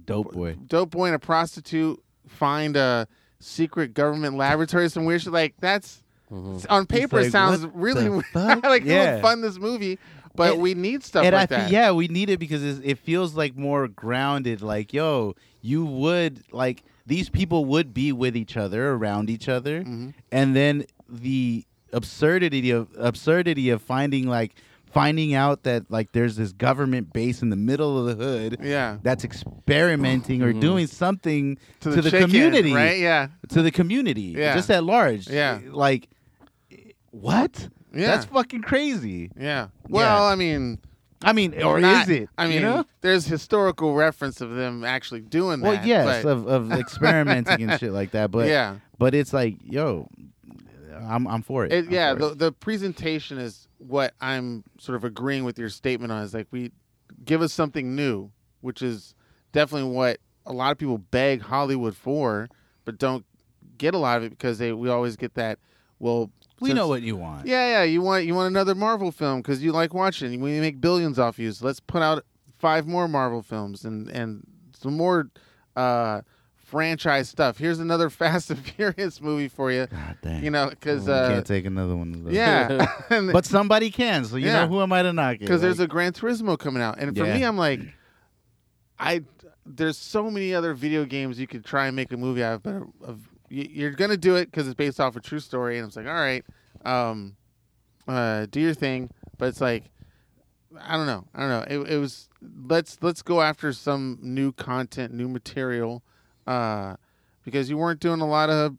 [0.06, 0.56] dope boy.
[0.68, 3.08] dope boy and a prostitute find a
[3.40, 5.34] secret government laboratory, some weird shit.
[5.34, 9.22] Like that's on paper, like, it sounds really like Yeah.
[9.22, 10.00] fund this movie,
[10.36, 11.72] but we need stuff like I that.
[11.72, 14.62] yeah, we need it because it's, it feels like more grounded.
[14.62, 19.84] Like, yo, you would like these people would be with each other, around each other,
[19.84, 20.14] Mhm.
[20.32, 21.64] and then the
[21.94, 24.56] absurdity of absurdity of finding like
[24.92, 28.98] finding out that like there's this government base in the middle of the hood yeah,
[29.04, 30.62] that's experimenting or Mhm.
[30.62, 32.74] doing something to to the, the chicken, community.
[32.74, 33.00] right?
[33.00, 34.56] Yeah, to the community, Yeah.
[34.56, 35.30] just at large.
[35.30, 35.60] Yeah.
[35.72, 36.10] like
[37.22, 37.70] what?
[37.94, 39.32] yeah, That's fucking crazy.
[39.40, 39.68] yeah.
[39.88, 40.32] Well, Yeah.
[40.32, 40.80] I mean,
[41.24, 42.30] I mean, or not- is it?
[42.38, 42.86] I mean, you know?
[43.02, 45.68] there's historical reference of them actually doing that.
[45.68, 48.32] Well, yes, but, of, of experimenting and shit like that.
[48.32, 50.10] But yeah, but it's like, yo,
[50.94, 51.72] I'm I'm for it.
[51.72, 52.38] It, I'm yeah, for the it.
[52.40, 56.22] the presentation is what I'm sort of agreeing with your statement on.
[56.24, 56.72] Is like we
[57.24, 58.30] give us something new,
[58.62, 59.16] which is
[59.52, 62.50] definitely what a lot of people beg Hollywood for,
[62.84, 63.26] but don't
[63.78, 65.60] get a lot of it because they we always get that.
[65.98, 67.48] Well, We know what you want.
[67.48, 67.84] Yeah, yeah.
[67.84, 70.40] You want you want another Marvel film because you like watching.
[70.42, 71.52] We make billions off you.
[71.52, 72.24] So let's put out
[72.60, 74.46] five more Marvel films and and
[74.80, 75.30] some more
[75.76, 76.22] uh,
[76.56, 77.58] franchise stuff.
[77.58, 79.88] Here's another Fast and Furious movie for you.
[79.88, 80.44] God dang.
[80.44, 82.24] You know, because We uh, can't take another one.
[82.24, 82.32] Though.
[82.32, 84.24] yeah, but somebody can.
[84.26, 84.62] So you Yeah.
[84.62, 85.40] know who am I to knock it?
[85.42, 87.34] because there's a Gran Turismo coming out, and for Yeah.
[87.34, 87.82] me, I'm like,
[89.00, 89.22] I
[89.66, 92.64] there's so many other video games you could try and make a movie out of,
[92.64, 92.76] but
[93.08, 95.96] of, you- you're gonna do it because it's based off a true story, and it's
[95.96, 96.44] like, all right,
[96.84, 97.36] um,
[98.08, 99.86] uh, do your thing, but it's like,
[100.80, 101.82] I don't know, I don't know.
[101.82, 102.30] It, it was
[102.66, 106.04] let's let's go after some new content, new material,
[106.48, 106.96] uh,
[107.44, 108.78] because you weren't doing a lot of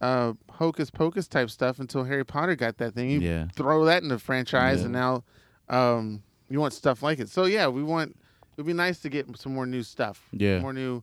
[0.00, 3.10] uh, hocus pocus type stuff until Harry Potter got that thing.
[3.10, 3.46] You yeah.
[3.54, 4.84] throw that in the franchise, Yeah.
[4.84, 5.24] and now
[5.68, 7.28] um, you want stuff like it.
[7.28, 8.16] So yeah, we want.
[8.56, 10.28] It'd be nice to get some more new stuff.
[10.32, 10.58] Yeah.
[10.58, 11.02] more new.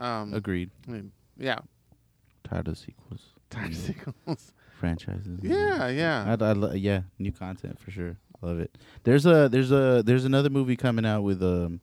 [0.00, 0.70] Um, Agreed.
[0.88, 1.58] I mean, yeah,
[2.54, 4.52] Tired of sequels, time sequels.
[4.78, 5.40] franchises.
[5.42, 6.32] Yeah, yeah.
[6.32, 8.16] I'd, I'd, lo- yeah, new content for sure.
[8.42, 8.78] Love it.
[9.02, 11.80] There's a there's a there's another movie coming out with um,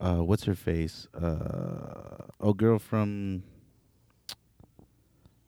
[0.00, 1.08] uh, what's her face?
[1.12, 3.42] Uh, oh, girl from.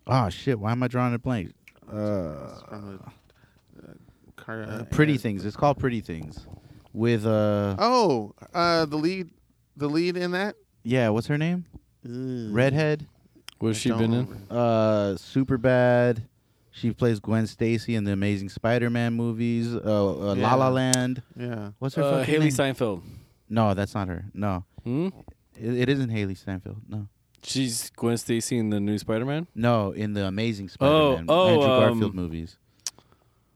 [0.06, 0.58] Oh shit!
[0.60, 1.52] Why am I drawing a blank?
[1.90, 2.98] Uh, uh,
[4.47, 5.47] uh, uh, Pretty Things.
[5.47, 6.47] It's called Pretty Things.
[6.92, 9.31] With uh, Oh, uh, the lead,
[9.76, 10.56] the lead in that.
[10.82, 11.64] yeah, what's her name?
[12.05, 13.06] Redhead.
[13.65, 14.26] What's I she don't been in?
[14.26, 14.47] remember.
[14.51, 16.23] Uh, super bad.
[16.70, 19.75] She plays Gwen Stacy in the Amazing Spider-Man movies.
[19.75, 20.73] Uh, uh La La Yeah.
[20.73, 21.23] Land.
[21.36, 21.70] Yeah.
[21.78, 22.51] What's her Uh, fucking Hailee name?
[22.51, 23.02] Seinfeld.
[23.49, 24.25] no, that's not her.
[24.34, 25.09] No, Hmm?
[25.57, 26.78] it, it isn't Hailee Steinfeld.
[26.89, 27.09] No,
[27.43, 29.47] She's Gwen Stacy in the new Spider-Man.
[29.55, 30.75] no, in the Amazing Oh,
[31.17, 32.57] Spider-Man oh, Andrew um, Garfield movies.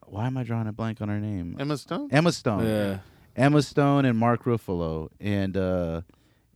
[0.07, 1.57] Why am I drawing a blank on her name?
[1.59, 2.09] Emma Stone.
[2.13, 2.65] Emma Stone.
[2.67, 2.99] Yeah.
[3.37, 6.01] Emma Stone and Mark Ruffalo and uh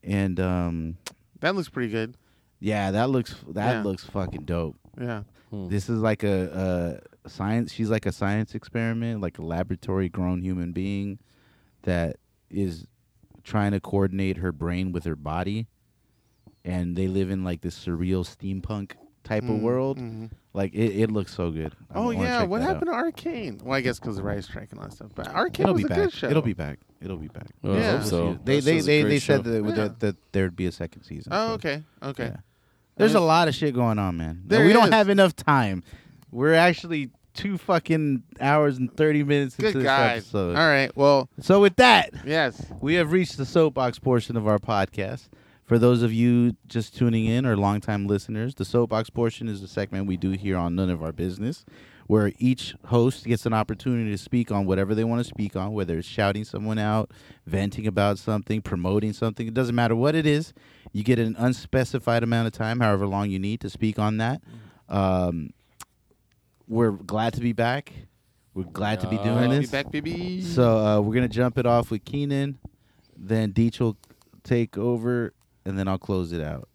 [0.03, 0.97] and um
[1.41, 2.15] That looks pretty good.
[2.63, 3.83] Yeah, that looks that Yeah.
[3.83, 4.77] looks fucking dope.
[5.01, 5.25] Yeah.
[5.51, 5.69] Hmm.
[5.69, 7.73] This is like a, a science.
[7.73, 11.19] She's like a science experiment, like a laboratory grown human being
[11.83, 12.17] that
[12.51, 12.87] is
[13.43, 15.67] trying to coordinate her brain with her body,
[16.65, 18.93] and they live in like this surreal steampunk
[19.25, 19.99] type of Mm, world.
[19.99, 20.31] mhm.
[20.55, 21.75] Like it, it looks so good.
[21.91, 22.73] I Oh wanna yeah, check what that out.
[22.75, 23.61] happened to Arcane?
[23.65, 25.11] Well, I guess because of Writers Strike and all that stuff.
[25.15, 25.99] But Arcane It'll was be a back.
[25.99, 26.29] good show.
[26.29, 26.79] It'll be back.
[27.01, 27.49] It'll be back.
[27.63, 27.97] Well, I Yeah.
[27.99, 28.39] hope so.
[28.45, 29.51] They That's they just a they, great they said show.
[29.51, 29.75] that, Yeah.
[29.75, 31.33] that that there'd be a second season.
[31.35, 32.25] Oh so, okay, okay.
[32.27, 32.37] yeah.
[33.03, 34.43] There's a lot of shit going on, man.
[34.47, 35.83] There we don't have enough time.
[36.31, 40.19] We're actually two fucking hours and thirty minutes into Good this guys.
[40.23, 40.57] episode.
[40.57, 40.95] All right.
[40.97, 42.65] Well, So with that, yes.
[42.81, 45.29] we have reached the soapbox portion of our podcast.
[45.65, 49.69] For those of you just tuning in or longtime listeners, the soapbox portion is the
[49.69, 51.65] segment we do here on None of Our Business,
[52.13, 55.73] where each host gets an opportunity to speak on whatever they want to speak on,
[55.73, 57.11] whether it's shouting someone out,
[57.47, 59.49] venting about something, promoting something.
[59.49, 60.53] It doesn't matter what it is.
[60.93, 64.43] You get an unspecified amount of time, however long you need to speak on that.
[64.91, 65.55] Um,
[66.69, 67.95] we're glad to be back.
[68.53, 69.71] We're glad to be doing to be this.
[69.71, 70.43] back, baby.
[70.43, 72.57] So uh, we're gonna jump it off with Cianan,
[73.17, 73.97] then Deech will
[74.45, 75.33] take over,
[75.65, 76.69] and then I'll close it out.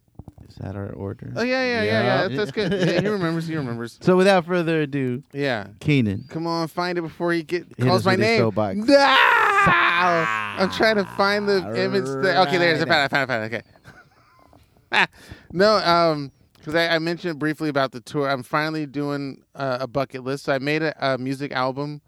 [0.50, 1.32] Is that our order?
[1.35, 2.27] Oh yeah, yeah, yeah, Yeah.
[2.27, 2.72] That's, that's good.
[2.72, 3.48] Yeah, he remembers.
[3.48, 3.98] He remembers.
[4.01, 5.67] So without further ado, Yeah.
[5.80, 6.30] Cianan.
[6.30, 8.40] Come on, find it before he get Hit calls us my with name.
[8.40, 8.80] soapbox.
[9.69, 10.56] Ah!
[10.59, 12.06] I'm trying to find the image.
[12.06, 12.82] That, okay, there's.
[12.82, 13.16] I found it.
[13.16, 13.34] I found it.
[13.34, 13.66] I found it.
[14.93, 15.06] Okay.
[15.51, 18.30] no, um, because I, I mentioned briefly about the tour.
[18.30, 20.45] I'm finally doing uh, a bucket list.
[20.45, 22.01] So I made a, a music album,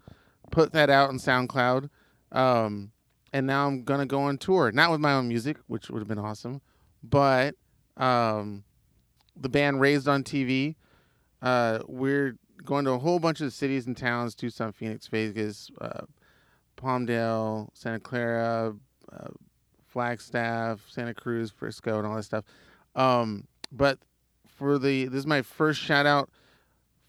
[0.51, 1.89] put that out on SoundCloud,
[2.31, 2.91] um,
[3.33, 4.71] and now I'm gonna go on tour.
[4.71, 6.61] Not with my own music, which would have been awesome,
[7.03, 7.55] but
[7.99, 8.63] um,
[9.39, 10.75] the band Raised on TV.
[11.41, 16.01] Uh, we're going to a whole bunch of cities and towns: Tucson, Phoenix, Vegas, uh,
[16.77, 18.73] Palmdale, Santa Clara,
[19.11, 19.27] uh,
[19.87, 22.45] Flagstaff, Santa Cruz, Frisco, and all that stuff.
[22.95, 23.99] Um, but
[24.47, 26.29] for the this is my first shout out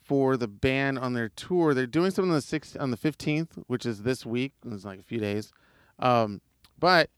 [0.02, 1.74] for the band on their tour.
[1.74, 4.52] They're doing something on the sixth on the fifteenth, which is this week.
[4.66, 5.52] It's like a few days.
[5.98, 6.40] Um,
[6.78, 7.10] but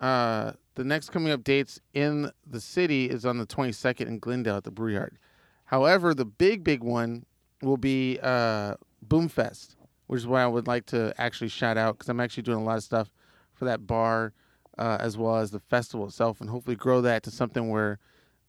[0.00, 4.20] uh, the next coming up dates in the city is on the twenty second in
[4.20, 5.18] Glendale at the Brew Yard.
[5.64, 7.26] However, the big big one
[7.62, 8.74] will be uh,
[9.04, 9.74] Boomfest,
[10.06, 12.62] which is why I would like to actually shout out because I'm actually doing a
[12.62, 13.10] lot of stuff
[13.54, 14.32] for that bar
[14.78, 17.98] uh, as well as the festival itself, and hopefully grow that to something where,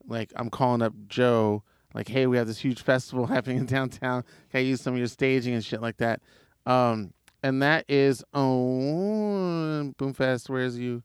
[0.06, 4.22] like, I'm calling up Joe, like, hey, we have this huge festival happening in downtown.
[4.50, 6.20] Can I use some of your staging and shit like that?
[6.64, 10.48] Um, and that is on Boomfest.
[10.48, 11.02] Where's you?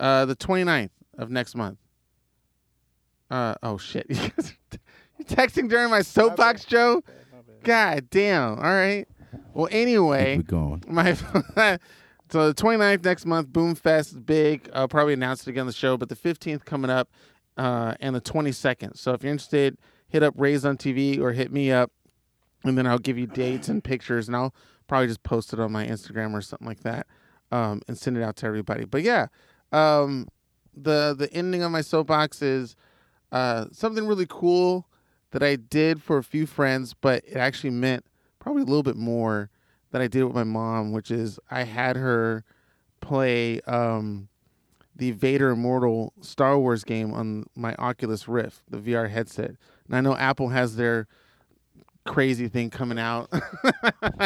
[0.00, 1.78] Uh, the 29th of next month.
[3.30, 4.06] Uh, oh shit!
[4.08, 4.18] You're
[5.24, 7.02] texting during my soapbox, Joe.
[7.62, 8.58] God damn!
[8.58, 9.06] All right.
[9.52, 10.84] Well, anyway, Keep it going.
[10.86, 11.14] my
[12.30, 15.72] so the 29th next month boomfest is big i'll probably announce it again on the
[15.72, 17.10] show but the 15th coming up
[17.56, 19.76] uh, and the 22nd so if you're interested
[20.08, 21.90] hit up raise on tv or hit me up
[22.64, 24.54] and then I'll give you dates and pictures, and I'll
[24.88, 27.06] probably just post it on my Instagram or something like that,
[27.52, 28.84] um, and send it out to everybody.
[28.84, 29.26] But yeah,
[29.74, 30.28] um,
[30.74, 32.76] the the ending of my soapbox is
[33.32, 34.86] uh, something really cool
[35.32, 38.06] that I did for a few friends, but it actually meant
[38.38, 39.50] probably a little bit more
[39.90, 42.44] that I did with my mom, which is I had her
[43.00, 44.28] play um,
[44.94, 49.56] the Vader Immortal Star Wars game on my Oculus Rift, the VR headset.
[49.86, 51.08] And I know Apple has their
[52.04, 53.30] crazy thing coming out.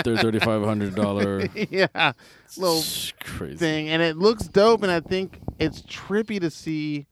[0.04, 2.12] Their thirty five hundred dollar yeah,
[2.56, 2.82] little
[3.22, 3.56] crazy.
[3.56, 4.82] thing, and it looks dope.
[4.82, 7.06] And I think it's trippy to see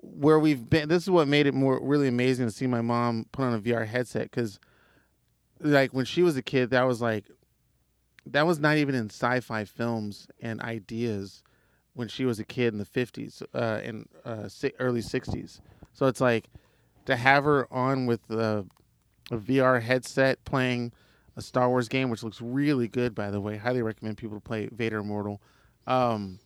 [0.00, 0.88] where we've been.
[0.88, 3.60] This is what made it more really amazing to see my mom put on a
[3.60, 4.58] VR headset because,
[5.60, 7.24] like, when she was a kid, that was like,
[8.26, 11.42] that was not even in sci-fi films and ideas
[11.94, 14.48] when she was a kid in the fifties uh, and uh,
[14.78, 15.60] early sixties.
[15.94, 16.48] So it's like
[17.06, 18.66] to have her on with the
[19.30, 20.92] a VR headset playing
[21.36, 23.56] a Star Wars game, which looks really good, by the way.
[23.56, 25.40] Highly recommend people to play Vader Immortal.
[25.86, 26.40] Um,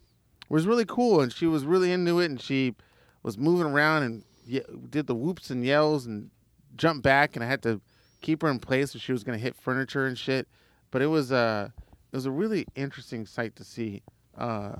[0.49, 2.75] was really cool, and she was really into it, and she
[3.23, 6.31] was moving around and ye- did the whoops and yells and
[6.77, 7.81] jumped back, and I had to
[8.20, 10.47] keep her in place, so she was gonna hit furniture and shit.
[10.91, 11.70] But it was uh,
[12.12, 14.02] it was a really interesting sight to see.
[14.36, 14.77] Uh,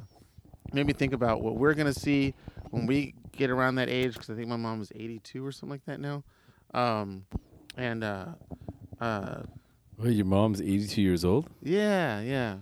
[0.73, 2.35] made me think about what we're gonna see
[2.71, 5.71] when we get around that age, because I think my mom is 82 or something
[5.71, 6.23] like that now.
[6.75, 7.25] Um,
[7.77, 8.27] and uh,
[9.01, 9.43] uh,
[9.99, 11.49] Wait, your mom's eighty two years old?
[11.63, 12.57] yeah, yeah.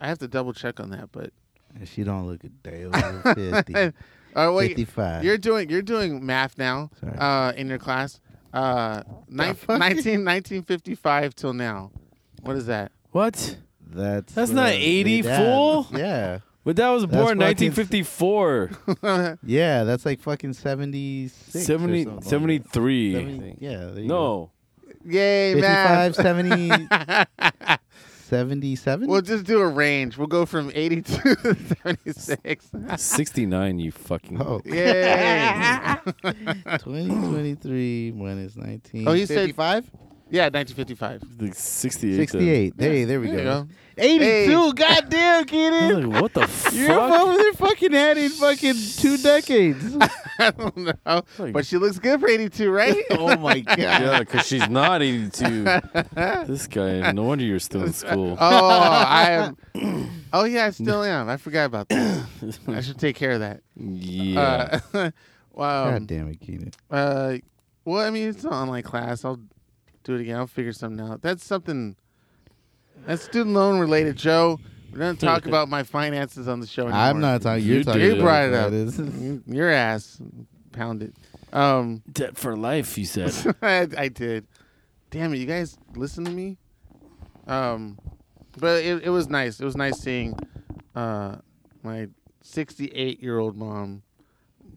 [0.00, 1.30] I have to double check on that, but
[1.74, 3.74] And she don't look a day over 50.
[4.36, 5.24] uh, wait, 55.
[5.24, 7.16] you're doing you're doing math now Sorry.
[7.18, 8.20] uh, in your class.
[8.52, 9.78] Uh, nine, fuck?
[9.78, 11.90] 19, 1955 till now.
[12.42, 12.92] What is that?
[13.12, 13.56] What?
[13.88, 15.38] That's That's not uh, 80, yeah.
[15.38, 15.86] fool.
[15.92, 16.38] Yeah.
[16.66, 18.70] But that was born fucking- nineteen fifty four.
[19.44, 21.64] Yeah, that's like fucking 76.
[21.64, 23.12] 70, or something like 73.
[23.12, 23.18] that.
[23.18, 23.76] I 70 yeah.
[23.86, 24.50] There you No.
[25.08, 26.16] Yay, 55, math.
[26.16, 27.76] 70,
[28.24, 29.08] 77?
[29.08, 30.18] we'll just do a range.
[30.18, 32.70] We'll go from 82 to 76.
[32.96, 34.42] 69, you fucking.
[34.42, 35.94] Oh, Yay.
[36.24, 39.06] 2023 minus 19.
[39.06, 39.88] Oh, you said- 55?
[40.28, 41.22] Yeah, 1955.
[41.40, 42.16] Like 68.
[42.16, 42.74] 68.
[42.78, 43.62] Hey, there we There you go.
[43.62, 43.68] go.
[43.98, 44.24] 82.
[44.24, 44.72] Hey.
[44.74, 45.22] Goddamn, then.
[45.32, 46.12] I Cianan.
[46.12, 46.72] like, what the fuck?
[46.74, 47.20] You're fuck?
[47.20, 49.96] over there fucking adding fucking two decades.
[50.38, 51.22] I don't know.
[51.38, 52.96] Like- But she looks good for 82, right?
[53.12, 53.78] oh my god.
[53.78, 55.64] Yeah, because she's not 82.
[56.46, 58.36] this guy, no wonder you're still in school.
[58.38, 60.10] Oh, I am.
[60.32, 61.28] Oh yeah, I still am.
[61.28, 62.26] I forgot about that.
[62.68, 63.60] I should take care of that.
[63.76, 64.80] Yeah.
[64.92, 65.10] Uh,
[65.52, 65.90] wow.
[65.92, 66.74] God damn it, Cianan.
[66.90, 67.38] Uh,
[67.84, 69.24] well, I mean, it's an online class.
[69.24, 69.40] I'll
[70.06, 70.36] do it again.
[70.36, 71.20] I'll figure something out.
[71.20, 71.96] That's something.
[73.06, 74.58] That's student loan related, Joe.
[74.92, 76.82] We're gonna talk about my finances on the show.
[76.84, 76.98] Anymore.
[77.00, 77.64] I'm not talking.
[77.64, 78.00] You're You talking.
[78.02, 78.70] You brought it up.
[78.70, 79.42] that.
[79.46, 80.20] Your ass,
[80.72, 81.12] pounded.
[81.52, 83.32] Um, Debt for life, you said.
[83.62, 84.46] I, I did.
[85.10, 86.58] Damn it, you guys listen to me.
[87.46, 87.98] Um,
[88.58, 89.60] but it, it was nice.
[89.60, 90.36] It was nice seeing
[90.94, 91.36] uh,
[91.82, 92.08] my
[92.42, 94.02] 68 year old mom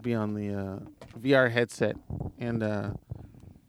[0.01, 0.79] be on the uh,
[1.19, 1.95] VR headset
[2.39, 3.08] and uh, it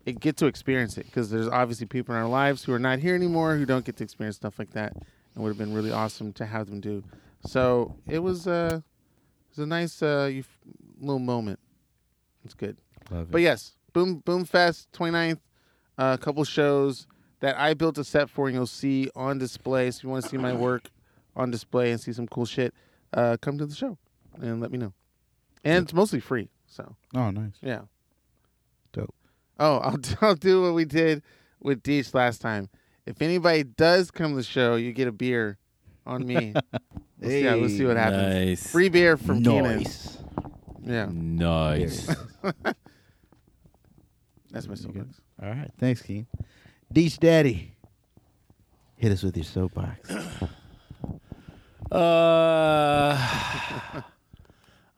[0.06, 3.14] get to experience it because there's obviously people in our lives who are not here
[3.14, 4.94] anymore who don't get to experience stuff like that.
[4.96, 7.04] It would have been really awesome to have them do.
[7.46, 10.30] So it was uh, it was a nice uh,
[11.00, 11.58] little moment.
[12.44, 12.76] It's good.
[13.10, 13.30] Love it.
[13.30, 15.38] But yes, Boom Boom Fest 29th,
[15.98, 17.06] a couple shows
[17.40, 19.90] that I built a set for and you'll see on display.
[19.90, 20.90] So if you want to see my work
[21.36, 22.74] on display and see some cool shit,
[23.14, 23.96] uh, come to the show
[24.40, 24.92] and let me know.
[25.64, 27.52] And it's mostly free, so Oh, nice.
[27.62, 27.82] yeah.
[29.60, 29.66] Dope.
[29.68, 31.22] Oh, I'll do, I'll do what we did
[31.60, 32.68] with Deech last time.
[33.06, 35.58] If anybody does come to the show, you get a beer
[36.06, 36.54] on me.
[37.22, 38.34] We'll, see, how- we'll see what happens.
[38.34, 38.72] Nice.
[38.72, 39.76] Free beer from Cianan.
[39.80, 40.18] Nice.
[40.82, 42.06] Yeah, Nice.
[44.50, 45.20] that's my You soapbox.
[45.42, 45.70] All right.
[45.78, 46.26] Thanks, Keen.
[46.94, 47.74] Deech Daddy.
[48.96, 50.10] Hit us with your soapbox.
[51.92, 53.18] Uh,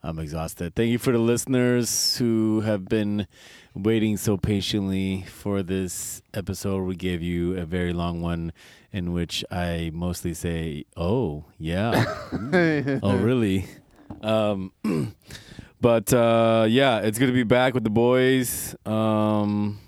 [0.05, 0.75] I'm exhausted.
[0.75, 3.25] Thank you for the listeners who have been
[3.73, 6.83] waiting so patiently for this episode.
[6.83, 8.51] We gave you a very long one
[8.91, 12.03] in which I mostly say, "Oh, yeah."
[13.01, 13.65] oh, really?
[14.21, 14.73] Um,
[15.79, 18.75] but uh, yeah, it's good to be back with the boys.
[18.85, 19.79] Um,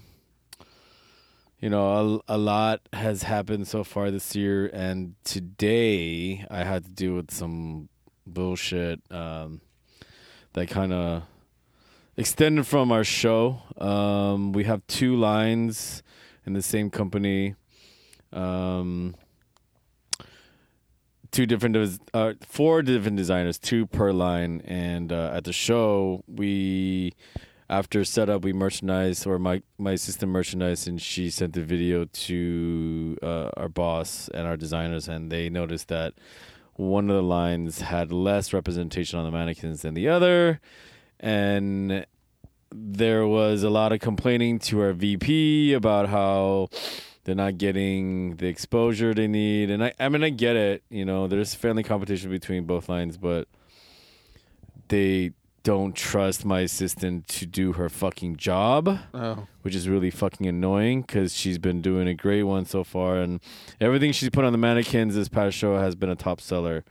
[1.59, 6.85] you know, a, a lot has happened so far this year, and today I had
[6.85, 7.89] to deal with some
[8.25, 9.59] bullshit um,
[10.55, 11.23] that kind of
[12.17, 13.61] extended from our show.
[13.77, 16.01] Um, we have two lines
[16.45, 17.55] in the same company.
[18.33, 19.15] Um,
[21.31, 27.13] two different uh, four different designers two per line and uh, at the show we
[27.69, 33.17] after setup, we merchandise or my my assistant merchandise, and she sent the video to
[33.23, 36.13] uh, our boss and our designers, and they noticed that
[36.75, 40.59] one of the lines had less representation on the mannequins than the other,
[41.19, 42.05] and
[42.71, 46.67] there was a lot of complaining to our VP about how
[47.23, 49.69] they're not getting the exposure they need.
[49.69, 50.83] And I, I mean, I get it.
[50.89, 53.47] You know, there's friendly competition between both lines, but
[54.89, 55.31] they
[55.65, 61.01] don't trust my assistant to do her fucking job, Oh, which is really fucking annoying
[61.01, 63.17] because she's been doing a great one so far.
[63.17, 63.39] And
[63.81, 66.85] everything she's put on the mannequins this past show has been a top seller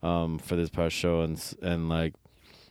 [0.00, 1.22] um, for this past show.
[1.22, 2.14] And, and like,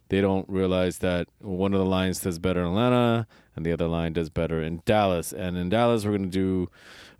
[0.07, 3.87] they don't realize that one of the lines does better in Atlanta and the other
[3.87, 5.33] line does better in Dallas.
[5.33, 6.69] And in Dallas, we're going to do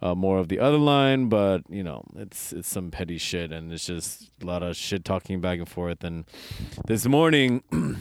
[0.02, 3.74] uh, more of the other line, but you know, it's it's some petty shit, and
[3.74, 6.06] it's just a lot of shit talking back and forth.
[6.06, 6.24] And
[6.88, 7.64] this morning,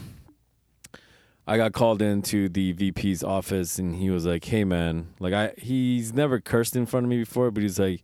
[1.49, 5.53] I got called into the VP's office, and he was like, "Hey, man, like I
[5.57, 8.03] he's never cursed in front of me before, but he's like,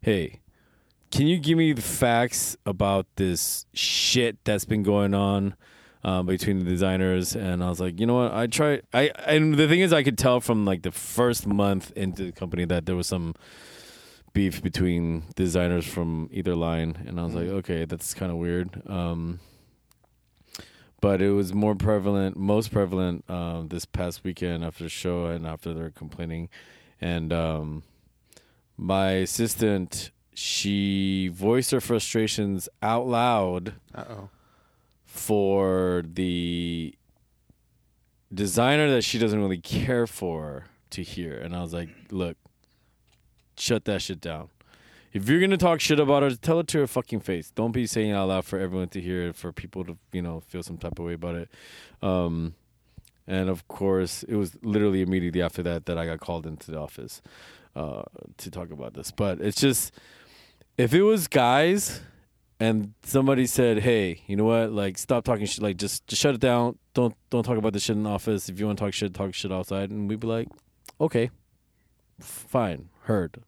[0.00, 0.40] hey."
[1.10, 5.54] Can you give me the facts about this shit that's been going on
[6.04, 7.34] um, between the designers?
[7.34, 8.34] And I was like, you know what?
[8.34, 8.82] I try.
[8.92, 12.32] I and the thing is, I could tell from like the first month into the
[12.32, 13.34] company that there was some
[14.34, 18.82] beef between designers from either line, and I was like, okay, that's kind of weird.
[18.86, 19.40] Um,
[21.00, 25.46] but it was more prevalent, most prevalent um, this past weekend after the show and
[25.46, 26.48] after they're complaining,
[27.00, 27.82] and um,
[28.76, 30.10] my assistant
[30.40, 34.28] she voiced her frustrations out loud uh oh.
[35.04, 36.94] for the
[38.32, 41.36] designer that she doesn't really care for to hear.
[41.36, 42.36] And I was like, look,
[43.56, 44.48] shut that shit down.
[45.12, 47.50] If you're gonna talk shit about her, tell it to her fucking face.
[47.50, 50.40] Don't be saying it out loud for everyone to hear, for people to you know
[50.40, 51.48] feel some type of way about it.
[52.02, 52.54] Um,
[53.26, 56.78] and of course, it was literally immediately after that that I got called into the
[56.78, 57.22] office
[57.76, 58.02] uh,
[58.38, 59.10] to talk about this.
[59.10, 59.92] But it's just
[60.76, 62.00] if it was guys
[62.60, 64.72] and somebody said, "Hey, you know what?
[64.72, 65.62] Like, stop talking shit.
[65.62, 66.78] Like, just just shut it down.
[66.94, 68.48] Don't don't talk about this shit in the office.
[68.48, 70.48] If you want to talk shit, talk shit outside." And we'd be like,
[71.00, 71.30] "Okay,
[72.20, 73.42] fine, heard."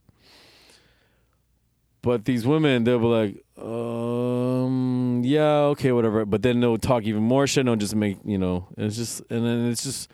[2.03, 6.25] But these women, they'll be like, um, yeah, okay, whatever.
[6.25, 7.67] But then they'll talk even more shit.
[7.67, 10.11] They'll just make, you know, it's just, and then it's just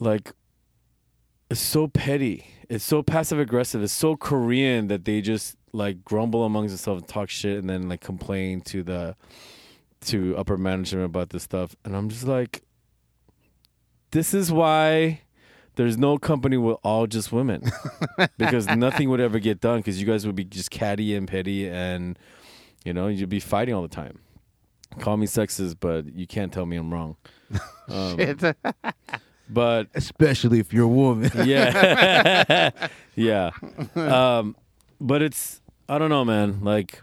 [0.00, 0.32] like,
[1.50, 2.46] it's so petty.
[2.68, 3.82] It's so passive aggressive.
[3.82, 7.88] It's so Korean that they just like grumble amongst themselves and talk shit and then
[7.88, 9.16] like complain to the,
[10.02, 11.74] to upper management about this stuff.
[11.84, 12.62] And I'm just like,
[14.10, 15.22] this is why
[15.76, 17.62] there's no company with all just women
[18.38, 21.68] because nothing would ever get done because you guys would be just catty and petty
[21.68, 22.18] and
[22.84, 24.18] you know you'd be fighting all the time
[25.00, 27.16] call me sexist but you can't tell me i'm wrong
[27.88, 28.56] um, Shit.
[29.50, 31.30] but Especially if you're a woman.
[31.44, 32.70] yeah
[33.16, 33.50] yeah
[33.96, 34.56] um
[35.00, 37.00] but it's i don't know man like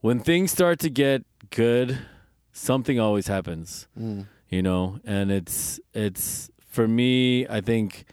[0.00, 1.98] when things start to get good
[2.52, 4.26] something always happens Mm.
[4.48, 8.04] you know and it's it's for me i think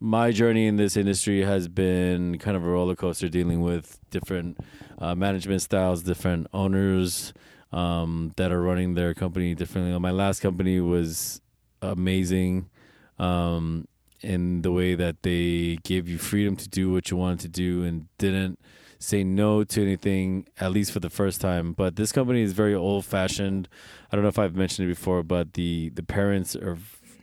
[0.00, 4.58] my journey in this industry has been kind of a roller coaster dealing with different
[4.98, 7.32] uh, management styles different owners
[7.74, 9.98] um, that are running their company differently.
[9.98, 11.40] My last company was
[11.82, 12.70] amazing
[13.18, 13.88] um,
[14.20, 17.82] in the way that they gave you freedom to do what you wanted to do
[17.82, 18.60] and didn't
[19.00, 21.72] say no to anything at least for the first time.
[21.72, 23.68] But this company is very old fashioned
[24.14, 26.78] i don't know if i've mentioned it before but the the parents are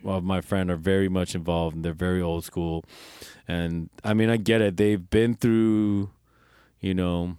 [0.05, 2.83] of my friend are very much involved and they're very old school.
[3.47, 4.77] And i mean i get it.
[4.77, 6.09] They've been through
[6.79, 7.37] you know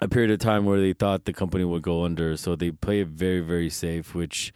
[0.00, 2.36] a period of time where they thought the company would go under.
[2.36, 4.52] So they play it very very safe which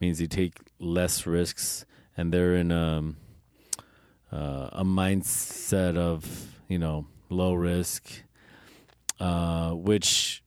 [0.00, 1.84] means they take less risks
[2.16, 3.16] and they're in um,
[4.32, 8.22] uh, a mindset of you know low risk
[9.20, 10.42] uh, which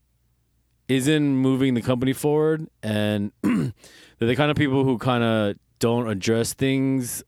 [0.88, 2.68] isn't moving the company forward.
[2.82, 3.72] And they're
[4.20, 7.24] the kind of people who kind of don't address things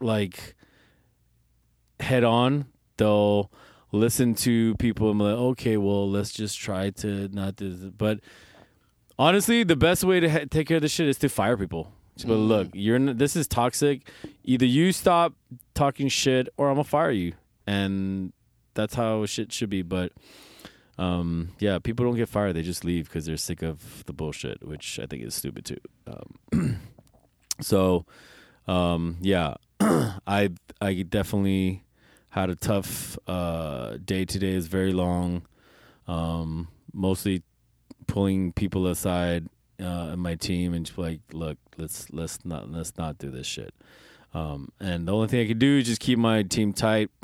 [0.00, 0.54] like
[1.98, 2.66] head on
[2.98, 3.50] they'll
[3.90, 7.90] listen to people and be like okay well let's just try to not do this.
[7.96, 8.20] but
[9.18, 11.90] honestly the best way to ha- take care of this shit is to fire people.
[12.16, 14.10] Just be look you're n- this is toxic.
[14.44, 15.32] Either you stop
[15.72, 17.32] talking shit or i'm gonna fire you.
[17.66, 18.34] And
[18.74, 19.80] that's how shit should be.
[19.80, 20.12] But
[20.98, 24.66] um, yeah, people don't get fired; they just leave because they're sick of the bullshit,
[24.66, 25.80] which I think is stupid too.
[26.06, 26.80] Um,
[27.60, 28.06] so,
[28.66, 31.84] um, yeah, I I definitely
[32.30, 34.52] had a tough uh, day today.
[34.52, 35.42] is very long,
[36.06, 37.42] um, mostly
[38.06, 39.48] pulling people aside
[39.80, 43.46] uh, and my team and just like, look, let's let's not let's not do this
[43.46, 43.74] shit.
[44.34, 47.10] Um, and the only thing I could do is just keep my team tight.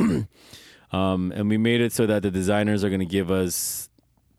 [0.93, 3.91] um, and we made it so that the designers are going to give us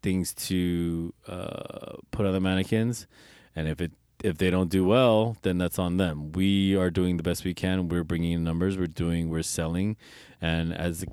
[0.02, 3.08] things to uh, put on the mannequins,
[3.56, 3.92] and if it
[4.24, 6.32] if they don't do well, then that's on them.
[6.32, 7.90] We are doing the best we can.
[7.90, 8.78] We're bringing in numbers.
[8.78, 9.30] We're doing.
[9.30, 9.98] We're selling,
[10.42, 11.06] and as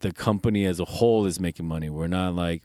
[0.00, 2.62] the, company as a whole is making money, we're not like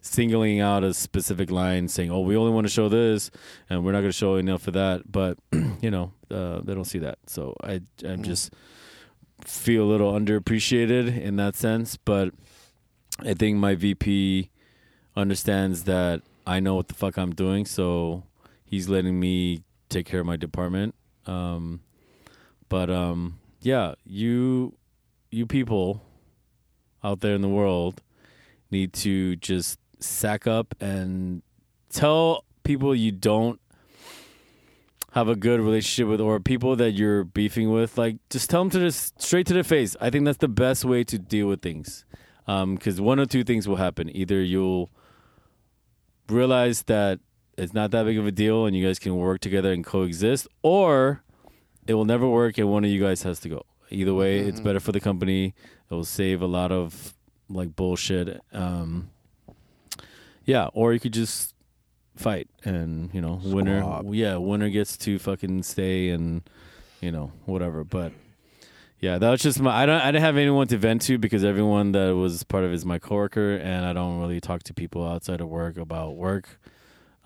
[0.00, 3.30] singling out a specific line saying, "Oh, we only want to show this,
[3.68, 5.38] and we're not going to show enough for that." But
[5.82, 8.52] you know, uh, they don't see that, so I I'm just
[9.44, 11.98] feel a little underappreciated in that sense.
[11.98, 12.32] But
[13.20, 14.50] I think my VP
[15.14, 18.24] understands that I know what the fuck I'm doing, so
[18.74, 20.94] he's letting me take care of my department.
[21.26, 21.80] Um,
[22.68, 24.74] but um, yeah, you
[25.30, 26.02] you people
[27.02, 28.02] out there in the world
[28.70, 31.42] need to just sack up and
[31.90, 33.60] tell people you don't
[35.12, 38.70] have a good relationship with or people that you're beefing with like just tell them
[38.70, 39.94] to just straight to their face.
[40.00, 42.04] I think that's the best way to deal with things.
[42.46, 44.14] Because one or two things will happen.
[44.14, 44.90] Either you'll
[46.28, 47.20] realize that
[47.56, 50.48] it's not that big of a deal and you guys can work together and coexist
[50.62, 51.22] or
[51.86, 53.64] it will never work and one of you guys has to go.
[53.90, 55.54] Either way it's better for the company.
[55.90, 57.14] It will save a lot of
[57.48, 59.10] like bullshit um
[60.46, 61.54] yeah or you could just
[62.16, 66.42] fight and you know winner yeah winner gets to fucking stay and
[67.00, 67.84] you know whatever.
[67.84, 68.12] But
[69.00, 71.44] yeah that was just my i don't i didn't have anyone to vent to because
[71.44, 74.72] everyone that was part of it is my coworker and i don't really talk to
[74.72, 76.58] people outside of work about work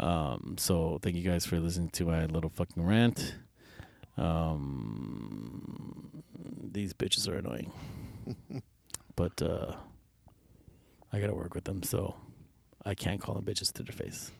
[0.00, 3.34] um so thank you guys for listening to my little fucking rant
[4.16, 6.22] um
[6.62, 7.72] these bitches are annoying
[9.16, 9.74] but uh
[11.12, 12.14] i gotta work with them so
[12.84, 14.30] i can't call them bitches to their face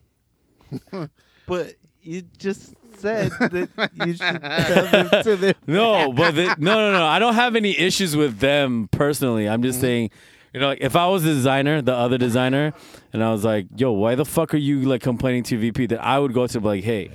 [1.49, 5.55] But you just said that you should tell them to their.
[5.67, 7.07] No, but no, no, no.
[7.07, 9.49] I don't have any issues with them personally.
[9.49, 10.11] I'm just saying,
[10.55, 12.73] you know, like if I was the designer, the other designer,
[13.13, 16.03] and I was like, "Yo, why the fuck are you like complaining to VP?" That
[16.05, 17.11] I would go to like, "Hey,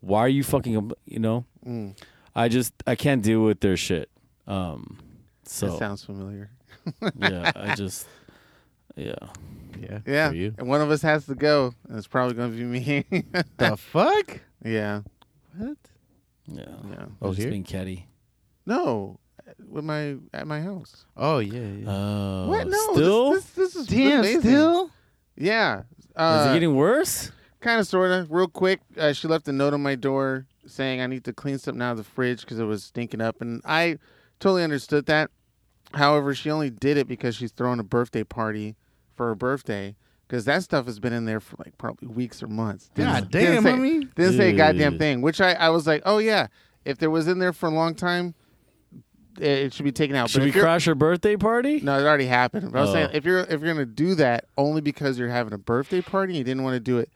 [0.00, 1.96] why are you fucking?" You know, Mm,
[2.34, 4.08] I just I can't deal with their shit.
[4.46, 4.98] Um,
[5.44, 6.50] that so sounds familiar.
[7.18, 8.06] yeah, I just
[8.96, 9.14] yeah.
[9.80, 10.00] Yeah.
[10.06, 10.54] Yeah, For you.
[10.58, 13.04] and one of us has to go, and it's probably going to be me.
[13.56, 14.40] The fuck?
[14.64, 15.02] yeah,
[15.56, 15.76] What?
[16.46, 16.64] Yeah.
[16.90, 17.04] yeah.
[17.22, 17.50] Oh, just here?
[17.50, 18.08] being catty.
[18.66, 19.19] No,
[19.68, 21.04] with my at my house.
[21.16, 21.60] Oh yeah.
[21.60, 21.84] yeah.
[21.90, 22.66] Oh, what?
[22.68, 23.30] No, still?
[23.32, 24.20] This, this, this is Damn.
[24.20, 24.40] amazing.
[24.42, 24.90] Still.
[25.36, 25.80] Yeah.
[25.80, 27.30] Is Uh, it getting worse?
[27.60, 28.30] kind of, sort of.
[28.30, 31.58] Real quick, uh, she left a note on my door saying I need to clean
[31.58, 33.98] something out of the fridge because it was stinking up, and I
[34.38, 35.30] totally understood that.
[35.94, 38.76] However, she only did it because she's throwing a birthday party
[39.16, 39.96] for her birthday.
[40.26, 42.88] Because that stuff has been in there for like probably weeks or months.
[42.94, 43.64] God Didn't damn.
[43.64, 44.00] say- I.
[44.14, 45.20] Didn't say a goddamn thing.
[45.22, 46.46] Which I, I was like, oh yeah,
[46.84, 48.34] if there was in there for a long time,
[49.42, 50.30] it, should be taken out.
[50.30, 51.80] Should but we crash her birthday party?
[51.80, 52.72] No, it already happened.
[52.72, 52.92] But I was Oh.
[52.94, 56.36] saying if you're if you're gonna do that only because you're having a birthday party,
[56.36, 57.10] you didn't want to do it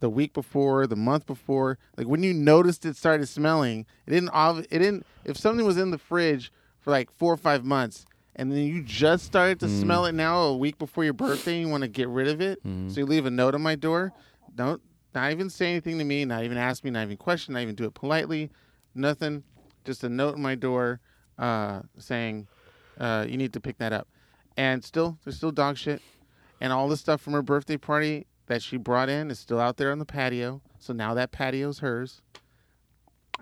[0.00, 1.78] the week before, the month before.
[1.96, 4.30] Like when you noticed it started smelling, it didn't.
[4.30, 5.04] ob- It didn't.
[5.24, 8.04] If something was in the fridge for like four or five months,
[8.36, 9.80] and then you just started to Mm.
[9.80, 12.62] smell it now a week before your birthday, you want to get rid of it,
[12.64, 12.90] Mm.
[12.90, 14.12] so you leave a note on my door.
[14.54, 14.80] Don't
[15.14, 17.74] not even say anything to me, not even ask me, not even question, not even
[17.74, 18.50] do it politely,
[18.94, 19.42] nothing.
[19.84, 21.00] Just a note on my door
[21.38, 22.46] uh, saying
[22.98, 24.08] uh, you need to pick that up.
[24.56, 26.02] And still, there's still dog shit,
[26.60, 29.76] and all the stuff from her birthday party that she brought in is still out
[29.76, 30.60] there on the patio.
[30.78, 32.22] So now that patio's hers.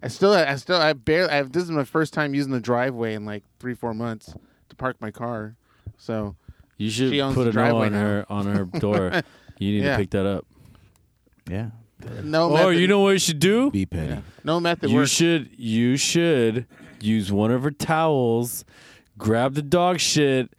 [0.02, 1.30] I still, I still, I barely.
[1.30, 4.34] I, this is my first time using the driveway in like three, four months
[4.68, 5.56] to park my car.
[5.96, 6.36] So
[6.76, 8.00] You should She owns put the a note driveway on now.
[8.00, 9.22] her on her door.
[9.58, 9.92] You need Yeah.
[9.96, 10.44] to pick that up.
[11.48, 11.70] Yeah.
[12.22, 12.48] no.
[12.48, 13.70] or method, Oh, you know what you should do?
[13.70, 14.08] Be petty.
[14.12, 15.10] yeah, no method You works.
[15.12, 16.66] should you should
[17.00, 18.64] use one of her towels,
[19.18, 20.52] grab the dog shit,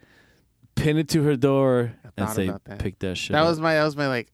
[0.74, 2.78] pin it to her door, and say, that.
[2.78, 4.28] "Pick that shit." That up." was my, that was my like,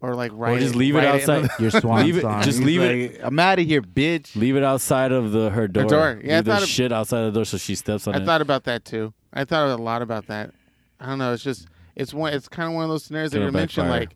[0.00, 0.56] or like right.
[0.56, 1.48] or just leave it outside.
[1.58, 2.42] Your swan Leave it- song.
[2.42, 4.36] just He's leave it- I'm out of here, bitch.
[4.36, 5.84] Leave it outside of the her door.
[5.84, 6.20] door.
[6.22, 8.18] Yeah, I Leave the of- shit outside of the door so she steps on I
[8.18, 8.24] it.
[8.26, 9.12] thought about that too.
[9.32, 10.52] I thought a lot about that.
[11.00, 11.32] I don't know.
[11.32, 11.66] It's just
[11.96, 12.32] it's one.
[12.32, 14.14] It's kind of one of those scenarios that Gonna you mentioned, like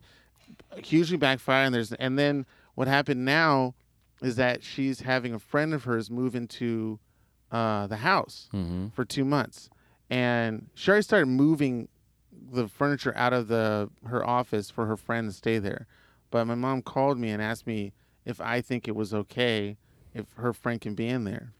[0.83, 1.65] hugely backfire.
[1.65, 3.75] And there's and then what happened now
[4.23, 6.99] is that she's having a friend of hers move into
[7.51, 9.69] uh, the house hmm for two months,
[10.09, 11.87] and she already started moving
[12.51, 15.85] the furniture out of the her office for her friend to stay there.
[16.31, 17.93] But my mom called me and asked me
[18.25, 19.77] if I think it was okay
[20.13, 21.53] if her friend can be in there.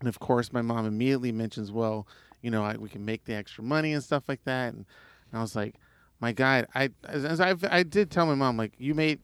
[0.00, 2.06] And of course, my mom immediately mentions, "Well,
[2.42, 4.84] you know, I, we can make the extra money and stuff like that." And,
[5.30, 5.76] and I was like,
[6.20, 9.20] "My God, I as, as I I did tell my mom like you made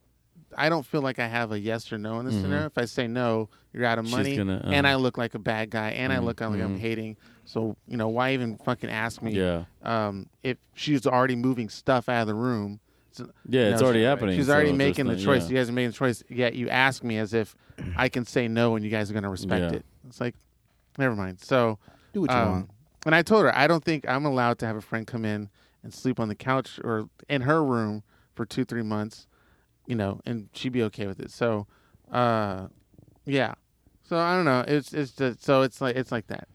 [0.57, 2.43] I don't feel like I have a yes or no in this Mhm.
[2.43, 2.67] scenario.
[2.67, 5.39] If I say no, you're out of She's money, gonna, and I look like a
[5.39, 6.79] bad guy, and I Mhm, look like I'm mhm.
[6.79, 7.17] hating.
[7.45, 9.33] So you know, why even fucking ask me?
[9.33, 9.65] Yeah.
[9.83, 12.81] Um, if she's already moving stuff out of the room,
[13.19, 13.25] Yeah,
[13.67, 14.37] you it's know, already she- happening.
[14.39, 15.43] She's already there's making the choice.
[15.45, 15.49] yeah.
[15.51, 16.23] You guys are making the choice.
[16.29, 17.55] Yet you ask me as if
[17.97, 19.79] I can say no, and you guys are going to respect Yeah.
[19.79, 19.85] it.
[20.09, 20.35] It's like,
[20.99, 21.41] never mind.
[21.41, 21.79] So,
[22.15, 22.71] Do what you um, want.
[23.07, 25.51] and I told her I don't think I'm allowed to have a friend come in
[25.83, 28.03] and sleep on the couch or in her room
[28.35, 29.27] for two, three months,
[29.86, 31.31] you know, and she'd be okay with it.
[31.31, 31.67] So,
[32.11, 32.69] uh,
[33.25, 33.55] yeah.
[34.02, 34.65] So I don't know.
[34.67, 36.49] It's it's just, so it's like it's like that,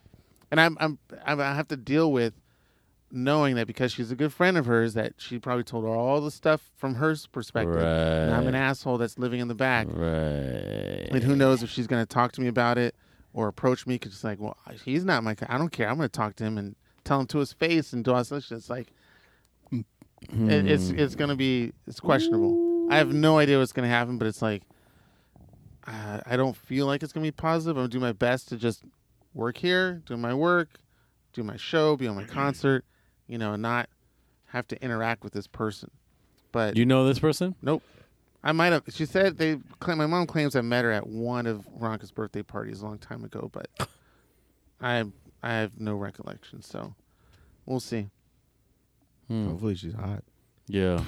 [0.51, 2.33] and I'm I'm I'm- have to deal with
[3.11, 6.19] knowing that because she's a good friend of hers that she probably told her all
[6.19, 7.75] the stuff from her perspective.
[7.75, 7.83] Right.
[7.83, 9.87] And I'm an asshole that's living in the back.
[9.89, 11.07] Right.
[11.11, 12.95] And who knows if she's going to talk to me about it
[13.33, 15.35] or approach me because it's like, well, he's not my.
[15.47, 15.89] I don't care.
[15.89, 16.75] I'm going to talk to him and
[17.05, 18.45] tell him to his face and do all this.
[18.45, 18.57] shit.
[18.57, 18.91] It's like
[19.71, 22.66] it, it's it's going to be it's questionable.
[22.89, 24.63] I have no idea what's going to happen, but it's like
[25.85, 27.77] uh, I don't feel like it's going to be positive.
[27.77, 28.83] I'm going to do my best to just
[29.33, 30.79] work here, do my work,
[31.33, 32.83] do my show, be on my concert,
[33.27, 33.89] you know, and not
[34.47, 35.91] have to interact with this person.
[36.51, 37.55] But You know this person?
[37.61, 37.83] Nope.
[38.43, 38.83] I might have.
[38.89, 39.97] She said they claim.
[39.97, 43.23] My mom claims I met her at one of Ronka's birthday parties a long time
[43.23, 43.67] ago, but
[44.79, 45.03] I
[45.43, 46.61] I have no recollection.
[46.61, 46.95] So
[47.65, 48.09] we'll see.
[49.27, 49.47] Hmm.
[49.49, 50.23] Hopefully she's hot.
[50.67, 51.03] Yeah.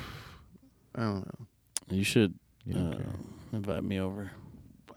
[0.96, 1.48] I don't know.
[1.90, 2.34] You should
[2.66, 2.98] You uh,
[3.54, 4.32] invite me over.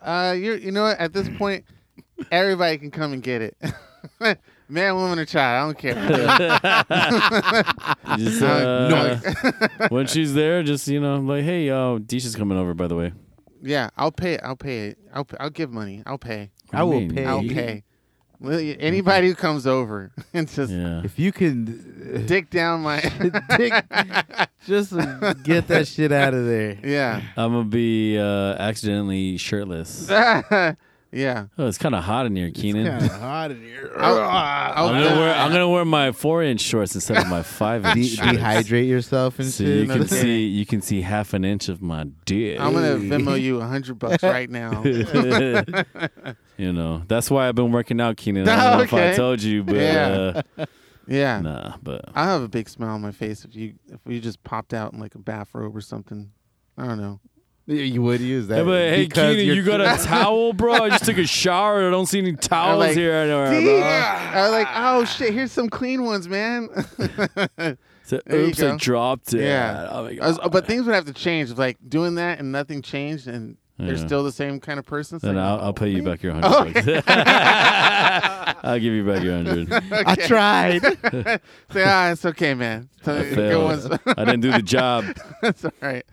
[0.01, 0.99] Uh, you you know what?
[0.99, 1.65] At this point,
[2.33, 3.57] everybody can come and get it.
[4.69, 5.77] Man, woman, or child.
[5.77, 5.95] I don't care.
[8.19, 12.87] Just, Uh, when she's there, just you know, like, hey, uh, Disha's coming over, by
[12.87, 13.13] the way.
[13.63, 14.39] yeah, I'll pay.
[14.39, 14.99] I'll pay it.
[15.13, 16.03] I'll pay, I'll give money.
[16.07, 16.51] I'll pay.
[16.71, 17.15] What I do will mean?
[17.15, 17.25] pay.
[17.27, 17.85] I'll pay.
[18.43, 21.03] Well, y- Anybody who comes over and just Yeah.
[21.05, 23.01] If you can dick down my
[23.57, 23.85] Dick-
[24.67, 24.93] just
[25.45, 26.77] get that shit out of there.
[26.85, 27.21] yeah.
[27.37, 30.09] I'm gonna be uh, accidentally shirtless.
[31.15, 31.47] Yeah.
[31.59, 32.87] Oh, it's kind of hot in here, Cianan.
[32.87, 33.93] It's kind of hot in here.
[33.99, 37.85] I'll- I'm gonna wear I'm gonna wear my four inch shorts instead of my five
[37.85, 37.97] inch.
[37.97, 38.31] De- shorts.
[38.33, 42.05] dehydrate yourself and So you can see you can see half an inch of my
[42.25, 42.59] dick.
[42.59, 43.09] I'm gonna Hey.
[43.11, 44.83] Venmo you a hundred bucks right now.
[46.57, 48.49] you know that's why I've been working out, Cianan.
[48.49, 50.43] I don't know if I told you, but Yeah.
[50.59, 50.67] uh,
[51.07, 51.77] yeah, nah.
[51.83, 54.73] But I have a big smile on my face if you if you just popped
[54.73, 56.31] out in like a bathrobe or something.
[56.79, 57.21] I don't know.
[57.67, 58.59] You would use that.
[58.59, 60.73] Yeah, but hey, Cianan, you're got a towel, bro?
[60.75, 61.87] I just took a shower.
[61.87, 63.13] I don't see any towels like, here.
[63.13, 63.65] Anywhere, See?
[63.67, 63.83] bro.
[63.83, 66.69] I was like, oh shit, here's some clean ones, man.
[68.05, 69.43] So, oops, I dropped it.
[69.45, 69.89] Yeah.
[69.91, 70.51] Oh my I was- God.
[70.53, 71.53] but things would have to change.
[71.53, 75.19] If, Like doing that and nothing changed, and they're still the same kind of person.
[75.23, 77.03] Then like, I'll, I'll pay you back your hundred bucks.
[78.65, 79.73] I'll give you back your hundred.
[79.73, 80.83] I tried.
[81.71, 82.89] Say, ah, it's okay, man.
[83.03, 83.65] I good failed.
[83.65, 83.87] ones.
[84.07, 85.05] I didn't do the job.
[85.41, 86.05] That's all right.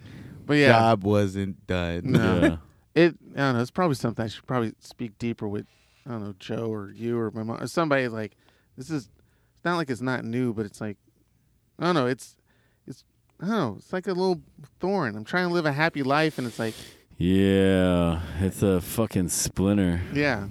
[0.49, 2.01] But yeah, Job wasn't done.
[2.05, 2.41] No.
[2.41, 2.57] Yeah.
[3.03, 3.15] it.
[3.35, 3.61] I don't know.
[3.61, 5.67] It's probably something I should probably speak deeper with.
[6.07, 8.35] I don't know Joe or you or my mom or somebody like
[8.75, 9.03] this is.
[9.55, 10.97] It's not like it's not new, but it's like
[11.77, 12.07] I don't know.
[12.07, 12.35] It's
[12.87, 13.03] it's
[13.39, 13.75] I don't know.
[13.77, 14.41] It's like a little
[14.79, 15.15] thorn.
[15.15, 16.73] I'm trying to live a happy life, and it's like
[17.19, 20.01] Yeah, it's a fucking splinter.
[20.15, 20.47] yeah.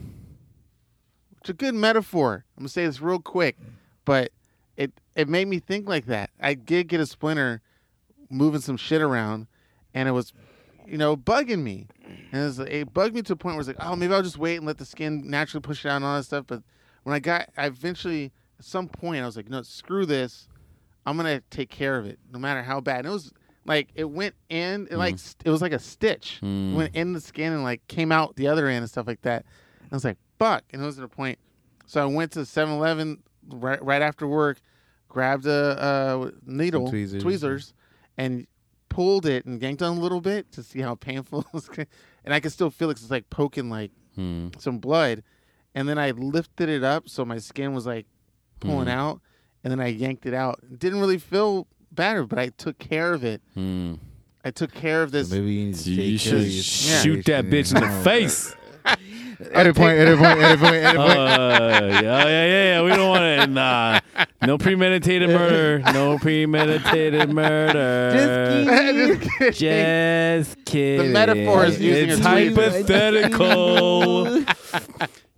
[1.41, 2.45] It's a good metaphor.
[2.57, 3.59] I'm gonna say this real quick,
[4.05, 4.31] but
[4.77, 6.31] it it made me think like that.
[6.41, 7.63] I did get a splinter,
[8.31, 9.49] moving some shit around,
[9.95, 10.33] and it was,
[10.87, 11.87] you know, bugging me,
[12.33, 14.23] and it, was, it bugged me to a point where it's like, oh, maybe I'll
[14.23, 16.45] just wait and let the skin naturally push it out and all that stuff.
[16.47, 16.63] But
[17.03, 20.49] when I got, I eventually at some point I was like, no, screw this.
[21.07, 22.99] I'm gonna take care of it, no matter how bad.
[23.01, 23.33] And it was
[23.65, 26.75] like it went in, it like it was like a stitch Mm.
[26.75, 29.45] went in the skin and like came out the other end and stuff like that.
[29.91, 30.65] I was like, fuck.
[30.73, 31.39] And it was at a point.
[31.87, 34.59] So I went to 7 Eleven right, right after work,
[35.09, 35.51] grabbed a,
[35.81, 37.23] uh needle, tweezers.
[37.23, 37.75] tweezers,
[38.19, 38.47] and
[38.99, 41.71] pulled it and yanked on a little bit to see how painful it was.
[42.25, 44.49] And I could still feel it 'cause it's like poking like Hmm.
[44.59, 45.23] some blood.
[45.73, 48.07] And then I lifted it up so my skin was like
[48.59, 48.93] pulling Mhm.
[49.03, 49.21] out.
[49.63, 50.59] And then I yanked it out.
[50.73, 53.41] It didn't really feel better, but I took care of it.
[53.55, 53.95] Hmm.
[54.45, 55.29] I took care of this.
[55.31, 58.03] So maybe you need to So take you should your shoot that bitch in the
[58.11, 58.53] face.
[59.53, 61.93] Edit point, edit point, edit point, edit Uh, point.
[61.93, 62.83] yeah, yeah, yeah, yeah.
[62.83, 63.47] We don't want to.
[63.47, 64.01] Nah,
[64.43, 65.79] no premeditated murder.
[65.93, 68.13] No premeditated murder.
[68.17, 69.53] Just kidding.
[69.53, 71.07] Just kidding.
[71.07, 74.29] The metaphor is using it's a hypothetical.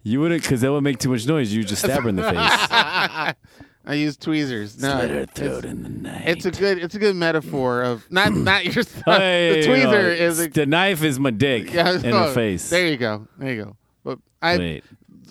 [0.02, 1.52] you wouldn't, because that would make too much noise.
[1.52, 3.34] You just stab her in the face.
[3.86, 4.80] I use tweezers.
[4.80, 6.22] No, Slit her it's, throat in the night.
[6.26, 9.04] it's a good it's a good metaphor of not not your stuff.
[9.04, 12.34] Hey, the tweezer uh, is a, the knife is my dick yeah, in no, the
[12.34, 12.70] face.
[12.70, 13.26] There you go.
[13.38, 13.76] There you go.
[14.04, 14.84] But I Wait,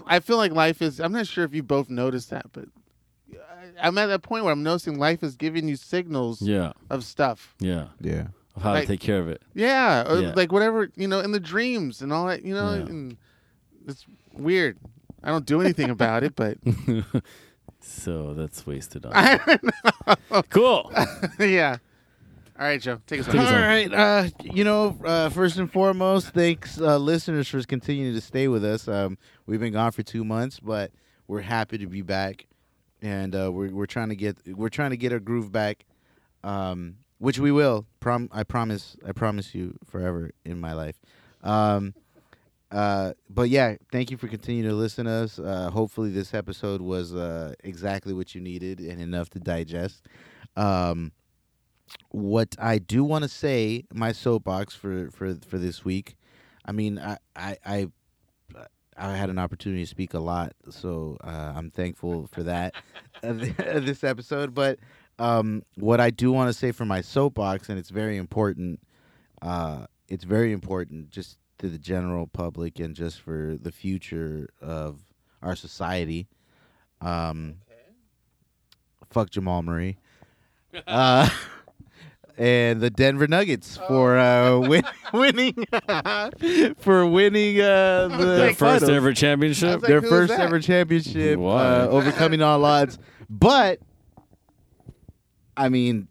[0.05, 0.99] I feel like life is.
[0.99, 2.65] I'm not sure if you both noticed that, but
[3.33, 7.03] I- I'm at that point where I'm noticing life is giving you signals yeah, of
[7.03, 7.55] stuff.
[7.59, 7.87] yeah.
[7.99, 8.27] Yeah.
[8.55, 9.41] of how Like- to take care of it.
[9.53, 10.33] Yeah, or Yeah.
[10.35, 12.43] like whatever you know in the dreams and all that.
[12.43, 12.85] You know, Yeah.
[12.85, 13.17] and
[13.87, 14.77] it's weird.
[15.23, 16.57] I don't do anything about it, but
[17.81, 19.13] So that's wasted on.
[19.15, 20.91] I cool.
[21.39, 21.77] yeah.
[22.59, 23.45] All right, Joe, take us Take home.
[23.45, 23.63] us All home.
[23.63, 23.93] right.
[23.93, 28.65] Uh, you know, uh, first and foremost, thanks uh, listeners for continuing to stay with
[28.65, 28.85] us.
[28.87, 30.91] Um, we've been gone for two months, but
[31.27, 32.47] we're happy to be back,
[33.01, 35.85] and uh, we're we're trying to get we're trying to get our groove back,
[36.43, 37.85] um, which we will.
[38.01, 38.97] Prom- I promise.
[39.07, 40.99] I promise you, forever in my life.
[41.43, 41.93] Um,
[42.71, 45.39] uh, but yeah, thank you for continuing to listen to us.
[45.39, 50.03] Uh, hopefully, this episode was uh, exactly what you needed and enough to digest.
[50.57, 51.13] Um,
[52.09, 56.15] what I do want to say, my soapbox for for for this week.
[56.65, 57.87] I mean, I I I,
[58.97, 62.75] I had an opportunity to speak a lot, so uh, I'm thankful for that
[63.21, 64.53] this episode.
[64.53, 64.79] But
[65.17, 68.81] um, what I do want to say for my soapbox, and it's very important.
[69.41, 74.99] Uh, it's very important just to the general public and just for the future of
[75.41, 76.27] our society.
[77.01, 77.55] Um,
[79.09, 79.97] fuck Jamal Murray.
[80.85, 81.27] Uh,
[82.39, 85.53] and the Denver Nuggets for uh, win- winning
[86.79, 88.89] for winning uh, the Their first finals.
[88.89, 89.81] ever championship.
[89.81, 90.39] Like, their who's first that?
[90.39, 91.61] ever championship, Why?
[91.63, 92.97] uh, overcoming all odds.
[93.29, 93.79] But
[95.57, 96.07] I mean,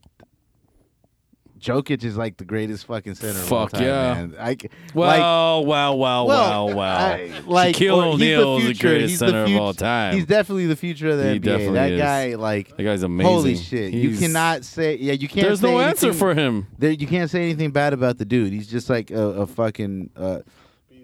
[1.59, 3.39] Jokic is like the greatest fucking center.
[3.41, 4.15] of all Fuck time, yeah.
[4.15, 4.35] man.
[4.39, 4.57] I,
[4.95, 6.25] Wow, like, wow, wow, wow,
[6.67, 6.97] well, wow.
[6.97, 10.15] I- like, Shaquille the O'Neal is the greatest He's the center of all time.
[10.15, 11.73] He's definitely the future of the He NBA.
[11.75, 12.01] That is.
[12.01, 13.33] guy, like, that guy's amazing.
[13.33, 13.93] holy shit!
[13.93, 15.47] you cannot say, yeah, you can't.
[15.47, 16.67] There's say no answer anything- for him.
[16.79, 18.53] there, you can't say anything bad about the dude.
[18.53, 20.41] He's just like a, a fucking uh,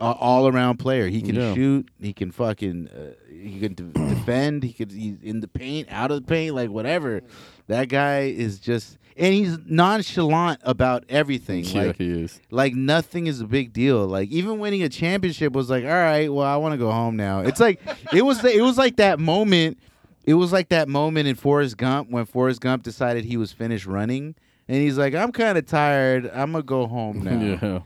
[0.01, 1.09] all around player.
[1.09, 1.55] He can Yeah.
[1.55, 1.89] shoot.
[2.01, 2.89] He can fucking.
[2.89, 3.83] Uh, he can de-
[4.15, 4.63] defend.
[4.63, 4.91] He could.
[4.91, 7.23] He's in the paint, out of the paint, like whatever.
[7.67, 11.65] That guy is just, and he's nonchalant about everything.
[11.65, 12.41] Yeah, Like, he is.
[12.51, 14.07] like nothing is a big deal.
[14.07, 17.17] Like even winning a championship was like, all right, well, I want to go home
[17.17, 17.41] now.
[17.41, 17.81] It's like
[18.13, 18.45] it was.
[18.45, 19.79] It was like that moment.
[20.25, 23.85] It was like that moment in Forrest Gump when Forrest Gump decided he was finished
[23.87, 24.35] running,
[24.69, 26.31] and he's like, I'm kind of tired.
[26.33, 27.59] I'm gonna go home now.
[27.61, 27.79] Yeah,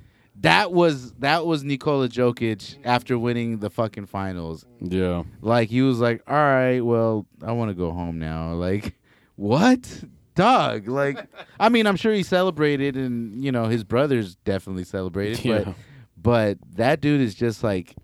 [0.43, 4.65] That was that was Nikola Jokic after winning the fucking finals.
[4.81, 5.25] yeah.
[5.43, 8.53] Like he was like, all right, well, I want to go home now.
[8.55, 8.95] Like
[9.35, 10.05] what?
[10.39, 11.19] Dog, like,
[11.61, 15.73] I mean, I'm sure he celebrated, and you know his brothers definitely celebrated, but Yeah.
[16.17, 17.95] but that dude is just like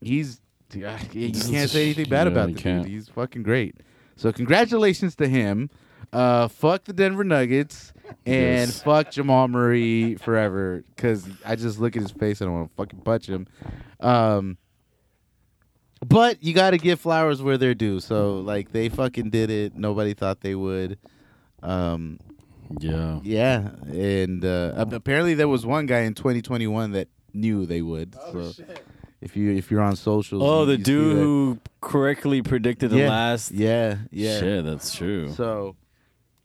[0.00, 0.40] he's
[0.74, 2.82] you can't say anything bad Yeah, about the can't.
[2.82, 2.92] dude.
[2.92, 3.76] He's fucking great.
[4.16, 5.70] So congratulations to him.
[6.12, 7.92] Uh, fuck the Denver Nuggets
[8.24, 8.82] and Yes.
[8.82, 10.82] fuck Jamal Murray forever.
[10.96, 13.46] Cause I just look at his face and I want to fucking punch him.
[14.00, 14.56] Um,
[16.06, 18.00] but you got to give flowers where they're due.
[18.00, 19.74] So like they fucking did it.
[19.76, 20.98] Nobody thought they would.
[21.66, 22.18] Um,
[22.80, 23.20] Yeah.
[23.22, 28.16] yeah, and uh, apparently there was one guy in 2021 that knew they would.
[28.20, 28.64] Oh, so
[29.20, 31.20] if you if you're on socials, Oh, the dude that.
[31.20, 33.52] who correctly predicted the yeah, last.
[33.52, 34.38] yeah, yeah.
[34.40, 35.30] Shit, that's true.
[35.32, 35.76] So,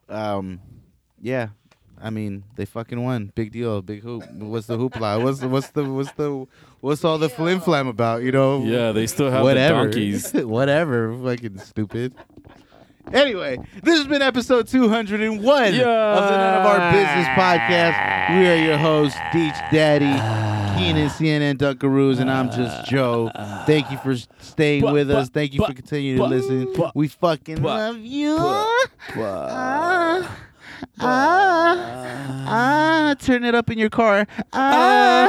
[0.10, 0.60] um,
[1.22, 1.50] yeah.
[2.04, 3.32] I mean, they fucking won.
[3.36, 3.80] Big deal.
[3.84, 4.24] Big hoop.
[4.34, 5.22] What's the hoopla?
[5.24, 6.48] What's the what's the what's the
[6.80, 8.24] what's all the flim flam about?
[8.24, 8.64] You know?
[8.64, 9.86] yeah, they still have Whatever.
[9.86, 10.34] the donkeys.
[10.34, 11.16] Whatever.
[11.24, 12.16] Fucking stupid.
[13.14, 18.40] Anyway, this has been episode 201 of the None of Our Business podcast.
[18.40, 20.06] We are your hosts, Deech Daddy,
[20.82, 23.30] Cianan, CNN, Dunkaroos, and I'm just Joe.
[23.66, 25.30] Thank you for staying But- with but- us.
[25.30, 26.74] Thank you for but- continuing to listen.
[26.96, 28.38] We fucking love you.
[28.40, 30.38] Ah,
[31.00, 34.26] ah, ah, turn it up in your car.
[34.54, 35.28] Ah,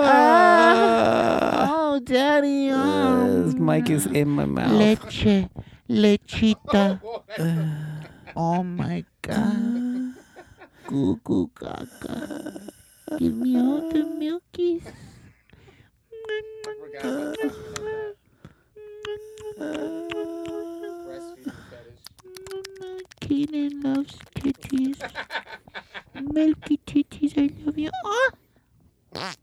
[0.00, 2.70] ah, oh, daddy.
[2.72, 4.72] Oh, This mic is in my mouth.
[4.72, 5.46] leche,
[5.88, 7.00] lechita.
[8.36, 10.14] oh my god.
[10.86, 12.60] Goo goo gaga.
[13.18, 14.84] Give me all the milkies.
[23.20, 24.98] Keenan loves titties.
[26.32, 27.90] Milky titties, I love you.
[29.14, 29.34] Ah,